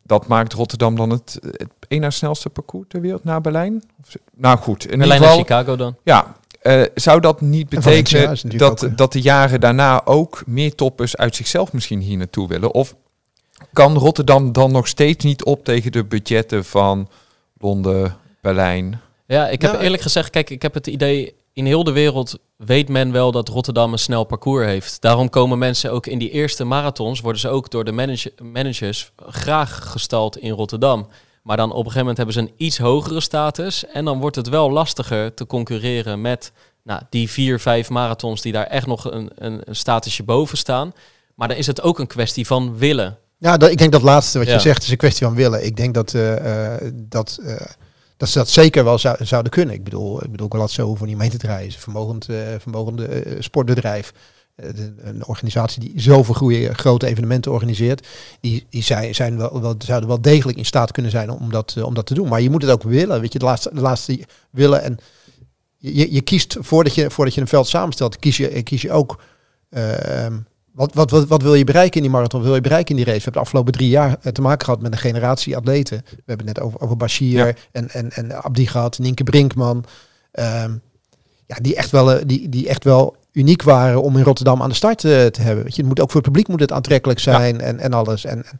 dat 0.08 0.26
maakt 0.26 0.52
Rotterdam 0.52 0.96
dan 0.96 1.10
het, 1.10 1.38
het 1.42 1.68
één 1.88 2.00
na 2.00 2.10
snelste 2.10 2.50
parcours 2.50 2.88
ter 2.88 3.00
wereld 3.00 3.24
na 3.24 3.40
Berlijn? 3.40 3.82
Of, 4.00 4.16
nou 4.36 4.58
goed, 4.58 4.86
in 4.86 4.98
Berlijn 4.98 5.20
geval, 5.20 5.38
Chicago 5.38 5.76
dan. 5.76 5.96
ja. 6.02 6.36
eh, 6.60 6.82
zou 6.94 7.20
dat 7.20 7.40
niet 7.40 7.68
betekenen 7.68 8.38
dat, 8.58 8.84
ook, 8.84 8.90
eh, 8.90 8.96
dat 8.96 9.12
de 9.12 9.20
jaren 9.20 9.60
daarna 9.60 10.04
ook 10.04 10.42
meer 10.46 10.74
toppers 10.74 11.16
uit 11.16 11.36
zichzelf 11.36 11.72
misschien 11.72 12.00
hier 12.00 12.16
naartoe 12.16 12.48
willen? 12.48 12.74
Of 12.74 12.94
kan 13.72 13.96
Rotterdam 13.96 14.52
dan 14.52 14.72
nog 14.72 14.88
steeds 14.88 15.24
niet 15.24 15.44
op 15.44 15.64
tegen 15.64 15.92
de 15.92 16.04
budgetten 16.04 16.64
van 16.64 17.08
Londen, 17.58 18.16
Berlijn? 18.40 19.00
Ja, 19.26 19.48
ik 19.48 19.62
heb 19.62 19.72
Nou, 19.72 19.84
eerlijk 19.84 20.02
gezegd, 20.02 20.30
kijk, 20.30 20.50
ik 20.50 20.62
heb 20.62 20.74
het 20.74 20.86
idee, 20.86 21.34
in 21.58 21.66
heel 21.66 21.84
de 21.84 21.92
wereld 21.92 22.38
weet 22.56 22.88
men 22.88 23.12
wel 23.12 23.32
dat 23.32 23.48
Rotterdam 23.48 23.92
een 23.92 23.98
snel 23.98 24.24
parcours 24.24 24.66
heeft. 24.66 25.00
Daarom 25.00 25.28
komen 25.30 25.58
mensen 25.58 25.92
ook 25.92 26.06
in 26.06 26.18
die 26.18 26.30
eerste 26.30 26.64
marathons, 26.64 27.20
worden 27.20 27.40
ze 27.40 27.48
ook 27.48 27.70
door 27.70 27.84
de 27.84 27.92
manage- 27.92 28.32
managers 28.42 29.12
graag 29.26 29.90
gestald 29.90 30.38
in 30.38 30.50
Rotterdam. 30.50 31.08
Maar 31.42 31.56
dan 31.56 31.68
op 31.70 31.76
een 31.76 31.90
gegeven 31.90 31.98
moment 32.00 32.16
hebben 32.16 32.34
ze 32.34 32.40
een 32.40 32.52
iets 32.56 32.78
hogere 32.78 33.20
status 33.20 33.86
en 33.86 34.04
dan 34.04 34.18
wordt 34.20 34.36
het 34.36 34.48
wel 34.48 34.70
lastiger 34.70 35.34
te 35.34 35.46
concurreren 35.46 36.20
met 36.20 36.52
nou, 36.82 37.02
die 37.10 37.30
vier, 37.30 37.60
vijf 37.60 37.88
marathons 37.88 38.42
die 38.42 38.52
daar 38.52 38.66
echt 38.66 38.86
nog 38.86 39.10
een, 39.10 39.30
een, 39.34 39.60
een 39.64 39.76
statusje 39.76 40.22
boven 40.22 40.58
staan. 40.58 40.92
Maar 41.34 41.48
dan 41.48 41.56
is 41.56 41.66
het 41.66 41.82
ook 41.82 41.98
een 41.98 42.06
kwestie 42.06 42.46
van 42.46 42.76
willen. 42.76 43.18
Ja, 43.38 43.56
dat, 43.56 43.70
ik 43.70 43.78
denk 43.78 43.92
dat 43.92 44.02
laatste 44.02 44.38
wat 44.38 44.46
Ja. 44.46 44.52
je 44.54 44.60
zegt 44.60 44.82
is 44.82 44.90
een 44.90 44.96
kwestie 44.96 45.26
van 45.26 45.34
willen. 45.36 45.64
Ik 45.64 45.76
denk 45.76 45.94
dat, 45.94 46.14
eh, 46.14 46.74
eh, 46.74 46.92
dat, 46.94 47.38
eh, 47.42 47.60
dat 48.18 48.28
ze 48.28 48.38
dat 48.38 48.48
zeker 48.48 48.84
wel 48.84 48.98
zou, 48.98 49.24
zouden 49.24 49.52
kunnen. 49.52 49.74
Ik 49.74 49.84
bedoel, 49.84 50.24
ik 50.24 50.30
bedoel, 50.30 50.48
Galazzo 50.48 50.86
hoeven 50.86 51.06
niet 51.06 51.16
mee 51.16 51.30
te 51.30 51.38
draaien. 51.38 51.66
Een 51.72 51.78
vermogend, 51.78 52.28
eh, 52.28 52.36
vermogende 52.58 53.06
eh, 53.06 53.36
sportbedrijf. 53.40 54.12
Eh, 54.54 54.68
de- 54.74 54.92
een 55.02 55.26
organisatie 55.26 55.80
die 55.80 55.92
zoveel 56.00 56.34
goede, 56.34 56.74
grote 56.74 57.06
evenementen 57.06 57.52
organiseert. 57.52 58.06
Die, 58.40 58.66
die 58.70 58.82
zijn, 58.82 59.14
zijn 59.14 59.36
wel, 59.36 59.60
wel, 59.60 59.74
zouden 59.78 60.08
wel 60.08 60.20
degelijk 60.20 60.58
in 60.58 60.64
staat 60.64 60.92
kunnen 60.92 61.10
zijn 61.10 61.30
om 61.30 61.50
dat, 61.50 61.74
eh, 61.76 61.84
om 61.84 61.94
dat 61.94 62.06
te 62.06 62.14
doen. 62.14 62.28
Maar 62.28 62.40
je 62.40 62.50
moet 62.50 62.62
het 62.62 62.70
ook 62.70 62.82
willen. 62.82 63.20
Weet 63.20 63.32
je, 63.32 63.38
de 63.38 63.44
laatste, 63.44 63.70
de 63.74 63.80
laatste 63.80 64.20
willen. 64.50 64.82
En 64.82 64.98
je, 65.76 66.12
je 66.12 66.20
kiest 66.20 66.56
voordat 66.60 66.94
je, 66.94 67.10
voordat 67.10 67.34
je 67.34 67.40
een 67.40 67.48
veld 67.48 67.66
samenstelt, 67.68 68.18
kies 68.18 68.36
je, 68.36 68.62
kies 68.62 68.82
je 68.82 68.92
ook. 68.92 69.20
ehm, 69.70 70.36
wat, 70.78 70.94
wat, 70.94 71.10
wat, 71.10 71.26
wat 71.26 71.42
wil 71.42 71.54
je 71.54 71.64
bereiken 71.64 71.96
in 71.96 72.02
die 72.02 72.10
marathon? 72.10 72.38
Wat 72.38 72.48
wil 72.48 72.56
je 72.56 72.62
bereiken 72.62 72.90
in 72.90 72.96
die 72.96 73.04
race? 73.04 73.18
We 73.18 73.24
hebben 73.24 73.42
de 73.42 73.46
afgelopen 73.46 73.72
drie 73.72 73.88
jaar 73.88 74.16
eh, 74.20 74.32
te 74.32 74.40
maken 74.40 74.64
gehad 74.64 74.80
met 74.80 74.92
een 74.92 74.98
generatie 74.98 75.56
atleten. 75.56 76.02
We 76.04 76.22
hebben 76.26 76.46
het 76.46 76.56
net 76.56 76.64
over, 76.64 76.80
over 76.80 76.96
Bashir 76.96 77.46
Ja. 77.46 77.52
en, 77.72 77.90
en, 77.90 78.10
en 78.10 78.42
Abdi 78.42 78.66
gehad, 78.66 78.98
Nienke 78.98 79.24
Brinkman. 79.24 79.84
Ehm, 80.32 80.72
ja, 81.46 81.56
die, 81.60 81.76
echt 81.76 81.90
wel, 81.90 82.12
eh, 82.12 82.22
die, 82.26 82.48
die 82.48 82.68
echt 82.68 82.84
wel 82.84 83.16
uniek 83.32 83.62
waren 83.62 84.02
om 84.02 84.16
in 84.16 84.22
Rotterdam 84.24 84.62
aan 84.62 84.68
de 84.68 84.74
start 84.74 85.04
eh, 85.04 85.26
te 85.26 85.42
hebben. 85.42 85.64
Weet 85.64 85.74
je, 85.74 85.80
het 85.80 85.88
moet 85.90 86.00
ook 86.00 86.10
voor 86.10 86.20
het 86.20 86.30
publiek 86.30 86.48
moet 86.48 86.60
het 86.60 86.72
aantrekkelijk 86.72 87.18
zijn 87.20 87.60
en, 87.60 87.78
en 87.78 87.92
alles. 87.92 88.24
En, 88.24 88.44
en 88.46 88.58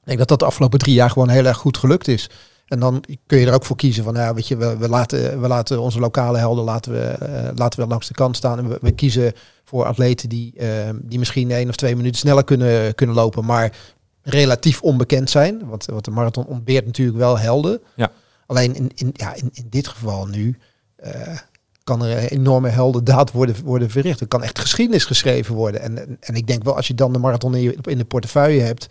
ik 0.00 0.08
denk 0.08 0.18
dat 0.18 0.28
dat 0.28 0.38
de 0.38 0.44
afgelopen 0.44 0.78
drie 0.78 0.94
jaar 0.94 1.10
gewoon 1.10 1.28
heel 1.28 1.44
erg 1.44 1.56
goed 1.56 1.76
gelukt 1.76 2.08
is. 2.08 2.30
En 2.66 2.80
dan 2.80 3.04
kun 3.26 3.38
je 3.38 3.46
er 3.46 3.54
ook 3.54 3.64
voor 3.64 3.76
kiezen 3.76 4.04
van, 4.04 4.14
ja, 4.14 4.34
weet 4.34 4.48
je, 4.48 4.56
we, 4.56 4.76
we, 4.76 4.88
laten, 4.88 5.40
we 5.40 5.48
laten 5.48 5.80
onze 5.80 6.00
lokale 6.00 6.38
helden 6.38 6.64
laten 6.64 6.92
we, 6.92 7.00
eh, 7.00 7.48
laten 7.54 7.80
we 7.80 7.86
langs 7.86 8.08
de 8.08 8.14
kant 8.14 8.36
staan. 8.36 8.58
En 8.58 8.68
we, 8.68 8.78
we 8.80 8.92
kiezen 8.92 9.32
voor 9.64 9.84
atleten 9.84 10.28
die, 10.28 10.52
eh, 10.56 10.90
die 11.02 11.18
misschien 11.18 11.50
één 11.50 11.68
of 11.68 11.76
twee 11.76 11.96
minuten 11.96 12.18
sneller 12.18 12.44
kunnen, 12.44 12.94
kunnen 12.94 13.16
lopen, 13.16 13.44
maar 13.44 13.76
relatief 14.22 14.82
onbekend 14.82 15.30
zijn. 15.30 15.68
Want, 15.68 15.84
want 15.84 16.04
de 16.04 16.10
marathon 16.10 16.46
ontbeert 16.46 16.86
natuurlijk 16.86 17.18
wel 17.18 17.38
helden. 17.38 17.80
Ja. 17.96 18.10
Alleen 18.46 18.74
in, 18.74 18.90
in, 18.94 19.10
ja, 19.12 19.34
in, 19.34 19.50
in 19.52 19.66
dit 19.70 19.88
geval 19.88 20.26
nu 20.26 20.58
eh, 20.96 21.38
kan 21.84 22.04
er 22.04 22.22
een 22.22 22.28
enorme 22.28 22.68
heldendaad 22.68 23.32
worden, 23.32 23.56
worden 23.64 23.90
verricht. 23.90 24.20
Er 24.20 24.26
kan 24.26 24.42
echt 24.42 24.58
geschiedenis 24.58 25.04
geschreven 25.04 25.54
worden. 25.54 25.80
En, 25.80 25.98
en, 25.98 26.16
en 26.20 26.34
ik 26.34 26.46
denk 26.46 26.64
wel, 26.64 26.76
als 26.76 26.86
je 26.86 26.94
dan 26.94 27.12
de 27.12 27.18
marathon 27.18 27.54
in, 27.54 27.62
je, 27.62 27.76
in 27.82 27.98
de 27.98 28.04
portefeuille 28.04 28.60
hebt, 28.60 28.88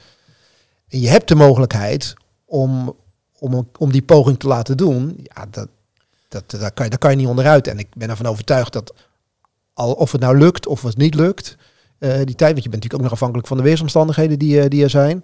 en 0.87 0.99
je 0.99 1.07
hebt 1.07 1.27
de 1.27 1.35
mogelijkheid 1.35 2.13
om, 2.45 2.95
om, 3.41 3.67
om 3.77 3.91
die 3.91 4.01
poging 4.01 4.39
te 4.39 4.47
laten 4.47 4.77
doen, 4.77 5.19
ja, 5.23 5.45
dat, 5.49 5.67
dat, 6.27 6.59
daar, 6.59 6.71
kan 6.71 6.83
je, 6.83 6.89
daar 6.89 6.99
kan 6.99 7.11
je 7.11 7.17
niet 7.17 7.27
onderuit. 7.27 7.67
En 7.67 7.79
ik 7.79 7.87
ben 7.95 8.09
ervan 8.09 8.25
overtuigd 8.25 8.73
dat 8.73 8.93
al 9.73 9.93
of 9.93 10.11
het 10.11 10.21
nou 10.21 10.37
lukt 10.37 10.67
of 10.67 10.81
het 10.81 10.97
niet 10.97 11.15
lukt, 11.15 11.57
eh, 11.97 12.09
die 12.09 12.35
tijd, 12.35 12.51
want 12.51 12.63
je 12.63 12.69
bent 12.69 12.83
natuurlijk 12.83 12.93
ook 12.93 13.01
nog 13.01 13.11
afhankelijk 13.11 13.47
van 13.47 13.57
de 13.57 13.63
weersomstandigheden 13.63 14.39
die, 14.39 14.61
eh, 14.61 14.69
die 14.69 14.83
er 14.83 14.89
zijn. 14.89 15.23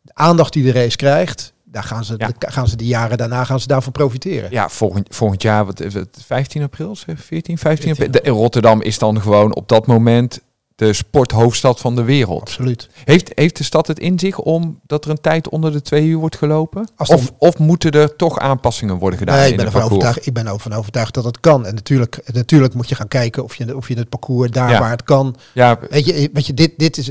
De 0.00 0.14
aandacht 0.14 0.52
die 0.52 0.64
de 0.64 0.72
race 0.72 0.96
krijgt, 0.96 1.52
daar 1.64 1.82
gaan 1.82 2.04
ze, 2.04 2.14
Ja. 2.16 2.26
de, 2.26 2.50
gaan 2.50 2.68
ze 2.68 2.76
de 2.76 2.86
jaren 2.86 3.18
daarna 3.18 3.44
gaan 3.44 3.60
ze 3.60 3.66
daarvan 3.66 3.92
profiteren. 3.92 4.50
Ja, 4.50 4.68
volgend, 4.68 5.06
volgend 5.10 5.42
jaar, 5.42 5.64
wat, 5.66 5.80
is 5.80 5.94
het, 5.94 6.22
15 6.26 6.62
april, 6.62 6.96
zeg, 6.96 7.20
14, 7.20 7.58
15 7.58 7.90
april. 7.90 8.08
14 8.10 8.32
De, 8.32 8.38
Rotterdam 8.38 8.82
is 8.82 8.98
dan 8.98 9.20
gewoon 9.20 9.54
op 9.54 9.68
dat 9.68 9.86
moment 9.86 10.40
de 10.80 10.92
sporthoofdstad 10.92 11.80
van 11.80 11.94
de 11.94 12.02
wereld. 12.02 12.40
Absoluut. 12.40 12.88
Heeft, 13.04 13.30
heeft 13.34 13.56
de 13.56 13.64
stad 13.64 13.86
het 13.86 13.98
in 13.98 14.18
zich 14.18 14.38
om 14.38 14.80
dat 14.86 15.04
er 15.04 15.10
een 15.10 15.20
tijd 15.20 15.48
onder 15.48 15.72
de 15.72 15.82
twee 15.82 16.06
uur 16.06 16.16
wordt 16.16 16.36
gelopen? 16.36 16.88
Als 16.96 17.08
dan- 17.08 17.18
Of, 17.18 17.32
of 17.38 17.58
moeten 17.58 17.90
er 17.90 18.16
toch 18.16 18.38
aanpassingen 18.38 18.98
worden 18.98 19.18
gedaan 19.18 19.36
Nee, 19.36 19.44
ik 19.44 19.50
in 19.50 19.56
ben, 19.56 19.66
ervan 19.66 19.82
overtuigd, 19.82 20.26
ik 20.26 20.32
ben 20.32 20.46
ervan 20.46 20.72
overtuigd 20.72 21.14
dat 21.14 21.24
het 21.24 21.40
kan. 21.40 21.66
En 21.66 21.74
natuurlijk, 21.74 22.20
natuurlijk 22.32 22.74
moet 22.74 22.88
je 22.88 22.94
gaan 22.94 23.08
kijken 23.08 23.44
of 23.44 23.54
je, 23.56 23.76
of 23.76 23.88
je 23.88 23.94
het 23.94 24.08
parcours 24.08 24.50
daar 24.50 24.70
Ja. 24.70 24.78
waar 24.80 24.90
het 24.90 25.02
kan. 25.02 25.36
Ja, 25.54 25.78
Weet 25.90 26.04
je, 26.06 26.30
weet 26.32 26.46
je 26.46 26.54
dit, 26.54 26.72
dit 26.76 26.96
is, 26.96 27.10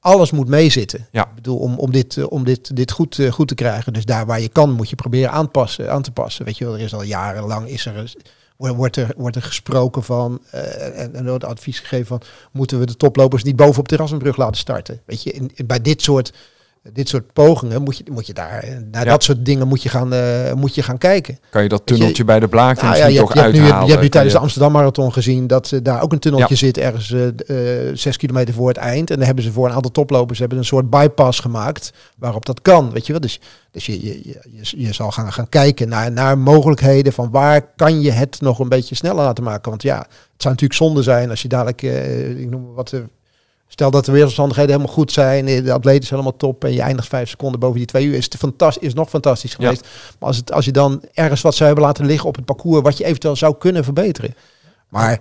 alles 0.00 0.30
moet 0.30 0.48
meezitten. 0.48 1.06
Ja. 1.10 1.22
Ik 1.24 1.34
bedoel, 1.34 1.58
om, 1.58 1.78
om, 1.78 1.92
dit, 1.92 2.26
om 2.28 2.44
dit, 2.44 2.76
dit 2.76 2.90
goed, 2.92 3.18
eh, 3.18 3.32
goed 3.32 3.48
te 3.48 3.54
krijgen. 3.54 3.92
Dus 3.92 4.04
daar 4.04 4.26
waar 4.26 4.40
je 4.40 4.48
kan, 4.48 4.72
moet 4.72 4.90
je 4.90 4.96
proberen 4.96 5.30
aanpassen, 5.30 5.92
aan 5.92 6.02
te 6.02 6.10
passen. 6.10 6.44
Weet 6.44 6.58
je 6.58 6.64
wel, 6.64 6.74
er 6.74 6.80
is 6.80 6.94
al 6.94 7.02
jarenlang 7.02 7.68
is 7.68 7.86
er, 7.86 8.12
wordt- 8.58 8.96
er, 8.96 9.12
wordt 9.16 9.36
er 9.36 9.42
gesproken 9.42 10.02
van 10.02 10.40
eh, 10.50 11.00
en, 11.00 11.26
wordt 11.28 11.44
advies 11.44 11.78
gegeven 11.78 12.06
van 12.06 12.22
moeten 12.52 12.78
we 12.78 12.86
de 12.86 12.96
toplopers 12.96 13.42
niet 13.42 13.56
boven 13.56 13.80
op 13.80 13.88
de 13.88 13.96
Rassenbrug 13.96 14.36
laten 14.36 14.56
starten. 14.56 15.00
Weet 15.06 15.22
je, 15.22 15.30
in- 15.32 15.50
bij 15.66 15.80
dit 15.80 16.02
soort 16.02 16.32
dit 16.92 17.08
soort 17.08 17.32
pogingen 17.32 17.82
moet 17.82 17.96
je, 17.96 18.04
moet 18.12 18.26
je 18.26 18.32
daar, 18.32 18.58
eh, 18.62 18.70
naar 18.90 19.04
Ja. 19.04 19.10
dat 19.10 19.22
soort 19.22 19.44
dingen 19.44 19.68
moet 19.68 19.82
je 19.82 19.88
gaan, 19.88 20.12
eh, 20.12 20.52
moet 20.52 20.74
je 20.74 20.82
gaan 20.82 20.98
kijken. 20.98 21.38
Kan 21.50 21.62
je 21.62 21.68
dat 21.68 21.82
je- 21.84 21.94
tunneltje 21.94 22.24
bij 22.24 22.40
de 22.40 22.48
Blaak 22.48 22.82
Nou 22.82 22.96
ja, 22.96 23.06
je, 23.06 23.18
toch 23.18 23.32
hebt, 23.32 23.34
je, 23.34 23.40
hebt 23.40 23.52
nu, 23.54 23.60
uithalen? 23.60 23.84
je 23.84 23.90
hebt 23.90 24.02
nu 24.02 24.08
tijdens 24.08 24.32
je- 24.32 24.38
de 24.38 24.44
Amsterdam 24.44 24.72
Marathon 24.72 25.12
gezien 25.12 25.46
dat 25.46 25.72
eh, 25.72 25.80
daar 25.82 26.02
ook 26.02 26.12
een 26.12 26.18
tunneltje 26.18 26.54
Ja. 26.54 26.60
zit 26.60 26.78
ergens 26.78 27.12
eh, 27.12 27.56
zes 27.94 28.16
kilometer 28.16 28.54
voor 28.54 28.68
het 28.68 28.76
eind. 28.76 29.10
En 29.10 29.16
dan 29.16 29.26
hebben 29.26 29.44
ze 29.44 29.52
voor 29.52 29.66
een 29.68 29.74
aantal 29.74 29.90
toplopers 29.90 30.38
hebben 30.38 30.58
een 30.58 30.64
soort 30.64 30.90
bypass 30.90 31.40
gemaakt 31.40 31.92
waarop 32.18 32.46
dat 32.46 32.62
kan. 32.62 32.90
Weet 32.92 33.06
je 33.06 33.12
wel? 33.12 33.20
Dus, 33.20 33.40
dus 33.70 33.86
je, 33.86 34.06
je, 34.06 34.20
je, 34.28 34.40
je, 34.62 34.80
je 34.86 34.92
zal 34.92 35.10
gaan, 35.10 35.32
gaan 35.32 35.48
kijken 35.48 35.88
naar, 35.88 36.12
naar 36.12 36.38
mogelijkheden 36.38 37.12
van 37.12 37.30
waar 37.30 37.66
kan 37.76 38.00
je 38.00 38.10
het 38.10 38.40
nog 38.40 38.58
een 38.58 38.68
beetje 38.68 38.94
sneller 38.94 39.24
laten 39.24 39.44
maken. 39.44 39.70
Want 39.70 39.82
ja, 39.82 39.98
het 39.98 40.06
zou 40.42 40.54
natuurlijk 40.54 40.80
zonde 40.80 41.02
zijn 41.02 41.30
als 41.30 41.42
je 41.42 41.48
dadelijk, 41.48 41.82
ik 42.38 42.50
noem 42.50 42.74
wat, 42.74 42.92
stel 43.68 43.90
dat 43.90 44.04
de 44.04 44.12
weersomstandigheden 44.12 44.72
helemaal 44.74 44.94
goed 44.94 45.12
zijn, 45.12 45.46
eh, 45.46 45.64
de 45.64 45.72
atleten 45.72 46.06
zijn 46.06 46.20
helemaal 46.20 46.38
top 46.38 46.64
en 46.64 46.72
je 46.72 46.80
eindigt 46.82 47.08
vijf 47.08 47.28
seconden 47.28 47.60
boven 47.60 47.76
die 47.76 47.86
twee 47.86 48.06
uur, 48.06 48.14
is 48.14 48.24
het 48.24 48.36
fantastisch, 48.36 48.86
is 48.86 48.94
nog 48.94 49.08
fantastisch 49.08 49.50
Ja. 49.50 49.56
geweest. 49.56 49.86
Maar 50.18 50.28
als, 50.28 50.36
het, 50.36 50.52
als 50.52 50.64
je 50.64 50.72
dan 50.72 51.02
ergens 51.12 51.40
wat 51.40 51.54
zou 51.54 51.66
hebben 51.66 51.84
laten 51.86 52.06
liggen 52.06 52.28
op 52.28 52.36
het 52.36 52.44
parcours, 52.44 52.82
wat 52.82 52.98
je 52.98 53.04
eventueel 53.04 53.36
zou 53.36 53.54
kunnen 53.58 53.84
verbeteren. 53.84 54.34
Maar 54.88 55.20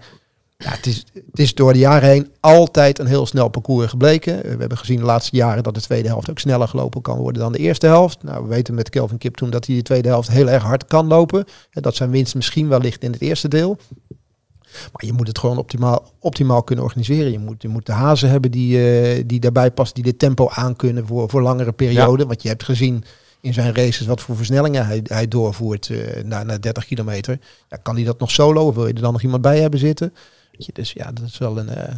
ja, 0.58 0.70
het, 0.70 0.86
is, 0.86 1.06
het 1.14 1.40
is 1.40 1.56
door 1.56 1.74
de 1.74 1.80
jaren 1.80 2.10
heen 2.10 2.32
altijd 2.40 3.00
een 3.00 3.06
heel 3.06 3.26
snel 3.26 3.48
parcours 3.48 3.90
gebleken. 3.90 4.44
Eh, 4.44 4.52
We 4.52 4.58
hebben 4.60 4.78
gezien 4.78 5.00
de 5.00 5.06
laatste 5.06 5.36
jaren 5.36 5.64
dat 5.64 5.74
de 5.74 5.82
tweede 5.82 6.08
helft 6.08 6.30
ook 6.30 6.40
sneller 6.40 6.68
gelopen 6.68 7.02
kan 7.02 7.18
worden 7.18 7.42
dan 7.42 7.52
de 7.52 7.58
eerste 7.58 7.86
helft. 7.86 8.24
Nou, 8.24 8.44
we 8.44 8.50
weten 8.50 8.74
met 8.74 8.90
Kelvin 8.90 9.18
Kip 9.18 9.36
toen 9.36 9.50
dat 9.50 9.66
hij 9.66 9.76
de 9.76 9.82
tweede 9.82 10.08
helft 10.08 10.30
heel 10.30 10.50
erg 10.50 10.64
hard 10.64 10.86
kan 10.86 11.08
lopen. 11.08 11.46
En 11.72 11.82
dat 11.82 11.96
zijn 11.96 12.10
winst 12.10 12.36
misschien 12.36 12.68
wel 12.68 12.80
ligt 12.80 13.04
in 13.04 13.12
het 13.12 13.22
eerste 13.22 13.48
deel. 13.48 13.78
Maar 14.92 15.06
je 15.06 15.14
moet 15.14 15.28
het 15.28 15.40
gewoon 15.40 15.58
optimaal, 15.58 16.12
optimaal 16.20 16.64
kunnen 16.64 16.86
organiseren. 16.86 17.32
Je 17.32 17.40
moet, 17.40 17.62
je 17.62 17.68
moet 17.68 17.86
de 17.86 17.92
hazen 17.92 18.30
hebben 18.30 18.52
die, 18.52 18.92
eh, 18.92 19.24
die 19.26 19.40
daarbij 19.40 19.72
passen, 19.72 19.96
die 19.96 20.04
dit 20.04 20.20
tempo 20.20 20.50
aankunnen 20.50 21.08
voor, 21.08 21.30
voor 21.30 21.42
langere 21.42 21.72
perioden. 21.72 22.28
Want 22.28 22.42
je 22.42 22.48
hebt 22.48 22.64
gezien 22.64 23.04
in 23.42 23.54
zijn 23.54 23.76
races 23.76 24.06
wat 24.06 24.22
voor 24.22 24.36
versnellingen 24.36 24.86
hij, 24.86 25.02
hij 25.04 25.28
doorvoert 25.28 25.90
eh 25.90 26.24
na, 26.24 26.44
na 26.44 26.58
30 26.58 26.86
kilometer. 26.86 27.40
Ja, 27.70 27.78
kan 27.78 27.96
hij 27.96 28.04
dat 28.04 28.20
nog 28.20 28.32
solo 28.32 28.68
of 28.68 28.76
wil 28.76 28.88
je 28.88 28.94
er 28.94 29.02
dan 29.02 29.14
nog 29.14 29.22
iemand 29.22 29.42
bij 29.42 29.60
hebben 29.60 29.80
zitten? 29.80 30.14
Weet 30.52 30.66
je, 30.66 30.72
dus 30.74 30.92
ja, 30.92 31.12
dat 31.12 31.26
is 31.26 31.38
wel 31.38 31.58
een. 31.60 31.70
eh, 31.70 31.96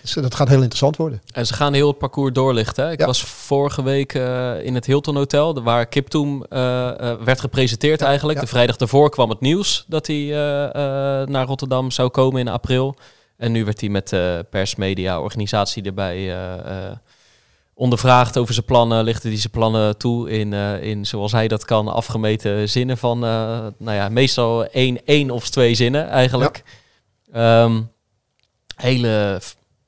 dus 0.00 0.12
dat 0.12 0.34
gaat 0.34 0.48
heel 0.48 0.56
interessant 0.58 0.96
worden. 0.96 1.22
En 1.32 1.46
ze 1.46 1.54
gaan 1.54 1.72
heel 1.72 1.88
het 1.88 1.98
parcours 1.98 2.32
doorlichten. 2.32 2.84
Hè? 2.84 2.90
Ik 2.92 3.00
Ja. 3.00 3.06
was 3.06 3.22
vorige 3.22 3.82
week 3.82 4.14
eh, 4.14 4.64
in 4.64 4.74
het 4.74 4.86
Hilton 4.86 5.16
Hotel, 5.16 5.62
waar 5.62 5.86
Kip 5.86 6.08
toen 6.08 6.46
eh, 6.48 7.10
eh, 7.10 7.20
werd 7.22 7.40
gepresenteerd 7.40 8.00
Ja, 8.00 8.06
eigenlijk. 8.06 8.38
ja. 8.38 8.44
De 8.44 8.50
vrijdag 8.50 8.76
daarvoor 8.76 9.10
kwam 9.10 9.30
het 9.30 9.40
nieuws 9.40 9.84
dat 9.88 10.06
hij 10.06 10.16
eh, 10.16 10.64
eh, 10.64 11.28
naar 11.28 11.46
Rotterdam 11.46 11.90
zou 11.90 12.08
komen 12.08 12.40
in 12.40 12.48
april. 12.48 12.96
En 13.36 13.52
nu 13.52 13.64
werd 13.64 13.80
hij 13.80 13.88
met 13.90 14.08
de 14.08 14.46
persmedia 14.50 15.20
organisatie 15.20 15.82
erbij 15.82 16.16
eh, 16.16 16.54
eh, 16.88 16.96
ondervraagd 17.74 18.38
over 18.38 18.54
zijn 18.54 18.66
plannen. 18.66 19.04
Lichtte 19.04 19.28
hij 19.28 19.36
zijn 19.36 19.52
plannen 19.52 19.96
toe 19.98 20.30
in, 20.30 20.52
eh, 20.52 20.82
in, 20.82 21.06
zoals 21.06 21.32
hij 21.32 21.48
dat 21.48 21.64
kan, 21.64 21.88
afgemeten 21.88 22.68
zinnen 22.68 22.98
van, 22.98 23.24
eh, 23.24 23.66
nou 23.78 23.96
ja, 23.96 24.08
meestal 24.08 24.66
één, 24.66 25.04
één 25.04 25.30
of 25.30 25.48
twee 25.50 25.74
zinnen 25.74 26.08
eigenlijk. 26.08 26.62
Ehm, 27.32 27.80
hele, 28.76 29.40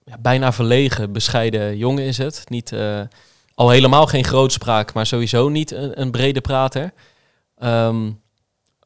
ja, 0.05 0.19
bijna 0.19 0.53
verlegen, 0.53 1.13
bescheiden 1.13 1.77
jongen 1.77 2.05
is 2.05 2.19
het. 2.19 2.45
Niet, 2.49 2.73
eh, 2.73 3.01
al 3.55 3.71
helemaal 3.71 4.07
geen 4.07 4.25
grootspraak, 4.25 4.93
maar 4.93 5.07
sowieso 5.07 5.49
niet 5.49 5.71
een, 5.71 6.01
een 6.01 6.11
brede 6.11 6.41
prater. 6.41 6.93
Ehm, 7.59 8.11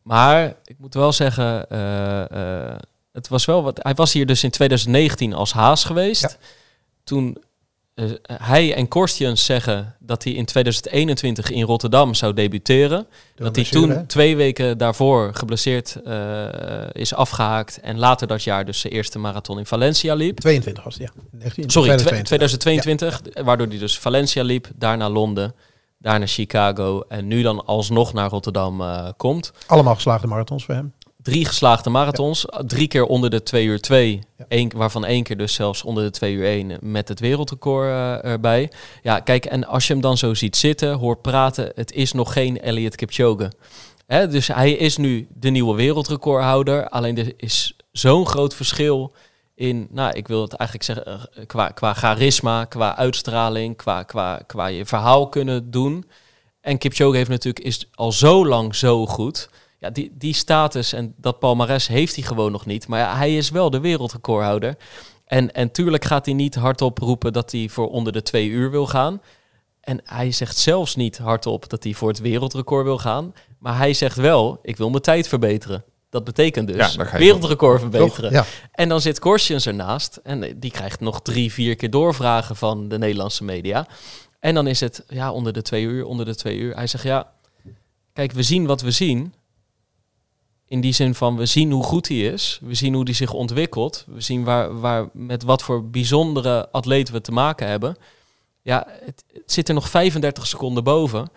maar 0.02 0.56
ik 0.64 0.78
moet 0.78 0.94
wel 0.94 1.12
zeggen, 1.12 1.68
eh, 1.70 2.70
eh, 2.70 2.78
het 3.12 3.28
was 3.28 3.44
wel 3.44 3.62
wat. 3.62 3.78
Hij 3.82 3.94
was 3.94 4.12
hier 4.12 4.26
dus 4.26 4.44
in 4.44 4.50
2019 4.50 5.34
als 5.34 5.52
haas 5.52 5.84
geweest. 5.84 6.22
Ja. 6.22 6.46
Toen 7.04 7.42
eh, 7.96 8.36
hij 8.42 8.74
en 8.74 8.88
Korstjens 8.88 9.44
zeggen 9.44 9.96
dat 9.98 10.24
hij 10.24 10.32
in 10.32 10.44
2021 10.44 11.50
in 11.50 11.62
Rotterdam 11.62 12.14
zou 12.14 12.32
debuteren. 12.32 13.06
dat 13.34 13.56
hij 13.56 13.64
toen 13.64 13.90
hè? 13.90 14.06
twee 14.06 14.36
weken 14.36 14.78
daarvoor 14.78 15.34
geblesseerd 15.34 16.00
eh, 16.04 16.46
is 16.92 17.14
afgehaakt. 17.14 17.80
En 17.80 17.98
later 17.98 18.26
dat 18.26 18.42
jaar 18.42 18.64
dus 18.64 18.80
zijn 18.80 18.92
eerste 18.92 19.18
marathon 19.18 19.58
in 19.58 19.66
Valencia 19.66 20.14
liep. 20.14 20.40
22 20.40 20.84
was 20.84 20.94
het, 20.94 21.02
ja. 21.02 21.10
19 21.30 21.70
Sorry, 21.70 21.96
2022. 21.96 22.26
2022. 22.26 23.44
Waardoor 23.44 23.66
hij 23.66 23.78
dus 23.78 23.98
Valencia 23.98 24.42
liep, 24.42 24.68
daarna 24.74 25.08
Londen, 25.08 25.54
daarna 25.98 26.26
Chicago 26.26 27.04
en 27.08 27.26
nu 27.26 27.42
dan 27.42 27.64
alsnog 27.64 28.12
naar 28.12 28.30
Rotterdam 28.30 28.80
eh, 28.80 29.08
komt. 29.16 29.52
Allemaal 29.66 29.94
geslaagde 29.94 30.26
marathons 30.26 30.64
voor 30.64 30.74
hem. 30.74 30.92
Drie 31.26 31.44
geslaagde 31.44 31.90
marathons, 31.90 32.44
drie 32.66 32.88
keer 32.88 33.04
onder 33.04 33.30
de 33.30 33.42
2 33.42 33.64
uur 33.64 33.80
2, 33.80 34.20
Ja. 34.48 34.66
waarvan 34.76 35.04
één 35.04 35.22
keer 35.22 35.36
dus 35.36 35.54
zelfs 35.54 35.82
onder 35.82 36.04
de 36.04 36.10
2 36.10 36.32
uur 36.32 36.44
1 36.44 36.78
met 36.80 37.08
het 37.08 37.20
wereldrecord 37.20 37.88
eh, 37.88 38.24
erbij. 38.30 38.70
Ja, 39.02 39.20
kijk, 39.20 39.44
en 39.44 39.66
als 39.66 39.86
je 39.86 39.92
hem 39.92 40.02
dan 40.02 40.16
zo 40.16 40.34
ziet 40.34 40.56
zitten, 40.56 40.92
hoort 40.92 41.22
praten, 41.22 41.72
het 41.74 41.92
is 41.92 42.12
nog 42.12 42.32
geen 42.32 42.60
Elliot 42.60 42.94
Kipchoge. 42.96 43.52
Hè, 44.06 44.28
dus 44.28 44.46
hij 44.46 44.72
is 44.72 44.96
nu 44.96 45.26
de 45.34 45.50
nieuwe 45.50 45.76
wereldrecordhouder, 45.76 46.88
alleen 46.88 47.18
er 47.18 47.32
is 47.36 47.76
zo'n 47.92 48.26
groot 48.26 48.54
verschil 48.54 49.12
in, 49.54 49.88
nou, 49.90 50.12
ik 50.12 50.28
wil 50.28 50.42
het 50.42 50.52
eigenlijk 50.52 50.88
zeggen, 50.90 51.30
eh, 51.34 51.46
qua, 51.46 51.68
qua 51.68 51.94
charisma, 51.94 52.64
qua 52.64 52.96
uitstraling, 52.96 53.76
qua, 53.76 54.02
qua, 54.02 54.40
qua 54.46 54.66
je 54.66 54.86
verhaal 54.86 55.28
kunnen 55.28 55.70
doen. 55.70 56.04
En 56.60 56.78
Kipchoge 56.78 57.16
heeft 57.16 57.30
natuurlijk, 57.30 57.64
is 57.64 57.88
al 57.94 58.12
zo 58.12 58.46
lang 58.46 58.74
zo 58.74 59.06
goed. 59.06 59.48
Ja, 59.78 59.90
die, 59.90 60.12
die 60.18 60.34
status 60.34 60.92
en 60.92 61.14
dat 61.16 61.38
palmares 61.38 61.86
heeft 61.86 62.14
hij 62.14 62.24
gewoon 62.24 62.52
nog 62.52 62.66
niet. 62.66 62.88
Maar 62.88 63.00
ja, 63.00 63.16
hij 63.16 63.36
is 63.36 63.50
wel 63.50 63.70
de 63.70 63.80
wereldrecordhouder. 63.80 64.76
En, 65.24 65.52
en 65.52 65.70
tuurlijk 65.70 66.04
gaat 66.04 66.24
hij 66.24 66.34
niet 66.34 66.54
hardop 66.54 66.98
roepen 66.98 67.32
dat 67.32 67.52
hij 67.52 67.68
voor 67.68 67.90
onder 67.90 68.12
de 68.12 68.22
twee 68.22 68.48
uur 68.48 68.70
wil 68.70 68.86
gaan. 68.86 69.20
En 69.80 70.00
hij 70.04 70.32
zegt 70.32 70.56
zelfs 70.56 70.96
niet 70.96 71.18
hardop 71.18 71.68
dat 71.68 71.84
hij 71.84 71.94
voor 71.94 72.08
het 72.08 72.18
wereldrecord 72.18 72.84
wil 72.84 72.98
gaan. 72.98 73.34
Maar 73.58 73.76
hij 73.76 73.94
zegt 73.94 74.16
wel, 74.16 74.58
ik 74.62 74.76
wil 74.76 74.90
mijn 74.90 75.02
tijd 75.02 75.28
verbeteren. 75.28 75.84
Dat 76.10 76.24
betekent 76.24 76.68
dus 76.68 76.94
Ja, 76.94 77.18
wereldrecord 77.18 77.80
Toch? 77.80 77.90
verbeteren. 77.90 78.30
Ja. 78.30 78.44
En 78.72 78.88
dan 78.88 79.00
zit 79.00 79.18
Korsjens 79.18 79.66
ernaast. 79.66 80.20
En 80.22 80.58
die 80.58 80.70
krijgt 80.70 81.00
nog 81.00 81.22
drie, 81.22 81.52
vier 81.52 81.76
keer 81.76 81.90
doorvragen 81.90 82.56
van 82.56 82.88
de 82.88 82.98
Nederlandse 82.98 83.44
media. 83.44 83.86
En 84.40 84.54
dan 84.54 84.66
is 84.66 84.80
het, 84.80 85.04
ja, 85.08 85.32
onder 85.32 85.52
de 85.52 85.62
twee 85.62 85.82
uur, 85.82 86.04
onder 86.04 86.26
de 86.26 86.34
twee 86.34 86.56
uur. 86.56 86.74
Hij 86.74 86.86
zegt, 86.86 87.04
ja, 87.04 87.32
kijk, 88.12 88.32
we 88.32 88.42
zien 88.42 88.66
wat 88.66 88.80
we 88.80 88.90
zien. 88.90 89.34
In 90.68 90.80
die 90.80 90.92
zin 90.92 91.14
van, 91.14 91.36
we 91.36 91.46
zien 91.46 91.70
hoe 91.70 91.82
goed 91.82 92.08
hij 92.08 92.18
is. 92.18 92.60
We 92.62 92.74
zien 92.74 92.94
hoe 92.94 93.04
hij 93.04 93.12
zich 93.12 93.32
ontwikkelt. 93.32 94.04
We 94.06 94.20
zien 94.20 94.44
waar, 94.44 94.80
waar, 94.80 95.08
met 95.12 95.42
wat 95.42 95.62
voor 95.62 95.90
bijzondere 95.90 96.70
atleten 96.70 97.14
we 97.14 97.20
te 97.20 97.32
maken 97.32 97.68
hebben. 97.68 97.96
Ja, 98.62 98.86
het, 99.04 99.24
zit 99.46 99.68
er 99.68 99.74
nog 99.74 99.88
35 99.88 100.46
seconden 100.46 100.84
boven. 100.84 101.30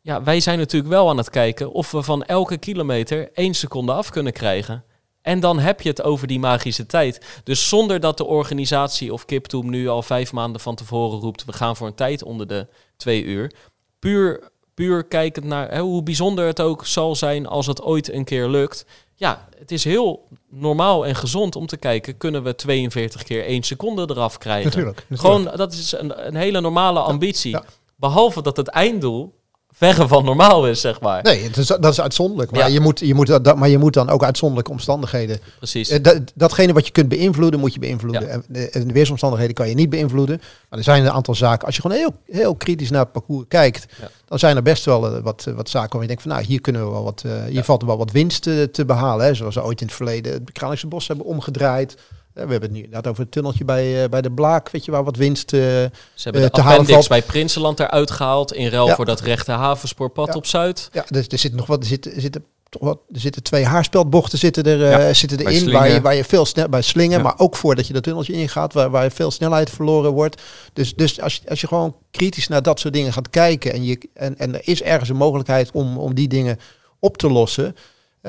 Ja, 0.00 0.22
wij 0.22 0.40
zijn 0.40 0.58
natuurlijk 0.58 0.92
wel 0.92 1.08
aan 1.08 1.16
het 1.16 1.30
kijken 1.30 1.72
of 1.72 1.90
we 1.90 2.02
van 2.02 2.24
elke 2.24 2.58
kilometer 2.58 3.32
één 3.32 3.54
seconde 3.54 3.92
af 3.92 4.10
kunnen 4.10 4.32
krijgen. 4.32 4.84
En 5.22 5.40
dan 5.40 5.58
heb 5.58 5.80
je 5.80 5.88
het 5.88 6.02
over 6.02 6.26
die 6.26 6.38
magische 6.38 6.86
tijd. 6.86 7.40
Dus 7.44 7.68
zonder 7.68 8.00
dat 8.00 8.16
de 8.16 8.24
organisatie 8.24 9.12
of 9.12 9.24
Kiptoom 9.24 9.70
nu 9.70 9.88
al 9.88 10.02
vijf 10.02 10.32
maanden 10.32 10.60
van 10.60 10.74
tevoren 10.74 11.18
roept... 11.18 11.44
we 11.44 11.52
gaan 11.52 11.76
voor 11.76 11.86
een 11.86 11.94
tijd 11.94 12.22
onder 12.22 12.46
de 12.46 12.66
twee 12.96 13.24
uur. 13.24 13.52
Puur, 13.98 14.50
puur 14.76 15.04
kijkend 15.04 15.44
naar 15.44 15.70
hè, 15.70 15.80
hoe 15.80 16.02
bijzonder 16.02 16.46
het 16.46 16.60
ook 16.60 16.86
zal 16.86 17.14
zijn 17.14 17.46
als 17.46 17.66
het 17.66 17.82
ooit 17.82 18.12
een 18.12 18.24
keer 18.24 18.48
lukt. 18.48 18.86
Ja, 19.14 19.48
het 19.58 19.70
is 19.70 19.84
heel 19.84 20.28
normaal 20.50 21.06
en 21.06 21.14
gezond 21.14 21.56
om 21.56 21.66
te 21.66 21.76
kijken... 21.76 22.16
kunnen 22.16 22.42
we 22.42 22.54
42 22.54 23.22
keer 23.22 23.44
één 23.44 23.62
seconde 23.62 24.06
eraf 24.10 24.38
krijgen? 24.38 24.64
Natuurlijk. 24.64 24.96
natuurlijk. 25.08 25.20
Gewoon, 25.20 25.56
dat 25.56 25.72
is 25.72 25.92
een, 25.92 26.26
een 26.26 26.36
hele 26.36 26.60
normale 26.60 27.00
ambitie. 27.00 27.50
ja. 27.50 27.64
Behalve 27.96 28.42
dat 28.42 28.56
het 28.56 28.68
einddoel 28.68 29.34
verre 29.78 30.08
van 30.08 30.24
normaal 30.24 30.66
is, 30.68 30.80
zeg 30.80 31.00
maar. 31.00 31.22
Nee, 31.22 31.42
het 31.42 31.56
is, 31.56 31.66
dat 31.66 31.84
is 31.84 32.00
uitzonderlijk. 32.00 32.50
Maar, 32.50 32.60
Ja. 32.60 32.66
je 32.66 32.80
moet, 32.80 33.00
je 33.00 33.14
moet, 33.14 33.26
dat, 33.44 33.56
maar 33.56 33.68
je 33.68 33.78
moet 33.78 33.92
dan 33.94 34.08
ook 34.08 34.24
uitzonderlijke 34.24 34.70
omstandigheden. 34.70 35.38
Precies. 35.58 35.88
Eh, 35.88 36.02
dat, 36.02 36.20
datgene 36.34 36.72
wat 36.72 36.86
je 36.86 36.92
kunt 36.92 37.08
beïnvloeden, 37.08 37.60
moet 37.60 37.72
je 37.74 37.78
beïnvloeden. 37.78 38.22
Ja. 38.22 38.28
En 38.28 38.44
de, 38.48 38.70
en 38.70 38.86
de 38.86 38.92
weersomstandigheden 38.92 39.54
kan 39.54 39.68
je 39.68 39.74
niet 39.74 39.90
beïnvloeden. 39.90 40.40
Maar 40.68 40.78
er 40.78 40.84
zijn 40.84 41.04
een 41.04 41.10
aantal 41.10 41.34
zaken. 41.34 41.66
Als 41.66 41.76
je 41.76 41.82
gewoon 41.82 41.96
heel, 41.96 42.14
heel 42.30 42.54
kritisch 42.54 42.90
naar 42.90 43.00
het 43.02 43.12
parcours 43.12 43.44
kijkt, 43.48 43.86
Ja. 44.00 44.08
dan 44.24 44.38
zijn 44.38 44.56
er 44.56 44.62
best 44.62 44.84
wel 44.84 45.16
eh, 45.16 45.22
wat, 45.22 45.44
eh, 45.48 45.54
wat 45.54 45.68
zaken 45.68 45.90
waar 45.92 46.00
je 46.00 46.06
denkt 46.06 46.22
van 46.22 46.30
nou, 46.30 46.44
hier 46.44 46.60
kunnen 46.60 46.84
we 46.84 46.90
wel 46.90 47.04
wat, 47.04 47.22
eh, 47.26 47.32
hier 47.48 47.64
valt 47.64 47.80
er 47.80 47.86
wel 47.86 47.98
wat 47.98 48.10
winst 48.12 48.42
te, 48.42 48.68
te 48.72 48.84
behalen. 48.84 49.26
Hè. 49.26 49.34
Zoals 49.34 49.54
we 49.54 49.64
ooit 49.64 49.80
in 49.80 49.86
het 49.86 49.96
verleden 49.96 50.32
het 50.32 50.52
Kralingse 50.52 50.86
Bos 50.86 51.08
hebben 51.08 51.26
omgedraaid. 51.26 51.96
Eh, 52.36 52.44
We 52.44 52.50
hebben 52.50 52.60
het 52.68 52.70
nu 52.70 52.76
inderdaad 52.84 53.06
over 53.06 53.22
het 53.22 53.32
tunneltje 53.32 53.64
bij, 53.64 54.02
eh, 54.02 54.08
bij 54.08 54.22
de 54.22 54.30
Blaak, 54.32 54.70
weet 54.70 54.84
je, 54.84 54.90
waar 54.90 55.04
wat 55.04 55.16
winst... 55.16 55.52
eh, 55.52 55.60
Ze 55.60 55.90
hebben 56.14 56.42
de 56.42 56.50
te 56.50 56.62
appendix 56.62 57.06
bij 57.06 57.22
Prinsenland 57.22 57.80
eruit 57.80 58.10
gehaald 58.10 58.52
in 58.52 58.68
ruil 58.68 58.86
Ja. 58.86 58.94
voor 58.94 59.04
dat 59.04 59.20
rechte 59.20 59.52
havenspoorpad 59.52 60.26
Ja. 60.26 60.32
op 60.34 60.46
Zuid. 60.46 60.88
Ja, 60.92 61.04
er, 61.08 61.24
er 61.28 61.38
zit 61.38 61.54
nog 61.54 61.66
wat. 61.66 61.80
Er 61.80 61.86
zitten, 61.86 62.14
er 62.14 62.20
zitten 62.20 62.44
toch 62.68 62.82
wat. 62.82 62.98
Er 63.12 63.20
zitten 63.20 63.42
twee 63.42 63.64
haarspeldbochten 63.64 64.38
zitten 64.38 64.64
er, 64.64 64.78
Ja, 64.78 65.12
zitten 65.14 65.38
erin 65.46 65.70
waar 65.72 65.88
je, 65.90 66.00
waar 66.00 66.14
je 66.14 66.24
veel 66.24 66.44
snel 66.46 66.68
bij 66.68 66.82
slingen, 66.82 67.22
maar 67.22 67.34
ook 67.38 67.56
voordat 67.56 67.86
je 67.86 67.92
dat 67.92 68.02
tunneltje 68.02 68.32
ingaat, 68.32 68.72
waar, 68.72 68.90
waar 68.90 69.10
veel 69.10 69.30
snelheid 69.30 69.70
verloren 69.70 70.12
wordt. 70.12 70.42
Dus, 70.72 70.94
dus 70.94 71.20
als, 71.20 71.34
je, 71.34 71.48
als 71.50 71.60
je 71.60 71.66
gewoon 71.66 71.96
kritisch 72.10 72.48
naar 72.48 72.62
dat 72.62 72.80
soort 72.80 72.94
dingen 72.94 73.12
gaat 73.12 73.30
kijken 73.30 73.72
en, 73.72 73.84
je, 73.84 74.08
en, 74.14 74.38
en 74.38 74.54
er 74.54 74.60
is 74.68 74.82
ergens 74.82 75.08
een 75.08 75.16
mogelijkheid 75.16 75.70
om, 75.72 75.98
om 75.98 76.14
die 76.14 76.28
dingen 76.28 76.58
op 76.98 77.16
te 77.16 77.30
lossen. 77.30 77.76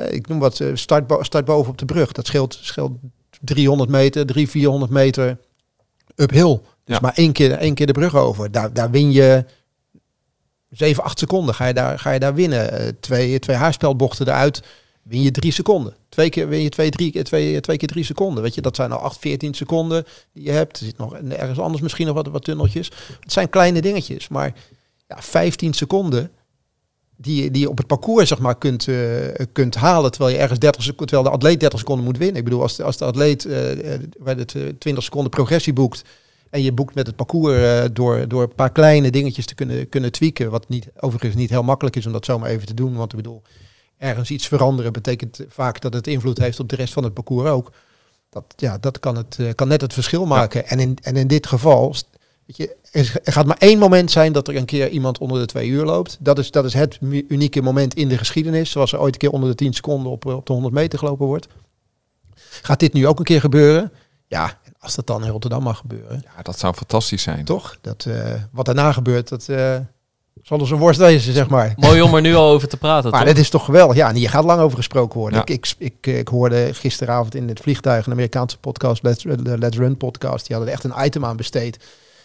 ik 0.10 0.28
noem 0.28 0.40
wat 0.40 0.62
start, 0.74 1.08
bo- 1.08 1.24
start 1.24 1.46
boven 1.46 1.72
op 1.72 1.78
de 1.78 1.86
brug. 1.86 2.12
Dat 2.12 2.26
scheelt, 2.28 2.58
scheelt 2.62 2.92
300 3.42 3.90
meter, 3.90 4.26
300, 4.26 4.52
400 4.52 4.92
meter 4.92 5.38
uphill. 6.16 6.60
Dus 6.84 6.96
Ja. 6.96 7.00
maar 7.02 7.14
één 7.16 7.32
keer, 7.32 7.52
één 7.52 7.74
keer 7.74 7.86
de 7.86 7.92
brug 7.94 8.16
over. 8.16 8.52
Daar, 8.52 8.74
daar 8.74 8.92
win 8.92 9.12
je 9.12 9.46
7, 10.70 11.04
8 11.04 11.20
seconden 11.20 11.56
ga 11.56 11.66
je 11.66 11.74
daar, 11.74 12.00
ga 12.00 12.12
je 12.12 12.20
daar 12.20 12.34
winnen. 12.34 12.72
Eh, 12.72 12.88
twee, 13.00 13.40
twee 13.40 13.56
haarspelbochten 13.56 14.28
eruit, 14.28 14.62
win 15.04 15.22
je 15.22 15.32
3 15.32 15.52
seconden. 15.52 15.96
Twee 16.10 16.30
keer 16.30 16.48
win 16.48 16.62
je 16.62 16.70
2 16.70 16.90
drie, 16.90 17.12
keer- 17.12 17.24
twee, 17.24 17.60
twee 17.60 17.78
keer 17.78 17.88
3 17.88 18.04
seconden. 18.04 18.44
Weet 18.44 18.56
je, 18.56 18.62
dat 18.62 18.76
zijn 18.76 18.92
al 18.92 19.00
8, 19.00 19.18
14 19.20 19.54
seconden 19.54 20.06
die 20.34 20.44
je 20.44 20.52
hebt. 20.52 20.80
Er 20.80 20.86
zit 20.86 20.98
nog 20.98 21.14
ergens 21.18 21.60
anders 21.60 21.82
misschien 21.82 22.06
nog 22.06 22.16
wat, 22.16 22.28
wat 22.28 22.44
tunneltjes. 22.44 22.92
Het 23.20 23.32
zijn 23.32 23.50
kleine 23.50 23.82
dingetjes, 23.82 24.28
maar 24.28 24.54
ja, 25.08 25.22
15 25.22 25.74
seconden 25.74 26.32
die, 27.18 27.44
je- 27.44 27.52
die 27.52 27.62
je 27.62 27.70
op 27.70 27.78
het 27.78 27.88
parcours 27.88 28.28
zeg 28.28 28.40
maar, 28.40 28.58
kunt, 28.58 28.88
eh, 28.88 28.96
kunt 29.52 29.76
halen, 29.76 30.12
terwijl 30.12 30.36
je 30.36 30.42
ergens 30.42 30.60
30 30.60 30.84
seconden, 30.84 31.08
terwijl 31.08 31.30
de 31.30 31.36
atleet 31.38 31.60
30 31.60 31.80
seconden 31.80 32.06
moet 32.06 32.18
winnen. 32.18 32.36
Ik 32.38 32.44
bedoel, 32.44 32.62
als 32.62 32.76
de, 32.76 32.84
als 32.84 32.98
de 32.98 33.06
atleet 33.06 33.44
bij 34.20 34.36
eh, 34.36 34.62
20 34.80 35.04
seconden 35.04 35.30
progressie 35.32 35.74
boekt 35.74 36.02
en 36.50 36.62
je 36.62 36.72
boekt 36.72 36.96
met 36.96 37.08
het 37.08 37.16
parcours 37.16 37.56
eh, 37.58 37.84
door, 37.94 38.28
door 38.28 38.42
een 38.42 38.56
paar 38.56 38.72
kleine 38.72 39.12
dingetjes 39.12 39.46
te 39.46 39.56
kunnen, 39.56 39.90
kunnen 39.90 40.12
tweaken, 40.12 40.50
wat 40.52 40.70
niet, 40.70 40.88
overigens 41.00 41.36
niet 41.36 41.50
heel 41.50 41.64
makkelijk 41.64 41.96
is 41.96 42.06
om 42.06 42.12
dat 42.12 42.26
zomaar 42.26 42.50
even 42.50 42.68
te 42.68 42.74
doen, 42.74 42.96
want 42.96 43.12
ik 43.12 43.18
bedoel, 43.18 43.42
ergens 43.98 44.30
iets 44.32 44.48
veranderen 44.48 44.94
betekent 44.94 45.40
vaak 45.50 45.82
dat 45.82 45.94
het 45.94 46.08
invloed 46.08 46.38
heeft 46.38 46.60
op 46.60 46.70
de 46.70 46.76
rest 46.76 46.94
van 46.94 47.04
het 47.04 47.14
parcours 47.14 47.50
ook. 47.50 47.72
Dat, 48.30 48.44
ja, 48.56 48.78
dat 48.78 49.00
kan, 49.00 49.16
het, 49.16 49.36
eh, 49.40 49.48
kan 49.56 49.68
net 49.68 49.82
het 49.82 49.94
verschil 49.94 50.26
maken. 50.26 50.68
En, 50.68 50.80
in, 50.80 50.98
en 51.02 51.16
in 51.16 51.28
dit 51.28 51.48
geval, 51.48 51.96
weet 52.48 52.58
je, 52.58 52.76
er 53.24 53.34
gaat 53.34 53.46
maar 53.46 53.58
één 53.58 53.80
moment 53.80 54.12
zijn 54.12 54.34
dat 54.34 54.48
er 54.48 54.56
een 54.56 54.66
keer 54.66 54.90
iemand 54.90 55.18
onder 55.18 55.40
de 55.40 55.46
twee 55.46 55.68
uur 55.68 55.86
loopt. 55.86 56.18
Dat 56.20 56.38
is, 56.40 56.52
dat 56.52 56.66
is 56.66 56.74
het 56.74 56.98
unieke 57.28 57.62
moment 57.62 57.94
in 57.94 58.08
de 58.10 58.18
geschiedenis. 58.18 58.72
Zoals 58.72 58.94
er 58.94 59.00
ooit 59.00 59.14
een 59.14 59.20
keer 59.20 59.32
onder 59.32 59.50
de 59.50 59.56
10 59.56 59.74
seconden 59.74 60.12
op, 60.12 60.26
op 60.26 60.46
de 60.46 60.54
100 60.54 60.74
meter 60.74 61.00
gelopen 61.00 61.26
wordt. 61.26 61.48
Gaat 62.62 62.80
dit 62.80 62.94
nu 62.94 63.08
ook 63.08 63.20
een 63.20 63.26
keer 63.26 63.40
gebeuren? 63.40 63.92
Ja, 64.28 64.58
en 64.64 64.74
als 64.80 64.96
dat 64.96 65.08
dan 65.08 65.24
in 65.24 65.30
Rotterdam 65.30 65.64
mag 65.64 65.78
gebeuren, 65.78 66.24
Ja, 66.36 66.42
dat 66.42 66.60
zou 66.60 66.74
fantastisch 66.74 67.24
zijn. 67.24 67.46
toch? 67.46 67.78
Dat, 67.82 68.06
eh, 68.10 68.34
wat 68.52 68.66
daarna 68.66 68.92
gebeurt, 68.92 69.28
dat 69.30 69.48
eh, 69.50 69.76
zal 70.44 70.58
dus 70.58 70.70
een 70.70 70.78
worst 70.78 71.00
wezen, 71.00 71.34
zeg 71.34 71.48
maar. 71.50 71.74
Mooi 71.76 72.02
om 72.02 72.16
er 72.16 72.22
nu 72.22 72.36
al 72.36 72.50
over 72.50 72.68
te 72.68 72.78
praten, 72.78 73.10
Maar 73.12 73.20
toch? 73.20 73.30
dat 73.30 73.38
is 73.44 73.50
toch 73.50 73.66
geweldig. 73.66 73.96
Ja, 73.96 74.10
en 74.10 74.16
hier 74.16 74.30
gaat 74.30 74.44
lang 74.44 74.62
over 74.62 74.78
gesproken 74.78 75.20
worden. 75.20 75.38
Ja. 75.46 75.46
Ik, 75.46 75.74
ik, 75.78 75.96
ik, 76.06 76.16
ik 76.16 76.28
hoorde 76.28 76.74
gisteravond 76.74 77.36
in 77.36 77.48
het 77.48 77.60
vliegtuig 77.60 78.06
een 78.06 78.12
Amerikaanse 78.12 78.58
podcast, 78.58 79.04
Let's, 79.04 79.24
de 79.24 79.58
Let's 79.58 79.78
Run 79.78 79.98
podcast. 79.98 80.48
Die 80.48 80.56
hadden 80.56 80.74
er 80.74 80.80
echt 80.82 80.92
een 80.94 81.06
item 81.06 81.26
aan 81.26 81.38
besteed. 81.38 81.78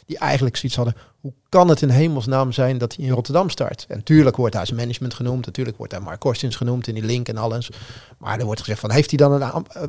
Die 0.07 0.19
eigenlijk 0.19 0.57
zoiets 0.57 0.77
hadden. 0.79 0.97
Hoe 1.21 1.33
kan 1.49 1.69
het 1.69 1.83
in 1.83 1.89
hemelsnaam 1.89 2.53
zijn 2.53 2.79
dat 2.79 2.97
hij 2.97 3.05
in 3.05 3.11
Rotterdam 3.11 3.51
start? 3.51 3.85
En 3.89 4.03
tuurlijk 4.03 4.37
wordt 4.37 4.55
daar 4.55 4.67
zijn 4.67 4.79
management 4.79 5.15
genoemd. 5.15 5.47
Natuurlijk 5.47 5.77
wordt 5.77 5.93
daar 5.93 6.03
Mark 6.03 6.21
Korstins 6.21 6.57
genoemd 6.57 6.87
in 6.87 6.95
die 6.95 7.05
link 7.05 7.29
en 7.29 7.37
alles. 7.37 7.71
Maar 8.19 8.39
er 8.39 8.45
wordt 8.45 8.61
gezegd 8.61 8.81
van, 8.81 8.91
heeft 8.91 9.11
hij 9.11 9.19
dan 9.19 9.33
een 9.33 9.43
eh, 9.43 9.83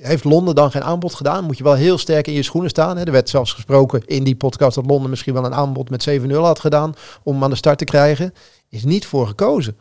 heeft 0.00 0.24
Londen 0.24 0.54
dan 0.54 0.70
geen 0.70 0.84
aanbod 0.84 1.14
gedaan? 1.14 1.44
Moet 1.44 1.58
je 1.58 1.64
wel 1.64 1.74
heel 1.74 1.98
sterk 1.98 2.26
in 2.26 2.32
je 2.32 2.42
schoenen 2.42 2.70
staan. 2.70 2.96
Hè? 2.96 3.04
Er 3.04 3.12
werd 3.12 3.28
zelfs 3.28 3.52
gesproken 3.52 4.06
in 4.06 4.24
die 4.24 4.36
podcast 4.36 4.74
dat 4.74 4.86
Londen 4.86 5.10
misschien 5.10 5.34
wel 5.34 5.44
een 5.44 5.54
aanbod 5.54 5.90
met 5.90 6.08
7-0 6.10 6.30
had 6.30 6.60
gedaan 6.60 6.94
om 7.22 7.34
hem 7.34 7.44
aan 7.44 7.50
de 7.50 7.56
start 7.56 7.78
te 7.78 7.84
krijgen. 7.84 8.34
Is 8.68 8.84
niet 8.84 9.06
voor 9.06 9.26
gekozen. 9.26 9.76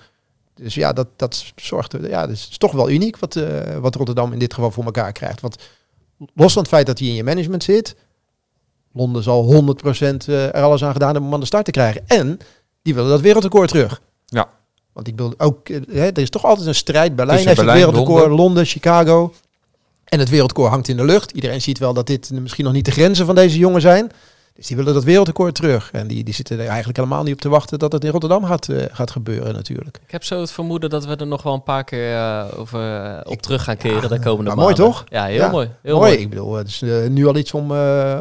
Dus 0.55 0.75
ja, 0.75 0.93
dat, 0.93 1.07
dat 1.15 1.53
zorgt 1.55 1.93
er. 1.93 2.09
Ja, 2.09 2.21
het 2.21 2.29
is 2.29 2.57
toch 2.57 2.71
wel 2.71 2.89
uniek 2.89 3.17
wat, 3.17 3.35
eh, 3.35 3.77
wat 3.77 3.95
Rotterdam 3.95 4.33
in 4.33 4.39
dit 4.39 4.53
geval 4.53 4.71
voor 4.71 4.83
elkaar 4.83 5.11
krijgt. 5.11 5.41
Want 5.41 5.55
los 6.33 6.53
van 6.53 6.61
het 6.61 6.71
feit 6.71 6.85
dat 6.85 6.99
hij 6.99 7.07
in 7.07 7.13
je 7.13 7.23
management 7.23 7.63
zit, 7.63 7.95
Londen 8.93 9.23
zal 9.23 9.43
100% 9.43 10.27
eh, 10.27 10.45
er 10.45 10.61
alles 10.61 10.83
aan 10.83 10.91
gedaan 10.91 11.11
hebben 11.11 11.27
om 11.27 11.33
aan 11.33 11.39
de 11.39 11.45
start 11.45 11.65
te 11.65 11.71
krijgen. 11.71 12.03
En 12.07 12.39
die 12.81 12.93
willen 12.93 13.09
dat 13.09 13.21
wereldrecord 13.21 13.69
terug. 13.69 14.01
Ja. 14.25 14.49
Want 14.93 15.07
ik 15.07 15.17
wil 15.17 15.33
ook, 15.37 15.69
eh, 15.69 15.77
hè, 15.91 16.07
er 16.07 16.17
is 16.17 16.29
toch 16.29 16.45
altijd 16.45 16.67
een 16.67 16.75
strijd. 16.75 17.15
Berlijn 17.15 17.37
Tussen 17.37 17.55
heeft 17.55 17.69
het 17.69 17.79
wereldrecord, 17.79 18.31
Londen. 18.31 18.65
Chicago. 18.65 19.33
En 20.05 20.19
het 20.19 20.29
wereldrecord 20.29 20.71
hangt 20.71 20.87
in 20.87 20.97
de 20.97 21.05
lucht. 21.05 21.31
Iedereen 21.31 21.61
ziet 21.61 21.77
wel 21.77 21.93
dat 21.93 22.07
dit 22.07 22.31
misschien 22.31 22.65
nog 22.65 22.73
niet 22.73 22.85
de 22.85 22.91
grenzen 22.91 23.25
van 23.25 23.35
deze 23.35 23.57
jongen 23.57 23.81
zijn. 23.81 24.11
Dus 24.59 24.67
die 24.67 24.77
willen 24.77 24.93
dat 24.93 25.03
wereldrecord 25.03 25.55
terug. 25.55 25.91
En 25.91 26.07
die, 26.07 26.23
die 26.23 26.33
zitten 26.33 26.59
er 26.59 26.67
eigenlijk 26.67 26.97
helemaal 26.97 27.23
niet 27.23 27.33
op 27.33 27.41
te 27.41 27.49
wachten 27.49 27.79
dat 27.79 27.91
het 27.91 28.03
in 28.03 28.11
Rotterdam 28.11 28.45
gaat, 28.45 28.69
eh, 28.69 28.85
gaat 28.91 29.11
gebeuren 29.11 29.53
natuurlijk. 29.53 29.99
Ik 30.05 30.11
heb 30.11 30.23
zo 30.23 30.39
het 30.39 30.51
vermoeden 30.51 30.89
dat 30.89 31.05
we 31.05 31.15
er 31.15 31.27
nog 31.27 31.43
wel 31.43 31.53
een 31.53 31.63
paar 31.63 31.83
keer 31.83 32.15
eh, 32.15 32.45
over, 32.55 33.03
eh, 33.03 33.31
op 33.31 33.41
terug 33.41 33.63
gaan 33.63 33.77
keren 33.77 34.01
ja, 34.01 34.07
de 34.07 34.19
komende 34.19 34.55
maanden. 34.55 34.63
mooi 34.63 34.75
toch? 34.75 35.03
Ja, 35.09 35.25
heel 35.25 35.35
Ja, 35.35 35.49
mooi. 35.49 35.69
Heel 35.81 35.97
mooi. 35.97 36.11
mooi. 36.11 36.23
Ik 36.23 36.29
bedoel, 36.29 36.53
het 36.53 36.67
is 36.67 36.81
nu 37.09 37.27
al 37.27 37.35
iets 37.35 37.53
om, 37.53 37.71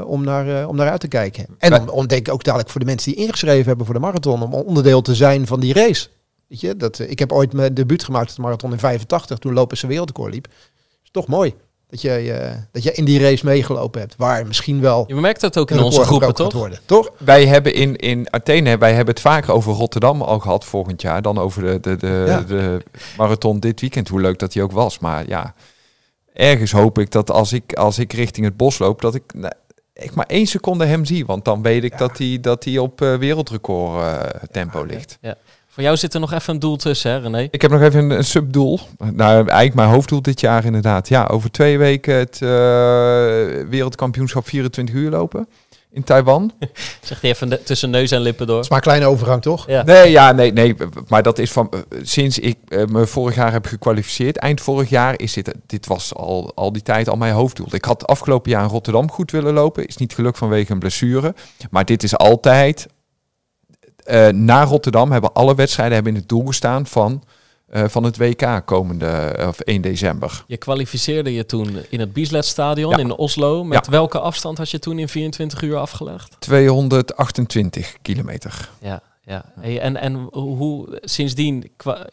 om, 0.01 0.25
naar, 0.25 0.67
om 0.67 0.77
naar 0.77 0.91
uit 0.91 1.01
te 1.01 1.09
kijken. 1.09 1.47
En 1.59 1.81
om, 1.81 1.89
om 1.89 2.07
denk 2.07 2.27
ik 2.27 2.33
ook 2.33 2.45
dadelijk 2.45 2.71
voor 2.71 2.81
de 2.81 2.87
mensen 2.87 3.13
die 3.13 3.25
ingeschreven 3.25 3.67
hebben 3.67 3.87
voor 3.87 3.95
de 3.95 4.01
marathon, 4.01 4.43
om 4.43 4.55
onderdeel 4.55 5.03
te 5.03 5.15
zijn 5.15 5.47
van 5.47 5.61
die 5.61 5.73
race. 5.73 6.09
Weet 6.49 6.61
je, 6.61 6.77
dat, 6.77 6.99
ik 6.99 7.19
heb 7.19 7.33
ooit 7.33 7.53
mijn 7.53 7.75
debuut 7.75 8.05
gemaakt 8.05 8.31
op 8.31 8.37
de 8.37 8.43
marathon 8.43 8.73
in 8.73 8.79
85, 8.79 9.39
toen 9.39 9.53
Lopez 9.53 9.79
zijn 9.79 9.91
wereldrecord 9.91 10.35
liep. 10.35 10.47
is 11.03 11.11
toch 11.11 11.27
mooi 11.27 11.55
dat 11.91 12.01
je, 12.01 12.33
eh, 12.33 12.55
dat 12.73 12.83
je 12.83 12.93
in 12.93 13.05
die 13.05 13.21
race 13.21 13.45
meegelopen 13.45 14.01
hebt, 14.01 14.15
waar 14.17 14.47
misschien 14.47 14.81
wel 14.81 15.05
Je 15.07 15.15
merkt 15.15 15.41
het 15.41 15.59
ook 15.59 15.71
in 15.71 15.79
onze 15.79 15.89
record 15.91 16.07
groepen, 16.07 16.29
gebroken 16.29 16.53
toch? 16.53 16.61
worden. 16.61 16.79
Toch? 16.87 17.11
Wij 17.19 17.47
hebben 17.47 17.75
in, 17.75 17.97
in 17.97 18.27
Athene, 18.31 18.79
wij 18.79 18.93
hebben 18.95 19.15
het 19.15 19.23
vaker 19.23 19.53
over 19.53 19.73
Rotterdam 19.73 20.23
al 20.23 20.39
gehad 20.39 20.65
volgend 20.65 21.03
jaar 21.03 21.23
dan 21.23 21.39
over 21.39 21.63
de, 21.63 21.81
de, 21.81 21.97
de, 21.97 22.25
Ja. 22.27 22.41
de 22.41 22.83
marathon 23.17 23.61
dit 23.61 23.81
weekend. 23.81 24.09
Hoe 24.09 24.21
leuk 24.21 24.39
dat 24.39 24.53
die 24.53 24.63
ook 24.63 24.73
was. 24.73 24.99
Maar 24.99 25.29
ja, 25.29 25.55
ergens 26.33 26.73
hoop 26.73 26.99
ik 26.99 27.11
dat 27.11 27.31
als 27.31 27.53
ik, 27.53 27.73
als 27.73 27.99
ik 27.99 28.13
richting 28.13 28.47
het 28.47 28.57
bos 28.57 28.79
loop, 28.79 29.01
dat 29.01 29.15
ik 29.15 29.23
nou, 29.35 29.53
echt 29.93 30.15
maar 30.15 30.27
één 30.27 30.47
seconde 30.47 30.85
hem 30.85 31.05
zie. 31.05 31.27
Want 31.27 31.45
dan 31.45 31.63
weet 31.63 31.85
ik 31.85 31.99
dat 31.99 32.19
hij 32.19 32.39
dat 32.41 32.65
hij 32.65 32.79
op 32.79 33.01
eh, 33.03 33.15
wereldrecord 33.15 34.03
eh, 34.03 34.43
tempo 34.51 34.83
ligt. 34.83 35.19
Voor 35.79 35.87
jou 35.87 35.99
zit 35.99 36.15
er 36.15 36.21
nog 36.21 36.33
even 36.33 36.55
een 36.55 36.61
doel 36.61 36.77
tussen, 36.77 37.11
hè 37.11 37.19
René? 37.19 37.49
Ik 37.51 37.63
heb 37.63 37.71
nog 37.71 37.81
even 37.81 38.01
een, 38.01 38.11
een 38.11 38.25
subdoel. 38.25 38.81
Nou, 38.99 39.35
eigenlijk 39.35 39.75
mijn 39.75 39.89
hoofddoel 39.89 40.23
dit 40.23 40.41
jaar 40.41 40.65
inderdaad. 40.65 41.09
Ja, 41.09 41.25
over 41.25 41.51
twee 41.51 41.79
weken 41.79 42.15
het 42.15 42.43
eh, 42.43 42.49
wereldkampioenschap 43.69 44.49
24 44.49 44.95
uur 44.95 45.11
lopen 45.11 45.49
in 45.91 46.05
Taiwan. 46.05 46.53
Zegt 47.01 47.23
hij 47.23 47.31
even 47.31 47.65
tussen 47.65 47.91
neus 47.91 48.11
en 48.11 48.21
lippen 48.21 48.47
door. 48.47 48.57
Het 48.57 48.65
is 48.65 48.71
maar 48.71 48.79
een 48.79 48.85
kleine 48.85 49.07
overgang, 49.07 49.43
toch? 49.43 49.67
Ja. 49.67 49.83
Nee, 49.83 50.11
ja, 50.11 50.33
nee, 50.33 50.53
nee. 50.53 50.75
Maar 51.09 51.23
dat 51.23 51.39
is 51.39 51.53
van 51.53 51.71
eh, 51.71 51.79
sinds 52.03 52.39
ik 52.39 52.57
eh, 52.69 52.85
me 52.85 53.07
vorig 53.07 53.35
jaar 53.35 53.53
heb 53.53 53.67
gekwalificeerd, 53.67 54.37
eind 54.37 54.61
vorig 54.61 54.89
jaar, 54.89 55.21
is 55.21 55.33
dit, 55.33 55.55
dit 55.67 55.87
was 55.87 56.15
al, 56.15 56.53
al 56.55 56.73
die 56.73 56.83
tijd 56.83 57.09
al 57.09 57.17
mijn 57.17 57.35
hoofddoel. 57.35 57.75
Ik 57.75 57.85
had 57.85 58.07
afgelopen 58.07 58.51
jaar 58.51 58.63
in 58.63 58.69
Rotterdam 58.69 59.11
goed 59.11 59.31
willen 59.31 59.55
lopen. 59.55 59.87
Is 59.87 59.97
niet 59.97 60.15
gelukt 60.15 60.39
vanwege 60.39 60.73
een 60.73 60.79
blessure. 60.79 61.35
Maar 61.71 61.85
dit 61.85 62.03
is 62.03 62.17
altijd. 62.17 62.87
Eh 64.09 64.29
na 64.29 64.65
Rotterdam 64.65 65.13
hebben 65.13 65.33
alle 65.33 65.55
wedstrijden 65.55 65.95
hebben 65.95 66.13
in 66.13 66.19
het 66.19 66.29
doel 66.29 66.47
gestaan 66.47 66.87
van, 66.87 67.23
eh, 67.69 67.85
van 67.89 68.03
het 68.05 68.17
WK 68.17 68.63
komende 68.65 69.07
eh, 69.07 69.49
of 69.49 69.61
1 69.61 69.81
december. 69.81 70.45
Je 70.47 70.57
kwalificeerde 70.57 71.35
je 71.35 71.47
toen 71.47 71.77
in 71.89 72.01
het 72.01 72.13
Biesletstadion 72.13 72.91
Ja. 72.91 72.97
in 72.99 73.13
Oslo. 73.17 73.65
Met 73.65 73.85
Ja. 73.85 73.91
welke 73.93 74.19
afstand 74.19 74.59
had 74.59 74.71
je 74.71 74.79
toen 74.79 74.99
in 74.99 75.09
24 75.09 75.63
uur 75.63 75.77
afgelegd? 75.77 76.37
228 76.39 77.97
kilometer. 78.03 78.69
Ja, 78.81 79.01
ja. 79.25 79.45
En, 79.63 79.97
en 79.97 80.15
hoe 80.33 80.99
sindsdien 81.03 81.71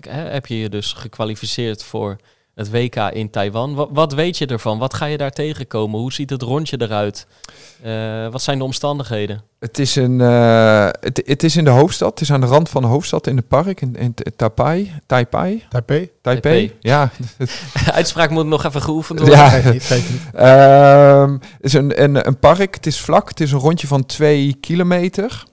heb 0.09 0.45
je 0.45 0.59
je 0.59 0.69
dus 0.69 0.93
gekwalificeerd 0.93 1.83
voor 1.83 2.15
het 2.55 2.71
WK 2.71 2.95
in 2.95 3.29
Taiwan. 3.29 3.75
Wat, 3.75 3.89
wat 3.91 4.13
weet 4.13 4.37
je 4.37 4.45
ervan? 4.45 4.77
Wat 4.77 4.93
ga 4.93 5.05
je 5.05 5.17
daar 5.17 5.31
tegenkomen? 5.31 5.99
Hoe 5.99 6.13
ziet 6.13 6.29
het 6.29 6.41
rondje 6.41 6.81
eruit? 6.81 7.27
Eh, 7.81 8.27
wat 8.27 8.41
zijn 8.41 8.57
de 8.57 8.63
omstandigheden? 8.63 9.41
Het 9.59 9.79
is, 9.79 9.95
een, 9.95 10.21
eh, 10.21 10.85
het, 10.99 11.21
het 11.25 11.43
is 11.43 11.55
in 11.55 11.63
de 11.63 11.69
hoofdstad. 11.69 12.09
Het 12.09 12.21
is 12.21 12.31
aan 12.31 12.41
de 12.41 12.47
rand 12.47 12.69
van 12.69 12.81
de 12.81 12.87
hoofdstad 12.87 13.27
in 13.27 13.37
het 13.37 13.47
park 13.47 13.81
in, 13.81 13.95
in 13.95 14.13
Taipei. 14.35 14.91
Taipei. 15.05 15.63
Taipei? 15.69 16.11
Taipei. 16.21 16.73
Ja. 16.81 17.11
Uitspraak 17.91 18.29
moet 18.29 18.45
nog 18.45 18.63
even 18.63 18.81
geoefend 18.81 19.19
worden. 19.19 19.37
ja. 19.37 19.71
Niet. 19.71 20.03
Ehm, 20.33 21.31
het 21.31 21.41
is 21.59 21.73
een, 21.73 22.03
een, 22.03 22.27
een 22.27 22.39
park. 22.39 22.75
Het 22.75 22.85
is 22.85 22.99
vlak. 22.99 23.29
Het 23.29 23.39
is 23.39 23.51
een 23.51 23.59
rondje 23.59 23.87
van 23.87 24.05
twee 24.05 24.57
kilometer. 24.59 25.43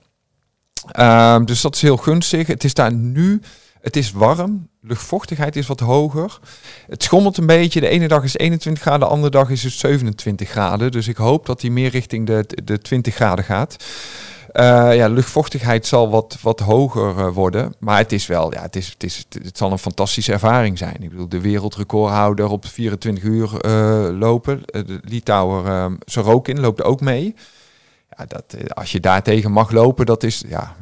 Ehm, 0.91 1.45
dus 1.45 1.61
dat 1.61 1.75
is 1.75 1.81
heel 1.81 1.97
gunstig. 1.97 2.47
Het 2.47 2.63
is 2.63 2.73
daar 2.73 2.93
nu. 2.93 3.41
Het 3.83 3.95
is 3.95 4.11
warm. 4.11 4.67
Luchtvochtigheid 4.81 5.55
is 5.55 5.67
wat 5.67 5.79
hoger. 5.79 6.39
Het 6.87 7.03
schommelt 7.03 7.37
een 7.37 7.45
beetje. 7.45 7.79
De 7.79 7.87
ene 7.87 8.07
dag 8.07 8.23
is 8.23 8.37
21 8.37 8.83
graden, 8.83 9.07
de 9.07 9.13
andere 9.13 9.31
dag 9.31 9.49
is 9.49 9.63
het 9.63 9.73
27 9.73 10.49
graden. 10.49 10.91
Dus 10.91 11.07
ik 11.07 11.17
hoop 11.17 11.45
dat 11.45 11.59
die 11.59 11.71
meer 11.71 11.89
richting 11.89 12.25
de, 12.25 12.45
de 12.63 12.77
20 12.77 13.15
graden 13.15 13.45
gaat. 13.45 13.85
Eh, 14.51 14.95
ja, 14.95 15.07
luchtvochtigheid 15.07 15.85
zal 15.85 16.09
wat, 16.09 16.37
wat 16.41 16.59
hoger 16.59 17.17
eh, 17.17 17.33
worden. 17.33 17.75
Maar 17.79 17.97
het 17.97 18.11
is 18.11 18.27
wel, 18.27 18.53
ja, 18.53 18.61
het, 18.61 18.75
is, 18.75 18.89
het, 18.89 19.03
is, 19.03 19.25
het 19.43 19.57
zal 19.57 19.71
een 19.71 19.77
fantastische 19.77 20.31
ervaring 20.31 20.77
zijn. 20.77 21.03
Ik 21.03 21.09
bedoel, 21.09 21.29
de 21.29 21.41
wereldrecordhouder 21.41 22.49
op 22.49 22.65
24 22.65 23.23
uur 23.23 23.59
eh, 23.61 24.07
lopen. 24.19 24.61
De 24.65 24.99
Litouwer 25.01 25.65
uh, 25.65 25.85
Sorokin 26.05 26.59
loopt 26.59 26.83
ook 26.83 27.01
mee. 27.01 27.35
Ja, 28.17 28.25
dat, 28.25 28.73
als 28.73 28.91
je 28.91 28.99
daartegen 28.99 29.51
mag 29.51 29.71
lopen, 29.71 30.05
dat 30.05 30.23
is 30.23 30.43
ja, 30.47 30.75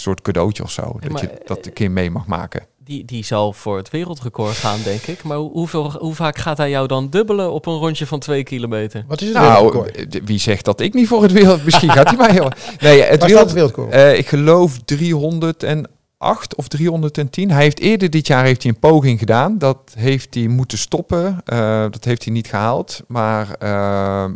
soort 0.00 0.20
cadeautje 0.22 0.62
of 0.62 0.70
zo. 0.70 0.82
Ja, 0.82 1.00
dat 1.00 1.10
maar, 1.10 1.22
je 1.22 1.40
dat 1.44 1.66
een 1.66 1.72
keer 1.72 1.90
mee 1.90 2.10
mag 2.10 2.26
maken. 2.26 2.66
Die, 2.84 3.04
die 3.04 3.24
zal 3.24 3.52
voor 3.52 3.76
het 3.76 3.90
wereldrecord 3.90 4.54
gaan, 4.56 4.78
denk 4.84 5.02
ik. 5.02 5.22
Maar 5.22 5.36
hoe- 5.36 5.50
hoeveel, 5.52 5.90
hoe 5.90 6.14
vaak 6.14 6.38
gaat 6.38 6.56
hij 6.56 6.70
jou 6.70 6.86
dan 6.86 7.10
dubbelen 7.10 7.52
op 7.52 7.66
een 7.66 7.78
rondje 7.78 8.06
van 8.06 8.18
twee 8.18 8.42
kilometer? 8.42 9.04
Wat 9.08 9.20
is 9.20 9.28
het 9.28 9.36
Nou, 9.36 9.88
eh, 9.88 10.06
wie 10.24 10.38
zegt 10.38 10.64
dat 10.64 10.80
ik 10.80 10.94
niet 10.94 11.08
voor 11.08 11.22
het 11.22 11.32
wereld... 11.32 11.64
Misschien 11.64 11.90
gaat 11.90 12.08
hij 12.08 12.16
mij... 12.16 12.30
heel- 12.32 12.50
Nee, 12.80 13.00
het 13.02 13.08
Waar 13.08 13.16
staat 13.16 13.28
wereld, 13.28 13.44
het 13.44 13.52
wereldrecord? 13.52 13.92
Eh, 13.92 14.18
ik 14.18 14.26
geloof 14.28 14.78
308 14.84 16.54
of 16.56 16.68
310. 16.68 17.50
Hij 17.50 17.62
heeft 17.62 17.78
eerder 17.80 18.10
dit 18.10 18.26
jaar 18.26 18.44
heeft 18.44 18.62
hij 18.62 18.72
een 18.72 18.78
poging 18.78 19.18
gedaan. 19.18 19.58
Dat 19.58 19.78
heeft 19.98 20.34
hij 20.34 20.46
moeten 20.46 20.78
stoppen. 20.78 21.40
Eh, 21.44 21.82
dat 21.90 22.04
heeft 22.04 22.24
hij 22.24 22.32
niet 22.32 22.46
gehaald. 22.48 23.02
Maar 23.06 23.54
eh, 23.58 24.24
eh, 24.24 24.30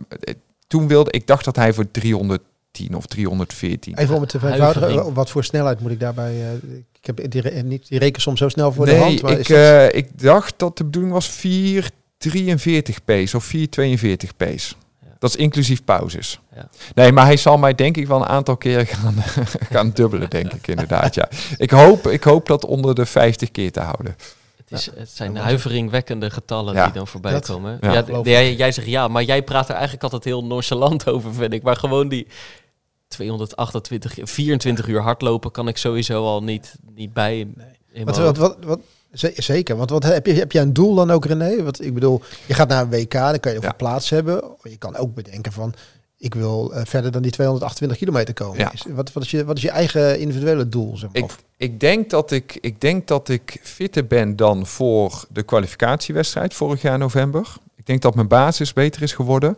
toen 0.66 0.89
wilde 0.89 1.11
ik 1.11 1.27
dacht 1.27 1.45
dat 1.45 1.57
hij 1.57 1.73
voor 1.73 1.91
310 1.91 2.55
310 2.77 2.97
of 2.97 3.07
314. 3.07 3.97
Even 3.98 4.15
om 4.15 4.20
het 4.20 4.31
te 4.31 4.39
vereenvoudigen, 4.39 5.15
wat 5.15 5.31
voor 5.31 5.44
snelheid 5.44 5.81
moet 5.81 5.90
ik 5.90 6.01
daarbij... 6.01 6.32
eh, 6.32 6.53
ik 7.01 7.07
heb 7.16 7.31
die, 7.31 7.40
re- 7.40 7.61
niet 7.62 7.89
die 7.89 7.98
rekensom 7.98 8.36
zo 8.36 8.48
snel 8.48 8.73
voor 8.73 8.85
de 8.86 8.90
nee, 8.93 9.01
hand. 9.01 9.23
Maar 9.23 9.32
ik, 9.32 9.48
dat- 9.48 9.57
eh, 9.57 9.94
ik 9.94 10.20
dacht 10.23 10.55
dat 10.57 10.77
de 10.77 10.85
bedoeling 10.85 11.12
was 11.15 11.28
443 12.19 13.05
pace 13.05 13.36
of 13.36 13.44
442 13.44 14.36
pace. 14.36 14.74
Ja. 15.03 15.09
Dat 15.19 15.31
is 15.31 15.36
inclusief 15.36 15.85
pauzes. 15.85 16.40
Ja. 16.55 16.69
Nee, 16.94 17.12
maar 17.12 17.24
hij 17.24 17.36
zal 17.36 17.59
mij 17.59 17.74
denk 17.74 17.97
ik 17.97 18.07
wel 18.07 18.16
een 18.20 18.27
aantal 18.27 18.57
keren 18.57 18.86
gaan, 18.97 19.15
gaan 19.70 19.90
dubbelen, 19.90 20.31
denk 20.31 20.53
ik 20.53 20.66
inderdaad. 20.69 21.15
Ja. 21.15 21.28
Ik, 21.57 21.70
hoop, 21.70 22.07
ik 22.07 22.24
hoop 22.24 22.47
dat 22.47 22.65
onder 22.65 22.94
de 22.94 23.07
50 23.07 23.51
keer 23.51 23.73
te 23.73 23.81
houden. 23.81 24.16
Het, 24.57 24.78
is, 24.78 24.90
het 24.98 25.11
zijn 25.11 25.36
huiveringwekkende 25.36 26.31
getallen 26.31 26.74
Ja. 26.74 26.85
die 26.85 26.93
dan 26.93 27.07
voorbij 27.07 27.32
Dat- 27.32 27.47
komen. 27.47 27.78
ja. 27.81 28.05
Jij, 28.23 28.55
jij 28.55 28.73
zegt 28.73 28.86
ja, 28.86 29.09
maar 29.09 29.23
jij 29.23 29.43
praat 29.43 29.65
er 29.69 29.74
eigenlijk 29.74 30.03
altijd 30.03 30.24
heel 30.24 30.44
nonchalant 30.44 31.09
over, 31.09 31.35
vind 31.35 31.53
ik. 31.53 31.62
Maar 31.62 31.77
gewoon 31.77 32.09
die 32.09 32.27
228, 33.09 34.15
24 34.23 34.87
uur 34.89 35.01
hardlopen 35.01 35.51
kan 35.51 35.69
ik 35.69 35.77
sowieso 35.77 36.24
al 36.24 36.43
niet, 36.43 36.74
niet 36.95 37.12
bij. 37.12 37.39
in 37.41 37.55
mijn 37.93 38.05
Wat, 38.05 38.16
wat, 38.16 38.37
wat, 38.37 38.57
wat, 38.65 38.81
ze- 39.12 39.33
zeker, 39.37 39.77
want 39.77 39.91
wat, 39.91 40.03
heb, 40.03 40.27
je, 40.27 40.33
heb 40.33 40.53
je 40.53 40.59
een 40.61 40.73
doel 40.73 40.95
dan 40.95 41.11
ook, 41.11 41.24
René? 41.24 41.62
Wat, 41.62 41.81
ik 41.81 41.95
bedoel, 41.95 42.23
je 42.47 42.55
gaat 42.55 42.69
naar 42.69 42.83
een 42.83 42.91
WK, 42.91 43.12
dan 43.12 43.41
kan 43.41 43.53
je 43.53 43.59
over 43.59 43.70
Ja. 43.70 43.77
plaats 43.77 44.11
hebben. 44.11 44.45
Je 44.62 44.77
kan 44.77 44.97
ook 44.97 45.15
bedenken 45.15 45.53
van, 45.53 45.74
ik 46.19 46.35
wil 46.35 46.73
eh, 46.73 46.83
verder 46.85 47.11
dan 47.12 47.23
die 47.23 47.31
228 47.31 47.99
kilometer 47.99 48.35
komen. 48.35 48.59
Ja. 48.59 48.73
Is- 48.73 48.85
wat, 48.89 49.12
wat, 49.12 49.23
is 49.23 49.31
je, 49.31 49.45
wat 49.45 49.57
is 49.57 49.62
je 49.62 49.70
eigen 49.70 50.19
individuele 50.20 50.69
doel? 50.69 50.97
Zeg 50.97 51.12
maar? 51.12 51.23
Ik, 51.23 51.31
ik, 51.57 51.81
denk 51.81 52.11
dat 52.11 52.31
ik, 52.31 52.59
ik 52.61 52.81
denk 52.81 53.07
dat 53.09 53.28
ik 53.28 53.59
fitter 53.62 54.07
ben 54.07 54.37
dan 54.37 54.66
voor 54.66 55.24
de 55.31 55.43
kwalificatiewedstrijd 55.43 56.55
vorig 56.55 56.83
jaar 56.83 56.99
november. 56.99 57.55
Ik 57.77 57.87
denk 57.87 58.03
dat 58.03 58.15
mijn 58.15 58.28
basis 58.28 58.73
beter 58.73 59.03
is 59.03 59.12
geworden. 59.12 59.57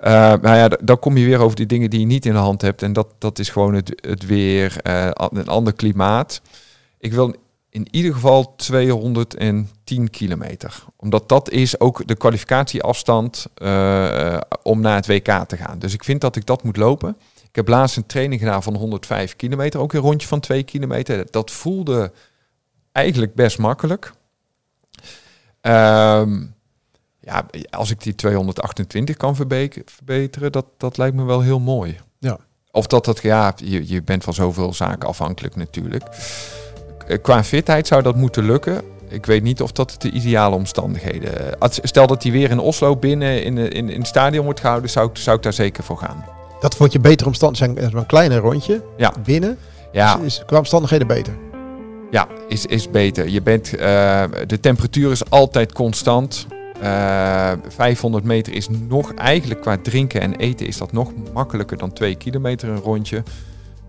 Eh 0.00 0.12
nou 0.12 0.56
ja, 0.56 0.68
dan 0.68 0.98
kom 0.98 1.16
je 1.16 1.24
weer 1.24 1.40
over 1.40 1.56
die 1.56 1.66
dingen 1.66 1.90
die 1.90 2.00
je 2.00 2.06
niet 2.06 2.26
in 2.26 2.32
de 2.32 2.38
hand 2.38 2.62
hebt. 2.62 2.82
En 2.82 2.92
dat, 2.92 3.08
dat 3.18 3.38
is 3.38 3.48
gewoon 3.48 3.74
het, 3.74 4.00
het 4.06 4.26
weer, 4.26 4.76
eh, 4.82 5.10
een 5.12 5.48
ander 5.48 5.72
klimaat. 5.72 6.40
Ik 6.98 7.12
wil 7.12 7.34
in 7.76 7.88
ieder 7.90 8.12
geval 8.14 8.54
210 8.56 10.10
kilometer. 10.10 10.84
Omdat 10.96 11.28
dat 11.28 11.50
is 11.50 11.80
ook 11.80 12.06
de 12.06 12.16
kwalificatieafstand 12.16 13.46
eh, 13.54 14.38
om 14.62 14.80
naar 14.80 14.94
het 14.94 15.06
WK 15.06 15.44
te 15.46 15.56
gaan. 15.56 15.78
Dus 15.78 15.94
ik 15.94 16.04
vind 16.04 16.20
dat 16.20 16.36
ik 16.36 16.46
dat 16.46 16.62
moet 16.62 16.76
lopen. 16.76 17.16
Ik 17.48 17.56
heb 17.56 17.68
laatst 17.68 17.96
een 17.96 18.06
training 18.06 18.40
gedaan 18.40 18.62
van 18.62 18.74
105 18.74 19.36
kilometer. 19.36 19.80
Ook 19.80 19.92
een 19.92 20.00
rondje 20.00 20.28
van 20.28 20.40
2 20.40 20.62
kilometer. 20.62 21.26
Dat 21.30 21.50
voelde 21.50 22.12
eigenlijk 22.92 23.34
best 23.34 23.58
makkelijk. 23.58 24.12
Ehm, 25.60 26.42
ja, 27.26 27.46
als 27.70 27.90
ik 27.90 28.02
die 28.02 28.14
228 28.14 29.16
kan 29.16 29.36
verbe- 29.36 29.68
verbeteren, 29.84 30.52
dat, 30.52 30.66
dat 30.76 30.96
lijkt 30.96 31.16
me 31.16 31.24
wel 31.24 31.40
heel 31.40 31.60
mooi. 31.60 31.96
Ja. 32.18 32.38
Of 32.70 32.86
dat 32.86 33.04
dat, 33.04 33.22
ja, 33.22 33.52
je, 33.64 33.88
je 33.88 34.02
bent 34.02 34.24
van 34.24 34.34
zoveel 34.34 34.74
zaken 34.74 35.08
afhankelijk 35.08 35.56
natuurlijk. 35.56 36.04
Eh, 37.06 37.18
Qua 37.22 37.44
fitheid 37.44 37.86
zou 37.86 38.02
dat 38.02 38.16
moeten 38.16 38.44
lukken. 38.44 38.80
Ik 39.08 39.26
weet 39.26 39.42
niet 39.42 39.62
of 39.62 39.72
dat 39.72 39.94
de 39.98 40.10
ideale 40.10 40.54
omstandigheden. 40.56 41.58
Als- 41.58 41.78
Stel 41.82 42.06
dat 42.06 42.22
hij 42.22 42.32
weer 42.32 42.50
in 42.50 42.58
Oslo 42.58 42.96
binnen 42.96 43.42
in, 43.44 43.58
in, 43.58 43.88
in 43.90 43.98
het 43.98 44.06
stadion 44.06 44.44
wordt 44.44 44.60
gehouden, 44.60 44.90
zou 44.90 45.08
ik, 45.10 45.16
zou 45.16 45.36
ik 45.36 45.42
daar 45.42 45.52
zeker 45.52 45.84
voor 45.84 45.98
gaan. 45.98 46.24
Dat 46.60 46.76
wordt 46.76 46.92
je 46.92 47.00
betere 47.00 47.28
omstandigheden. 47.28 47.82
Zijn 47.82 47.96
een 47.96 48.06
kleiner 48.06 48.38
rondje 48.38 48.82
Ja. 48.96 49.12
binnen. 49.24 49.58
Ja, 49.92 50.18
Is, 50.18 50.24
is 50.24 50.42
qua 50.46 50.58
omstandigheden 50.58 51.06
beter. 51.06 51.34
Ja, 52.10 52.26
is, 52.48 52.66
is 52.66 52.90
beter. 52.90 53.28
Je 53.28 53.42
bent, 53.42 53.76
eh, 53.76 54.24
de 54.46 54.60
temperatuur 54.60 55.10
is 55.10 55.30
altijd 55.30 55.72
constant. 55.72 56.46
Eh 56.82 57.52
500 57.68 58.24
meter 58.24 58.52
is 58.52 58.68
nog, 58.88 59.14
eigenlijk 59.14 59.60
qua 59.60 59.76
drinken 59.82 60.20
en 60.20 60.34
eten 60.36 60.66
is 60.66 60.76
dat 60.78 60.92
nog 60.92 61.10
makkelijker 61.32 61.76
dan 61.78 61.92
2 61.92 62.14
kilometer 62.14 62.68
een 62.68 62.80
rondje. 62.80 63.22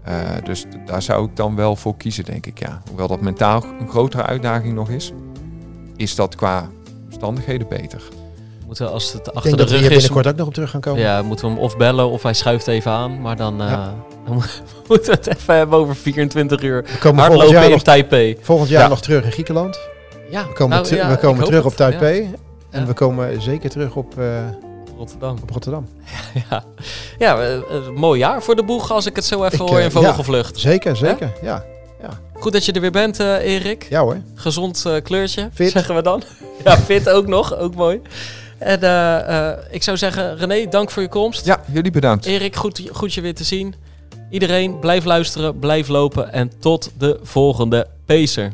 Eh, 0.04 0.14
dus 0.44 0.66
daar 0.86 1.02
zou 1.02 1.26
ik 1.26 1.36
dan 1.36 1.56
wel 1.56 1.76
voor 1.76 1.98
kiezen, 1.98 2.26
denk 2.26 2.46
ik. 2.46 2.60
Ja. 2.60 2.82
Hoewel 2.90 3.08
dat 3.08 3.22
mentaal 3.22 3.64
een 3.80 3.90
grotere 3.90 4.24
uitdaging 4.24 4.74
nog 4.76 4.90
is, 4.90 5.12
is 5.96 6.16
dat 6.16 6.36
qua 6.36 6.70
omstandigheden 7.06 7.68
beter. 7.68 8.02
Moeten 8.66 8.86
we, 8.86 8.92
als 8.92 9.14
het 9.14 9.28
Ik 9.28 9.34
achter 9.34 9.42
denk 9.44 9.56
de 9.58 9.62
dat 9.64 9.70
we 9.72 9.78
hier 9.78 9.88
rug 9.88 9.98
is, 9.98 10.04
binnenkort 10.08 10.28
ook 10.28 10.38
nog 10.40 10.48
op 10.48 10.54
terug 10.54 10.70
gaan 10.70 10.82
komen. 10.82 11.02
ja, 11.02 11.22
moeten 11.22 11.46
we 11.46 11.52
hem 11.52 11.60
of 11.62 11.78
bellen 11.78 12.10
of 12.10 12.24
hij 12.24 12.34
schuift 12.34 12.68
even 12.68 12.92
aan. 12.92 13.22
Maar 13.22 13.36
dan, 13.36 13.62
eh, 13.62 13.70
Ja. 13.70 13.94
dan 14.26 14.34
moet- 14.34 14.62
moeten 14.88 15.12
we 15.12 15.18
het 15.18 15.28
even 15.38 15.56
hebben 15.56 15.80
over 15.80 15.96
24 15.96 16.62
uur 16.62 16.84
We 16.84 16.98
komen 17.00 17.26
volgend 17.26 17.50
jaar, 17.52 17.64
in 17.66 17.72
nog, 17.72 17.84
Taipei. 17.84 18.38
volgend 18.42 18.70
jaar 18.70 18.82
Ja. 18.82 18.88
nog 18.88 19.02
terug 19.02 19.26
in 19.26 19.32
Griekenland. 19.32 19.80
Ja, 20.30 20.48
We 20.48 20.54
komen, 20.54 20.82
nou, 20.82 20.96
ja, 20.96 21.08
we 21.08 21.14
ik 21.14 21.20
komen 21.20 21.44
terug 21.46 21.66
op 21.66 21.76
Taipei. 21.76 22.30
En 22.70 22.80
Ja. 22.82 22.86
we 22.88 22.94
komen 22.94 23.42
zeker 23.42 23.70
terug 23.70 23.96
op, 23.96 24.18
eh, 24.20 24.26
Ja, 24.26 24.56
Rotterdam. 24.98 25.38
op 25.42 25.50
Rotterdam. 25.50 25.88
Ja, 26.50 26.64
ja 27.18 27.40
eh, 27.42 27.60
een 27.70 27.94
mooi 27.94 28.20
jaar 28.20 28.42
voor 28.44 28.56
de 28.56 28.64
boeg 28.64 28.92
als 28.92 29.06
ik 29.06 29.16
het 29.16 29.26
zo 29.26 29.44
even 29.44 29.60
Ik, 29.66 29.70
hoor 29.70 29.78
eh, 29.78 29.84
in 29.84 29.92
vogelvlucht. 29.92 30.60
Zeker, 30.60 30.96
zeker. 30.96 31.32
Ja, 31.42 31.64
Goed 32.40 32.52
dat 32.54 32.66
je 32.66 32.72
er 32.72 32.82
weer 32.82 32.92
bent, 32.92 33.20
eh, 33.20 33.36
Erik. 33.56 33.86
ja 33.90 34.02
hoor. 34.02 34.18
Gezond 34.36 34.84
eh, 34.86 34.96
kleurtje, 35.04 35.50
Fit. 35.54 35.72
zeggen 35.72 35.96
we 35.96 36.02
dan. 36.02 36.24
ja, 36.64 36.78
fit 36.78 37.10
ook 37.10 37.28
nog, 37.28 37.58
ook 37.58 37.76
mooi. 37.76 38.02
En 38.58 38.82
eh, 38.82 39.50
eh, 39.50 39.58
ik 39.72 39.84
zou 39.84 39.98
zeggen, 39.98 40.38
René, 40.38 40.68
dank 40.70 40.92
voor 40.92 41.02
je 41.02 41.10
komst. 41.10 41.46
Ja, 41.46 41.62
jullie 41.72 41.92
bedankt. 41.92 42.26
Erik, 42.26 42.56
goed, 42.56 42.82
goed 42.92 43.14
je 43.14 43.22
weer 43.22 43.36
te 43.36 43.44
zien. 43.44 43.76
Iedereen, 44.30 44.80
blijf 44.80 45.06
luisteren, 45.06 45.60
blijf 45.60 45.88
lopen 45.88 46.34
en 46.34 46.52
tot 46.60 46.92
de 46.98 47.20
volgende 47.24 47.88
Pacer. 48.06 48.54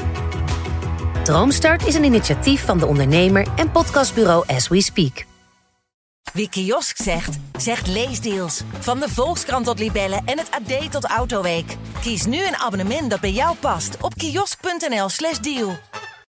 Droomstart 1.23 1.87
is 1.87 1.95
een 1.95 2.03
initiatief 2.03 2.65
van 2.65 2.77
de 2.77 2.85
ondernemer 2.85 3.47
en 3.55 3.71
podcastbureau 3.71 4.43
As 4.47 4.67
We 4.67 4.81
Speak. 4.81 5.25
Wie 6.33 6.49
kiosk 6.49 6.97
zegt, 7.01 7.37
zegt 7.57 7.87
leesdeals. 7.87 8.61
Van 8.79 8.99
de 8.99 9.09
Volkskrant 9.09 9.65
tot 9.65 9.79
Libellen 9.79 10.21
en 10.25 10.37
het 10.37 10.49
AD 10.51 10.91
tot 10.91 11.05
Autoweek. 11.05 11.77
Kies 12.01 12.25
nu 12.25 12.47
een 12.47 12.55
abonnement 12.55 13.09
dat 13.09 13.19
bij 13.19 13.31
jou 13.31 13.55
past 13.55 13.97
op 14.01 14.15
kiosk.nl/slash 14.15 15.37
deal. 15.37 15.77